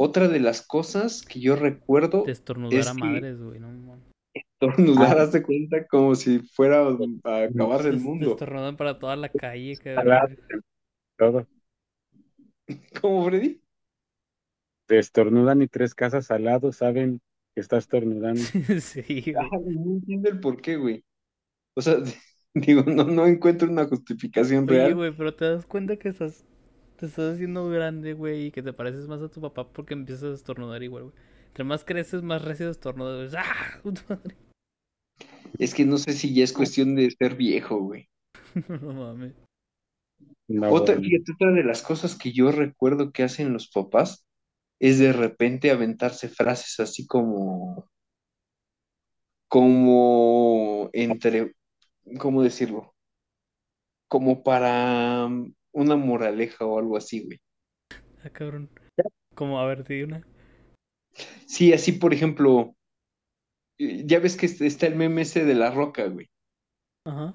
Otra 0.02 0.28
de 0.28 0.40
las 0.40 0.66
cosas 0.66 1.20
que 1.22 1.40
yo 1.40 1.56
recuerdo 1.56 2.22
de 2.24 2.32
estornudar 2.32 2.78
es 2.78 2.88
a 2.88 2.94
que- 2.94 3.00
madres, 3.00 3.38
güey, 3.42 3.60
no 3.60 3.98
estornudar, 4.32 5.18
Ah. 5.18 5.42
cuenta 5.44 5.86
como 5.88 6.14
si 6.14 6.38
fuera 6.38 6.86
a 7.24 7.42
acabarse 7.44 7.88
el 7.88 8.00
mundo. 8.00 8.30
Estornudan 8.30 8.76
para 8.78 8.98
toda 8.98 9.16
la 9.16 9.28
calle, 9.28 9.76
cabrón. 9.76 10.38
Todo. 11.18 11.46
¿Cómo, 13.00 13.24
Freddy? 13.26 13.60
te 14.86 14.98
estornudan 14.98 15.62
y 15.62 15.68
tres 15.68 15.94
casas 15.94 16.30
al 16.32 16.44
lado 16.44 16.72
saben 16.72 17.20
que 17.54 17.60
estás 17.60 17.84
estornudando. 17.84 18.40
Sí, 18.80 19.04
y 19.26 19.32
no 19.32 19.92
entiendo 19.96 20.30
el 20.30 20.40
por 20.40 20.60
qué, 20.60 20.76
güey. 20.76 21.04
O 21.76 21.82
sea, 21.82 21.96
digo, 22.54 22.82
no, 22.84 23.04
no 23.04 23.26
encuentro 23.26 23.68
una 23.70 23.84
justificación 23.86 24.64
Oye, 24.68 24.78
real. 24.78 24.94
güey, 24.96 25.12
pero 25.16 25.34
te 25.34 25.44
das 25.44 25.66
cuenta 25.66 25.96
que 25.96 26.08
estás, 26.08 26.44
te 27.00 27.06
estás 27.06 27.34
haciendo 27.34 27.68
grande, 27.70 28.12
güey, 28.14 28.46
y 28.46 28.50
que 28.52 28.62
te 28.62 28.72
pareces 28.74 29.08
más 29.08 29.22
a 29.22 29.30
tu 29.30 29.40
papá 29.40 29.72
porque 29.72 29.94
empiezas 29.94 30.24
a 30.32 30.34
estornudar 30.34 30.82
igual, 30.82 31.04
güey. 31.04 31.14
Entre 31.48 31.64
más 31.64 31.84
creces, 31.84 32.22
más 32.22 32.42
recio 32.44 32.70
estornudas. 32.70 33.34
¡Ah! 33.36 33.80
Es 35.58 35.74
que 35.74 35.84
no 35.84 35.98
sé 35.98 36.12
si 36.12 36.34
ya 36.34 36.44
es 36.44 36.52
cuestión 36.52 36.96
de 36.96 37.10
ser 37.10 37.36
viejo, 37.36 37.78
güey. 37.78 38.08
No 38.82 38.92
mames. 38.92 39.34
No, 40.48 40.70
Otra, 40.70 40.96
bueno. 40.96 41.02
fíjate, 41.02 41.32
otra 41.32 41.52
de 41.52 41.64
las 41.64 41.82
cosas 41.82 42.16
que 42.16 42.32
yo 42.32 42.50
recuerdo 42.52 43.12
que 43.12 43.22
hacen 43.22 43.52
los 43.52 43.68
papás 43.68 44.26
es 44.80 44.98
de 44.98 45.12
repente 45.12 45.70
aventarse 45.70 46.28
frases 46.28 46.80
así 46.80 47.06
como, 47.06 47.88
como 49.48 50.90
entre, 50.92 51.54
¿cómo 52.18 52.42
decirlo? 52.42 52.94
Como 54.08 54.42
para 54.42 55.28
una 55.72 55.96
moraleja 55.96 56.64
o 56.66 56.78
algo 56.78 56.96
así, 56.96 57.24
güey. 57.24 57.40
Ah, 58.24 58.30
cabrón. 58.30 58.68
Como, 59.34 59.60
a 59.60 59.66
ver, 59.66 59.84
te 59.84 59.94
di 59.94 60.02
una. 60.02 60.24
Sí, 61.46 61.72
así 61.72 61.92
por 61.92 62.14
ejemplo, 62.14 62.74
eh, 63.78 64.04
ya 64.06 64.18
ves 64.20 64.36
que 64.36 64.46
est- 64.46 64.62
está 64.62 64.86
el 64.86 64.94
meme 64.96 65.22
ese 65.22 65.44
de 65.44 65.54
la 65.54 65.70
roca, 65.70 66.06
güey, 66.06 66.28
Ajá. 67.04 67.34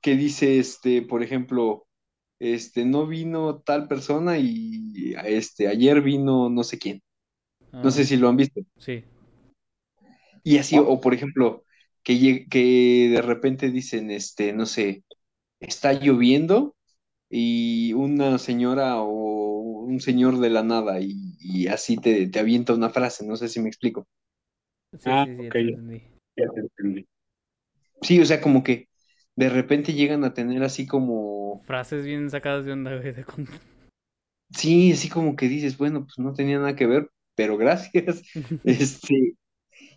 que 0.00 0.14
dice, 0.16 0.58
este, 0.58 1.02
por 1.02 1.22
ejemplo, 1.22 1.86
este, 2.38 2.84
no 2.84 3.06
vino 3.06 3.60
tal 3.62 3.88
persona 3.88 4.38
y 4.38 5.14
este, 5.24 5.68
ayer 5.68 6.02
vino 6.02 6.50
no 6.50 6.64
sé 6.64 6.78
quién. 6.78 7.02
No 7.82 7.90
sé 7.92 8.04
Ah, 8.04 8.06
si 8.06 8.16
lo 8.16 8.28
han 8.28 8.36
visto. 8.36 8.62
sí. 8.78 9.04
Y 10.42 10.58
así, 10.58 10.78
o 10.78 11.00
por 11.00 11.14
ejemplo, 11.14 11.64
que, 12.02 12.46
que 12.48 13.08
de 13.12 13.22
repente 13.22 13.70
dicen, 13.70 14.10
este, 14.10 14.52
no 14.52 14.66
sé, 14.66 15.04
está 15.60 15.94
lloviendo 15.94 16.75
y 17.30 17.92
una 17.94 18.38
señora 18.38 19.00
o 19.00 19.60
un 19.60 20.00
señor 20.00 20.38
de 20.38 20.50
la 20.50 20.62
nada 20.62 21.00
y, 21.00 21.36
y 21.40 21.66
así 21.68 21.96
te, 21.96 22.28
te 22.28 22.38
avienta 22.38 22.74
una 22.74 22.90
frase, 22.90 23.26
no 23.26 23.36
sé 23.36 23.48
si 23.48 23.60
me 23.60 23.68
explico. 23.68 24.06
Sí, 24.92 25.10
Ah, 25.10 25.24
sí, 25.26 25.36
sí, 25.36 25.42
ya 25.42 25.48
ok, 25.48 25.52
te 25.52 25.58
ya. 25.62 25.68
entendí. 25.70 26.02
Ya 26.36 26.48
te 26.52 26.60
entendí. 26.60 27.06
Sí, 28.02 28.20
o 28.20 28.24
sea, 28.26 28.40
como 28.40 28.62
que 28.62 28.88
de 29.36 29.48
repente 29.48 29.92
llegan 29.92 30.24
a 30.24 30.34
tener 30.34 30.62
así 30.62 30.86
como, 30.86 31.62
Frases 31.64 32.04
bien 32.04 32.30
sacadas 32.30 32.64
de 32.64 32.72
onda, 32.72 32.96
güey, 32.96 33.12
de 33.12 33.24
con- 33.24 33.48
sí, 34.50 34.92
así 34.92 35.08
como 35.08 35.36
que 35.36 35.48
dices, 35.48 35.76
bueno, 35.76 36.04
pues 36.04 36.18
no 36.18 36.32
tenía 36.32 36.58
nada 36.58 36.76
que 36.76 36.86
ver, 36.86 37.10
pero 37.34 37.56
gracias. 37.56 38.22
Este, 38.64 39.34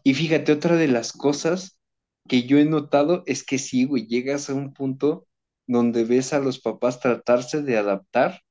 y 0.03 0.13
fíjate, 0.13 0.51
otra 0.51 0.75
de 0.75 0.87
las 0.87 1.13
cosas 1.13 1.79
que 2.27 2.43
yo 2.43 2.57
he 2.59 2.65
notado 2.65 3.23
es 3.25 3.45
que 3.45 3.57
sí, 3.57 3.85
güey, 3.85 4.07
llegas 4.07 4.49
a 4.49 4.53
un 4.55 4.73
punto 4.73 5.27
donde 5.69 6.03
ves 6.03 6.33
a 6.33 6.39
los 6.39 6.59
papás 6.59 6.99
tratarse 6.99 7.61
de 7.61 7.77
adaptar 7.77 8.41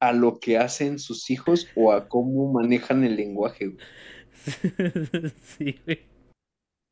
a 0.00 0.12
lo 0.12 0.38
que 0.38 0.58
hacen 0.58 0.98
sus 0.98 1.30
hijos 1.30 1.66
o 1.74 1.92
a 1.92 2.08
cómo 2.08 2.52
manejan 2.52 3.04
el 3.04 3.16
lenguaje, 3.16 3.68
güey. 3.68 3.84
Sí, 5.42 5.80
güey. 5.84 6.00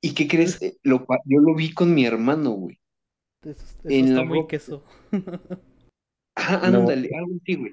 ¿Y 0.01 0.15
qué 0.15 0.27
crees? 0.27 0.59
Lo, 0.83 1.07
yo 1.27 1.41
lo 1.41 1.55
vi 1.55 1.75
con 1.75 1.95
mi 1.95 2.07
hermano, 2.07 2.53
güey. 2.53 2.81
Eso, 3.43 3.63
eso 3.85 3.89
En 3.91 4.07
está 4.07 4.21
la 4.21 4.25
muy 4.25 4.47
queso. 4.47 4.83
Ah, 6.37 6.69
No, 6.69 6.81
ándale, 6.81 7.11
algo 7.17 7.37
así, 7.41 7.55
güey. 7.55 7.73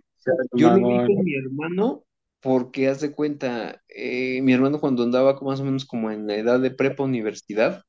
Yo 0.54 0.78
lo 0.78 0.88
vi 0.88 1.16
con 1.16 1.24
mi 1.24 1.34
hermano 1.36 2.04
porque, 2.42 2.90
haz 2.90 3.02
de 3.02 3.12
cuenta, 3.12 3.82
eh, 3.88 4.42
mi 4.44 4.54
hermano 4.54 4.80
cuando 4.80 5.04
andaba 5.04 5.40
más 5.42 5.60
o 5.62 5.66
menos 5.66 5.86
como 5.86 6.12
en 6.12 6.28
la 6.28 6.36
edad 6.36 6.60
de 6.60 6.70
prepa 6.70 7.04
universidad, 7.04 7.84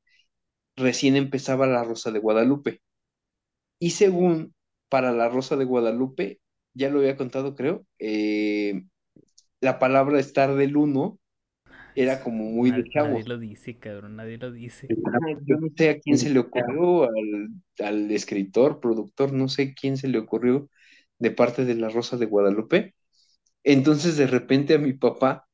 recién 0.75 1.15
empezaba 1.15 1.67
la 1.67 1.83
Rosa 1.83 2.11
de 2.11 2.19
Guadalupe. 2.19 2.81
Y 3.83 3.91
según 3.91 4.53
para 4.89 5.11
la 5.11 5.29
Rosa 5.29 5.55
de 5.57 5.65
Guadalupe, 5.65 6.39
ya 6.73 6.89
lo 6.89 6.99
había 6.99 7.17
contado, 7.17 7.55
creo, 7.55 7.85
eh, 7.99 8.83
la 9.61 9.79
palabra 9.79 10.19
estar 10.19 10.55
del 10.55 10.77
uno 10.77 11.19
era 11.95 12.21
como 12.23 12.45
muy 12.45 12.71
de 12.71 12.83
Nadie, 12.83 12.89
chavos. 12.89 13.23
nadie 13.23 13.23
lo 13.25 13.37
dice, 13.37 13.77
cabrón, 13.77 14.15
nadie 14.15 14.37
lo 14.39 14.51
dice. 14.51 14.91
Yo 15.45 15.57
no 15.57 15.67
sé 15.75 15.89
a 15.89 15.99
quién 15.99 16.17
se 16.17 16.29
le 16.29 16.39
ocurrió, 16.39 17.03
al, 17.05 17.49
al 17.79 18.11
escritor, 18.11 18.79
productor, 18.79 19.31
no 19.33 19.47
sé 19.47 19.73
quién 19.73 19.97
se 19.97 20.07
le 20.07 20.19
ocurrió 20.19 20.69
de 21.19 21.31
parte 21.31 21.65
de 21.65 21.75
la 21.75 21.89
Rosa 21.89 22.17
de 22.17 22.25
Guadalupe. 22.25 22.95
Entonces 23.63 24.17
de 24.17 24.27
repente 24.27 24.75
a 24.75 24.79
mi 24.79 24.93
papá, 24.93 25.47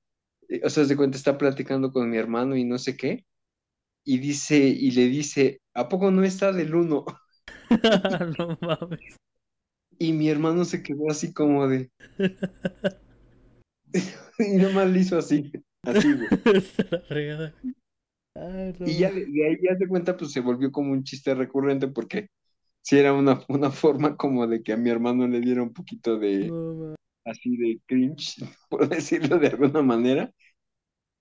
eh, 0.49 0.61
o 0.65 0.69
sea, 0.69 0.85
se 0.85 0.97
cuenta, 0.97 1.17
está 1.17 1.37
platicando 1.37 1.91
con 1.93 2.09
mi 2.09 2.17
hermano 2.17 2.55
y 2.57 2.65
no 2.65 2.77
sé 2.79 2.97
qué, 2.97 3.25
y 4.05 4.19
dice, 4.19 4.57
y 4.59 4.91
le 4.91 5.07
dice, 5.07 5.61
¿a 5.73 5.89
poco 5.89 6.11
no 6.11 6.23
está 6.25 6.53
del 6.53 6.75
uno? 6.75 7.05
No 8.37 8.57
mames. 8.61 9.17
Y 9.97 10.13
mi 10.13 10.29
hermano 10.29 10.65
se 10.65 10.81
quedó 10.81 11.09
así 11.09 11.33
como 11.33 11.67
de, 11.67 11.91
y 14.39 14.57
nomás 14.57 14.89
le 14.89 14.99
hizo 14.99 15.17
así, 15.17 15.51
así, 15.83 16.13
güey. 16.13 16.29
Ay, 18.35 18.73
no 18.79 18.87
Y 18.87 18.97
ya 18.97 19.11
de, 19.11 19.21
ahí 19.21 19.57
ya 19.61 19.77
se 19.77 19.87
cuenta, 19.87 20.15
pues 20.15 20.31
se 20.31 20.39
volvió 20.39 20.71
como 20.71 20.93
un 20.93 21.03
chiste 21.03 21.35
recurrente 21.35 21.89
porque 21.89 22.29
sí 22.81 22.97
era 22.97 23.13
una, 23.13 23.41
una 23.49 23.71
forma 23.71 24.15
como 24.15 24.47
de 24.47 24.63
que 24.63 24.71
a 24.71 24.77
mi 24.77 24.89
hermano 24.89 25.27
le 25.27 25.41
diera 25.41 25.61
un 25.61 25.73
poquito 25.73 26.17
de, 26.17 26.47
No 26.47 26.95
así 27.25 27.57
de 27.57 27.79
cringe, 27.85 28.37
por 28.69 28.87
decirlo 28.87 29.39
de 29.39 29.47
alguna 29.47 29.81
manera. 29.81 30.31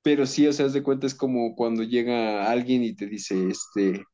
Pero 0.02 0.26
sí, 0.26 0.46
o 0.46 0.52
sea, 0.52 0.66
haz 0.66 0.72
de 0.72 0.82
cuenta 0.82 1.06
es 1.06 1.14
como 1.14 1.54
cuando 1.54 1.82
llega 1.82 2.50
alguien 2.50 2.84
y 2.84 2.94
te 2.94 3.06
dice, 3.06 3.48
este, 3.48 4.04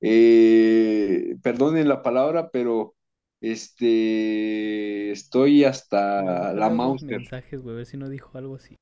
eh, 0.00 1.36
perdonen 1.42 1.88
la 1.88 2.02
palabra, 2.02 2.50
pero 2.50 2.96
este, 3.40 5.10
estoy 5.12 5.64
hasta 5.64 6.52
la 6.54 6.70
déjale 6.70 6.86
los 6.88 7.00
Mauser. 7.00 7.22
mensajes, 7.22 7.60
güey, 7.62 7.74
a 7.74 7.76
ver 7.76 7.86
si 7.86 7.96
no 7.96 8.08
dijo 8.08 8.36
algo 8.36 8.56
así. 8.56 8.76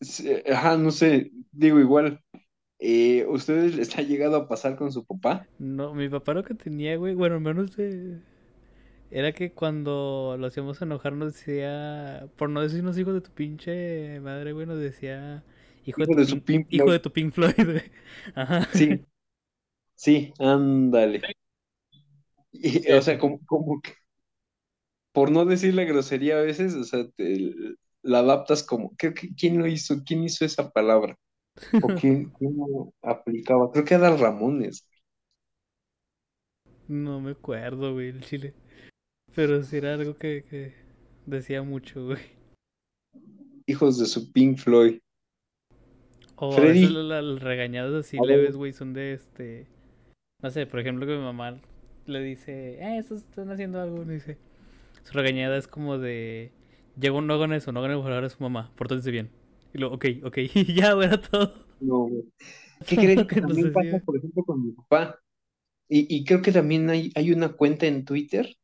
Sí, 0.00 0.30
Ajá, 0.50 0.76
no 0.76 0.90
sé, 0.90 1.30
digo 1.50 1.78
igual, 1.80 2.20
eh, 2.78 3.26
¿ustedes 3.28 3.76
les 3.76 3.96
ha 3.98 4.02
llegado 4.02 4.36
a 4.36 4.48
pasar 4.48 4.76
con 4.76 4.92
su 4.92 5.04
papá? 5.06 5.48
No, 5.58 5.94
mi 5.94 6.08
papá 6.08 6.34
lo 6.34 6.42
que 6.44 6.54
tenía, 6.54 6.96
güey, 6.96 7.14
bueno, 7.14 7.36
al 7.36 7.40
menos 7.40 7.76
de... 7.76 8.20
Era 9.10 9.32
que 9.32 9.52
cuando 9.52 10.36
lo 10.38 10.46
hacíamos 10.48 10.82
enojar 10.82 11.14
nos 11.14 11.34
decía, 11.34 12.28
por 12.36 12.50
no 12.50 12.62
decirnos 12.62 12.98
hijos 12.98 13.14
de 13.14 13.20
tu 13.22 13.30
pinche 13.32 14.20
madre, 14.20 14.52
güey, 14.52 14.66
nos 14.66 14.80
decía 14.80 15.44
hijo 15.84 16.02
de 16.02 16.06
Hijo 16.06 16.14
tu 16.14 16.16
de 16.16 16.26
su 16.26 16.42
hijo 16.70 16.92
de 16.92 16.98
tu 17.00 17.12
Pink 17.12 17.32
Floyd, 17.32 17.54
güey. 17.64 17.82
Ajá. 18.34 18.68
Sí, 18.72 19.06
sí, 19.96 20.32
ándale. 20.38 21.22
Y, 22.52 22.90
o 22.92 23.02
sea, 23.02 23.18
como, 23.18 23.40
como 23.46 23.80
que, 23.82 23.92
por 25.12 25.30
no 25.30 25.44
decirle 25.44 25.84
grosería 25.86 26.38
a 26.38 26.42
veces, 26.42 26.74
o 26.74 26.84
sea, 26.84 27.08
te, 27.16 27.52
la 28.02 28.18
adaptas 28.20 28.62
como, 28.62 28.94
creo 28.96 29.14
que, 29.14 29.34
¿quién 29.34 29.58
lo 29.58 29.66
hizo? 29.66 30.02
¿Quién 30.04 30.24
hizo 30.24 30.44
esa 30.44 30.70
palabra? 30.70 31.16
¿O 31.80 31.94
quién, 31.94 32.30
quién 32.38 32.56
lo 32.56 32.92
aplicaba? 33.02 33.70
Creo 33.72 33.84
que 33.84 33.94
era 33.94 34.16
Ramones. 34.16 34.88
No 36.88 37.20
me 37.20 37.32
acuerdo, 37.32 37.92
güey, 37.92 38.08
el 38.08 38.22
chile. 38.22 38.54
Pero 39.34 39.62
sí 39.64 39.78
era 39.78 39.94
algo 39.94 40.16
que, 40.18 40.44
que 40.50 40.74
decía 41.26 41.62
mucho, 41.62 42.06
güey. 42.06 42.20
Hijos 43.66 43.98
de 43.98 44.06
su 44.06 44.32
Pink 44.32 44.58
Floyd. 44.58 44.98
O 46.36 46.58
a 46.58 46.62
veces 46.64 46.90
Freddy, 46.90 46.92
la- 46.92 47.22
las 47.22 47.42
regañadas 47.42 48.06
así 48.06 48.20
leves, 48.20 48.56
güey, 48.56 48.72
son 48.72 48.92
de 48.92 49.14
este... 49.14 49.66
No 50.44 50.50
sé, 50.50 50.66
por 50.66 50.78
ejemplo, 50.78 51.06
que 51.06 51.16
mi 51.16 51.22
mamá 51.22 51.58
le 52.04 52.20
dice, 52.20 52.74
eh, 52.74 52.98
estos 52.98 53.22
están 53.22 53.50
haciendo 53.50 53.80
algo, 53.80 54.04
me 54.04 54.12
dice. 54.12 54.36
Su 55.02 55.14
regañada 55.14 55.56
es 55.56 55.66
como 55.66 55.96
de, 55.96 56.52
llegó, 57.00 57.22
no 57.22 57.32
hagan 57.32 57.54
eso, 57.54 57.72
no 57.72 57.80
hagan 57.80 57.92
embajador 57.92 58.24
a 58.24 58.28
su 58.28 58.42
mamá, 58.42 58.70
pórtense 58.76 59.10
bien. 59.10 59.30
Y 59.72 59.78
luego, 59.78 59.94
ok, 59.94 60.04
ok, 60.22 60.36
y 60.54 60.74
ya, 60.74 60.92
era 61.02 61.18
todo. 61.18 61.54
no, 61.80 62.00
güey. 62.00 62.24
¿Qué 62.86 62.96
crees 62.96 63.26
que 63.26 63.40
también 63.40 63.72
pasa, 63.72 63.98
por 64.04 64.18
ejemplo, 64.18 64.44
con 64.44 64.66
mi 64.66 64.72
papá? 64.72 65.18
Y, 65.88 66.14
y 66.14 66.24
creo 66.26 66.42
que 66.42 66.52
también 66.52 66.90
hay, 66.90 67.10
hay 67.14 67.32
una 67.32 67.48
cuenta 67.48 67.86
en 67.86 68.04
Twitter 68.04 68.54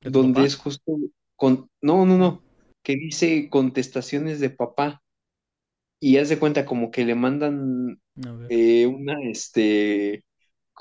¿De 0.00 0.10
tu 0.10 0.22
donde 0.22 0.36
papá? 0.36 0.46
es 0.46 0.56
justo 0.56 0.96
con, 1.36 1.68
no, 1.82 2.06
no, 2.06 2.16
no, 2.16 2.42
que 2.82 2.96
dice 2.96 3.50
contestaciones 3.50 4.40
de 4.40 4.48
papá. 4.48 5.02
Y 6.00 6.16
haz 6.16 6.30
de 6.30 6.38
cuenta 6.38 6.64
como 6.64 6.90
que 6.90 7.04
le 7.04 7.14
mandan 7.14 8.00
eh, 8.48 8.86
una, 8.86 9.18
este, 9.28 10.24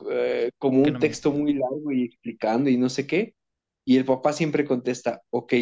eh, 0.09 0.51
como 0.57 0.83
un 0.83 0.93
no 0.93 0.99
texto 0.99 1.31
muy 1.31 1.53
largo 1.53 1.91
y 1.91 2.03
explicando 2.03 2.69
y 2.69 2.77
no 2.77 2.89
sé 2.89 3.07
qué, 3.07 3.33
y 3.85 3.97
el 3.97 4.05
papá 4.05 4.33
siempre 4.33 4.65
contesta, 4.65 5.21
ok, 5.29 5.53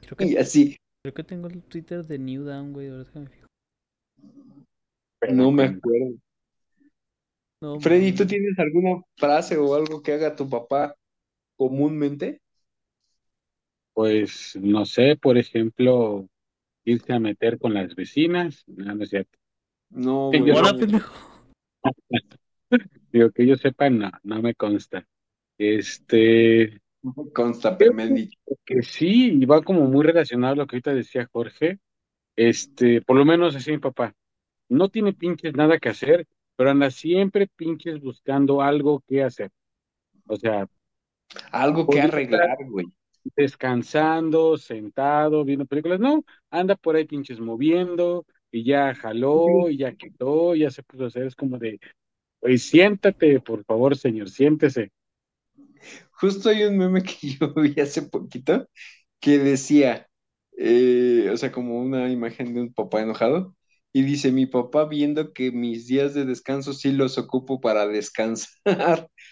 Creo 0.00 0.16
que, 0.16 0.24
y 0.26 0.36
así, 0.36 0.76
creo 1.02 1.14
que 1.14 1.24
tengo 1.24 1.48
el 1.48 1.62
Twitter 1.62 2.04
de 2.04 2.18
New 2.18 2.44
Down, 2.44 2.72
güey, 2.72 2.88
ahora 2.88 3.10
que 3.10 3.18
me 3.18 3.28
fijo. 3.28 3.46
No 5.30 5.52
me 5.52 5.64
acuerdo. 5.64 6.14
No 7.60 7.78
Freddy, 7.78 8.12
¿tú 8.12 8.26
tienes 8.26 8.58
alguna 8.58 9.02
frase 9.16 9.56
o 9.56 9.74
algo 9.74 10.02
que 10.02 10.12
haga 10.12 10.34
tu 10.34 10.48
papá 10.48 10.96
comúnmente? 11.56 12.40
Pues 13.94 14.58
no 14.60 14.84
sé, 14.84 15.16
por 15.16 15.38
ejemplo, 15.38 16.28
irse 16.84 17.12
a 17.12 17.20
meter 17.20 17.58
con 17.58 17.74
las 17.74 17.94
vecinas. 17.94 18.64
No, 18.66 18.94
no 18.94 19.04
es 19.04 19.10
cierto. 19.10 19.38
No, 19.90 20.28
güey. 20.28 20.46
yo 20.46 20.56
Hola, 20.56 20.72
no. 20.72 21.00
Digo, 23.12 23.30
que 23.30 23.46
yo 23.46 23.56
sepa, 23.56 23.90
no, 23.90 24.10
no 24.22 24.42
me 24.42 24.54
consta. 24.54 25.06
Este, 25.58 26.80
No 27.02 27.14
me 27.16 27.32
consta, 27.32 27.76
creo 27.76 27.92
pero 27.92 27.92
me 27.92 28.04
han 28.04 28.14
dicho. 28.14 28.38
que 28.64 28.82
sí, 28.82 29.32
y 29.42 29.44
va 29.46 29.62
como 29.62 29.82
muy 29.86 30.04
relacionado 30.04 30.54
a 30.54 30.56
lo 30.56 30.66
que 30.66 30.76
ahorita 30.76 30.94
decía 30.94 31.28
Jorge. 31.32 31.78
Este, 32.36 33.02
por 33.02 33.16
lo 33.18 33.24
menos 33.24 33.56
así 33.56 33.72
mi 33.72 33.78
papá. 33.78 34.14
No 34.68 34.88
tiene 34.90 35.12
pinches 35.14 35.54
nada 35.56 35.78
que 35.78 35.90
hacer, 35.90 36.26
pero 36.56 36.70
anda 36.70 36.90
siempre 36.90 37.48
pinches 37.56 38.00
buscando 38.00 38.62
algo 38.62 39.02
que 39.08 39.22
hacer. 39.24 39.50
O 40.26 40.36
sea, 40.36 40.68
Algo 41.52 41.88
que 41.88 42.02
podría 42.02 42.18
estar 42.18 42.40
arreglar, 42.40 42.56
güey. 42.68 42.86
descansando, 43.36 44.56
sentado, 44.58 45.44
viendo 45.44 45.66
películas. 45.66 46.00
No, 46.00 46.24
anda 46.50 46.76
por 46.76 46.96
ahí 46.96 47.04
pinches 47.06 47.40
moviendo, 47.40 48.26
y 48.50 48.64
ya 48.64 48.94
jaló, 48.94 49.68
y 49.70 49.78
ya 49.78 49.94
quitó, 49.94 50.54
ya 50.54 50.70
se 50.70 50.82
puso 50.82 51.04
a 51.04 51.06
hacer. 51.08 51.26
Es 51.26 51.36
como 51.36 51.58
de, 51.58 51.80
oye, 52.42 52.58
siéntate, 52.58 53.40
por 53.40 53.64
favor, 53.64 53.96
señor, 53.96 54.30
siéntese. 54.30 54.92
Justo 56.12 56.48
hay 56.50 56.64
un 56.64 56.78
meme 56.78 57.02
que 57.02 57.12
yo 57.40 57.52
vi 57.54 57.80
hace 57.80 58.02
poquito 58.02 58.68
que 59.20 59.38
decía, 59.38 60.08
eh, 60.58 61.30
o 61.32 61.36
sea, 61.36 61.52
como 61.52 61.78
una 61.80 62.10
imagen 62.10 62.54
de 62.54 62.62
un 62.62 62.72
papá 62.74 63.02
enojado, 63.02 63.56
y 63.92 64.02
dice, 64.02 64.32
mi 64.32 64.46
papá 64.46 64.86
viendo 64.86 65.32
que 65.34 65.52
mis 65.52 65.86
días 65.86 66.14
de 66.14 66.24
descanso 66.24 66.72
sí 66.72 66.92
los 66.92 67.18
ocupo 67.18 67.60
para 67.60 67.86
descansar. 67.86 69.08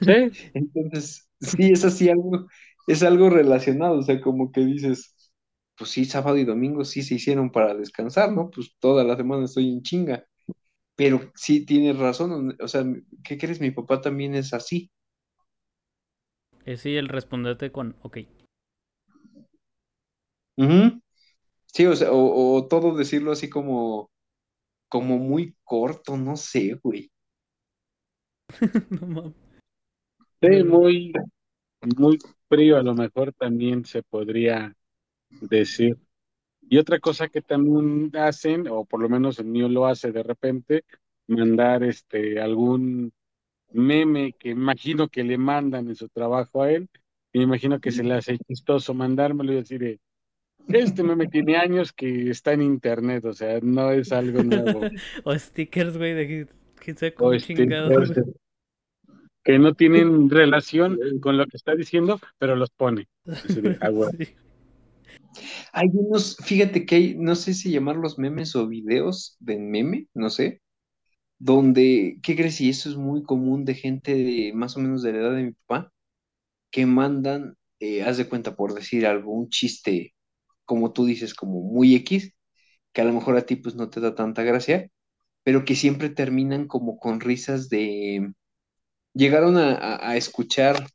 Sí, 0.00 0.32
Entonces, 0.54 1.28
sí, 1.40 1.72
es 1.72 1.84
así 1.84 2.08
algo, 2.08 2.46
es 2.86 3.02
algo 3.02 3.30
relacionado, 3.30 3.98
o 3.98 4.02
sea, 4.02 4.20
como 4.20 4.52
que 4.52 4.60
dices, 4.64 5.14
pues 5.76 5.90
sí, 5.90 6.04
sábado 6.04 6.36
y 6.38 6.44
domingo 6.44 6.84
sí 6.84 7.02
se 7.02 7.14
hicieron 7.16 7.50
para 7.52 7.74
descansar, 7.74 8.32
¿no? 8.32 8.50
Pues 8.50 8.74
toda 8.78 9.04
la 9.04 9.16
semana 9.16 9.44
estoy 9.44 9.70
en 9.72 9.82
chinga, 9.82 10.24
pero 11.00 11.32
sí 11.34 11.64
tienes 11.64 11.96
razón, 11.98 12.58
o 12.60 12.68
sea, 12.68 12.84
¿qué 13.24 13.38
crees? 13.38 13.58
Mi 13.58 13.70
papá 13.70 14.02
también 14.02 14.34
es 14.34 14.52
así. 14.52 14.90
Es 16.64 16.80
sí 16.80 16.96
el 16.96 17.08
responderte 17.08 17.70
con, 17.70 17.96
ok. 18.00 18.16
Ujú. 20.56 21.00
Sí, 21.66 21.86
o 21.86 21.96
sea, 21.96 22.12
o, 22.12 22.56
o 22.58 22.68
todo 22.68 22.96
decirlo 22.96 23.32
así 23.32 23.50
como, 23.50 24.10
como 24.88 25.18
muy 25.18 25.56
corto, 25.64 26.16
no 26.18 26.36
sé, 26.36 26.74
güey. 26.82 27.10
No 28.90 29.06
mames. 29.06 29.34
sí, 30.40 30.64
muy, 30.64 31.12
muy 31.96 32.18
frío 32.48 32.78
a 32.78 32.82
lo 32.82 32.94
mejor 32.94 33.32
también 33.34 33.84
se 33.84 34.02
podría 34.02 34.74
decir. 35.42 35.98
Y 36.72 36.78
otra 36.78 37.00
cosa 37.00 37.26
que 37.26 37.42
también 37.42 38.12
hacen, 38.16 38.68
o 38.68 38.84
por 38.84 39.00
lo 39.00 39.08
menos 39.08 39.40
el 39.40 39.46
mío 39.46 39.68
lo 39.68 39.86
hace 39.86 40.12
de 40.12 40.22
repente, 40.22 40.84
mandar 41.26 41.82
este 41.82 42.40
algún 42.40 43.12
meme 43.72 44.34
que 44.38 44.50
imagino 44.50 45.08
que 45.08 45.24
le 45.24 45.36
mandan 45.36 45.88
en 45.88 45.96
su 45.96 46.08
trabajo 46.08 46.62
a 46.62 46.70
él, 46.70 46.88
y 47.32 47.40
me 47.40 47.44
imagino 47.44 47.80
que 47.80 47.90
se 47.90 48.04
le 48.04 48.14
hace 48.14 48.38
chistoso 48.38 48.94
mandármelo 48.94 49.52
y 49.52 49.56
decir, 49.56 49.98
este 50.68 51.02
meme 51.02 51.26
tiene 51.26 51.56
años 51.56 51.92
que 51.92 52.30
está 52.30 52.52
en 52.52 52.62
internet, 52.62 53.24
o 53.24 53.32
sea, 53.32 53.58
no 53.60 53.90
es 53.90 54.12
algo 54.12 54.44
nuevo. 54.44 54.82
o 55.24 55.36
stickers, 55.36 55.98
güey, 55.98 56.14
de 56.14 56.46
cómo 57.16 57.32
este, 57.32 57.54
chingados. 57.56 58.12
que 59.42 59.58
no 59.58 59.74
tienen 59.74 60.30
relación 60.30 61.00
con 61.18 61.36
lo 61.36 61.46
que 61.46 61.56
está 61.56 61.74
diciendo, 61.74 62.20
pero 62.38 62.54
los 62.54 62.70
pone. 62.70 63.08
Así 63.26 63.60
de, 63.60 63.76
ah, 63.80 63.88
güey. 63.88 64.10
Sí. 64.18 64.49
Hay 65.72 65.88
unos, 65.92 66.36
fíjate 66.44 66.86
que 66.86 66.96
hay, 66.96 67.14
no 67.16 67.34
sé 67.36 67.54
si 67.54 67.70
llamarlos 67.70 68.18
memes 68.18 68.56
o 68.56 68.66
videos 68.66 69.36
de 69.40 69.58
meme, 69.58 70.08
no 70.14 70.30
sé, 70.30 70.62
donde, 71.38 72.18
¿qué 72.22 72.36
crees? 72.36 72.60
Y 72.60 72.70
eso 72.70 72.90
es 72.90 72.96
muy 72.96 73.22
común 73.22 73.64
de 73.64 73.74
gente 73.74 74.14
de 74.14 74.52
más 74.54 74.76
o 74.76 74.80
menos 74.80 75.02
de 75.02 75.12
la 75.12 75.18
edad 75.20 75.36
de 75.36 75.44
mi 75.44 75.52
papá, 75.52 75.92
que 76.70 76.86
mandan, 76.86 77.56
eh, 77.80 78.02
haz 78.02 78.18
de 78.18 78.28
cuenta 78.28 78.56
por 78.56 78.74
decir 78.74 79.06
algo, 79.06 79.32
un 79.32 79.50
chiste, 79.50 80.14
como 80.64 80.92
tú 80.92 81.06
dices, 81.06 81.34
como 81.34 81.62
muy 81.62 81.94
X, 81.96 82.32
que 82.92 83.02
a 83.02 83.04
lo 83.04 83.12
mejor 83.14 83.36
a 83.36 83.46
ti 83.46 83.56
pues 83.56 83.74
no 83.76 83.90
te 83.90 84.00
da 84.00 84.14
tanta 84.14 84.42
gracia, 84.44 84.90
pero 85.44 85.64
que 85.64 85.76
siempre 85.76 86.10
terminan 86.10 86.68
como 86.68 86.98
con 86.98 87.20
risas 87.20 87.68
de... 87.68 88.32
¿Llegaron 89.14 89.56
a, 89.58 90.16
escuchar 90.16 90.86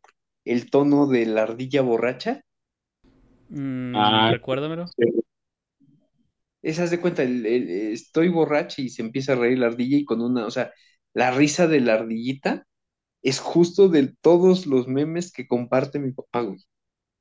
el 0.45 0.69
tono 0.69 1.07
de 1.07 1.25
la 1.25 1.43
ardilla 1.43 1.81
borracha? 1.81 2.44
Mm, 3.49 4.27
Ah, 4.27 4.31
recuérdamelo. 4.31 4.93
sí. 4.97 5.05
Esa 6.61 6.84
haz 6.84 6.91
de 6.91 6.99
cuenta, 7.01 7.23
el- 7.23 7.45
el- 7.45 7.69
estoy 7.93 8.30
borracha 8.30 8.81
y 8.81 8.89
se 8.89 9.01
empieza 9.03 9.34
a 9.34 9.35
reír 9.35 9.59
la 9.59 9.67
ardilla 9.67 9.97
y 9.97 10.05
con 10.05 10.22
una, 10.22 10.45
o 10.45 10.51
sea, 10.51 10.72
la 11.13 11.31
risa 11.31 11.67
de 11.67 11.80
la 11.81 11.93
ardillita 11.95 12.65
es 13.23 13.39
justo 13.39 13.89
de 13.89 14.15
todos 14.22 14.67
los 14.67 14.88
memes 14.88 15.31
que 15.34 15.47
comparte 15.47 15.99
mi 15.99 16.13
papá, 16.13 16.41
güey. 16.43 16.59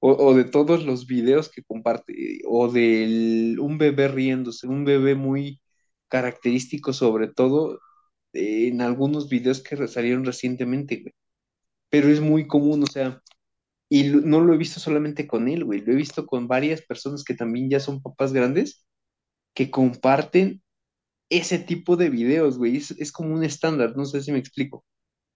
O, 0.01 0.13
o 0.13 0.35
de 0.35 0.45
todos 0.45 0.85
los 0.87 1.07
videos 1.09 1.51
que 1.51 1.63
comparte, 1.65 2.41
o 2.49 2.69
de 2.73 3.57
un 3.61 3.79
bebé 3.79 4.09
riéndose, 4.09 4.67
un 4.69 4.85
bebé 4.85 5.15
muy 5.17 5.61
característico 6.09 6.93
sobre 6.95 7.29
todo 7.29 7.81
eh, 8.35 8.69
en 8.69 8.81
algunos 8.83 9.29
videos 9.31 9.63
que 9.63 9.89
salieron 9.89 10.25
recientemente, 10.27 10.99
güey. 11.03 11.15
Pero 11.91 12.09
es 12.09 12.21
muy 12.21 12.47
común, 12.47 12.83
o 12.83 12.87
sea, 12.87 13.23
y 13.99 14.05
no 14.11 14.41
lo 14.41 14.55
he 14.55 14.59
visto 14.59 14.81
solamente 14.81 15.27
con 15.27 15.49
él, 15.49 15.65
güey, 15.65 15.81
lo 15.83 15.93
he 15.93 15.97
visto 15.97 16.27
con 16.27 16.49
varias 16.49 16.83
personas 16.83 17.25
que 17.25 17.35
también 17.35 17.71
ya 17.71 17.81
son 17.81 18.03
papás 18.03 18.33
grandes 18.33 18.87
que 19.55 19.71
comparten 19.71 20.63
ese 21.31 21.59
tipo 21.61 21.97
de 21.97 22.11
videos, 22.11 22.59
güey. 22.59 22.77
Es, 22.79 22.93
es 22.93 23.13
como 23.13 23.35
un 23.35 23.45
estándar, 23.45 23.97
no 23.97 24.07
sé 24.07 24.23
si 24.23 24.33
me 24.33 24.39
explico. 24.41 24.85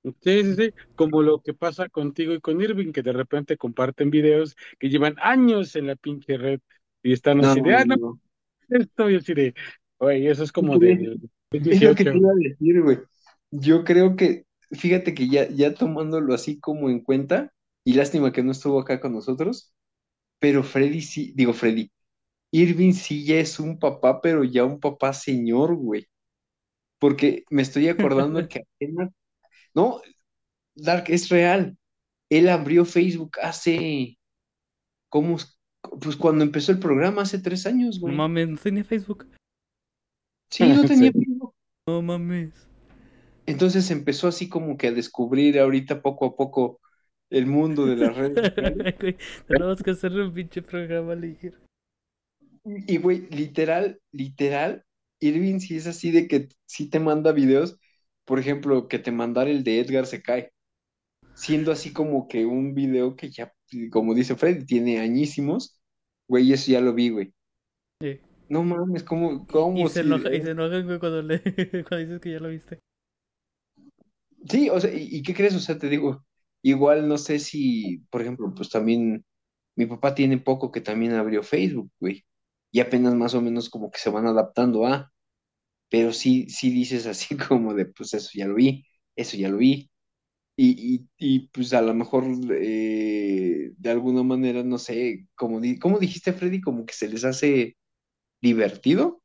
Sí, 0.05 0.43
sí, 0.45 0.55
sí, 0.57 0.71
como 0.95 1.23
lo 1.23 1.41
que 1.43 1.55
pasa 1.55 1.89
contigo 1.89 2.33
y 2.33 2.41
con 2.41 2.61
Irving, 2.61 2.93
que 2.93 3.03
de 3.03 3.13
repente 3.13 3.57
comparten 3.59 4.11
videos 4.11 4.57
que 4.79 4.89
llevan 4.89 5.17
años 5.21 5.75
en 5.77 5.87
la 5.89 5.97
pinche 5.97 6.39
red 6.39 6.61
y 7.03 7.13
están 7.13 7.41
No, 7.41 7.41
así 7.41 7.61
de, 7.61 7.75
ah, 7.75 7.85
no, 7.85 7.97
no. 7.97 8.21
esto, 8.69 9.11
y 9.11 9.17
así 9.17 9.35
de, 9.35 9.55
oye, 9.99 10.31
eso 10.31 10.45
es 10.45 10.53
como 10.53 10.79
del 10.79 11.21
Es 11.69 11.83
lo 11.83 11.95
que 11.95 12.05
te 12.07 12.11
18. 12.11 12.19
iba 12.19 12.31
a 12.31 12.35
decir, 12.35 12.83
güey. 12.83 12.99
Yo 13.51 13.85
creo 13.85 14.17
que, 14.17 14.45
fíjate 14.73 15.15
que 15.15 15.29
ya, 15.29 15.49
ya 15.49 15.75
tomándolo 15.75 16.35
así 16.35 16.61
como 16.61 16.91
en 16.91 17.01
cuenta, 17.01 17.53
y 17.89 17.95
lástima 17.95 18.33
que 18.33 18.43
no 18.43 18.53
estuvo 18.53 18.79
acá 18.79 19.01
con 19.01 19.15
nosotros, 19.15 19.73
pero 20.39 20.63
Freddy 20.63 21.01
sí, 21.01 21.33
digo 21.35 21.55
Freddy, 21.55 21.91
Irving 22.51 22.93
sí 22.93 23.25
ya 23.25 23.37
es 23.37 23.59
un 23.59 23.79
papá, 23.79 24.21
pero 24.21 24.45
ya 24.45 24.67
un 24.67 24.79
papá 24.79 25.15
señor, 25.15 25.75
güey. 25.75 26.07
Porque 26.99 27.45
me 27.49 27.63
estoy 27.63 27.89
acordando 27.89 28.47
que 28.49 28.61
apenas, 28.61 29.11
no, 29.75 30.03
Dark, 30.75 31.07
es 31.09 31.31
real. 31.31 31.79
Él 32.29 32.51
abrió 32.51 32.85
Facebook 32.85 33.39
hace, 33.41 34.19
¿cómo? 35.09 35.37
es? 35.37 35.59
Pues 36.03 36.15
cuando 36.17 36.45
empezó 36.45 36.73
el 36.73 36.79
programa, 36.79 37.23
hace 37.23 37.39
tres 37.39 37.65
años, 37.65 37.97
No 37.97 38.03
güey. 38.03 38.17
mames, 38.17 38.49
no 38.51 38.59
tenía 38.59 38.85
Facebook. 38.85 39.27
Sí, 40.51 40.65
no 40.65 40.85
tenía. 40.87 41.11
Facebook. 41.11 41.55
No 41.87 42.03
mames. 42.03 42.69
Entonces 43.47 43.91
empezó 43.91 44.29
así 44.29 44.51
como 44.51 44.77
que 44.77 44.89
a 44.89 44.93
descubrir 44.93 45.59
ahorita 45.59 46.03
poco 46.03 46.27
a 46.27 46.37
poco 46.37 46.81
el 47.31 47.47
mundo 47.47 47.87
de 47.87 47.97
las 47.97 48.17
redes 48.17 48.41
sociales. 48.57 48.95
Tenemos 49.47 49.83
que 49.83 49.91
hacer 49.93 50.13
un 50.13 50.33
pinche 50.33 50.63
programa 50.63 51.15
ligero. 51.15 51.59
Y, 52.65 52.99
güey, 52.99 53.29
literal, 53.31 54.01
literal, 54.13 54.85
Irving 55.21 55.59
sí 55.61 55.77
es 55.77 55.87
así 55.87 56.11
de 56.11 56.29
que 56.29 56.49
sí 56.67 56.89
te 56.91 57.01
manda 57.01 57.33
videos, 57.33 57.79
por 58.25 58.39
ejemplo, 58.39 58.89
que 58.89 58.99
te 58.99 59.11
mandara 59.13 59.51
el 59.51 59.65
de 59.65 59.81
Edgar 59.81 60.07
se 60.07 60.23
cae, 60.23 60.53
siendo 61.35 61.73
así 61.73 61.93
como 61.93 62.29
que 62.29 62.47
un 62.47 62.75
video 62.75 63.17
que 63.17 63.31
ya, 63.31 63.53
como 63.91 64.15
dice 64.15 64.37
Freddy, 64.37 64.67
tiene 64.67 65.01
añísimos, 65.01 65.81
güey, 66.29 66.53
eso 66.53 66.73
ya 66.73 66.81
lo 66.81 66.95
vi, 66.95 67.11
güey. 67.11 67.35
Sí. 68.03 68.21
No 68.49 68.63
mames, 68.65 69.03
¿cómo, 69.05 69.47
cómo 69.47 69.87
y 69.87 69.89
se 69.89 69.95
si- 69.95 70.01
enoja, 70.01 70.35
y 70.35 70.43
se 70.43 70.51
enojan, 70.51 70.87
güey, 70.87 70.99
cuando, 70.99 71.23
le, 71.23 71.41
cuando 71.89 71.99
dices 71.99 72.21
que 72.21 72.33
ya 72.33 72.41
lo 72.41 72.49
viste. 72.49 72.79
Sí, 74.49 74.69
o 74.71 74.81
sea, 74.81 74.93
¿y, 74.93 75.17
y 75.17 75.23
qué 75.23 75.35
crees? 75.35 75.55
O 75.55 75.61
sea, 75.61 75.79
te 75.79 75.89
digo, 75.89 76.25
igual 76.71 77.09
no 77.09 77.19
sé 77.19 77.39
si, 77.39 77.99
por 78.11 78.23
ejemplo, 78.23 78.53
pues 78.55 78.71
también 78.71 79.25
mi 79.77 79.87
papá 79.87 80.15
tiene 80.15 80.39
poco 80.39 80.71
que 80.73 80.81
también 80.81 81.15
abrió 81.15 81.43
Facebook, 81.43 81.91
güey, 82.01 82.25
y 82.73 82.81
apenas 82.81 83.15
más 83.15 83.35
o 83.35 83.43
menos 83.43 83.71
como 83.71 83.91
que 83.91 83.99
se 83.99 84.11
van 84.11 84.27
adaptando 84.27 84.87
a, 84.87 85.13
pero 85.91 86.13
sí, 86.13 86.49
sí 86.51 86.71
dices 86.71 87.07
así 87.07 87.37
como 87.49 87.75
de, 87.75 87.87
pues 87.87 88.15
eso 88.15 88.31
ya 88.35 88.47
lo 88.49 88.55
vi, 88.57 88.85
eso 89.17 89.37
ya 89.37 89.49
lo 89.51 89.59
vi, 89.59 89.91
y, 90.57 91.07
y, 91.19 91.49
pues 91.51 91.73
a 91.75 91.83
lo 91.83 91.95
mejor 91.95 92.25
eh, 92.53 93.73
de 93.77 93.91
alguna 93.91 94.23
manera, 94.25 94.63
no 94.65 94.79
sé, 94.79 95.27
como, 95.37 95.61
di- 95.61 95.79
¿cómo 95.79 95.99
dijiste, 96.01 96.33
Freddy? 96.35 96.61
Como 96.61 96.87
que 96.87 96.95
se 96.95 97.09
les 97.09 97.25
hace 97.25 97.77
divertido. 98.43 99.23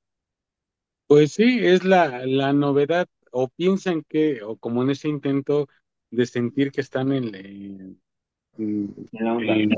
Pues 1.08 1.34
sí, 1.34 1.60
es 1.62 1.84
la, 1.84 2.26
la 2.26 2.54
novedad, 2.54 3.08
o 3.32 3.48
piensan 3.50 4.04
que, 4.10 4.42
o 4.44 4.58
como 4.58 4.84
en 4.84 4.90
ese 4.92 5.08
intento 5.10 5.68
de 6.16 6.26
sentir 6.26 6.72
que 6.72 6.82
están 6.82 7.12
en, 7.14 7.36
en- 7.36 8.02
en- 8.58 9.10
la 9.14 9.34
onda. 9.36 9.54
en- 9.54 9.72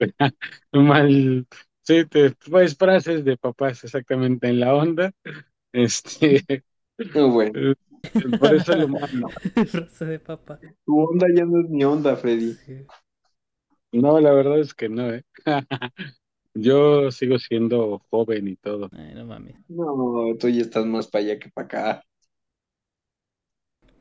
mal 0.72 1.46
Sí, 1.82 2.06
te, 2.06 2.32
pues 2.50 2.76
frases 2.76 3.24
de 3.24 3.36
papás 3.36 3.84
exactamente 3.84 4.48
en 4.48 4.60
la 4.60 4.74
onda. 4.74 5.12
Este, 5.72 6.44
No, 7.14 7.30
güey. 7.32 7.52
eh, 7.54 7.74
por 8.38 8.54
eso 8.54 8.74
lo 8.76 8.88
mando. 8.88 9.28
Frase 9.72 10.04
de 10.04 10.18
papá. 10.18 10.58
Tu 10.86 10.92
onda 10.98 11.26
ya 11.36 11.44
no 11.44 11.60
es 11.60 11.68
mi 11.70 11.84
onda, 11.84 12.16
Freddy. 12.16 12.54
Sí. 12.54 12.86
No, 13.92 14.18
la 14.20 14.32
verdad 14.32 14.58
es 14.60 14.74
que 14.74 14.88
no, 14.88 15.12
¿eh? 15.14 15.22
Yo 16.54 17.10
sigo 17.12 17.38
siendo 17.38 18.00
joven 18.10 18.48
y 18.48 18.56
todo. 18.56 18.90
Ay, 18.92 19.14
no 19.14 19.26
mames. 19.26 19.56
No, 19.68 20.36
tú 20.40 20.48
ya 20.48 20.62
estás 20.62 20.86
más 20.86 21.08
para 21.08 21.24
allá 21.24 21.38
que 21.38 21.50
para 21.50 21.66
acá. 21.66 22.04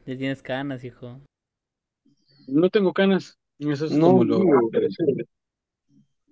Ya 0.05 0.17
tienes 0.17 0.41
canas, 0.41 0.83
hijo. 0.85 1.19
No 2.47 2.69
tengo 2.69 2.93
canas. 2.93 3.37
Eso 3.59 3.85
es 3.85 3.91
No, 3.93 4.07
como 4.07 4.23
lo 4.23 4.63
interesante. 4.63 5.25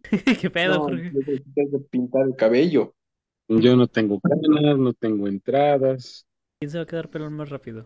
¿Qué 0.41 0.49
pedo, 0.49 0.75
No, 0.75 0.85
Jorge? 0.85 1.11
necesitas 1.13 1.71
de 1.71 1.79
pintar 1.89 2.27
el 2.27 2.35
cabello. 2.35 2.93
Yo 3.47 3.75
no 3.75 3.87
tengo 3.87 4.19
canas, 4.19 4.77
no 4.77 4.93
tengo 4.93 5.27
entradas. 5.27 6.25
¿Quién 6.59 6.71
se 6.71 6.77
va 6.77 6.83
a 6.83 6.87
quedar 6.87 7.09
pelón 7.09 7.33
más 7.33 7.49
rápido? 7.49 7.85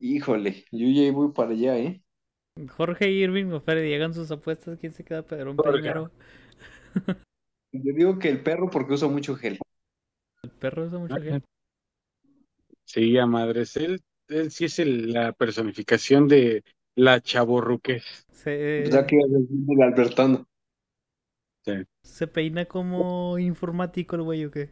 Híjole, 0.00 0.64
yo 0.72 0.88
ya 0.88 1.12
voy 1.12 1.32
para 1.32 1.50
allá, 1.50 1.78
¿eh? 1.78 2.02
Jorge 2.68 3.10
Irving 3.10 3.52
o 3.52 3.60
Freddy, 3.60 3.94
hagan 3.94 4.14
sus 4.14 4.30
apuestas. 4.30 4.78
¿Quién 4.78 4.92
se 4.92 5.04
queda 5.04 5.22
pelón 5.22 5.56
primero? 5.56 6.10
Yo 7.72 7.94
digo 7.94 8.18
que 8.18 8.28
el 8.28 8.42
perro 8.42 8.68
porque 8.68 8.94
usa 8.94 9.06
mucho 9.08 9.36
gel. 9.36 9.58
El 10.42 10.50
perro 10.50 10.86
usa 10.86 10.98
mucho 10.98 11.14
Ajá. 11.14 11.22
gel. 11.22 11.44
Sí, 12.84 13.16
a 13.18 13.26
madres. 13.26 13.76
Él, 13.76 14.00
él 14.30 14.50
sí 14.50 14.64
es 14.66 14.78
el- 14.78 15.12
la 15.12 15.32
personificación 15.32 16.28
de 16.28 16.64
la 16.96 17.20
chavorruquez. 17.20 18.04
Se, 18.32 18.84
O 18.86 18.90
sea 18.90 19.06
que 19.06 19.18
es 19.18 19.24
el 19.68 19.82
Albertano. 19.82 20.46
se 22.02 22.26
peina 22.26 22.64
como 22.64 23.38
informático 23.38 24.16
el 24.16 24.22
güey 24.22 24.44
o 24.46 24.50
qué? 24.50 24.70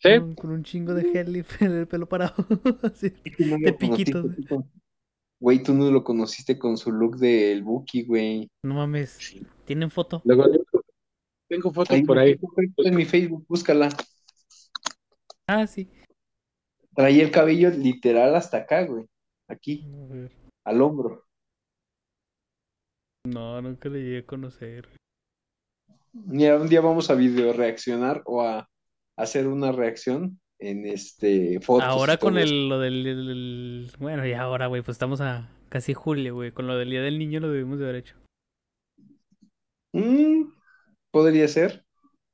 Sí, 0.00 0.10
Con, 0.20 0.34
con 0.36 0.50
un 0.52 0.62
chingo 0.62 0.94
de 0.94 1.10
gel 1.10 1.36
y 1.36 1.44
el 1.60 1.88
pelo 1.88 2.08
parado. 2.08 2.34
Así. 2.82 3.12
No 3.38 3.56
De 3.58 4.46
con- 4.48 4.70
Güey, 5.40 5.62
tú 5.62 5.72
no 5.74 5.90
lo 5.90 6.02
conociste 6.02 6.58
con 6.58 6.76
su 6.76 6.90
look 6.90 7.16
del 7.18 7.62
Buki, 7.62 8.02
güey. 8.02 8.48
No 8.64 8.74
mames. 8.74 9.18
¿Tienen 9.64 9.90
foto? 9.90 10.20
luego 10.24 10.44
tengo 11.48 11.72
fotos 11.72 11.94
Ahí 11.96 12.02
por 12.04 12.18
ahí. 12.18 12.36
en 12.78 12.94
mi 12.94 13.04
Facebook, 13.04 13.44
búscala. 13.48 13.88
Ah, 15.46 15.66
sí. 15.66 15.88
Traía 16.98 17.22
el 17.22 17.30
cabello 17.30 17.70
literal 17.70 18.34
hasta 18.34 18.56
acá, 18.56 18.84
güey. 18.84 19.04
Aquí, 19.48 19.86
A 20.10 20.12
ver. 20.12 20.32
al 20.64 20.82
hombro. 20.82 21.24
No, 23.24 23.62
nunca 23.62 23.88
le 23.88 24.00
llegué 24.02 24.18
a 24.18 24.26
conocer. 24.26 24.88
Mira, 26.12 26.56
un 26.60 26.68
día 26.68 26.80
vamos 26.80 27.08
a 27.08 27.14
video 27.14 27.52
reaccionar 27.52 28.22
o 28.24 28.42
a 28.42 28.68
hacer 29.16 29.46
una 29.46 29.70
reacción 29.70 30.40
en 30.58 30.86
este 30.86 31.60
fotos. 31.60 31.84
y 31.86 31.88
Ahora 31.88 32.16
con 32.16 32.36
el, 32.36 32.68
lo 32.68 32.80
del, 32.80 33.06
el- 33.06 33.30
el- 33.30 33.92
Bueno, 34.00 34.26
ya 34.26 34.40
ahora, 34.42 34.66
güey, 34.66 34.82
pues 34.82 34.96
estamos 34.96 35.20
a 35.20 35.48
casi 35.68 35.94
julio, 35.94 36.34
güey. 36.34 36.50
Con 36.50 36.66
lo 36.66 36.76
del 36.76 36.90
Día 36.90 37.02
del 37.02 37.20
Niño 37.20 37.38
lo 37.38 37.48
debimos 37.52 37.78
de 37.78 37.84
haber 37.84 37.96
hecho. 37.96 38.16
Mm, 39.92 40.50
podría 41.12 41.46
ser. 41.46 41.84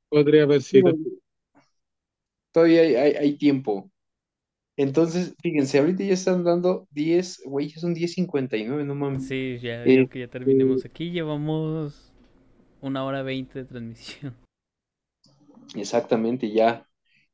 Podría 0.08 0.44
haber 0.44 0.62
sido. 0.62 0.94
Todavía 2.50 2.80
hay, 2.80 2.94
hay- 2.94 3.12
hay 3.16 3.36
tiempo. 3.36 3.90
Entonces, 4.76 5.34
fíjense, 5.40 5.78
ahorita 5.78 6.02
ya 6.02 6.14
están 6.14 6.42
dando 6.42 6.88
10, 6.90 7.42
güey, 7.44 7.68
ya 7.68 7.78
son 7.78 7.94
10.59, 7.94 8.84
no 8.84 8.94
mames. 8.94 9.28
Sí, 9.28 9.58
ya, 9.62 9.84
Eh, 9.84 10.08
que 10.08 10.20
ya 10.20 10.28
terminemos 10.28 10.84
aquí. 10.84 11.10
Llevamos 11.10 12.12
una 12.80 13.04
hora 13.04 13.22
veinte 13.22 13.60
de 13.60 13.64
transmisión. 13.66 14.34
Exactamente, 15.76 16.50
ya 16.50 16.86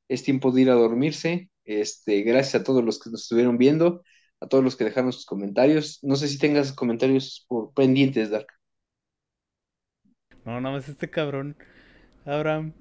es 0.09 0.23
tiempo 0.23 0.53
de 0.53 0.63
ir 0.63 0.71
a 0.71 0.75
dormirse. 0.75 1.49
Este, 1.65 2.23
gracias 2.23 2.61
a 2.61 2.65
todos 2.65 2.85
los 2.85 2.99
que 2.99 3.11
nos 3.11 3.23
estuvieron 3.23 3.57
viendo, 3.57 4.03
a 4.41 4.47
todos 4.47 4.63
los 4.63 4.77
que 4.77 4.85
dejaron 4.85 5.13
sus 5.13 5.25
comentarios. 5.25 5.99
No 6.03 6.17
sé 6.17 6.29
si 6.29 6.39
tengas 6.39 6.73
comentarios 6.73 7.47
por 7.49 7.73
pendientes, 7.73 8.31
Dark. 8.31 8.49
No, 10.45 10.61
nada 10.61 10.75
más 10.75 10.89
este 10.89 11.09
cabrón. 11.09 11.57
Abraham, 12.25 12.73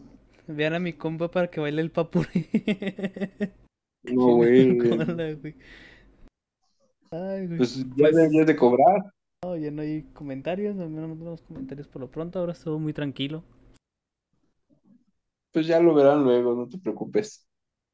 vean 0.47 0.73
a 0.73 0.79
mi 0.79 0.93
compa 0.93 1.31
para 1.31 1.49
que 1.49 1.59
baile 1.59 1.81
el 1.81 1.91
papuri. 1.91 2.49
No, 4.03 4.35
güey. 4.35 4.77
Ay. 7.11 7.47
Pues 7.57 7.75
ya 7.75 7.85
Pues, 7.97 8.15
deberías 8.15 8.47
de 8.47 8.55
cobrar. 8.55 9.11
no, 9.43 9.57
ya 9.57 9.71
no 9.71 9.81
hay 9.81 10.03
comentarios, 10.13 10.75
no 10.75 10.85
tenemos 10.85 11.41
comentarios 11.41 11.87
por 11.87 12.01
lo 12.01 12.11
pronto. 12.11 12.39
Ahora 12.39 12.53
estuvo 12.53 12.79
muy 12.79 12.93
tranquilo. 12.93 13.43
Pues 15.51 15.67
ya 15.67 15.79
lo 15.79 15.93
verán 15.93 16.23
luego, 16.23 16.55
no 16.55 16.67
te 16.69 16.77
preocupes. 16.77 17.47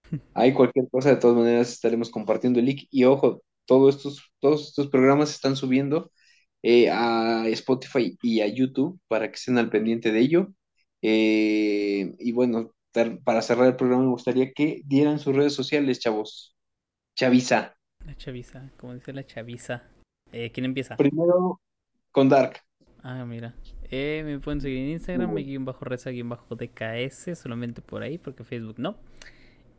Hay 0.34 0.54
cualquier 0.54 0.90
cosa, 0.90 1.10
de 1.10 1.18
todas 1.18 1.38
maneras 1.38 1.72
estaremos 1.72 2.10
compartiendo 2.12 2.60
el 2.60 2.66
link. 2.68 2.84
Y 2.92 3.06
ojo, 3.06 3.44
todos 3.66 3.96
estos, 3.98 4.32
todos 4.40 4.68
estos 4.70 4.88
programas 4.90 5.30
se 5.30 5.36
están 5.36 5.56
subiendo 5.56 6.12
eh, 6.64 6.90
a 6.92 7.48
Spotify 7.50 8.18
y 8.22 8.42
a 8.42 8.48
YouTube 8.48 9.00
para 9.08 9.30
que 9.30 9.36
estén 9.38 9.58
al 9.58 9.70
pendiente 9.70 10.12
de 10.12 10.20
ello. 10.20 10.50
Eh, 11.02 12.14
y 12.20 12.32
bueno, 12.34 12.74
para 13.24 13.42
cerrar 13.42 13.68
el 13.68 13.76
programa 13.76 14.04
me 14.04 14.10
gustaría 14.10 14.52
que 14.52 14.82
dieran 14.86 15.20
sus 15.20 15.36
redes 15.36 15.54
sociales, 15.54 16.00
chavos. 16.00 16.56
Chaviza. 17.16 17.76
La 18.06 18.16
chaviza, 18.16 18.72
como 18.78 18.94
dice 18.94 19.14
la 19.14 19.26
chaviza. 19.26 19.84
Eh, 20.32 20.52
¿Quién 20.52 20.66
empieza? 20.66 20.96
Primero 20.98 21.62
con 22.12 22.30
Dark. 22.30 22.62
Ah, 23.04 23.26
mira. 23.26 23.56
Eh, 23.92 24.24
me 24.26 24.40
pueden 24.40 24.62
seguir 24.62 24.80
en 24.80 24.90
Instagram, 24.92 25.32
me 25.32 25.44
guion 25.44 25.64
bajo 25.64 25.86
reza 25.86 26.10
guion 26.10 26.30
bajo 26.30 26.56
DKS, 26.56 27.36
solamente 27.36 27.82
por 27.82 28.02
ahí, 28.02 28.18
porque 28.18 28.44
Facebook 28.44 28.80
no. 28.80 28.98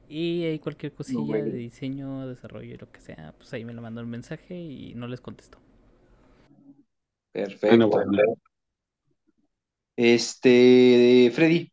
Y 0.09 0.45
hay 0.45 0.59
cualquier 0.61 0.93
cosilla 0.93 1.37
de 1.37 1.51
diseño, 1.51 2.29
desarrollo, 2.29 2.77
lo 2.79 2.91
que 2.91 3.01
sea, 3.01 3.35
pues 3.37 3.53
ahí 3.53 3.65
me 3.65 3.73
lo 3.73 3.83
mandan 3.83 4.05
un 4.05 4.11
mensaje 4.11 4.55
y 4.55 4.95
no 4.95 5.09
les 5.09 5.21
contesto. 5.21 5.59
Perfecto. 7.33 7.67
Bueno, 7.69 7.89
bueno. 7.89 8.37
Este, 9.97 11.31
Freddy. 11.35 11.73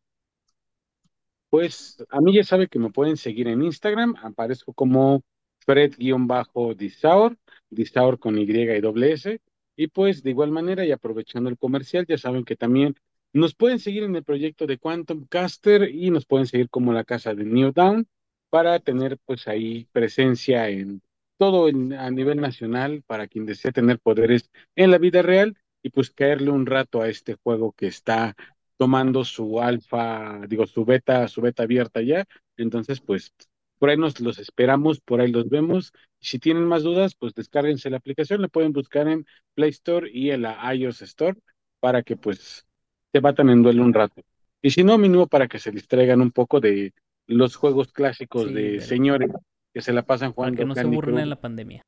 Pues 1.54 2.04
a 2.10 2.20
mí 2.20 2.34
ya 2.34 2.44
sabe 2.44 2.68
que 2.68 2.80
me 2.80 2.90
pueden 2.90 3.16
seguir 3.16 3.48
en 3.48 3.62
Instagram, 3.62 4.16
aparezco 4.24 4.74
como 4.74 5.22
Fred-Disaur, 5.60 7.38
Disaur 7.70 8.18
con 8.18 8.40
Y 8.40 8.52
y 8.52 9.04
S, 9.04 9.40
y 9.76 9.86
pues 9.86 10.24
de 10.24 10.32
igual 10.32 10.50
manera 10.50 10.84
y 10.84 10.92
aprovechando 10.92 11.52
el 11.52 11.60
comercial, 11.60 12.08
ya 12.08 12.18
saben 12.18 12.44
que 12.44 12.56
también 12.56 12.96
nos 13.34 13.54
pueden 13.54 13.78
seguir 13.78 14.02
en 14.02 14.16
el 14.16 14.24
proyecto 14.24 14.66
de 14.66 14.80
Quantum 14.80 15.28
Caster 15.28 15.94
y 15.94 16.10
nos 16.10 16.26
pueden 16.26 16.48
seguir 16.48 16.72
como 16.72 16.92
la 16.92 17.04
casa 17.04 17.36
de 17.36 17.46
New 17.46 17.72
Down 17.72 18.08
para 18.50 18.80
tener 18.80 19.20
pues 19.24 19.48
ahí 19.48 19.88
presencia 19.92 20.70
en 20.70 21.04
todo 21.38 21.68
a 21.68 22.10
nivel 22.10 22.42
nacional 22.42 23.04
para 23.06 23.28
quien 23.28 23.46
desee 23.46 23.72
tener 23.72 24.00
poderes 24.00 24.50
en 24.76 24.90
la 24.90 24.98
vida 24.98 25.22
real 25.22 25.56
y 25.84 25.92
pues 25.92 26.10
caerle 26.10 26.50
un 26.50 26.66
rato 26.66 27.02
a 27.04 27.10
este 27.10 27.36
juego 27.44 27.74
que 27.74 27.86
está 27.86 28.36
tomando 28.78 29.24
su 29.26 29.62
alfa, 29.62 30.41
digo, 30.48 30.68
su 30.68 30.86
beta, 30.86 31.28
su 31.28 31.41
beta 31.41 31.64
abierta 31.64 32.02
ya. 32.02 32.26
Entonces, 32.58 33.02
pues, 33.02 33.34
por 33.80 33.90
ahí 33.90 33.98
nos 33.98 34.20
los 34.20 34.40
esperamos, 34.40 35.00
por 35.02 35.22
ahí 35.22 35.32
los 35.32 35.50
vemos. 35.50 35.94
Si 36.20 36.40
tienen 36.40 36.66
más 36.66 36.84
dudas, 36.84 37.16
pues 37.16 37.34
descárguense 37.34 37.90
la 37.90 37.98
aplicación, 37.98 38.41
la 38.41 38.48
pueden 38.48 38.74
buscar 38.74 39.08
en 39.08 39.26
Play 39.56 39.70
Store 39.72 40.10
y 40.12 40.32
en 40.32 40.44
la 40.44 40.74
iOS 40.74 41.02
Store 41.04 41.38
para 41.80 42.02
que 42.04 42.16
pues 42.16 42.66
se 43.12 43.20
batan 43.20 43.50
en 43.50 43.62
duelo 43.64 43.84
un 43.84 43.94
rato. 43.94 44.22
Y 44.62 44.70
si 44.72 44.84
no, 44.84 44.98
mínimo 44.98 45.28
para 45.28 45.48
que 45.48 45.60
se 45.60 45.72
distraigan 45.72 46.22
un 46.22 46.32
poco 46.32 46.60
de 46.62 46.94
los 47.28 47.56
juegos 47.56 47.91
clásicos 47.91 48.52
Sí, 48.54 48.54
de 48.54 48.80
señores 48.82 49.30
que 49.74 49.82
se 49.82 49.91
la 49.94 50.04
pasan 50.04 50.34
Para 50.40 50.52
que 50.54 50.64
jugando 50.64 50.66
no 50.66 50.76
se 50.76 50.82
Candy 50.82 50.95
aburren 50.95 51.16
Crush, 51.16 51.24
en 51.24 51.30
la 51.30 51.41
pandemia. 51.41 51.86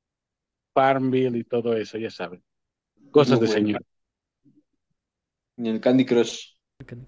Farmville 0.74 1.38
y 1.40 1.44
todo 1.44 1.74
eso, 1.76 1.98
ya 1.98 2.10
saben. 2.12 2.44
Cosas 3.12 3.40
Muy 3.40 3.42
de 3.42 3.48
bueno. 3.48 3.68
señor. 3.68 3.82
En 5.58 5.66
el 5.68 5.82
Candy 5.82 6.06
Crush. 6.06 6.55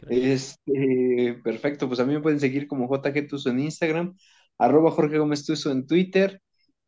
Este, 0.09 1.39
perfecto, 1.43 1.87
pues 1.87 1.99
a 1.99 2.05
mí 2.05 2.13
me 2.13 2.21
pueden 2.21 2.39
seguir 2.39 2.67
como 2.67 2.87
JG 2.87 3.27
Tuso 3.27 3.49
en 3.49 3.59
Instagram, 3.59 4.15
arroba 4.57 4.91
Jorge 4.91 5.17
Gómez 5.17 5.45
Tuso 5.45 5.71
en 5.71 5.85
Twitter. 5.87 6.41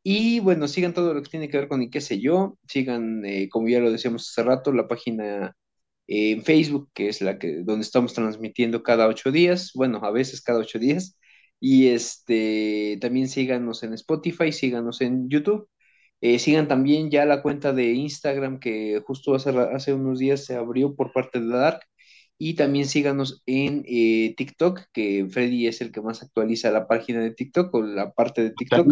Y 0.04 0.40
bueno, 0.40 0.68
sigan 0.68 0.94
todo 0.94 1.14
lo 1.14 1.22
que 1.22 1.30
tiene 1.30 1.50
que 1.50 1.58
ver 1.58 1.68
con 1.68 1.82
y 1.82 1.90
qué 1.90 2.02
sé 2.02 2.20
yo. 2.22 2.58
Sigan, 2.68 3.26
eh, 3.26 3.50
como 3.50 3.68
ya 3.68 3.80
lo 3.82 3.92
decíamos 3.92 4.30
hace 4.30 4.44
rato, 4.44 4.72
la 4.72 4.88
página 4.88 5.56
eh, 6.08 6.32
en 6.32 6.44
Facebook, 6.44 6.90
que 6.94 7.10
es 7.10 7.22
la 7.22 7.38
que 7.40 7.64
donde 7.64 7.84
estamos 7.84 8.14
transmitiendo 8.14 8.84
cada 8.84 9.08
ocho 9.08 9.32
días. 9.32 9.72
Bueno, 9.76 10.00
a 10.04 10.12
veces 10.12 10.42
cada 10.42 10.60
ocho 10.60 10.80
días. 10.80 11.18
Y 11.60 11.90
este 11.90 12.98
también 13.02 13.28
síganos 13.28 13.84
en 13.84 13.94
Spotify, 13.94 14.52
síganos 14.54 15.02
en 15.02 15.30
YouTube. 15.30 15.70
Eh, 16.22 16.40
sigan 16.40 16.68
también 16.68 17.12
ya 17.12 17.26
la 17.26 17.42
cuenta 17.42 17.74
de 17.74 17.94
Instagram 17.94 18.60
que 18.60 19.02
justo 19.06 19.36
hace, 19.36 19.52
hace 19.52 19.94
unos 19.94 20.20
días 20.20 20.46
se 20.46 20.56
abrió 20.56 20.96
por 20.96 21.12
parte 21.14 21.40
de 21.42 21.48
Dark. 21.48 21.82
Y 22.42 22.54
también 22.54 22.88
síganos 22.88 23.44
en 23.46 23.84
eh, 23.86 24.34
TikTok, 24.38 24.84
que 24.94 25.28
Freddy 25.30 25.68
es 25.68 25.82
el 25.82 25.92
que 25.92 26.02
más 26.02 26.24
actualiza 26.24 26.72
la 26.72 26.88
página 26.88 27.20
de 27.20 27.32
TikTok 27.32 27.76
o 27.76 27.82
la 27.82 28.14
parte 28.14 28.42
de 28.42 28.52
TikTok. 28.52 28.88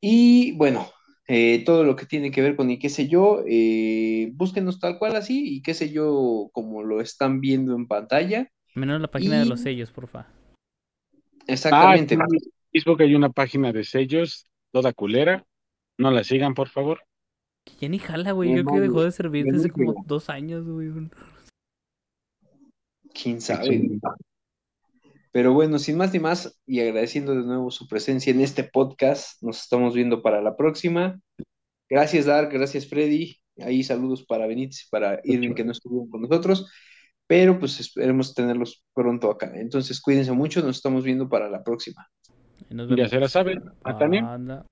Y 0.00 0.52
bueno, 0.52 0.88
eh, 1.26 1.64
todo 1.64 1.82
lo 1.82 1.96
que 1.96 2.06
tiene 2.06 2.30
que 2.30 2.42
ver 2.42 2.54
con 2.54 2.70
y 2.70 2.78
qué 2.78 2.88
sé 2.88 3.08
yo, 3.08 3.42
eh, 3.48 4.30
búsquenos 4.34 4.78
tal 4.78 4.98
cual 5.00 5.16
así 5.16 5.56
y 5.56 5.62
qué 5.62 5.74
sé 5.74 5.90
yo, 5.90 6.48
como 6.52 6.84
lo 6.84 7.00
están 7.00 7.40
viendo 7.40 7.74
en 7.74 7.88
pantalla. 7.88 8.48
Menos 8.76 9.00
la 9.00 9.08
página 9.08 9.40
de 9.40 9.46
los 9.46 9.60
sellos, 9.60 9.90
porfa. 9.90 10.28
Exactamente. 11.48 12.14
Ah, 12.14 12.24
en 12.30 12.40
Facebook 12.70 13.02
hay 13.02 13.14
una 13.16 13.30
página 13.30 13.72
de 13.72 13.82
sellos, 13.82 14.46
toda 14.70 14.92
culera. 14.92 15.44
No 15.98 16.12
la 16.12 16.22
sigan, 16.22 16.54
por 16.54 16.68
favor. 16.68 17.00
Que 17.66 17.72
ya 17.80 17.88
ni 17.88 17.98
jala, 17.98 18.32
güey. 18.32 18.54
No 18.54 18.64
Creo 18.64 18.74
que 18.74 18.80
dejó 18.80 19.02
de 19.02 19.10
servir 19.10 19.44
yo 19.44 19.52
no 19.52 19.58
desde 19.58 19.70
como 19.70 19.94
dos 20.06 20.30
años, 20.30 20.66
güey. 20.66 20.90
quién 23.12 23.40
sabe. 23.40 23.98
Pero 25.32 25.52
bueno, 25.52 25.78
sin 25.78 25.98
más 25.98 26.14
ni 26.14 26.20
más, 26.20 26.58
y 26.64 26.80
agradeciendo 26.80 27.34
de 27.34 27.42
nuevo 27.42 27.70
su 27.70 27.86
presencia 27.88 28.30
en 28.30 28.40
este 28.40 28.64
podcast, 28.64 29.42
nos 29.42 29.60
estamos 29.60 29.94
viendo 29.94 30.22
para 30.22 30.40
la 30.40 30.56
próxima. 30.56 31.20
Gracias, 31.90 32.24
Dark, 32.24 32.50
gracias, 32.50 32.86
Freddy. 32.86 33.36
Ahí 33.58 33.82
saludos 33.82 34.24
para 34.24 34.46
Benítez 34.46 34.84
y 34.86 34.90
para 34.90 35.20
Irving 35.24 35.54
que 35.54 35.64
no 35.64 35.72
estuvieron 35.72 36.08
con 36.08 36.22
nosotros, 36.22 36.70
pero 37.26 37.58
pues 37.58 37.80
esperemos 37.80 38.32
tenerlos 38.32 38.84
pronto 38.94 39.30
acá. 39.30 39.50
Entonces, 39.54 40.00
cuídense 40.00 40.32
mucho, 40.32 40.62
nos 40.62 40.76
estamos 40.76 41.04
viendo 41.04 41.28
para 41.28 41.50
la 41.50 41.62
próxima. 41.62 42.08
Y 42.70 42.74
nos 42.74 42.88
Ya 42.96 43.08
se 43.08 43.20
la 43.20 43.28
saben. 43.28 43.62
¿A 43.84 43.98
Tania? 43.98 44.32
Anda. 44.32 44.66